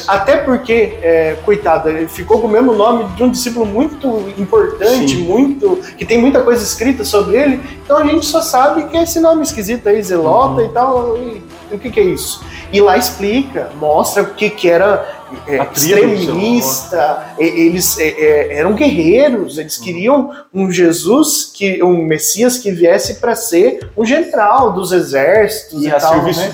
até 0.07 0.37
porque, 0.37 0.99
é, 1.03 1.37
coitado, 1.45 1.89
ele 1.89 2.09
ficou 2.09 2.41
com 2.41 2.47
o 2.47 2.51
mesmo 2.51 2.75
nome 2.75 3.05
de 3.15 3.23
um 3.23 3.31
discípulo 3.31 3.65
muito 3.65 4.07
importante, 4.37 5.17
Sim. 5.17 5.23
muito 5.23 5.81
que 5.97 6.05
tem 6.05 6.19
muita 6.19 6.43
coisa 6.43 6.63
escrita 6.63 7.05
sobre 7.05 7.37
ele. 7.37 7.61
Então 7.85 7.97
a 7.97 8.05
gente 8.05 8.27
só 8.27 8.43
sabe 8.43 8.85
que 8.85 8.97
é 8.97 9.03
esse 9.03 9.19
nome 9.19 9.43
esquisito 9.43 9.89
aí, 9.89 10.03
Zelota 10.03 10.61
uhum. 10.61 10.67
e 10.67 10.73
tal. 10.73 11.17
E, 11.17 11.43
e 11.71 11.75
o 11.77 11.79
que, 11.79 11.91
que 11.91 12.01
é 12.01 12.05
isso? 12.05 12.45
E 12.73 12.81
lá 12.81 12.99
explica, 12.99 13.71
mostra 13.81 14.23
o 14.23 14.35
que, 14.35 14.51
que 14.51 14.69
era 14.69 15.18
é, 15.47 15.67
extremista, 15.73 17.35
eles 17.39 17.99
é, 17.99 18.09
é, 18.09 18.59
eram 18.59 18.75
guerreiros, 18.75 19.59
eles 19.59 19.77
queriam 19.77 20.31
um 20.53 20.71
Jesus, 20.71 21.51
que 21.53 21.83
um 21.83 22.03
Messias 22.05 22.59
que 22.59 22.71
viesse 22.71 23.15
para 23.15 23.35
ser 23.35 23.91
um 23.97 24.05
general 24.05 24.73
dos 24.73 24.93
exércitos 24.93 25.83
e, 25.83 25.87
e 25.87 25.91
a 25.91 25.99
tal, 25.99 26.15
serviço 26.15 26.41
né? 26.41 26.53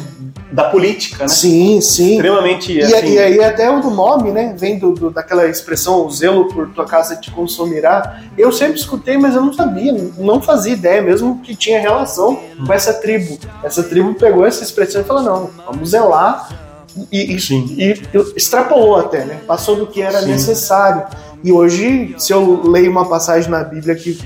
da 0.53 0.65
política, 0.65 1.25
né? 1.25 1.29
Sim, 1.29 1.81
sim. 1.81 2.15
Extremamente. 2.15 2.73
E, 2.73 2.83
assim... 2.83 3.13
e 3.13 3.19
aí 3.19 3.43
até 3.43 3.69
o 3.71 3.81
do 3.81 3.91
nome, 3.91 4.31
né? 4.31 4.55
Vem 4.57 4.79
do, 4.79 4.93
do, 4.93 5.11
daquela 5.11 5.47
expressão, 5.47 6.07
o 6.07 6.11
zelo 6.11 6.49
por 6.49 6.69
tua 6.71 6.85
casa 6.85 7.17
te 7.17 7.31
consumirá. 7.31 8.21
Eu 8.39 8.53
sempre 8.53 8.79
escutei, 8.79 9.17
mas 9.17 9.35
eu 9.35 9.43
não 9.43 9.53
sabia, 9.53 9.93
não 10.17 10.41
fazia 10.41 10.73
ideia 10.73 11.03
mesmo 11.03 11.41
que 11.41 11.57
tinha 11.57 11.81
relação 11.81 12.41
com 12.65 12.73
essa 12.73 12.95
tribo. 12.95 13.39
Essa 13.63 13.83
tribo 13.83 14.15
pegou 14.15 14.47
essa 14.47 14.63
expressão 14.63 15.01
e 15.01 15.05
falou: 15.05 15.23
não, 15.23 15.51
vamos 15.67 15.91
zelar 15.91 16.64
e, 17.11 17.35
e, 17.35 17.37
e, 17.37 18.03
extrapolou 18.37 18.97
até, 18.97 19.25
né? 19.25 19.41
Passou 19.47 19.77
do 19.77 19.87
que 19.87 20.01
era 20.01 20.21
Sim. 20.21 20.29
necessário. 20.29 21.05
E 21.43 21.53
hoje, 21.53 22.15
se 22.19 22.33
eu 22.33 22.63
leio 22.65 22.91
uma 22.91 23.07
passagem 23.09 23.51
na 23.51 23.65
Bíblia 23.65 23.95
que 23.95 24.19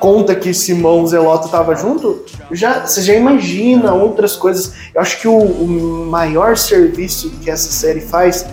conta 0.00 0.34
que 0.34 0.54
Simão 0.54 1.06
Zelota 1.06 1.46
estava 1.46 1.74
junto, 1.74 2.24
já, 2.50 2.86
você 2.86 3.02
já 3.02 3.14
imagina 3.14 3.92
outras 3.92 4.34
coisas. 4.34 4.72
Eu 4.94 5.00
acho 5.00 5.20
que 5.20 5.28
o, 5.28 5.36
o 5.36 6.06
maior 6.06 6.56
serviço 6.56 7.30
que 7.42 7.50
essa 7.50 7.70
série 7.70 8.00
faz 8.00 8.46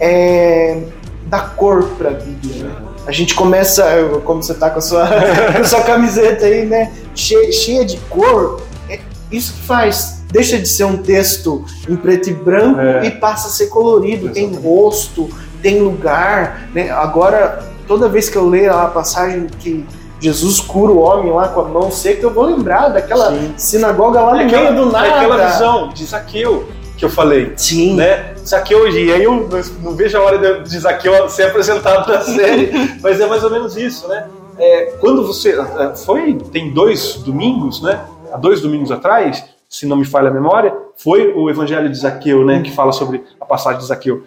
é 0.00 0.82
dar 1.26 1.54
cor 1.54 1.84
para 1.98 2.10
a 2.10 2.14
Bíblia. 2.14 2.64
Né? 2.64 2.74
A 3.06 3.12
gente 3.12 3.34
começa, 3.34 3.84
como 4.24 4.42
você 4.42 4.54
tá 4.54 4.70
com 4.70 4.78
a 4.78 4.82
sua, 4.82 5.06
com 5.52 5.60
a 5.60 5.64
sua 5.64 5.82
camiseta 5.82 6.46
aí, 6.46 6.64
né? 6.64 6.90
Cheia, 7.14 7.52
cheia 7.52 7.84
de 7.84 7.98
cor. 8.08 8.62
É 8.88 8.98
isso 9.30 9.52
que 9.52 9.60
faz 9.60 10.13
deixa 10.30 10.58
de 10.58 10.68
ser 10.68 10.84
um 10.84 10.96
texto 10.96 11.64
em 11.88 11.96
preto 11.96 12.30
e 12.30 12.32
branco 12.32 12.80
é. 12.80 13.06
e 13.06 13.10
passa 13.12 13.48
a 13.48 13.50
ser 13.50 13.66
colorido, 13.68 14.26
Exatamente. 14.26 14.52
tem 14.52 14.62
rosto, 14.62 15.30
tem 15.62 15.80
lugar, 15.80 16.68
né? 16.74 16.90
Agora, 16.90 17.64
toda 17.86 18.08
vez 18.08 18.28
que 18.28 18.36
eu 18.36 18.48
leio 18.48 18.72
a 18.72 18.86
passagem 18.86 19.46
que 19.58 19.84
Jesus 20.20 20.60
cura 20.60 20.92
o 20.92 20.98
homem 20.98 21.32
lá 21.32 21.48
com 21.48 21.60
a 21.60 21.64
mão 21.64 21.90
seca, 21.90 22.22
eu 22.22 22.30
vou 22.30 22.44
lembrar 22.44 22.88
daquela 22.88 23.30
Sim. 23.30 23.54
sinagoga 23.56 24.20
lá 24.20 24.34
no 24.34 24.40
é 24.40 24.44
meio 24.44 24.74
do 24.74 24.90
nada. 24.90 25.16
Aquela 25.16 25.46
visão 25.46 25.88
de 25.88 26.04
Zaqueu 26.04 26.66
que 26.96 27.04
eu 27.04 27.10
falei. 27.10 27.52
Sim. 27.56 27.96
Né? 27.96 28.34
Zaqueu, 28.46 28.88
e 28.88 29.12
aí 29.12 29.22
eu 29.22 29.48
não 29.82 29.94
vejo 29.94 30.16
a 30.16 30.22
hora 30.22 30.62
de 30.62 30.78
Zaqueu 30.78 31.28
ser 31.28 31.44
apresentado 31.44 32.10
na 32.10 32.20
série, 32.20 32.70
mas 33.02 33.20
é 33.20 33.26
mais 33.26 33.42
ou 33.44 33.50
menos 33.50 33.76
isso, 33.76 34.08
né? 34.08 34.26
É, 34.58 34.94
quando 35.00 35.26
você. 35.26 35.50
É, 35.50 35.94
foi. 35.96 36.34
Tem 36.52 36.72
dois 36.72 37.14
domingos, 37.16 37.82
né? 37.82 38.00
Há 38.32 38.36
dois 38.36 38.60
domingos 38.60 38.90
atrás, 38.90 39.44
se 39.74 39.86
não 39.86 39.96
me 39.96 40.04
falha 40.04 40.28
a 40.28 40.32
memória, 40.32 40.72
foi 40.96 41.32
o 41.34 41.50
Evangelho 41.50 41.90
de 41.90 41.98
Zaqueu, 41.98 42.44
né, 42.44 42.60
que 42.60 42.70
fala 42.70 42.92
sobre 42.92 43.24
a 43.40 43.44
passagem 43.44 43.80
de 43.80 43.86
Zaqueu. 43.86 44.22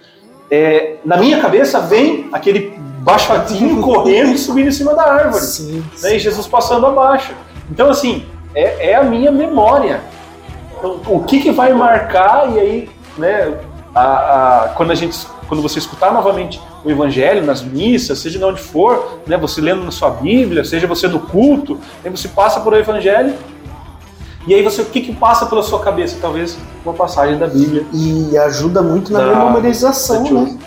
É, 0.52 0.98
na 1.06 1.16
minha 1.16 1.40
cabeça 1.40 1.80
vem 1.80 2.28
aquele 2.34 2.74
baixotinho 3.00 3.80
correndo 3.82 4.34
e 4.34 4.38
subindo 4.38 4.68
em 4.68 4.74
cima 4.74 4.94
da 4.94 5.04
árvore, 5.04 5.44
sim, 5.44 5.82
né, 6.02 6.18
e 6.18 6.20
Jesus 6.20 6.48
passando 6.48 6.86
abaixo. 6.86 7.34
Então, 7.72 7.90
assim, 7.90 8.26
é, 8.54 8.92
é 8.92 8.96
a 8.96 9.04
minha 9.04 9.32
memória. 9.32 10.02
Então, 10.78 11.00
o 11.08 11.24
que, 11.24 11.40
que 11.40 11.52
vai 11.52 11.72
marcar, 11.74 12.54
e 12.54 12.60
aí, 12.60 12.90
né, 13.18 13.58
a, 13.96 14.66
a, 14.66 14.70
quando 14.76 14.92
a 14.92 14.96
gente 14.96 15.16
quando 15.48 15.62
você 15.62 15.80
escutar 15.80 16.12
novamente 16.12 16.62
o 16.84 16.92
evangelho 16.92 17.46
nas 17.46 17.62
missas, 17.64 18.20
seja 18.20 18.38
de 18.38 18.44
onde 18.44 18.60
for, 18.60 19.22
né, 19.26 19.38
você 19.38 19.62
lendo 19.62 19.82
na 19.82 19.92
sua 19.92 20.10
Bíblia, 20.10 20.66
seja 20.66 20.86
você 20.86 21.08
no 21.08 21.22
culto, 21.22 21.80
aí 22.04 22.12
você 22.12 22.28
passa 22.28 22.60
por 22.60 22.74
o 22.74 22.76
evangelho 22.76 23.34
e 24.48 24.56
aí 24.56 24.64
você, 24.64 24.82
o 24.82 24.86
que, 24.86 25.02
que 25.02 25.14
passa 25.14 25.46
pela 25.46 25.62
sua 25.62 25.82
cabeça? 25.82 26.18
Talvez 26.22 26.58
uma 26.86 26.94
passagem 26.94 27.38
da 27.38 27.48
Bíblia. 27.48 27.86
E 27.94 28.38
ajuda 28.38 28.82
muito 28.82 29.12
na 29.12 29.22
memorização, 29.22 30.24
né? 30.24 30.58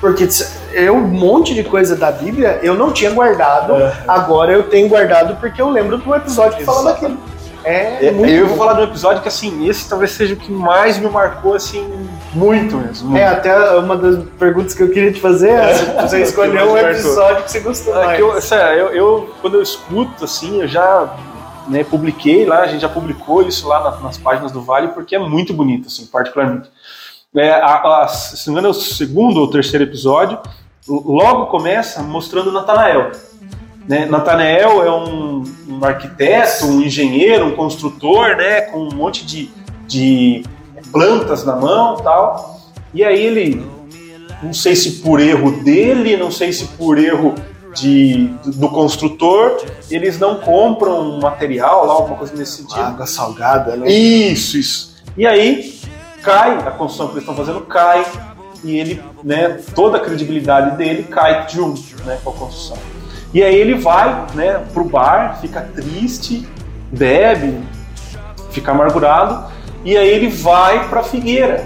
Porque 0.00 0.28
eu, 0.72 0.96
um 0.96 1.06
monte 1.06 1.54
de 1.54 1.62
coisa 1.62 1.94
da 1.94 2.10
Bíblia 2.10 2.58
eu 2.62 2.74
não 2.74 2.90
tinha 2.90 3.10
guardado, 3.10 3.74
é. 3.74 3.92
agora 4.08 4.52
eu 4.52 4.64
tenho 4.64 4.88
guardado 4.88 5.36
porque 5.38 5.60
eu 5.60 5.68
lembro 5.68 5.98
do 5.98 6.14
episódio 6.14 6.58
que 6.58 6.64
fala 6.64 6.92
daquilo. 6.92 7.16
É, 7.62 8.06
é 8.06 8.14
eu 8.26 8.48
vou 8.48 8.56
falar 8.56 8.72
de 8.72 8.80
um 8.80 8.84
episódio 8.84 9.20
que, 9.20 9.28
assim, 9.28 9.68
esse 9.68 9.88
talvez 9.88 10.12
seja 10.12 10.32
o 10.32 10.36
que 10.36 10.50
mais 10.50 10.98
me 10.98 11.10
marcou, 11.10 11.54
assim, 11.54 11.86
muito 12.32 12.76
mesmo. 12.76 13.16
É, 13.16 13.26
até 13.26 13.54
uma 13.76 13.96
das 13.96 14.24
perguntas 14.38 14.72
que 14.72 14.82
eu 14.82 14.88
queria 14.88 15.12
te 15.12 15.20
fazer 15.20 15.50
é 15.50 15.74
se 15.74 15.84
você 15.84 16.22
escolheu 16.24 16.72
um 16.72 16.78
episódio 16.78 17.44
que 17.44 17.50
você 17.50 17.60
gostou 17.60 18.00
é 18.00 18.06
mais. 18.06 18.18
Eu, 18.18 18.40
sério, 18.40 18.80
eu, 18.80 18.88
eu, 18.94 19.30
quando 19.42 19.54
eu 19.56 19.62
escuto, 19.62 20.24
assim, 20.24 20.62
eu 20.62 20.68
já 20.68 21.14
né, 21.70 21.84
publiquei 21.84 22.44
lá, 22.44 22.62
a 22.62 22.66
gente 22.66 22.80
já 22.80 22.88
publicou 22.88 23.42
isso 23.42 23.68
lá 23.68 23.82
na, 23.82 24.00
nas 24.00 24.18
páginas 24.18 24.50
do 24.50 24.60
Vale, 24.60 24.88
porque 24.88 25.14
é 25.14 25.18
muito 25.18 25.54
bonito, 25.54 25.86
assim, 25.86 26.04
particularmente. 26.06 26.68
É, 27.34 27.50
a, 27.50 28.02
a, 28.02 28.08
se 28.08 28.48
não 28.48 28.54
me 28.54 28.60
engano, 28.60 28.74
é 28.74 28.76
o 28.76 28.80
segundo 28.80 29.38
ou 29.38 29.48
terceiro 29.48 29.84
episódio, 29.84 30.38
logo 30.88 31.46
começa 31.46 32.02
mostrando 32.02 32.50
Natanael. 32.50 33.12
Né? 33.88 34.04
Natanael 34.04 34.82
é 34.82 34.90
um, 34.90 35.44
um, 35.68 35.84
arquiteto, 35.84 36.66
um 36.66 36.80
engenheiro, 36.80 37.46
um 37.46 37.56
construtor, 37.56 38.36
né, 38.36 38.62
com 38.62 38.78
um 38.80 38.94
monte 38.94 39.24
de, 39.24 39.48
de 39.86 40.42
plantas 40.90 41.44
na 41.44 41.54
mão 41.54 41.96
tal. 41.96 42.60
E 42.92 43.04
aí 43.04 43.24
ele, 43.24 43.64
não 44.42 44.52
sei 44.52 44.74
se 44.74 45.00
por 45.00 45.20
erro 45.20 45.62
dele, 45.62 46.16
não 46.16 46.32
sei 46.32 46.52
se 46.52 46.66
por 46.66 46.98
erro 46.98 47.36
de, 47.74 48.28
do 48.44 48.68
construtor, 48.68 49.64
eles 49.90 50.18
não 50.18 50.36
compram 50.36 51.00
um 51.00 51.20
material 51.20 51.86
lá, 51.86 51.94
alguma 51.94 52.16
coisa 52.16 52.34
nesse 52.34 52.58
sentido. 52.58 52.80
Água 52.80 53.06
salgada, 53.06 53.76
né? 53.76 53.90
Isso, 53.90 54.56
isso. 54.56 54.96
E 55.16 55.26
aí 55.26 55.78
cai, 56.22 56.58
a 56.58 56.70
construção 56.70 57.08
que 57.08 57.14
eles 57.14 57.22
estão 57.22 57.34
fazendo 57.34 57.60
cai, 57.62 58.04
e 58.62 58.78
ele, 58.78 59.02
né, 59.24 59.60
toda 59.74 59.96
a 59.96 60.00
credibilidade 60.00 60.76
dele 60.76 61.04
cai 61.04 61.46
junto 61.48 61.80
né, 62.04 62.18
com 62.22 62.30
a 62.30 62.32
construção. 62.32 62.76
E 63.32 63.42
aí 63.42 63.54
ele 63.54 63.74
vai 63.74 64.26
né, 64.34 64.62
pro 64.72 64.84
bar, 64.84 65.38
fica 65.40 65.60
triste, 65.74 66.46
bebe, 66.90 67.58
fica 68.50 68.72
amargurado, 68.72 69.50
e 69.84 69.96
aí 69.96 70.08
ele 70.08 70.28
vai 70.28 70.88
pra 70.88 71.02
figueira, 71.02 71.64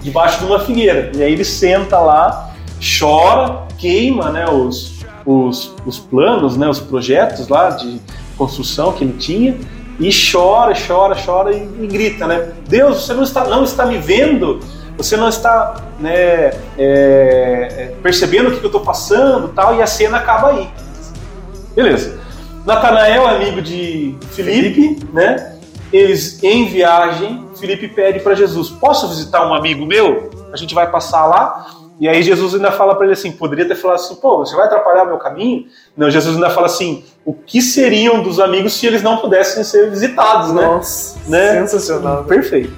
debaixo 0.00 0.38
de 0.38 0.46
uma 0.46 0.60
figueira. 0.60 1.10
E 1.14 1.22
aí 1.22 1.32
ele 1.32 1.44
senta 1.44 1.98
lá, 1.98 2.54
chora, 2.98 3.66
queima 3.76 4.30
né, 4.30 4.48
os, 4.48 4.93
os, 5.24 5.74
os 5.86 5.98
planos, 5.98 6.56
né, 6.56 6.68
os 6.68 6.80
projetos 6.80 7.48
lá 7.48 7.70
de 7.70 8.00
construção 8.36 8.92
que 8.92 9.04
ele 9.04 9.14
tinha 9.14 9.56
e 9.98 10.10
chora, 10.10 10.74
chora, 10.74 11.16
chora 11.24 11.52
e, 11.52 11.62
e 11.82 11.86
grita, 11.86 12.26
né? 12.26 12.52
Deus, 12.68 13.04
você 13.04 13.14
não 13.14 13.22
está, 13.22 13.44
não 13.44 13.64
está 13.64 13.86
me 13.86 13.98
vendo? 13.98 14.60
Você 14.96 15.16
não 15.16 15.28
está 15.28 15.76
né, 16.00 16.12
é, 16.16 16.52
é 16.78 17.94
percebendo 18.02 18.48
o 18.48 18.52
que 18.52 18.64
eu 18.64 18.66
estou 18.66 18.80
passando 18.80 19.48
tal? 19.48 19.76
E 19.76 19.82
a 19.82 19.86
cena 19.86 20.18
acaba 20.18 20.50
aí. 20.50 20.68
Beleza. 21.74 22.18
Natanael, 22.64 23.26
amigo 23.26 23.60
de 23.60 24.16
Felipe, 24.30 24.98
né? 25.12 25.58
Eles 25.92 26.42
em 26.42 26.66
viagem, 26.66 27.46
Felipe 27.54 27.88
pede 27.88 28.20
para 28.20 28.34
Jesus: 28.34 28.70
Posso 28.70 29.08
visitar 29.08 29.46
um 29.46 29.54
amigo 29.54 29.84
meu? 29.86 30.30
A 30.52 30.56
gente 30.56 30.74
vai 30.74 30.90
passar 30.90 31.26
lá. 31.26 31.66
E 32.00 32.08
aí 32.08 32.22
Jesus 32.22 32.54
ainda 32.54 32.72
fala 32.72 32.94
para 32.94 33.04
ele 33.04 33.12
assim, 33.12 33.30
poderia 33.30 33.66
ter 33.66 33.76
falado 33.76 33.96
assim, 33.96 34.16
pô, 34.16 34.38
você 34.38 34.56
vai 34.56 34.66
atrapalhar 34.66 35.04
meu 35.04 35.16
caminho? 35.16 35.66
Não, 35.96 36.10
Jesus 36.10 36.34
ainda 36.34 36.50
fala 36.50 36.66
assim, 36.66 37.04
o 37.24 37.32
que 37.32 37.62
seriam 37.62 38.22
dos 38.22 38.40
amigos 38.40 38.72
se 38.72 38.86
eles 38.86 39.02
não 39.02 39.18
pudessem 39.18 39.62
ser 39.62 39.90
visitados, 39.90 40.52
né? 40.52 40.62
Nossa, 40.62 41.18
né? 41.28 41.52
sensacional. 41.60 42.24
Perfeito. 42.24 42.72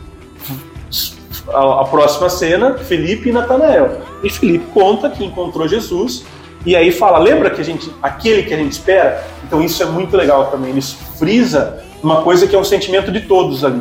A, 1.49 1.83
a, 1.83 1.85
próxima 1.85 2.29
cena, 2.29 2.77
Felipe 2.77 3.31
e 3.31 3.33
Natanael. 3.33 4.01
E 4.23 4.29
Felipe 4.29 4.67
conta 4.75 5.09
que 5.09 5.25
encontrou 5.25 5.67
Jesus 5.67 6.25
e 6.67 6.75
aí 6.75 6.91
fala, 6.91 7.19
lembra 7.19 7.51
que 7.51 7.61
a 7.61 7.65
gente, 7.65 7.91
aquele 8.03 8.43
que 8.43 8.53
a 8.53 8.57
gente 8.57 8.73
espera? 8.73 9.25
Então 9.45 9.63
isso 9.63 9.83
é 9.83 9.87
muito 9.87 10.17
legal 10.17 10.51
também. 10.51 10.71
Ele 10.71 10.83
frisa 11.17 11.83
uma 12.03 12.23
coisa 12.23 12.47
que 12.47 12.55
é 12.55 12.59
um 12.59 12.65
sentimento 12.65 13.11
de 13.11 13.21
todos 13.21 13.65
ali. 13.65 13.81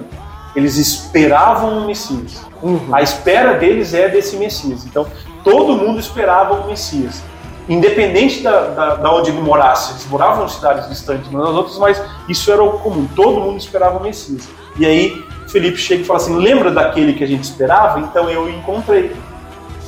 Eles 0.55 0.77
esperavam 0.77 1.79
um 1.79 1.85
Messias. 1.85 2.41
Uhum. 2.61 2.87
A 2.91 3.01
espera 3.01 3.55
deles 3.55 3.93
é 3.93 4.07
desse 4.07 4.37
Messias. 4.37 4.85
Então, 4.85 5.05
todo 5.43 5.75
mundo 5.75 5.99
esperava 5.99 6.53
um 6.53 6.67
Messias. 6.67 7.21
Independente 7.67 8.41
da, 8.41 8.67
da, 8.67 8.95
da 8.95 9.13
onde 9.13 9.31
ele 9.31 9.41
morasse. 9.41 9.93
Eles 9.93 10.07
moravam 10.07 10.45
em 10.45 10.49
cidades 10.49 10.87
distantes 10.87 11.27
umas 11.29 11.47
das 11.47 11.55
outras, 11.55 11.77
mas 11.77 12.01
isso 12.29 12.51
era 12.51 12.63
o 12.63 12.79
comum. 12.79 13.07
Todo 13.15 13.41
mundo 13.41 13.57
esperava 13.57 13.97
o 13.97 14.03
Messias. 14.03 14.47
E 14.77 14.85
aí, 14.85 15.23
Felipe 15.47 15.77
chega 15.77 16.01
e 16.01 16.05
fala 16.05 16.19
assim: 16.19 16.35
lembra 16.35 16.71
daquele 16.71 17.13
que 17.13 17.23
a 17.23 17.27
gente 17.27 17.43
esperava? 17.43 17.99
Então 17.99 18.29
eu 18.29 18.43
o 18.43 18.49
encontrei. 18.49 19.15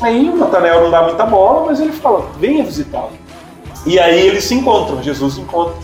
Aí 0.01 0.29
o 0.29 0.35
Natanael 0.35 0.83
não 0.83 0.91
dá 0.91 1.03
muita 1.03 1.25
bola, 1.25 1.65
mas 1.65 1.79
ele 1.79 1.91
fala: 1.91 2.25
venha 2.39 2.63
visitá-lo. 2.63 3.11
E 3.85 3.99
aí 3.99 4.27
eles 4.27 4.43
se 4.43 4.55
encontram, 4.55 5.01
Jesus 5.01 5.37
encontra. 5.37 5.75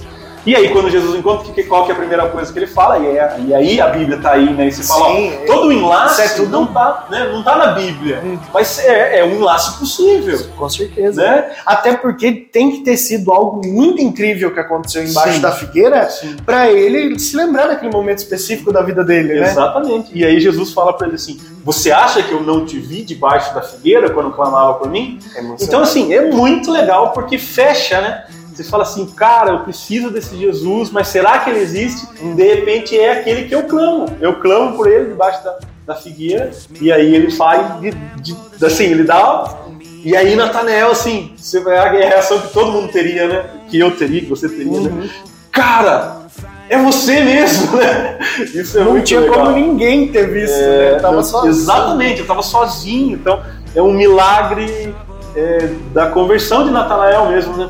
E 0.45 0.55
aí, 0.55 0.69
quando 0.69 0.89
Jesus 0.89 1.17
encontra, 1.17 1.53
que, 1.53 1.63
qual 1.63 1.85
que 1.85 1.91
é 1.91 1.93
a 1.93 1.97
primeira 1.97 2.27
coisa 2.27 2.51
que 2.51 2.59
ele 2.59 2.67
fala? 2.67 2.99
E, 2.99 3.05
é, 3.17 3.35
e 3.47 3.53
aí 3.55 3.79
a 3.79 3.87
Bíblia 3.87 4.17
está 4.17 4.31
aí, 4.33 4.51
né? 4.53 4.67
E 4.67 4.71
você 4.73 4.83
fala, 4.83 5.15
Sim, 5.15 5.33
ó, 5.41 5.45
todo 5.45 5.67
o 5.67 5.71
enlace 5.71 6.21
é 6.21 6.27
tudo- 6.29 6.49
não, 6.49 6.65
tá, 6.67 7.07
né, 7.09 7.29
não 7.31 7.41
tá 7.41 7.55
na 7.55 7.67
Bíblia, 7.67 8.21
Hum. 8.25 8.37
mas 8.53 8.77
é, 8.79 9.19
é 9.19 9.23
um 9.25 9.35
enlace 9.37 9.79
possível, 9.79 10.37
Com 10.57 10.69
certeza. 10.69 11.21
né? 11.21 11.51
Até 11.65 11.95
porque 11.95 12.31
tem 12.33 12.71
que 12.71 12.79
ter 12.81 12.97
sido 12.97 13.31
algo 13.31 13.65
muito 13.65 14.01
incrível 14.01 14.53
que 14.53 14.59
aconteceu 14.59 15.03
embaixo 15.03 15.35
Sim. 15.35 15.41
da 15.41 15.51
figueira 15.53 16.09
pra 16.45 16.69
ele 16.69 17.17
se 17.19 17.37
lembrar 17.37 17.67
daquele 17.67 17.91
momento 17.91 18.17
específico 18.17 18.71
da 18.73 18.81
vida 18.81 19.03
dele, 19.03 19.39
né? 19.39 19.47
Exatamente. 19.49 20.11
E 20.13 20.25
aí 20.25 20.39
Jesus 20.41 20.73
fala 20.73 20.91
para 20.93 21.07
ele 21.07 21.15
assim: 21.15 21.39
Você 21.63 21.89
acha 21.91 22.21
que 22.21 22.33
eu 22.33 22.43
não 22.43 22.65
te 22.65 22.77
vi 22.79 23.03
debaixo 23.03 23.53
da 23.55 23.61
figueira 23.61 24.09
quando 24.09 24.31
clamava 24.31 24.73
por 24.73 24.89
mim? 24.89 25.19
Então, 25.61 25.81
assim, 25.81 26.13
é 26.13 26.29
muito 26.29 26.69
legal 26.69 27.11
porque 27.13 27.37
fecha, 27.37 28.01
né? 28.01 28.25
Você 28.55 28.63
fala 28.63 28.83
assim, 28.83 29.05
cara, 29.07 29.51
eu 29.51 29.59
preciso 29.59 30.09
desse 30.11 30.35
Jesus, 30.37 30.89
mas 30.91 31.07
será 31.07 31.39
que 31.39 31.49
ele 31.49 31.59
existe? 31.59 32.05
De 32.35 32.43
repente 32.43 32.97
é 32.97 33.11
aquele 33.19 33.45
que 33.47 33.55
eu 33.55 33.63
clamo. 33.63 34.05
Eu 34.21 34.39
clamo 34.39 34.75
por 34.75 34.87
ele 34.87 35.09
debaixo 35.09 35.43
da, 35.43 35.57
da 35.87 35.95
figueira, 35.95 36.51
e 36.79 36.91
aí 36.91 37.15
ele 37.15 37.31
faz, 37.31 37.79
de, 37.81 37.91
de- 38.21 38.65
assim, 38.65 38.85
ele 38.85 39.03
dá. 39.03 39.55
E 40.03 40.15
aí, 40.15 40.35
Natanael, 40.35 40.91
assim, 40.91 41.33
você 41.37 41.61
vai 41.61 41.77
a 41.77 41.89
reação 41.89 42.39
que 42.41 42.51
todo 42.53 42.71
mundo 42.71 42.91
teria, 42.91 43.27
né? 43.27 43.45
Que 43.69 43.79
eu 43.79 43.95
teria, 43.95 44.21
que 44.21 44.27
você 44.29 44.49
teria, 44.49 44.81
né? 44.81 44.89
Uhum. 44.89 45.09
Cara, 45.51 46.23
é 46.69 46.77
você 46.77 47.21
mesmo, 47.21 47.77
né? 47.77 48.19
Isso 48.53 48.77
é 48.79 48.83
Não 48.83 48.91
muito 48.91 49.05
tinha 49.05 49.21
legal. 49.21 49.45
como 49.45 49.51
ninguém 49.51 50.09
ter 50.09 50.29
visto, 50.29 50.55
É, 50.55 50.93
né? 50.93 50.99
Tava 50.99 51.15
não- 51.15 51.23
só 51.23 51.45
Exatamente, 51.47 52.19
eu 52.19 52.27
tava 52.27 52.41
sozinho. 52.41 53.15
Então, 53.15 53.41
é 53.75 53.81
um 53.81 53.93
milagre 53.93 54.93
é, 55.35 55.69
da 55.93 56.07
conversão 56.07 56.65
de 56.65 56.71
Natanael 56.71 57.27
mesmo, 57.29 57.55
né? 57.57 57.69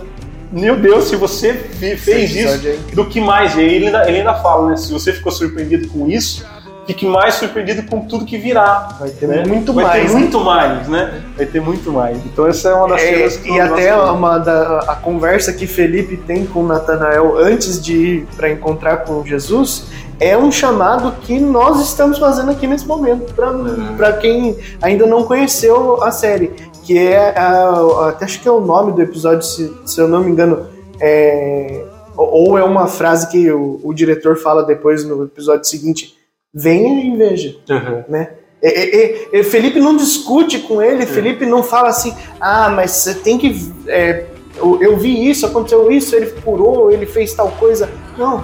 Meu 0.54 0.76
Deus, 0.78 1.06
se 1.06 1.16
você 1.16 1.54
fe- 1.54 1.98
fez 1.98 2.36
isso, 2.36 2.68
é 2.68 2.96
do 2.96 3.06
que 3.08 3.20
mais? 3.20 3.56
E 3.56 3.62
ele 3.62 3.88
ainda, 3.88 4.08
ele 4.08 4.20
ainda 4.20 4.36
fala, 4.36 4.70
né? 4.70 4.78
Se 4.78 4.92
você 4.92 5.12
ficou 5.12 5.32
surpreendido 5.32 5.88
com 5.88 6.08
isso, 6.08 6.46
fique 6.86 7.06
mais 7.06 7.36
surpreendido 7.36 7.84
com 7.90 8.02
tudo 8.02 8.26
que 8.26 8.38
virá. 8.38 8.90
Vai 9.00 9.10
ter 9.10 9.28
né? 9.28 9.44
muito 9.48 9.72
Vai 9.74 9.86
mais. 9.86 10.02
ter 10.04 10.14
né? 10.14 10.20
muito 10.20 10.40
mais, 10.42 10.88
né? 10.88 11.24
Vai 11.38 11.46
ter 11.46 11.62
muito 11.62 11.92
mais. 11.92 12.18
Então 12.26 12.46
essa 12.48 12.70
é 12.70 12.74
uma 12.74 12.88
das 12.90 13.02
É, 13.02 13.06
cenas 13.16 13.38
que 13.38 13.50
e 13.52 13.60
até 13.60 13.96
uma 13.96 14.38
da, 14.38 14.80
a 14.80 14.96
conversa 14.96 15.54
que 15.54 15.66
Felipe 15.68 16.18
tem 16.18 16.46
com 16.46 16.64
Natanael 16.64 17.38
antes 17.38 17.82
de 17.82 17.96
ir 17.96 18.28
para 18.36 18.50
encontrar 18.50 18.98
com 19.06 19.26
Jesus 19.26 19.86
é 20.20 20.38
um 20.38 20.52
chamado 20.52 21.12
que 21.22 21.40
nós 21.40 21.82
estamos 21.82 22.18
fazendo 22.20 22.52
aqui 22.52 22.68
nesse 22.68 22.86
momento 22.88 23.34
Uhum. 23.42 23.96
para 23.98 24.14
quem 24.14 24.58
ainda 24.82 25.06
não 25.06 25.24
conheceu 25.24 26.02
a 26.04 26.12
série, 26.12 26.48
que 26.84 26.98
é 26.98 27.34
a- 27.38 28.10
até 28.10 28.26
acho 28.26 28.40
que 28.42 28.48
é 28.48 28.52
o 28.52 28.60
nome 28.62 28.92
do 28.94 29.02
episódio 29.02 29.42
se, 29.42 29.74
se 29.86 30.00
eu 30.00 30.08
não 30.08 30.22
me 30.24 30.32
engano 30.32 30.68
é, 31.00 31.84
ou 32.16 32.52
ou 32.52 32.58
é 32.58 32.64
uma 32.64 32.88
frase 32.88 33.28
que 33.30 33.52
o, 33.52 33.80
o 33.84 33.94
diretor 33.94 34.38
fala 34.38 34.64
depois 34.64 35.04
no 35.04 35.24
episódio 35.24 35.66
seguinte 35.66 36.16
venha 36.54 37.04
e 37.04 37.18
veja 37.18 37.56
Uhum. 37.70 38.04
né? 38.10 38.30
E, 38.62 38.68
e- 38.68 39.40
e- 39.40 39.44
Felipe 39.44 39.80
não 39.80 39.98
discute 39.98 40.60
com 40.60 40.82
ele, 40.82 41.06
Felipe 41.06 41.46
não 41.46 41.62
fala 41.62 41.90
assim, 41.90 42.16
ah, 42.40 42.70
mas 42.70 42.92
você 42.92 43.14
tem 43.16 43.38
que. 43.38 43.74
é, 43.88 44.26
eu, 44.56 44.82
eu 44.82 44.96
vi 44.98 45.30
isso, 45.30 45.46
aconteceu 45.46 45.92
isso, 45.92 46.16
ele 46.16 46.28
curou, 46.46 46.90
ele 46.90 47.06
fez 47.06 47.34
tal 47.34 47.50
coisa. 47.52 47.90
Não, 48.18 48.42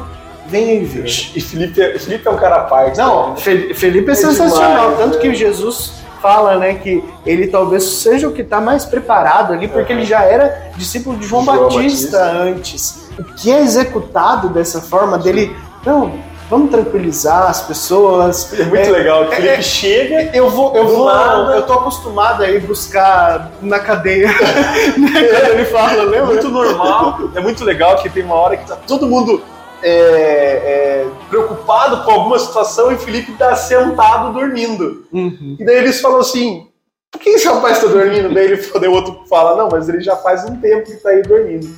venha 0.48 0.74
e 0.74 0.84
veja. 0.84 1.30
E 1.36 1.40
Felipe, 1.40 1.80
é- 1.82 1.98
Felipe 1.98 2.28
é 2.28 2.32
um 2.32 2.36
cara 2.38 2.56
à 2.58 2.64
parte. 2.66 2.98
Não, 2.98 3.30
né? 3.30 3.36
Fe- 3.38 3.74
Felipe 3.74 4.10
é, 4.10 4.12
É 4.12 4.16
sensacional, 4.16 4.90
demais, 4.92 4.98
tanto 4.98 5.16
né? 5.16 5.22
que 5.22 5.34
Jesus 5.36 5.94
fala, 6.22 6.58
né, 6.58 6.74
que 6.74 7.02
ele 7.26 7.48
talvez 7.48 7.82
seja 7.84 8.28
o 8.28 8.34
que 8.34 8.42
está 8.42 8.60
mais 8.60 8.84
preparado 8.84 9.54
ali, 9.54 9.70
porque 9.70 9.94
Uhum. 9.94 10.00
ele 10.00 10.06
já 10.06 10.22
era 10.24 10.70
discípulo 10.76 11.16
de 11.16 11.26
João, 11.26 11.46
João 11.46 11.64
Batista, 11.70 12.18
Batista. 12.20 12.42
antes. 12.42 13.10
O 13.18 13.24
que 13.36 13.50
é 13.50 13.62
executado 13.62 14.50
dessa 14.50 14.82
forma 14.82 15.18
dele, 15.18 15.56
não, 15.86 16.12
vamos 16.50 16.72
tranquilizar 16.72 17.50
as 17.50 17.62
pessoas, 17.62 18.52
É 18.60 18.64
muito 18.64 18.76
É, 18.88 18.90
legal. 18.90 19.24
é, 19.26 19.36
Felipe 19.36 19.48
é, 19.54 19.62
chega. 19.62 20.36
eu 20.36 20.50
vou, 20.50 20.76
eu 20.76 20.88
vou, 20.88 21.06
nada. 21.06 21.54
eu 21.56 21.64
tô 21.64 21.74
acostumado 21.74 22.44
a 22.44 22.50
ir 22.50 22.60
buscar 22.62 23.52
na 23.62 23.80
cadeia, 23.80 24.28
quando 24.34 25.52
ele 25.54 25.66
fala, 25.66 25.92
É 26.02 26.06
lembra? 26.06 26.26
muito 26.26 26.50
normal, 26.50 27.20
é 27.36 27.40
muito 27.40 27.64
legal 27.64 27.98
que 27.98 28.10
tem 28.10 28.24
uma 28.24 28.36
hora 28.36 28.58
que 28.58 28.68
tá 28.68 28.76
todo 28.76 29.08
mundo 29.08 29.42
é, 29.82 29.90
é, 29.92 31.08
preocupado 31.30 32.04
com 32.04 32.12
alguma 32.12 32.38
situação 32.40 32.92
e 32.92 32.98
Felipe 32.98 33.32
tá 33.34 33.56
sentado 33.56 34.34
dormindo. 34.34 35.06
Uhum. 35.14 35.56
E 35.60 35.64
daí 35.64 35.78
eles 35.78 36.02
falam 36.02 36.20
assim: 36.20 36.68
por 37.12 37.20
que 37.22 37.30
esse 37.30 37.48
rapaz 37.48 37.80
tá 37.80 37.88
dormindo? 37.88 38.34
daí, 38.34 38.46
ele, 38.46 38.58
daí 38.58 38.90
o 38.90 38.94
outro 38.94 39.22
fala: 39.30 39.56
não, 39.56 39.70
mas 39.72 39.88
ele 39.88 40.02
já 40.02 40.16
faz 40.18 40.44
um 40.46 40.56
tempo 40.60 40.86
que 40.92 40.98
tá 40.98 41.10
aí 41.10 41.22
dormindo. 41.22 41.70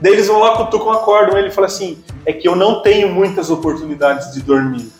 Daí 0.00 0.12
eles 0.12 0.26
vão 0.26 0.38
lá, 0.40 0.56
cutucam, 0.56 0.90
acordam. 0.92 1.38
Ele 1.38 1.50
fala 1.50 1.66
assim: 1.66 1.98
é 2.24 2.32
que 2.32 2.46
eu 2.46 2.54
não 2.56 2.82
tenho 2.82 3.08
muitas 3.08 3.50
oportunidades 3.50 4.32
de 4.32 4.42
dormir. 4.42 4.90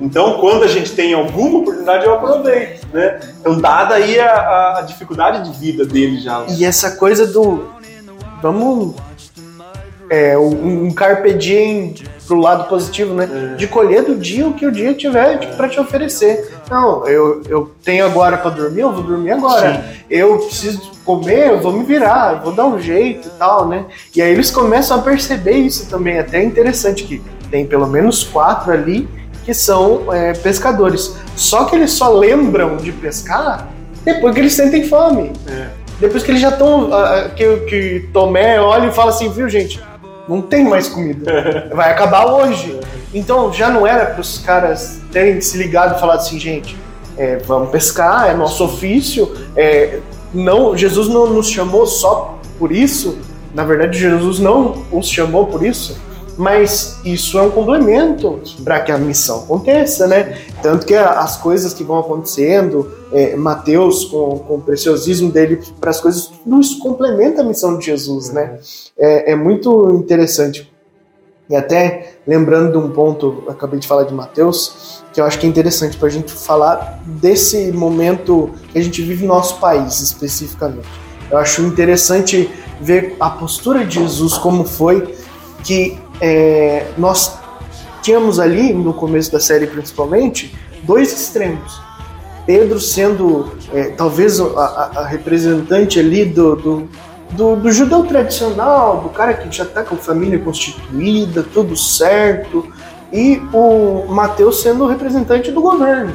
Então, 0.00 0.38
quando 0.40 0.64
a 0.64 0.68
gente 0.68 0.92
tem 0.92 1.14
alguma 1.14 1.60
oportunidade, 1.60 2.04
eu 2.04 2.12
aproveito, 2.14 2.86
né? 2.92 3.20
Então, 3.40 3.58
dada 3.60 3.94
aí 3.94 4.18
a, 4.18 4.78
a- 4.78 4.82
dificuldade 4.82 5.48
de 5.50 5.56
vida 5.58 5.84
dele 5.86 6.20
já. 6.20 6.44
E 6.48 6.64
essa 6.64 6.92
coisa 6.96 7.26
do. 7.26 7.68
Vamos. 8.42 8.94
É, 10.10 10.36
um, 10.36 10.86
um 10.86 10.92
carpe 10.92 11.32
diem 11.32 11.94
pro 12.26 12.38
lado 12.38 12.68
positivo, 12.68 13.14
né? 13.14 13.52
É. 13.52 13.56
De 13.56 13.66
colher 13.66 14.02
do 14.02 14.16
dia 14.16 14.46
o 14.46 14.54
que 14.54 14.66
o 14.66 14.72
dia 14.72 14.94
tiver 14.94 15.38
tipo, 15.38 15.56
pra 15.56 15.68
te 15.68 15.78
oferecer. 15.78 16.52
Não, 16.70 17.06
eu, 17.06 17.42
eu 17.48 17.70
tenho 17.82 18.04
agora 18.04 18.36
pra 18.36 18.50
dormir, 18.50 18.80
eu 18.80 18.92
vou 18.92 19.02
dormir 19.02 19.32
agora. 19.32 19.84
Eu 20.10 20.38
preciso 20.38 20.92
comer, 21.04 21.50
eu 21.50 21.60
vou 21.60 21.72
me 21.72 21.84
virar, 21.84 22.34
eu 22.34 22.40
vou 22.40 22.52
dar 22.52 22.66
um 22.66 22.80
jeito 22.80 23.28
e 23.28 23.30
tal, 23.32 23.68
né? 23.68 23.84
E 24.14 24.22
aí 24.22 24.32
eles 24.32 24.50
começam 24.50 24.98
a 24.98 25.02
perceber 25.02 25.58
isso 25.58 25.88
também. 25.88 26.18
Até 26.18 26.38
é 26.38 26.44
interessante 26.44 27.04
que 27.04 27.22
tem 27.50 27.66
pelo 27.66 27.86
menos 27.86 28.24
quatro 28.24 28.72
ali 28.72 29.08
que 29.44 29.52
são 29.52 30.12
é, 30.12 30.32
pescadores. 30.32 31.14
Só 31.36 31.64
que 31.64 31.76
eles 31.76 31.90
só 31.92 32.12
lembram 32.12 32.76
de 32.76 32.90
pescar 32.92 33.68
depois 34.04 34.34
que 34.34 34.40
eles 34.40 34.52
sentem 34.52 34.84
fome. 34.84 35.32
É. 35.48 35.68
Depois 36.00 36.22
que 36.22 36.30
eles 36.30 36.40
já 36.40 36.48
estão. 36.48 36.90
que, 37.36 37.56
que 37.68 38.08
Tomé 38.12 38.60
olha 38.60 38.88
e 38.88 38.92
fala 38.92 39.10
assim, 39.10 39.30
viu, 39.30 39.48
gente? 39.48 39.80
Não 40.28 40.40
tem 40.40 40.64
mais 40.64 40.88
comida. 40.88 41.70
Vai 41.74 41.90
acabar 41.90 42.26
hoje. 42.26 42.80
Então 43.12 43.52
já 43.52 43.70
não 43.70 43.86
era 43.86 44.06
para 44.06 44.20
os 44.20 44.38
caras 44.38 45.00
terem 45.12 45.40
se 45.40 45.56
ligado 45.56 45.96
e 45.96 46.00
falado 46.00 46.18
assim, 46.18 46.38
gente, 46.38 46.76
é, 47.16 47.36
vamos 47.38 47.70
pescar, 47.70 48.30
é 48.30 48.34
nosso 48.34 48.64
ofício. 48.64 49.32
é, 49.56 50.00
não, 50.32 50.76
Jesus 50.76 51.08
não 51.08 51.28
nos 51.28 51.48
chamou 51.48 51.86
só 51.86 52.38
por 52.58 52.72
isso. 52.72 53.18
Na 53.54 53.62
verdade, 53.62 53.96
Jesus 53.96 54.40
não 54.40 54.84
os 54.90 55.08
chamou 55.08 55.46
por 55.46 55.64
isso. 55.64 55.96
Mas 56.36 56.98
isso 57.04 57.38
é 57.38 57.42
um 57.42 57.50
complemento 57.50 58.40
para 58.64 58.80
que 58.80 58.90
a 58.90 58.98
missão 58.98 59.44
aconteça, 59.44 60.08
né? 60.08 60.36
Tanto 60.60 60.84
que 60.84 60.94
as 60.94 61.36
coisas 61.36 61.72
que 61.72 61.84
vão 61.84 62.00
acontecendo, 62.00 62.90
é, 63.14 63.36
Mateus, 63.36 64.04
com, 64.04 64.40
com 64.40 64.56
o 64.56 64.60
preciosismo 64.60 65.30
dele 65.30 65.60
para 65.80 65.90
as 65.90 66.00
coisas, 66.00 66.26
tudo 66.26 66.60
isso 66.60 66.80
complementa 66.80 67.42
a 67.42 67.44
missão 67.44 67.78
de 67.78 67.86
Jesus, 67.86 68.32
né? 68.32 68.58
É, 68.98 69.32
é 69.32 69.36
muito 69.36 69.88
interessante. 69.94 70.68
E 71.48 71.54
até 71.54 72.14
lembrando 72.26 72.72
de 72.72 72.78
um 72.78 72.90
ponto, 72.90 73.44
acabei 73.48 73.78
de 73.78 73.86
falar 73.86 74.02
de 74.02 74.12
Mateus, 74.12 75.04
que 75.12 75.20
eu 75.20 75.24
acho 75.24 75.38
que 75.38 75.46
é 75.46 75.48
interessante 75.48 75.96
para 75.96 76.08
a 76.08 76.10
gente 76.10 76.32
falar 76.32 77.00
desse 77.06 77.70
momento 77.70 78.50
que 78.72 78.78
a 78.78 78.82
gente 78.82 79.00
vive 79.00 79.24
no 79.24 79.34
nosso 79.34 79.60
país 79.60 80.00
especificamente. 80.00 80.88
Eu 81.30 81.38
acho 81.38 81.62
interessante 81.62 82.50
ver 82.80 83.14
a 83.20 83.30
postura 83.30 83.84
de 83.84 84.00
Jesus 84.00 84.34
como 84.38 84.64
foi 84.64 85.14
que 85.62 85.96
é, 86.20 86.88
nós 86.98 87.38
tínhamos 88.02 88.40
ali 88.40 88.72
no 88.72 88.92
começo 88.92 89.30
da 89.30 89.38
série 89.38 89.68
principalmente 89.68 90.52
dois 90.82 91.12
extremos. 91.12 91.83
Pedro 92.46 92.78
sendo 92.80 93.52
é, 93.72 93.84
talvez 93.90 94.40
a, 94.40 94.44
a- 94.96 95.06
representante 95.06 95.98
ali 95.98 96.24
do, 96.24 96.56
do, 96.56 96.88
do, 97.30 97.56
do 97.56 97.72
judeu 97.72 98.04
tradicional, 98.04 99.00
do 99.00 99.08
cara 99.08 99.34
que 99.34 99.54
já 99.56 99.64
está 99.64 99.82
com 99.82 99.96
família 99.96 100.38
constituída, 100.38 101.42
tudo 101.42 101.76
certo, 101.76 102.66
e 103.12 103.40
o 103.52 104.04
Mateus 104.08 104.60
sendo 104.62 104.84
o 104.84 104.86
representante 104.88 105.50
do 105.52 105.60
governo. 105.60 106.12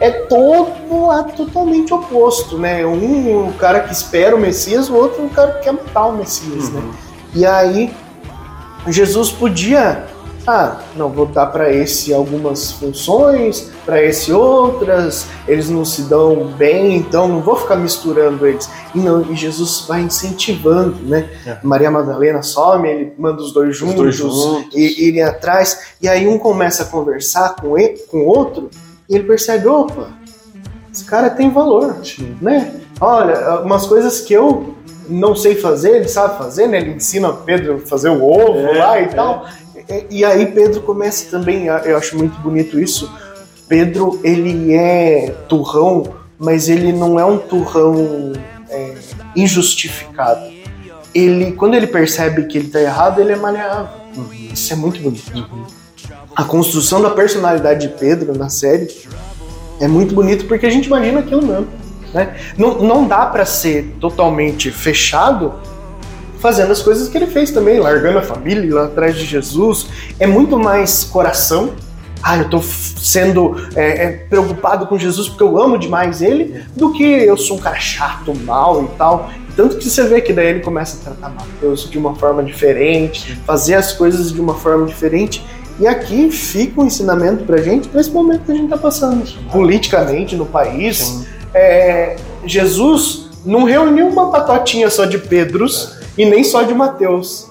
É 0.00 0.10
todo 0.10 1.06
lá 1.06 1.22
totalmente 1.22 1.94
oposto, 1.94 2.58
né? 2.58 2.84
Um 2.84 3.48
o 3.48 3.52
cara 3.54 3.80
que 3.80 3.92
espera 3.92 4.34
o 4.34 4.38
Messias, 4.38 4.88
o 4.90 4.94
outro 4.94 5.24
o 5.24 5.30
cara 5.30 5.52
que 5.52 5.64
quer 5.64 5.72
matar 5.72 6.06
o 6.06 6.16
Messias, 6.16 6.70
né? 6.70 6.82
E 7.34 7.46
aí 7.46 7.94
Jesus 8.88 9.30
podia, 9.30 10.06
ah, 10.46 10.80
não 10.96 11.08
vou 11.08 11.26
dar 11.26 11.46
para 11.46 11.72
esse 11.72 12.12
algumas 12.12 12.72
funções, 12.72 13.70
para 13.84 14.02
esse 14.02 14.32
outras, 14.32 15.26
eles 15.46 15.68
não 15.68 15.84
se 15.84 16.02
dão 16.02 16.46
bem, 16.56 16.96
então 16.96 17.28
não 17.28 17.40
vou 17.40 17.56
ficar 17.56 17.76
misturando 17.76 18.46
eles. 18.46 18.68
E 18.94 18.98
não, 18.98 19.22
e 19.30 19.36
Jesus 19.36 19.84
vai 19.86 20.00
incentivando, 20.02 20.96
né? 21.02 21.28
É. 21.46 21.58
Maria 21.62 21.90
Madalena 21.90 22.42
some, 22.42 22.88
ele 22.88 23.12
manda 23.16 23.40
os 23.40 23.52
dois 23.52 23.70
Os 23.70 23.76
juntos, 23.76 23.96
dois 23.96 24.16
juntos. 24.16 24.74
e 24.74 25.08
irem 25.08 25.22
atrás, 25.22 25.94
e 26.00 26.08
aí 26.08 26.26
um 26.26 26.38
começa 26.38 26.82
a 26.82 26.86
conversar 26.86 27.56
com 27.56 27.78
ele, 27.78 27.98
com 28.10 28.18
o 28.18 28.26
outro, 28.26 28.68
e 29.08 29.14
ele 29.14 29.24
percebe, 29.24 29.68
opa, 29.68 30.08
esse 30.92 31.04
cara 31.04 31.30
tem 31.30 31.50
valor, 31.50 31.96
né? 32.40 32.74
Olha, 33.00 33.60
umas 33.60 33.86
coisas 33.86 34.20
que 34.20 34.34
eu 34.34 34.74
não 35.08 35.34
sei 35.34 35.54
fazer, 35.56 35.96
ele 35.96 36.08
sabe 36.08 36.38
fazer, 36.38 36.66
né? 36.66 36.78
Ele 36.78 36.92
ensina 36.94 37.32
Pedro 37.32 37.80
a 37.82 37.86
fazer 37.86 38.10
o 38.10 38.22
ovo 38.22 38.58
É, 38.58 38.78
lá 38.78 39.00
e 39.00 39.04
é. 39.04 39.08
tal. 39.08 39.46
E 40.10 40.24
aí 40.24 40.46
Pedro 40.46 40.80
começa 40.82 41.30
também, 41.30 41.66
eu 41.66 41.96
acho 41.96 42.16
muito 42.16 42.38
bonito 42.40 42.78
isso. 42.78 43.10
Pedro, 43.68 44.20
ele 44.22 44.74
é 44.74 45.34
turrão, 45.48 46.14
mas 46.38 46.68
ele 46.68 46.92
não 46.92 47.18
é 47.18 47.24
um 47.24 47.38
turrão 47.38 48.32
é, 48.68 48.94
injustificado. 49.34 50.52
Ele, 51.14 51.52
quando 51.52 51.74
ele 51.74 51.86
percebe 51.86 52.44
que 52.44 52.58
ele 52.58 52.66
está 52.66 52.80
errado, 52.80 53.20
ele 53.20 53.32
é 53.32 53.36
maleável. 53.36 53.88
Uhum. 54.16 54.28
Isso 54.52 54.72
é 54.72 54.76
muito 54.76 55.00
bonito. 55.00 55.34
Uhum. 55.34 55.64
A 56.34 56.44
construção 56.44 57.00
da 57.00 57.10
personalidade 57.10 57.86
de 57.86 57.94
Pedro 57.94 58.36
na 58.36 58.48
série 58.48 58.88
é 59.80 59.88
muito 59.88 60.14
bonito 60.14 60.46
porque 60.46 60.66
a 60.66 60.70
gente 60.70 60.86
imagina 60.86 61.20
aquilo 61.20 61.46
mesmo. 61.46 61.68
Né? 62.12 62.36
Não, 62.56 62.82
não 62.82 63.06
dá 63.06 63.26
para 63.26 63.44
ser 63.44 63.96
totalmente 64.00 64.70
fechado 64.70 65.54
fazendo 66.42 66.72
as 66.72 66.82
coisas 66.82 67.08
que 67.08 67.16
ele 67.16 67.28
fez 67.28 67.52
também, 67.52 67.78
largando 67.78 68.18
a 68.18 68.22
família, 68.22 68.74
lá 68.74 68.84
atrás 68.86 69.16
de 69.16 69.24
Jesus. 69.24 69.86
É 70.18 70.26
muito 70.26 70.58
mais 70.58 71.04
coração. 71.04 71.70
Ah, 72.20 72.36
eu 72.36 72.50
tô 72.50 72.60
sendo 72.60 73.56
é, 73.74 74.04
é, 74.04 74.10
preocupado 74.28 74.86
com 74.86 74.98
Jesus 74.98 75.28
porque 75.28 75.42
eu 75.42 75.60
amo 75.60 75.78
demais 75.78 76.20
ele, 76.20 76.62
do 76.76 76.92
que 76.92 77.04
eu 77.04 77.36
sou 77.36 77.56
um 77.56 77.60
cara 77.60 77.78
chato, 77.78 78.34
mal 78.44 78.84
e 78.84 78.88
tal. 78.96 79.30
Tanto 79.56 79.76
que 79.76 79.88
você 79.88 80.04
vê 80.04 80.20
que 80.20 80.32
daí 80.32 80.48
ele 80.48 80.60
começa 80.60 80.98
a 80.98 81.12
tratar 81.12 81.30
Mateus 81.30 81.88
de 81.88 81.96
uma 81.96 82.14
forma 82.14 82.42
diferente, 82.42 83.40
fazer 83.46 83.74
as 83.74 83.92
coisas 83.92 84.32
de 84.32 84.40
uma 84.40 84.54
forma 84.54 84.86
diferente. 84.86 85.44
E 85.78 85.86
aqui 85.86 86.30
fica 86.30 86.80
um 86.80 86.86
ensinamento 86.86 87.44
pra 87.44 87.58
gente, 87.58 87.88
pra 87.88 88.00
esse 88.00 88.10
momento 88.10 88.44
que 88.44 88.52
a 88.52 88.54
gente 88.54 88.68
tá 88.68 88.78
passando. 88.78 89.24
Politicamente, 89.50 90.36
no 90.36 90.46
país. 90.46 91.24
É, 91.54 92.16
Jesus 92.44 93.30
não 93.44 93.64
reuniu 93.64 94.08
uma 94.08 94.30
patotinha 94.30 94.88
só 94.90 95.04
de 95.04 95.18
Pedros 95.18 96.01
e 96.16 96.24
nem 96.24 96.44
só 96.44 96.62
de 96.62 96.74
Mateus. 96.74 97.50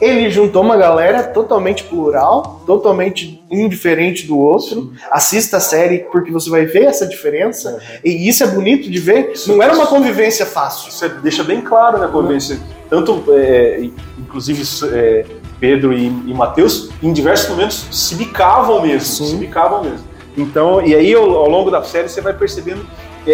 Ele 0.00 0.30
juntou 0.30 0.62
uma 0.62 0.76
galera 0.76 1.24
totalmente 1.24 1.82
plural, 1.82 2.62
totalmente 2.64 3.42
indiferente 3.50 4.28
do 4.28 4.38
outro. 4.38 4.92
Assista 5.10 5.56
a 5.56 5.60
série 5.60 6.06
porque 6.12 6.30
você 6.30 6.48
vai 6.48 6.66
ver 6.66 6.84
essa 6.84 7.04
diferença. 7.04 7.72
Uhum. 7.72 7.78
E 8.04 8.28
isso 8.28 8.44
é 8.44 8.46
bonito 8.46 8.88
de 8.88 8.98
ver. 9.00 9.32
Isso, 9.32 9.52
não 9.52 9.60
era 9.60 9.74
uma 9.74 9.86
convivência 9.86 10.46
fácil. 10.46 10.88
Isso 10.90 11.08
deixa 11.20 11.42
bem 11.42 11.60
claro 11.60 11.98
na 11.98 12.06
né, 12.06 12.12
convivência. 12.12 12.60
Tanto, 12.88 13.24
é, 13.30 13.88
inclusive, 14.16 14.62
é, 14.92 15.26
Pedro 15.58 15.92
e, 15.92 16.06
e 16.06 16.32
Mateus, 16.32 16.90
em 17.02 17.12
diversos 17.12 17.48
momentos, 17.48 17.88
se 17.90 18.14
bicavam 18.14 18.82
mesmo. 18.82 19.26
Se 19.26 19.34
bicavam 19.34 19.82
mesmo. 19.82 20.06
Então, 20.36 20.80
e 20.80 20.94
aí 20.94 21.12
ao, 21.12 21.24
ao 21.24 21.50
longo 21.50 21.72
da 21.72 21.82
série 21.82 22.08
você 22.08 22.20
vai 22.20 22.32
percebendo 22.32 22.86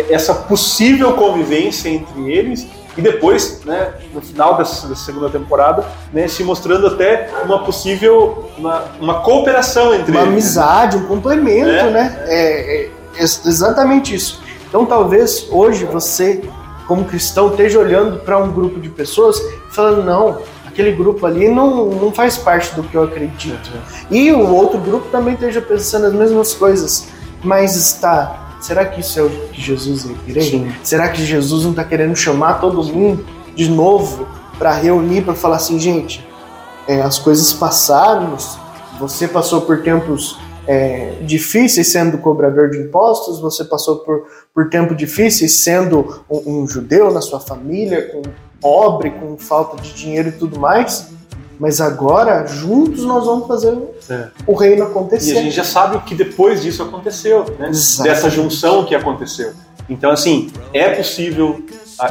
essa 0.09 0.35
possível 0.35 1.13
convivência 1.13 1.89
entre 1.89 2.33
eles 2.33 2.67
e 2.97 3.03
depois, 3.03 3.63
né, 3.65 3.93
no 4.13 4.21
final 4.21 4.57
dessa, 4.57 4.87
dessa, 4.87 5.05
segunda 5.05 5.29
temporada, 5.29 5.85
né, 6.13 6.29
se 6.29 6.45
mostrando 6.45 6.87
até 6.87 7.31
uma 7.45 7.65
possível 7.65 8.51
uma, 8.57 8.85
uma 9.01 9.21
cooperação 9.21 9.95
entre 9.95 10.13
uma 10.13 10.21
eles. 10.21 10.29
Uma 10.29 10.33
amizade, 10.33 10.97
um 10.97 11.07
complemento, 11.07 11.69
é, 11.69 11.91
né? 11.91 12.25
É, 12.27 12.85
é, 12.85 12.91
exatamente 13.23 14.15
isso. 14.15 14.43
Então 14.69 14.87
talvez 14.87 15.47
hoje 15.51 15.85
você, 15.85 16.43
como 16.87 17.05
cristão, 17.05 17.49
esteja 17.49 17.79
olhando 17.79 18.21
para 18.21 18.39
um 18.39 18.53
grupo 18.53 18.81
de 18.81 18.89
pessoas 18.89 19.41
falando, 19.71 20.05
não, 20.05 20.39
aquele 20.67 20.93
grupo 20.93 21.27
ali 21.27 21.49
não, 21.49 21.87
não 21.87 22.13
faz 22.13 22.37
parte 22.37 22.75
do 22.75 22.83
que 22.83 22.97
eu 22.97 23.05
acredito. 23.05 23.71
E 24.11 24.31
o 24.33 24.53
outro 24.53 24.79
grupo 24.79 25.09
também 25.11 25.35
esteja 25.35 25.61
pensando 25.61 26.07
as 26.07 26.13
mesmas 26.13 26.55
coisas, 26.55 27.09
mas 27.43 27.77
está 27.77 28.44
Será 28.65 28.87
que 28.87 29.01
isso 29.01 29.21
é 29.21 29.23
o 29.23 29.29
que 29.29 29.61
Jesus? 29.61 30.07
Sim. 30.49 30.73
Será 30.83 31.11
que 31.11 31.23
Jesus 31.23 31.65
não 31.65 31.73
está 31.73 31.85
querendo 31.85 32.17
chamar 32.17 32.63
todo 32.63 32.83
mundo 32.83 33.23
de 33.55 33.69
novo 33.69 34.27
para 34.59 34.73
reunir, 34.73 35.21
para 35.21 35.35
falar 35.35 35.57
assim, 35.57 35.79
gente, 35.79 36.27
é, 36.89 37.03
as 37.03 37.19
coisas 37.19 37.53
passaram, 37.53 38.39
você 38.99 39.29
passou 39.29 39.61
por 39.61 39.83
tempos 39.83 40.39
é, 40.67 41.19
difíceis 41.21 41.93
sendo 41.93 42.17
cobrador 42.17 42.71
de 42.71 42.79
impostos, 42.79 43.39
você 43.39 43.67
passou 43.67 43.97
por, 43.97 44.25
por 44.55 44.71
tempos 44.71 44.97
difíceis 44.97 45.61
sendo 45.61 46.25
um, 46.31 46.63
um 46.63 46.67
judeu 46.67 47.13
na 47.13 47.21
sua 47.21 47.41
família, 47.41 48.09
com 48.13 48.23
pobre, 48.63 49.11
com 49.11 49.37
falta 49.37 49.77
de 49.83 49.93
dinheiro 49.93 50.31
e 50.31 50.33
tudo 50.33 50.59
mais. 50.59 51.11
Mas 51.59 51.81
agora, 51.81 52.47
juntos, 52.47 53.05
nós 53.05 53.27
vamos 53.27 53.47
fazer 53.47 53.77
é. 54.11 54.29
o 54.47 54.55
reino 54.55 54.83
acontecer. 54.83 55.35
E 55.35 55.39
a 55.39 55.43
gente 55.43 55.55
já 55.55 55.65
sabe 55.65 55.99
que 56.01 56.15
depois 56.15 56.63
disso 56.63 56.83
aconteceu, 56.83 57.45
né? 57.59 57.71
Dessa 58.03 58.29
junção 58.29 58.85
que 58.85 58.95
aconteceu. 58.95 59.53
Então, 59.89 60.11
assim, 60.11 60.51
é 60.73 60.91
possível 60.91 61.63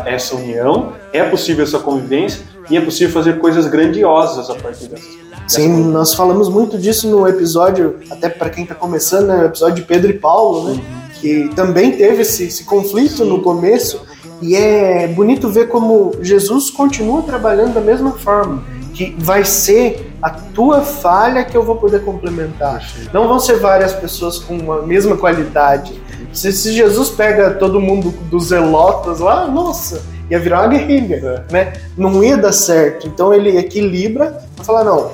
essa 0.05 0.35
união, 0.35 0.93
é 1.11 1.23
possível 1.23 1.63
essa 1.63 1.79
convivência 1.79 2.41
e 2.69 2.77
é 2.77 2.81
possível 2.81 3.13
fazer 3.13 3.39
coisas 3.39 3.65
grandiosas 3.65 4.49
a 4.49 4.55
partir 4.55 4.87
dessas 4.87 5.23
Sim, 5.47 5.91
nós 5.91 6.13
falamos 6.13 6.47
muito 6.47 6.77
disso 6.77 7.09
no 7.09 7.27
episódio, 7.27 7.99
até 8.09 8.29
para 8.29 8.49
quem 8.49 8.63
está 8.63 8.73
começando, 8.73 9.27
né, 9.27 9.41
o 9.41 9.45
episódio 9.45 9.75
de 9.75 9.81
Pedro 9.81 10.09
e 10.09 10.17
Paulo, 10.17 10.69
né? 10.69 10.71
Uhum. 10.71 10.81
Que 11.19 11.49
também 11.53 11.91
teve 11.91 12.21
esse, 12.21 12.45
esse 12.45 12.63
conflito 12.63 13.17
Sim. 13.17 13.29
no 13.29 13.41
começo. 13.41 14.01
E 14.41 14.55
é 14.55 15.07
bonito 15.07 15.49
ver 15.49 15.67
como 15.67 16.13
Jesus 16.21 16.69
continua 16.69 17.21
trabalhando 17.21 17.73
da 17.73 17.81
mesma 17.81 18.13
forma 18.13 18.63
que 18.93 19.15
vai 19.17 19.43
ser 19.43 20.13
a 20.21 20.29
tua 20.29 20.81
falha 20.81 21.43
que 21.43 21.57
eu 21.57 21.63
vou 21.63 21.75
poder 21.77 22.03
complementar. 22.03 22.81
Não 23.11 23.27
vão 23.27 23.39
ser 23.39 23.57
várias 23.57 23.91
pessoas 23.93 24.37
com 24.37 24.71
a 24.71 24.83
mesma 24.83 25.17
qualidade. 25.17 25.99
Se, 26.31 26.51
se 26.53 26.73
Jesus 26.73 27.09
pega 27.09 27.51
todo 27.51 27.81
mundo 27.81 28.13
dos 28.29 28.47
zelotas 28.47 29.19
lá, 29.19 29.47
nossa, 29.47 30.03
ia 30.29 30.39
virar 30.39 30.61
uma 30.61 30.67
guerrilha, 30.67 31.45
é. 31.49 31.53
né? 31.53 31.73
Não 31.97 32.23
ia 32.23 32.37
dar 32.37 32.53
certo. 32.53 33.07
Então 33.07 33.33
ele 33.33 33.57
equilibra 33.57 34.41
para 34.55 34.63
falar, 34.63 34.83
não, 34.83 35.11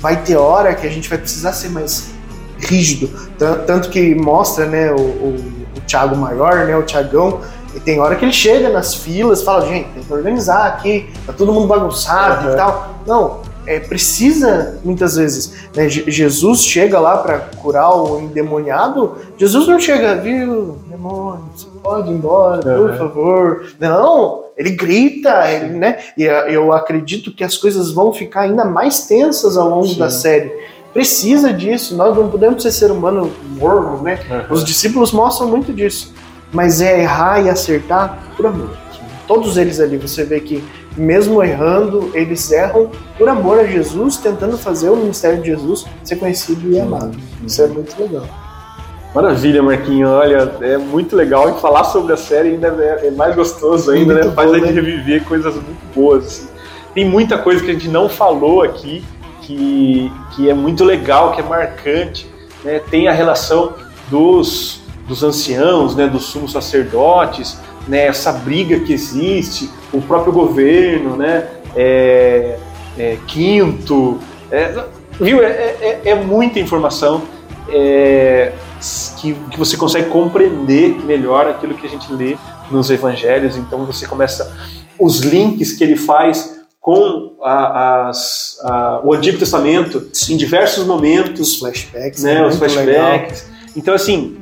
vai 0.00 0.22
ter 0.22 0.36
hora 0.36 0.74
que 0.74 0.86
a 0.86 0.90
gente 0.90 1.08
vai 1.08 1.18
precisar 1.18 1.52
ser 1.52 1.68
mais 1.70 2.10
rígido. 2.58 3.10
Tanto 3.66 3.90
que 3.90 4.14
mostra, 4.14 4.66
né, 4.66 4.92
o, 4.92 5.00
o, 5.00 5.36
o 5.76 5.80
Thiago 5.86 6.16
Maior, 6.16 6.66
né, 6.66 6.76
o 6.76 6.82
Tiagão, 6.82 7.40
e 7.78 7.80
tem 7.80 8.00
hora 8.00 8.16
que 8.16 8.24
ele 8.24 8.32
chega 8.32 8.68
nas 8.68 8.92
filas, 8.92 9.40
fala, 9.40 9.64
gente, 9.64 9.88
tem 9.90 10.02
que 10.02 10.12
organizar 10.12 10.66
aqui, 10.66 11.08
tá 11.24 11.32
todo 11.32 11.52
mundo 11.52 11.68
bagunçado 11.68 12.48
uhum. 12.48 12.52
e 12.52 12.56
tal. 12.56 12.94
Não, 13.06 13.40
é, 13.64 13.78
precisa 13.78 14.80
muitas 14.82 15.14
vezes. 15.14 15.54
Né? 15.76 15.88
Jesus 15.88 16.64
chega 16.64 16.98
lá 16.98 17.18
para 17.18 17.38
curar 17.38 17.94
o 17.94 18.18
endemoniado. 18.18 19.16
Jesus 19.36 19.68
não 19.68 19.78
chega, 19.78 20.16
viu, 20.16 20.80
demônio, 20.88 21.44
você 21.54 21.68
pode 21.80 22.10
ir 22.10 22.14
embora, 22.14 22.80
uhum. 22.80 22.88
por 22.88 22.98
favor. 22.98 23.66
Não, 23.78 24.46
ele 24.56 24.70
grita, 24.70 25.48
ele, 25.48 25.74
né? 25.74 25.98
E 26.16 26.24
eu 26.24 26.72
acredito 26.72 27.32
que 27.32 27.44
as 27.44 27.56
coisas 27.56 27.92
vão 27.92 28.12
ficar 28.12 28.40
ainda 28.40 28.64
mais 28.64 29.06
tensas 29.06 29.56
ao 29.56 29.68
longo 29.68 29.86
Sim. 29.86 30.00
da 30.00 30.10
série. 30.10 30.52
Precisa 30.92 31.52
disso, 31.52 31.94
nós 31.94 32.16
não 32.16 32.28
podemos 32.28 32.60
ser 32.60 32.72
ser 32.72 32.90
humano 32.90 33.30
morno, 33.50 34.02
né? 34.02 34.18
Uhum. 34.28 34.54
Os 34.54 34.64
discípulos 34.64 35.12
mostram 35.12 35.46
muito 35.46 35.72
disso 35.72 36.17
mas 36.52 36.80
é 36.80 37.02
errar 37.02 37.40
e 37.40 37.48
acertar 37.48 38.18
por 38.36 38.46
amor. 38.46 38.70
Todos 39.26 39.56
eles 39.56 39.78
ali, 39.78 39.96
você 39.98 40.24
vê 40.24 40.40
que 40.40 40.64
mesmo 40.96 41.42
errando, 41.42 42.10
eles 42.14 42.50
erram 42.50 42.90
por 43.16 43.28
amor 43.28 43.60
a 43.60 43.64
Jesus, 43.64 44.16
tentando 44.16 44.58
fazer 44.58 44.90
o 44.90 44.96
ministério 44.96 45.40
de 45.40 45.50
Jesus 45.50 45.86
ser 46.02 46.16
conhecido 46.16 46.70
e 46.72 46.80
amado. 46.80 47.16
Isso 47.44 47.62
é 47.62 47.66
muito 47.68 48.00
legal. 48.00 48.26
Maravilha, 49.14 49.62
Marquinho. 49.62 50.08
Olha, 50.08 50.52
é 50.60 50.76
muito 50.76 51.16
legal 51.16 51.50
e 51.50 51.60
falar 51.60 51.84
sobre 51.84 52.12
a 52.12 52.16
série 52.16 52.50
ainda 52.50 52.68
é, 52.68 53.08
é 53.08 53.10
mais 53.10 53.34
gostoso 53.34 53.90
ainda, 53.90 54.14
né? 54.14 54.30
Faz 54.32 54.52
a 54.52 54.58
gente 54.58 54.72
né? 54.72 54.80
reviver 54.80 55.24
coisas 55.24 55.54
muito 55.54 55.94
boas. 55.94 56.26
Assim. 56.26 56.48
Tem 56.94 57.08
muita 57.08 57.38
coisa 57.38 57.62
que 57.64 57.70
a 57.70 57.74
gente 57.74 57.88
não 57.88 58.08
falou 58.08 58.62
aqui 58.62 59.04
que, 59.42 60.12
que 60.34 60.50
é 60.50 60.54
muito 60.54 60.84
legal, 60.84 61.32
que 61.32 61.40
é 61.40 61.44
marcante. 61.44 62.30
Né? 62.62 62.80
Tem 62.90 63.08
a 63.08 63.12
relação 63.12 63.74
dos 64.10 64.77
dos 65.08 65.24
anciãos, 65.24 65.96
né, 65.96 66.06
dos 66.06 66.26
sumos 66.26 66.52
sacerdotes, 66.52 67.58
né, 67.88 68.06
essa 68.06 68.30
briga 68.30 68.78
que 68.80 68.92
existe, 68.92 69.70
o 69.92 70.00
próprio 70.02 70.32
governo, 70.32 71.16
né, 71.16 71.48
é, 71.74 72.58
é, 72.98 73.18
quinto, 73.26 74.18
é, 74.50 74.84
viu? 75.18 75.42
É, 75.42 75.76
é, 75.80 76.00
é, 76.04 76.14
muita 76.14 76.60
informação 76.60 77.22
é, 77.68 78.52
que, 79.20 79.34
que 79.34 79.58
você 79.58 79.76
consegue 79.76 80.08
compreender 80.08 81.04
melhor 81.04 81.48
aquilo 81.48 81.74
que 81.74 81.86
a 81.86 81.90
gente 81.90 82.12
lê 82.12 82.36
nos 82.70 82.90
evangelhos. 82.90 83.56
Então 83.56 83.84
você 83.84 84.06
começa 84.06 84.56
os 84.98 85.20
links 85.20 85.72
que 85.72 85.84
ele 85.84 85.96
faz 85.96 86.58
com 86.80 87.36
a, 87.42 88.08
as, 88.08 88.58
a, 88.64 89.00
o 89.04 89.12
Antigo 89.12 89.38
Testamento 89.38 90.08
em 90.30 90.36
diversos 90.36 90.86
momentos, 90.86 91.40
os 91.40 91.56
flashbacks, 91.58 92.22
né, 92.22 92.46
os 92.46 92.56
flashbacks. 92.56 93.42
Legal. 93.42 93.58
Então 93.76 93.94
assim 93.94 94.37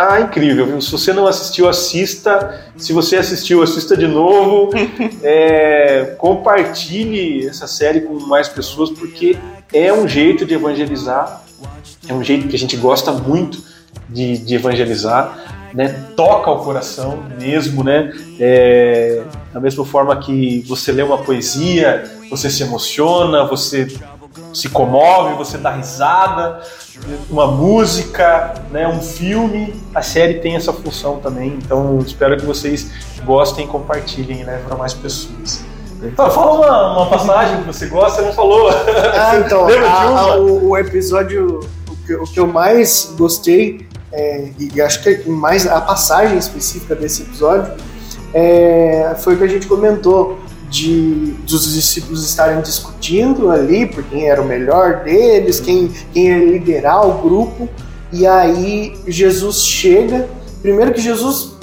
ah, 0.00 0.20
incrível, 0.20 0.64
viu? 0.64 0.80
Se 0.80 0.92
você 0.92 1.12
não 1.12 1.26
assistiu, 1.26 1.68
assista. 1.68 2.70
Se 2.76 2.92
você 2.92 3.16
assistiu, 3.16 3.64
assista 3.64 3.96
de 3.96 4.06
novo. 4.06 4.70
é, 5.24 6.14
compartilhe 6.16 7.48
essa 7.48 7.66
série 7.66 8.02
com 8.02 8.14
mais 8.20 8.48
pessoas, 8.48 8.90
porque 8.90 9.36
é 9.72 9.92
um 9.92 10.06
jeito 10.06 10.46
de 10.46 10.54
evangelizar. 10.54 11.42
É 12.06 12.14
um 12.14 12.22
jeito 12.22 12.46
que 12.46 12.54
a 12.54 12.58
gente 12.58 12.76
gosta 12.76 13.10
muito 13.10 13.60
de, 14.08 14.38
de 14.38 14.54
evangelizar. 14.54 15.36
Né? 15.74 15.88
Toca 16.14 16.48
o 16.48 16.62
coração 16.62 17.24
mesmo, 17.36 17.82
né? 17.82 18.12
É, 18.38 19.24
da 19.52 19.58
mesma 19.58 19.84
forma 19.84 20.14
que 20.16 20.64
você 20.68 20.92
lê 20.92 21.02
uma 21.02 21.18
poesia, 21.18 22.08
você 22.30 22.48
se 22.48 22.62
emociona, 22.62 23.44
você 23.48 23.88
se 24.52 24.68
comove, 24.68 25.34
você 25.34 25.58
dá 25.58 25.70
risada, 25.70 26.60
uma 27.30 27.46
música, 27.46 28.54
né, 28.70 28.88
um 28.88 29.00
filme. 29.00 29.74
A 29.94 30.02
série 30.02 30.34
tem 30.34 30.56
essa 30.56 30.72
função 30.72 31.18
também, 31.18 31.58
então 31.62 31.98
espero 31.98 32.36
que 32.36 32.44
vocês 32.44 32.90
gostem 33.24 33.64
e 33.64 33.68
compartilhem 33.68 34.44
né, 34.44 34.62
para 34.66 34.76
mais 34.76 34.94
pessoas. 34.94 35.62
Então, 36.02 36.30
fala 36.30 36.52
uma, 36.52 36.92
uma 36.96 37.10
passagem 37.10 37.58
que 37.58 37.66
você 37.66 37.86
gosta, 37.86 38.22
não 38.22 38.32
falou. 38.32 38.70
Ah, 38.70 39.36
então, 39.44 39.66
a, 39.66 40.02
a, 40.02 40.36
o, 40.36 40.70
o, 40.70 40.76
episódio, 40.76 41.60
o 41.88 41.96
que, 42.06 42.14
o 42.14 42.24
que, 42.24 42.38
eu 42.38 42.46
mais 42.46 43.12
gostei, 43.18 43.86
é, 44.12 44.48
e 44.58 44.80
acho 44.80 45.02
que 45.02 45.28
mais 45.28 45.66
a 45.66 45.80
passagem 45.80 46.38
específica 46.38 46.94
desse 46.94 47.22
episódio, 47.22 47.72
é, 48.32 49.14
foi 49.18 49.34
o 49.34 49.38
que 49.38 49.44
a 49.44 49.48
gente 49.48 49.66
comentou 49.66 50.38
de 50.68 51.34
dos 51.46 51.72
discípulos 51.72 52.28
estarem 52.28 52.60
discutindo 52.60 53.50
ali 53.50 53.86
por 53.86 54.02
quem 54.04 54.28
era 54.28 54.40
o 54.40 54.44
melhor 54.44 55.02
deles, 55.02 55.60
quem, 55.60 55.90
quem 56.12 56.26
ia 56.26 56.52
liderar 56.52 57.06
o 57.06 57.22
grupo, 57.22 57.68
e 58.12 58.26
aí 58.26 58.96
Jesus 59.06 59.64
chega. 59.64 60.28
Primeiro 60.60 60.92
que 60.92 61.00
Jesus, 61.00 61.56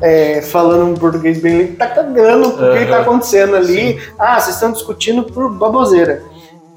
é, 0.00 0.40
falando 0.42 0.92
em 0.92 0.96
português 0.96 1.40
bem, 1.40 1.60
ele 1.60 1.72
tá 1.72 1.86
cagando 1.86 2.50
porque 2.50 2.64
uhum. 2.64 2.78
que 2.78 2.86
tá 2.86 3.00
acontecendo 3.00 3.56
ali. 3.56 3.94
Sim. 3.94 3.98
Ah, 4.18 4.40
vocês 4.40 4.56
estão 4.56 4.72
discutindo 4.72 5.24
por 5.24 5.50
baboseira. 5.52 6.22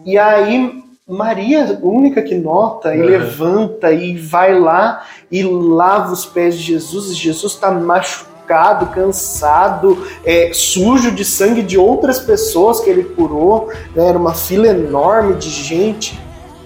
E 0.06 0.18
aí 0.18 0.84
Maria, 1.08 1.80
única 1.82 2.22
que 2.22 2.36
nota 2.36 2.94
e 2.94 3.00
uhum. 3.00 3.06
levanta 3.06 3.92
e 3.94 4.18
vai 4.18 4.60
lá 4.60 5.06
e 5.32 5.42
lava 5.42 6.12
os 6.12 6.26
pés 6.26 6.58
de 6.58 6.64
Jesus, 6.64 7.12
e 7.12 7.14
Jesus 7.14 7.54
está 7.54 7.72
machucado 7.72 8.37
machucado, 8.48 8.88
cansado, 8.88 10.08
é, 10.26 10.52
sujo 10.54 11.12
de 11.12 11.26
sangue 11.26 11.62
de 11.62 11.78
outras 11.78 12.20
pessoas 12.20 12.80
que 12.80 12.90
ele 12.90 13.04
curou. 13.04 13.70
Né? 13.94 14.08
Era 14.08 14.18
uma 14.18 14.34
fila 14.34 14.68
enorme 14.68 15.36
de 15.36 15.50
gente 15.50 16.20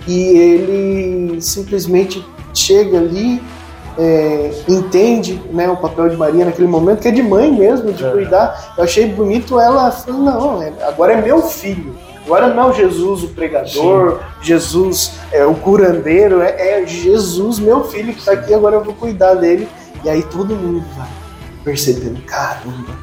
e 0.07 0.37
ele 0.37 1.41
simplesmente 1.41 2.25
chega 2.53 2.99
ali, 2.99 3.41
é, 3.97 4.51
entende 4.67 5.41
né, 5.51 5.69
o 5.69 5.77
papel 5.77 6.09
de 6.09 6.17
Maria 6.17 6.45
naquele 6.45 6.67
momento, 6.67 7.01
que 7.01 7.07
é 7.07 7.11
de 7.11 7.23
mãe 7.23 7.51
mesmo, 7.51 7.91
de 7.91 8.05
é. 8.05 8.11
cuidar. 8.11 8.73
Eu 8.77 8.83
achei 8.83 9.07
bonito 9.07 9.59
ela 9.59 9.91
falando: 9.91 10.23
não, 10.23 10.61
é, 10.61 10.71
agora 10.83 11.13
é 11.13 11.21
meu 11.21 11.41
filho. 11.41 11.95
Agora 12.23 12.53
não 12.53 12.69
é 12.69 12.73
Jesus 12.73 13.23
o 13.23 13.29
pregador, 13.29 14.19
Sim. 14.19 14.25
Jesus 14.43 15.13
é, 15.31 15.43
o 15.43 15.55
curandeiro, 15.55 16.39
é, 16.39 16.81
é 16.81 16.85
Jesus, 16.85 17.57
meu 17.57 17.83
filho, 17.85 18.13
que 18.13 18.19
está 18.19 18.33
aqui, 18.33 18.53
agora 18.53 18.75
eu 18.75 18.83
vou 18.83 18.93
cuidar 18.93 19.33
dele. 19.33 19.67
E 20.03 20.09
aí 20.09 20.21
todo 20.23 20.55
mundo 20.55 20.85
vai 20.95 21.20
percebendo, 21.63 22.21
caramba, 22.23 22.93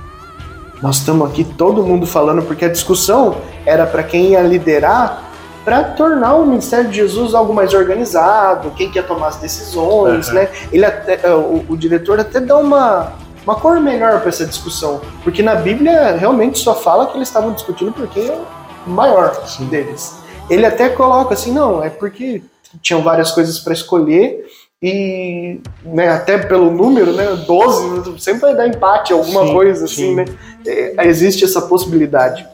nós 0.82 0.98
estamos 0.98 1.28
aqui 1.28 1.44
todo 1.44 1.82
mundo 1.82 2.06
falando 2.06 2.42
porque 2.42 2.64
a 2.64 2.68
discussão 2.68 3.36
era 3.66 3.86
para 3.86 4.02
quem 4.02 4.30
ia 4.30 4.42
liderar 4.42 5.28
para 5.64 5.84
tornar 5.84 6.34
o 6.36 6.46
ministério 6.46 6.88
de 6.88 6.96
Jesus 6.96 7.34
algo 7.34 7.52
mais 7.52 7.74
organizado, 7.74 8.70
quem 8.70 8.90
quer 8.90 9.06
tomar 9.06 9.28
as 9.28 9.36
decisões, 9.36 10.28
uhum. 10.28 10.34
né? 10.34 10.48
Ele 10.72 10.84
até, 10.84 11.20
é, 11.22 11.34
o, 11.34 11.62
o, 11.68 11.76
diretor 11.76 12.18
até 12.18 12.40
dá 12.40 12.56
uma 12.56 13.12
uma 13.44 13.54
cor 13.54 13.80
melhor 13.80 14.20
para 14.20 14.28
essa 14.28 14.44
discussão, 14.44 15.00
porque 15.24 15.42
na 15.42 15.54
Bíblia 15.54 16.16
realmente 16.16 16.58
só 16.58 16.74
fala 16.74 17.06
que 17.06 17.16
eles 17.16 17.28
estavam 17.28 17.52
discutindo 17.52 17.92
por 17.92 18.06
quem 18.08 18.28
é 18.28 18.38
o 18.86 18.90
maior 18.90 19.34
Sim. 19.46 19.66
deles. 19.66 20.16
Ele 20.50 20.66
até 20.66 20.88
coloca 20.90 21.34
assim, 21.34 21.52
não, 21.52 21.82
é 21.82 21.88
porque 21.88 22.42
tinham 22.82 23.02
várias 23.02 23.30
coisas 23.32 23.58
para 23.58 23.72
escolher 23.72 24.46
e 24.80 25.60
né, 25.84 26.08
até 26.08 26.38
pelo 26.38 26.70
número, 26.70 27.12
né, 27.12 27.26
12, 27.46 28.20
sempre 28.20 28.42
vai 28.42 28.56
dar 28.56 28.68
empate, 28.68 29.12
alguma 29.12 29.44
sim, 29.44 29.52
coisa 29.52 29.84
assim, 29.86 29.94
sim. 29.94 30.14
né? 30.14 30.24
É, 30.64 31.06
existe 31.08 31.44
essa 31.44 31.62
possibilidade. 31.62 32.46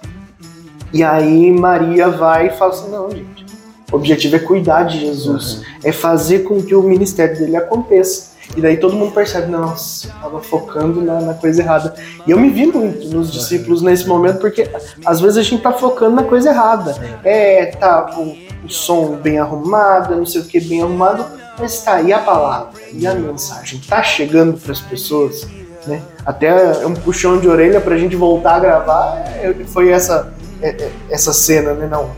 E 0.91 1.03
aí 1.03 1.51
Maria 1.53 2.09
vai 2.09 2.47
e 2.47 2.51
fala 2.51 2.73
assim: 2.73 2.91
não, 2.91 3.11
gente, 3.11 3.45
o 3.93 3.97
objetivo 3.97 4.37
é 4.37 4.39
cuidar 4.39 4.85
de 4.85 5.01
Jesus, 5.01 5.57
uhum. 5.57 5.65
é 5.85 5.93
fazer 5.93 6.45
com 6.45 6.63
que 6.63 6.75
o 6.75 6.83
ministério 6.83 7.37
dele 7.37 7.57
aconteça. 7.57 8.33
E 8.57 8.61
daí 8.61 8.77
todo 8.77 8.95
mundo 8.95 9.13
percebe, 9.13 9.51
nossa, 9.51 10.07
estava 10.07 10.41
focando 10.41 11.03
na, 11.03 11.21
na, 11.21 11.35
coisa 11.35 11.63
errada. 11.63 11.95
E 12.27 12.31
eu 12.31 12.39
me 12.39 12.51
vi 12.51 12.67
muito 12.67 13.09
nos 13.09 13.33
discípulos 13.33 13.83
nesse 13.83 14.07
momento, 14.07 14.39
porque 14.39 14.71
às 15.05 15.21
vezes 15.21 15.39
a 15.39 15.43
gente 15.43 15.63
tá 15.63 15.73
focando 15.73 16.17
na 16.17 16.23
coisa 16.23 16.51
errada. 16.51 16.95
É, 17.25 17.67
tá 17.67 18.15
o, 18.19 18.37
o 18.65 18.69
som 18.69 19.17
bem 19.17 19.39
arrumado, 19.39 20.15
não 20.15 20.27
sei 20.27 20.43
o 20.43 20.45
que 20.45 20.61
bem 20.61 20.83
arrumado, 20.83 21.27
mas 21.59 21.82
tá, 21.82 22.01
e 22.02 22.12
a 22.12 22.18
palavra? 22.18 22.81
E 22.93 23.06
a 23.06 23.14
mensagem? 23.14 23.81
Tá 23.89 24.02
chegando 24.02 24.59
para 24.59 24.72
as 24.72 24.81
pessoas? 24.81 25.47
Né? 25.86 26.02
Até 26.24 26.86
um 26.86 26.94
puxão 26.94 27.39
de 27.39 27.48
orelha 27.48 27.81
para 27.81 27.94
a 27.94 27.98
gente 27.98 28.16
voltar 28.16 28.56
a 28.56 28.60
gravar 28.60 29.18
é, 29.36 29.55
foi 29.66 29.90
essa, 29.90 30.32
é, 30.62 30.70
é, 30.70 30.90
essa 31.10 31.32
cena, 31.32 31.74
né? 31.74 31.86
Não, 31.86 32.10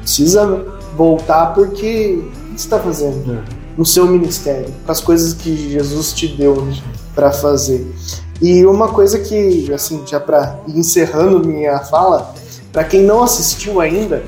precisa 0.00 0.64
voltar 0.94 1.54
porque 1.54 1.70
o 1.70 1.70
que 1.70 2.30
você 2.50 2.54
está 2.56 2.78
fazendo 2.78 3.42
no 3.76 3.84
seu 3.86 4.06
ministério? 4.06 4.72
Com 4.84 4.92
as 4.92 5.00
coisas 5.00 5.34
que 5.34 5.70
Jesus 5.70 6.12
te 6.12 6.28
deu 6.28 6.62
né, 6.62 6.76
para 7.14 7.32
fazer. 7.32 7.86
E 8.40 8.66
uma 8.66 8.88
coisa 8.88 9.18
que, 9.18 9.72
assim, 9.72 10.02
já 10.06 10.20
para 10.20 10.58
encerrando 10.68 11.46
minha 11.46 11.78
fala, 11.80 12.34
para 12.70 12.84
quem 12.84 13.02
não 13.02 13.22
assistiu 13.22 13.80
ainda, 13.80 14.22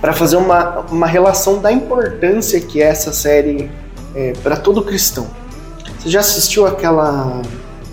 para 0.00 0.12
fazer 0.12 0.36
uma, 0.36 0.80
uma 0.90 1.06
relação 1.06 1.60
da 1.60 1.72
importância 1.72 2.60
que 2.60 2.82
é 2.82 2.86
essa 2.86 3.12
série 3.12 3.70
é, 4.14 4.32
para 4.42 4.56
todo 4.56 4.82
cristão. 4.82 5.26
Você 5.98 6.08
já 6.08 6.20
assistiu 6.20 6.66
aquela 6.66 7.42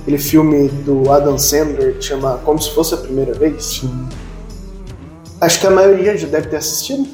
aquele 0.02 0.18
filme 0.18 0.68
do 0.68 1.10
Adam 1.12 1.38
Sandler 1.38 1.96
que 1.96 2.04
chama 2.04 2.40
Como 2.44 2.62
se 2.62 2.72
fosse 2.72 2.94
a 2.94 2.98
primeira 2.98 3.34
vez? 3.34 3.66
Sim. 3.66 4.08
Acho 5.40 5.60
que 5.60 5.68
a 5.68 5.72
maioria 5.72 6.18
já 6.18 6.28
deve 6.28 6.48
ter 6.48 6.58
assistido. 6.58 7.08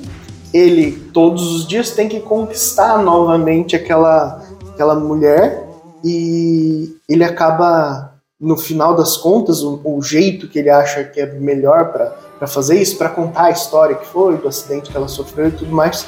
Ele 0.54 0.92
todos 1.14 1.56
os 1.56 1.68
dias 1.68 1.92
tem 1.92 2.10
que 2.10 2.20
conquistar 2.20 2.98
novamente 3.02 3.76
aquela 3.76 4.44
aquela 4.74 4.96
mulher 4.96 5.68
e 6.04 6.96
ele 7.08 7.24
acaba 7.24 8.14
no 8.40 8.58
final 8.58 8.96
das 8.96 9.18
contas 9.18 9.62
o, 9.62 9.82
o 9.84 10.02
jeito 10.02 10.48
que 10.48 10.60
ele 10.60 10.70
acha 10.70 11.04
que 11.04 11.20
é 11.20 11.26
melhor 11.26 11.92
para 11.92 12.16
para 12.40 12.48
fazer 12.48 12.82
isso, 12.82 12.98
para 12.98 13.10
contar 13.10 13.46
a 13.46 13.52
história 13.52 13.96
que 13.96 14.08
foi, 14.08 14.38
do 14.38 14.48
acidente 14.48 14.90
que 14.90 14.96
ela 14.96 15.10
sofreu 15.10 15.50
e 15.50 15.52
tudo 15.52 15.76
mais, 15.76 16.08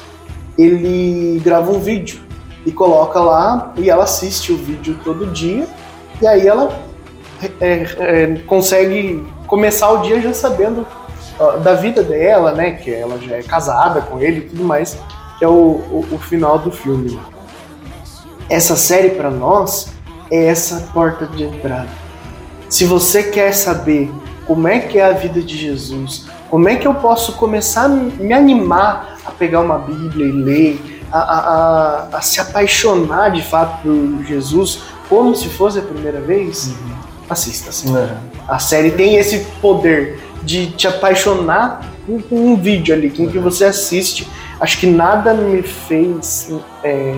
ele 0.58 1.38
grava 1.44 1.70
um 1.70 1.78
vídeo 1.78 2.20
e 2.64 2.72
coloca 2.72 3.20
lá 3.20 3.72
e 3.76 3.90
ela 3.90 4.04
assiste 4.04 4.50
o 4.50 4.56
vídeo 4.56 4.98
todo 5.04 5.26
dia 5.26 5.66
e 6.20 6.26
aí 6.26 6.48
ela 6.48 6.74
é, 7.60 7.86
é, 7.98 8.38
consegue 8.46 9.26
começar 9.46 9.90
o 9.90 9.98
dia 9.98 10.20
já 10.20 10.32
sabendo 10.32 10.86
da 11.62 11.74
vida 11.74 12.02
dela, 12.02 12.52
né? 12.52 12.72
Que 12.72 12.92
ela 12.92 13.18
já 13.18 13.36
é 13.36 13.42
casada 13.42 14.00
com 14.00 14.20
ele 14.20 14.38
e 14.38 14.48
tudo 14.48 14.64
mais, 14.64 14.96
que 15.38 15.44
é 15.44 15.48
o, 15.48 15.52
o, 15.52 16.06
o 16.12 16.18
final 16.18 16.58
do 16.58 16.70
filme. 16.70 17.18
Essa 18.48 18.76
série 18.76 19.10
para 19.10 19.30
nós 19.30 19.92
é 20.30 20.46
essa 20.46 20.88
porta 20.92 21.26
de 21.26 21.44
entrada. 21.44 21.88
Se 22.68 22.84
você 22.84 23.24
quer 23.24 23.52
saber 23.52 24.10
como 24.46 24.68
é 24.68 24.80
que 24.80 24.98
é 24.98 25.04
a 25.04 25.12
vida 25.12 25.40
de 25.40 25.56
Jesus, 25.56 26.26
como 26.50 26.68
é 26.68 26.76
que 26.76 26.86
eu 26.86 26.94
posso 26.94 27.34
começar 27.34 27.84
a 27.84 27.88
me 27.88 28.32
animar 28.32 29.18
a 29.24 29.30
pegar 29.30 29.60
uma 29.60 29.78
Bíblia 29.78 30.26
e 30.26 30.32
ler, 30.32 31.00
a, 31.12 31.18
a, 31.18 31.38
a, 31.38 32.16
a 32.18 32.20
se 32.20 32.40
apaixonar 32.40 33.30
de 33.30 33.42
fato 33.42 33.82
por 33.82 34.24
Jesus, 34.24 34.82
como 35.08 35.34
se 35.36 35.48
fosse 35.48 35.78
a 35.78 35.82
primeira 35.82 36.20
vez, 36.20 36.68
uhum. 36.68 36.96
assista. 37.28 37.70
Assim. 37.70 37.94
Uhum. 37.94 38.08
A 38.48 38.58
série 38.58 38.90
tem 38.90 39.16
esse 39.16 39.40
poder 39.60 40.20
de 40.42 40.70
te 40.72 40.88
apaixonar 40.88 41.82
com, 42.06 42.22
um 42.36 42.56
vídeo 42.56 42.94
ali, 42.94 43.10
com 43.10 43.28
que 43.28 43.38
você 43.38 43.66
assiste. 43.66 44.28
Acho 44.58 44.78
que 44.78 44.86
nada 44.86 45.34
me 45.34 45.62
fez 45.62 46.50
é, 46.82 47.14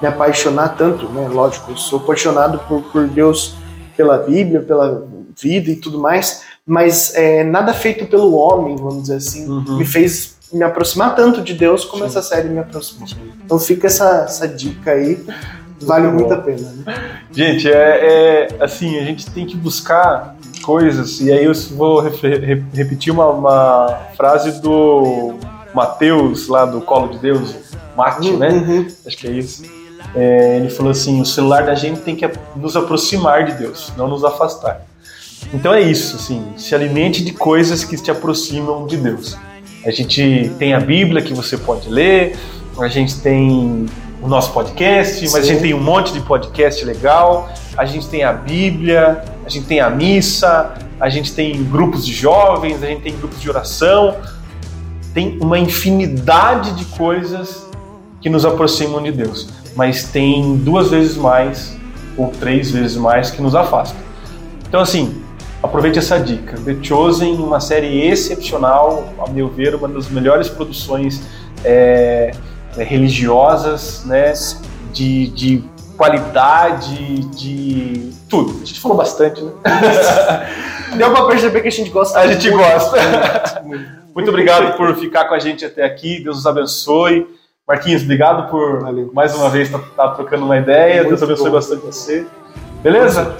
me 0.00 0.08
apaixonar 0.08 0.76
tanto, 0.76 1.08
né? 1.08 1.28
Lógico, 1.28 1.72
eu 1.72 1.76
sou 1.76 1.98
apaixonado 1.98 2.58
por, 2.60 2.82
por 2.82 3.06
Deus, 3.08 3.56
pela 3.96 4.18
Bíblia, 4.18 4.60
pela 4.60 5.04
vida 5.36 5.70
e 5.70 5.76
tudo 5.76 5.98
mais, 5.98 6.44
mas 6.68 7.14
é, 7.14 7.42
nada 7.42 7.72
feito 7.72 8.04
pelo 8.04 8.34
homem, 8.34 8.76
vamos 8.76 9.04
dizer 9.04 9.16
assim, 9.16 9.48
uhum. 9.48 9.78
me 9.78 9.86
fez 9.86 10.36
me 10.52 10.62
aproximar 10.62 11.14
tanto 11.14 11.40
de 11.40 11.54
Deus 11.54 11.82
como 11.82 12.02
Sim. 12.02 12.08
essa 12.08 12.22
série 12.22 12.48
me 12.48 12.58
aproximou. 12.58 13.08
Então 13.42 13.58
fica 13.58 13.86
essa, 13.86 14.24
essa 14.24 14.46
dica 14.46 14.90
aí, 14.90 15.18
vale 15.80 16.08
muito, 16.08 16.28
muito 16.28 16.34
a 16.34 16.36
pena. 16.36 16.70
Né? 16.84 17.20
Gente, 17.32 17.70
é, 17.70 18.48
é, 18.52 18.62
assim, 18.62 18.98
a 18.98 19.02
gente 19.02 19.30
tem 19.30 19.46
que 19.46 19.56
buscar 19.56 20.36
coisas, 20.62 21.22
e 21.22 21.32
aí 21.32 21.46
eu 21.46 21.54
vou 21.70 22.00
re 22.00 22.62
repetir 22.74 23.14
uma, 23.14 23.28
uma, 23.28 24.00
frase 24.14 24.60
do 24.60 25.36
Mateus, 25.74 26.48
lá 26.48 26.66
do 26.66 26.82
Colo 26.82 27.08
de 27.08 27.18
Deus, 27.18 27.54
Mate, 27.96 28.30
né? 28.32 28.50
uhum. 28.50 28.82
né? 28.82 28.92
Acho 29.06 29.16
que 29.16 29.26
é 29.26 29.30
isso. 29.30 29.62
É, 30.14 30.58
ele 30.58 30.68
falou 30.68 30.92
assim: 30.92 31.20
o 31.20 31.24
celular 31.24 31.64
da 31.64 31.74
gente 31.74 32.00
tem 32.00 32.14
que 32.14 32.30
nos 32.56 32.76
aproximar 32.76 33.44
de 33.44 33.52
Deus, 33.52 33.90
não 33.96 34.06
nos 34.08 34.24
afastar. 34.24 34.87
Então 35.52 35.72
é 35.72 35.80
isso, 35.80 36.16
assim, 36.16 36.44
se 36.56 36.74
alimente 36.74 37.24
de 37.24 37.32
coisas 37.32 37.84
que 37.84 37.96
te 37.96 38.10
aproximam 38.10 38.86
de 38.86 38.96
Deus. 38.96 39.36
A 39.84 39.90
gente 39.90 40.52
tem 40.58 40.74
a 40.74 40.80
Bíblia 40.80 41.22
que 41.22 41.32
você 41.32 41.56
pode 41.56 41.88
ler, 41.88 42.36
a 42.78 42.88
gente 42.88 43.20
tem 43.20 43.86
o 44.20 44.28
nosso 44.28 44.52
podcast, 44.52 45.22
mas 45.22 45.32
Sim. 45.32 45.38
a 45.38 45.42
gente 45.42 45.60
tem 45.60 45.74
um 45.74 45.80
monte 45.80 46.12
de 46.12 46.20
podcast 46.20 46.84
legal, 46.84 47.48
a 47.76 47.84
gente 47.84 48.08
tem 48.08 48.24
a 48.24 48.32
Bíblia, 48.32 49.22
a 49.44 49.48
gente 49.48 49.66
tem 49.66 49.80
a 49.80 49.88
missa, 49.88 50.74
a 51.00 51.08
gente 51.08 51.32
tem 51.32 51.64
grupos 51.64 52.04
de 52.04 52.12
jovens, 52.12 52.82
a 52.82 52.86
gente 52.86 53.02
tem 53.02 53.16
grupos 53.16 53.40
de 53.40 53.48
oração. 53.48 54.16
tem 55.14 55.38
uma 55.40 55.58
infinidade 55.58 56.72
de 56.72 56.84
coisas 56.84 57.66
que 58.20 58.28
nos 58.28 58.44
aproximam 58.44 59.02
de 59.02 59.12
Deus, 59.12 59.48
mas 59.74 60.04
tem 60.04 60.56
duas 60.56 60.90
vezes 60.90 61.16
mais 61.16 61.76
ou 62.16 62.28
três 62.28 62.70
vezes 62.70 62.96
mais 62.96 63.30
que 63.30 63.40
nos 63.40 63.54
afastam. 63.54 63.98
Então, 64.68 64.80
assim, 64.80 65.22
aproveite 65.62 65.98
essa 65.98 66.18
dica. 66.18 66.56
The 66.60 66.76
Chosen, 66.82 67.34
uma 67.34 67.60
série 67.60 68.06
excepcional, 68.06 69.12
a 69.18 69.30
meu 69.30 69.48
ver, 69.48 69.74
uma 69.74 69.88
das 69.88 70.08
melhores 70.08 70.48
produções 70.48 71.22
é, 71.64 72.32
é 72.76 72.82
religiosas, 72.84 74.04
né, 74.04 74.32
de, 74.92 75.28
de 75.28 75.64
qualidade, 75.96 77.24
de 77.34 78.12
tudo. 78.28 78.60
A 78.62 78.64
gente 78.64 78.80
falou 78.80 78.96
bastante, 78.96 79.42
né? 79.42 79.52
Deu 80.96 81.10
pra 81.10 81.26
perceber 81.26 81.60
que 81.60 81.68
a 81.68 81.72
gente 81.72 81.90
gosta. 81.90 82.20
A 82.20 82.26
gente 82.28 82.50
gosta. 82.50 83.60
Muito, 83.64 83.90
muito 84.14 84.28
obrigado 84.30 84.76
por 84.76 84.94
ficar 84.96 85.24
com 85.24 85.34
a 85.34 85.38
gente 85.38 85.64
até 85.64 85.84
aqui. 85.84 86.22
Deus 86.22 86.38
os 86.38 86.46
abençoe. 86.46 87.26
Marquinhos, 87.66 88.02
obrigado 88.02 88.48
por 88.48 88.80
Valeu. 88.80 89.10
mais 89.12 89.34
uma 89.34 89.50
vez 89.50 89.68
estar 89.68 89.80
tá, 89.80 90.08
tá 90.08 90.08
trocando 90.14 90.44
uma 90.44 90.56
ideia. 90.56 91.04
Deus 91.04 91.22
abençoe 91.22 91.50
bom. 91.50 91.56
bastante 91.56 91.84
você. 91.84 92.26
Beleza? 92.82 93.36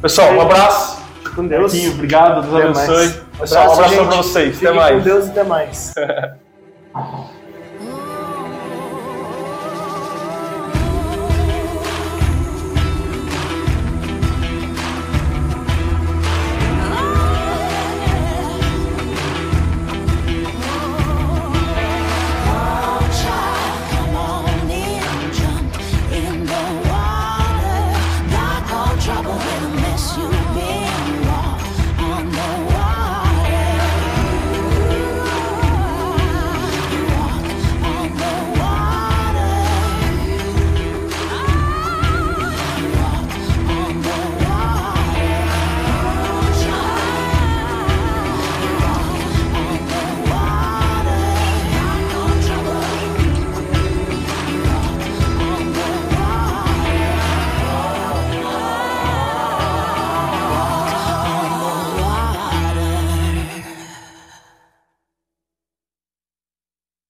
Pessoal, 0.00 0.32
um 0.32 0.40
abraço. 0.40 1.01
Com 1.30 1.46
Deus. 1.46 1.72
Marquinhos, 1.72 1.94
obrigado. 1.94 2.42
Deus 2.42 2.78
abençoe. 2.78 3.22
Pessoal, 3.38 3.68
um 3.68 3.72
abraço, 3.72 3.94
para 3.96 4.04
vocês. 4.04 4.54
Fique 4.54 4.66
até 4.66 4.76
mais. 4.76 4.96
Com 4.96 5.02
Deus 5.02 5.26
e 5.26 5.30
até 5.30 5.44
mais. 5.44 5.94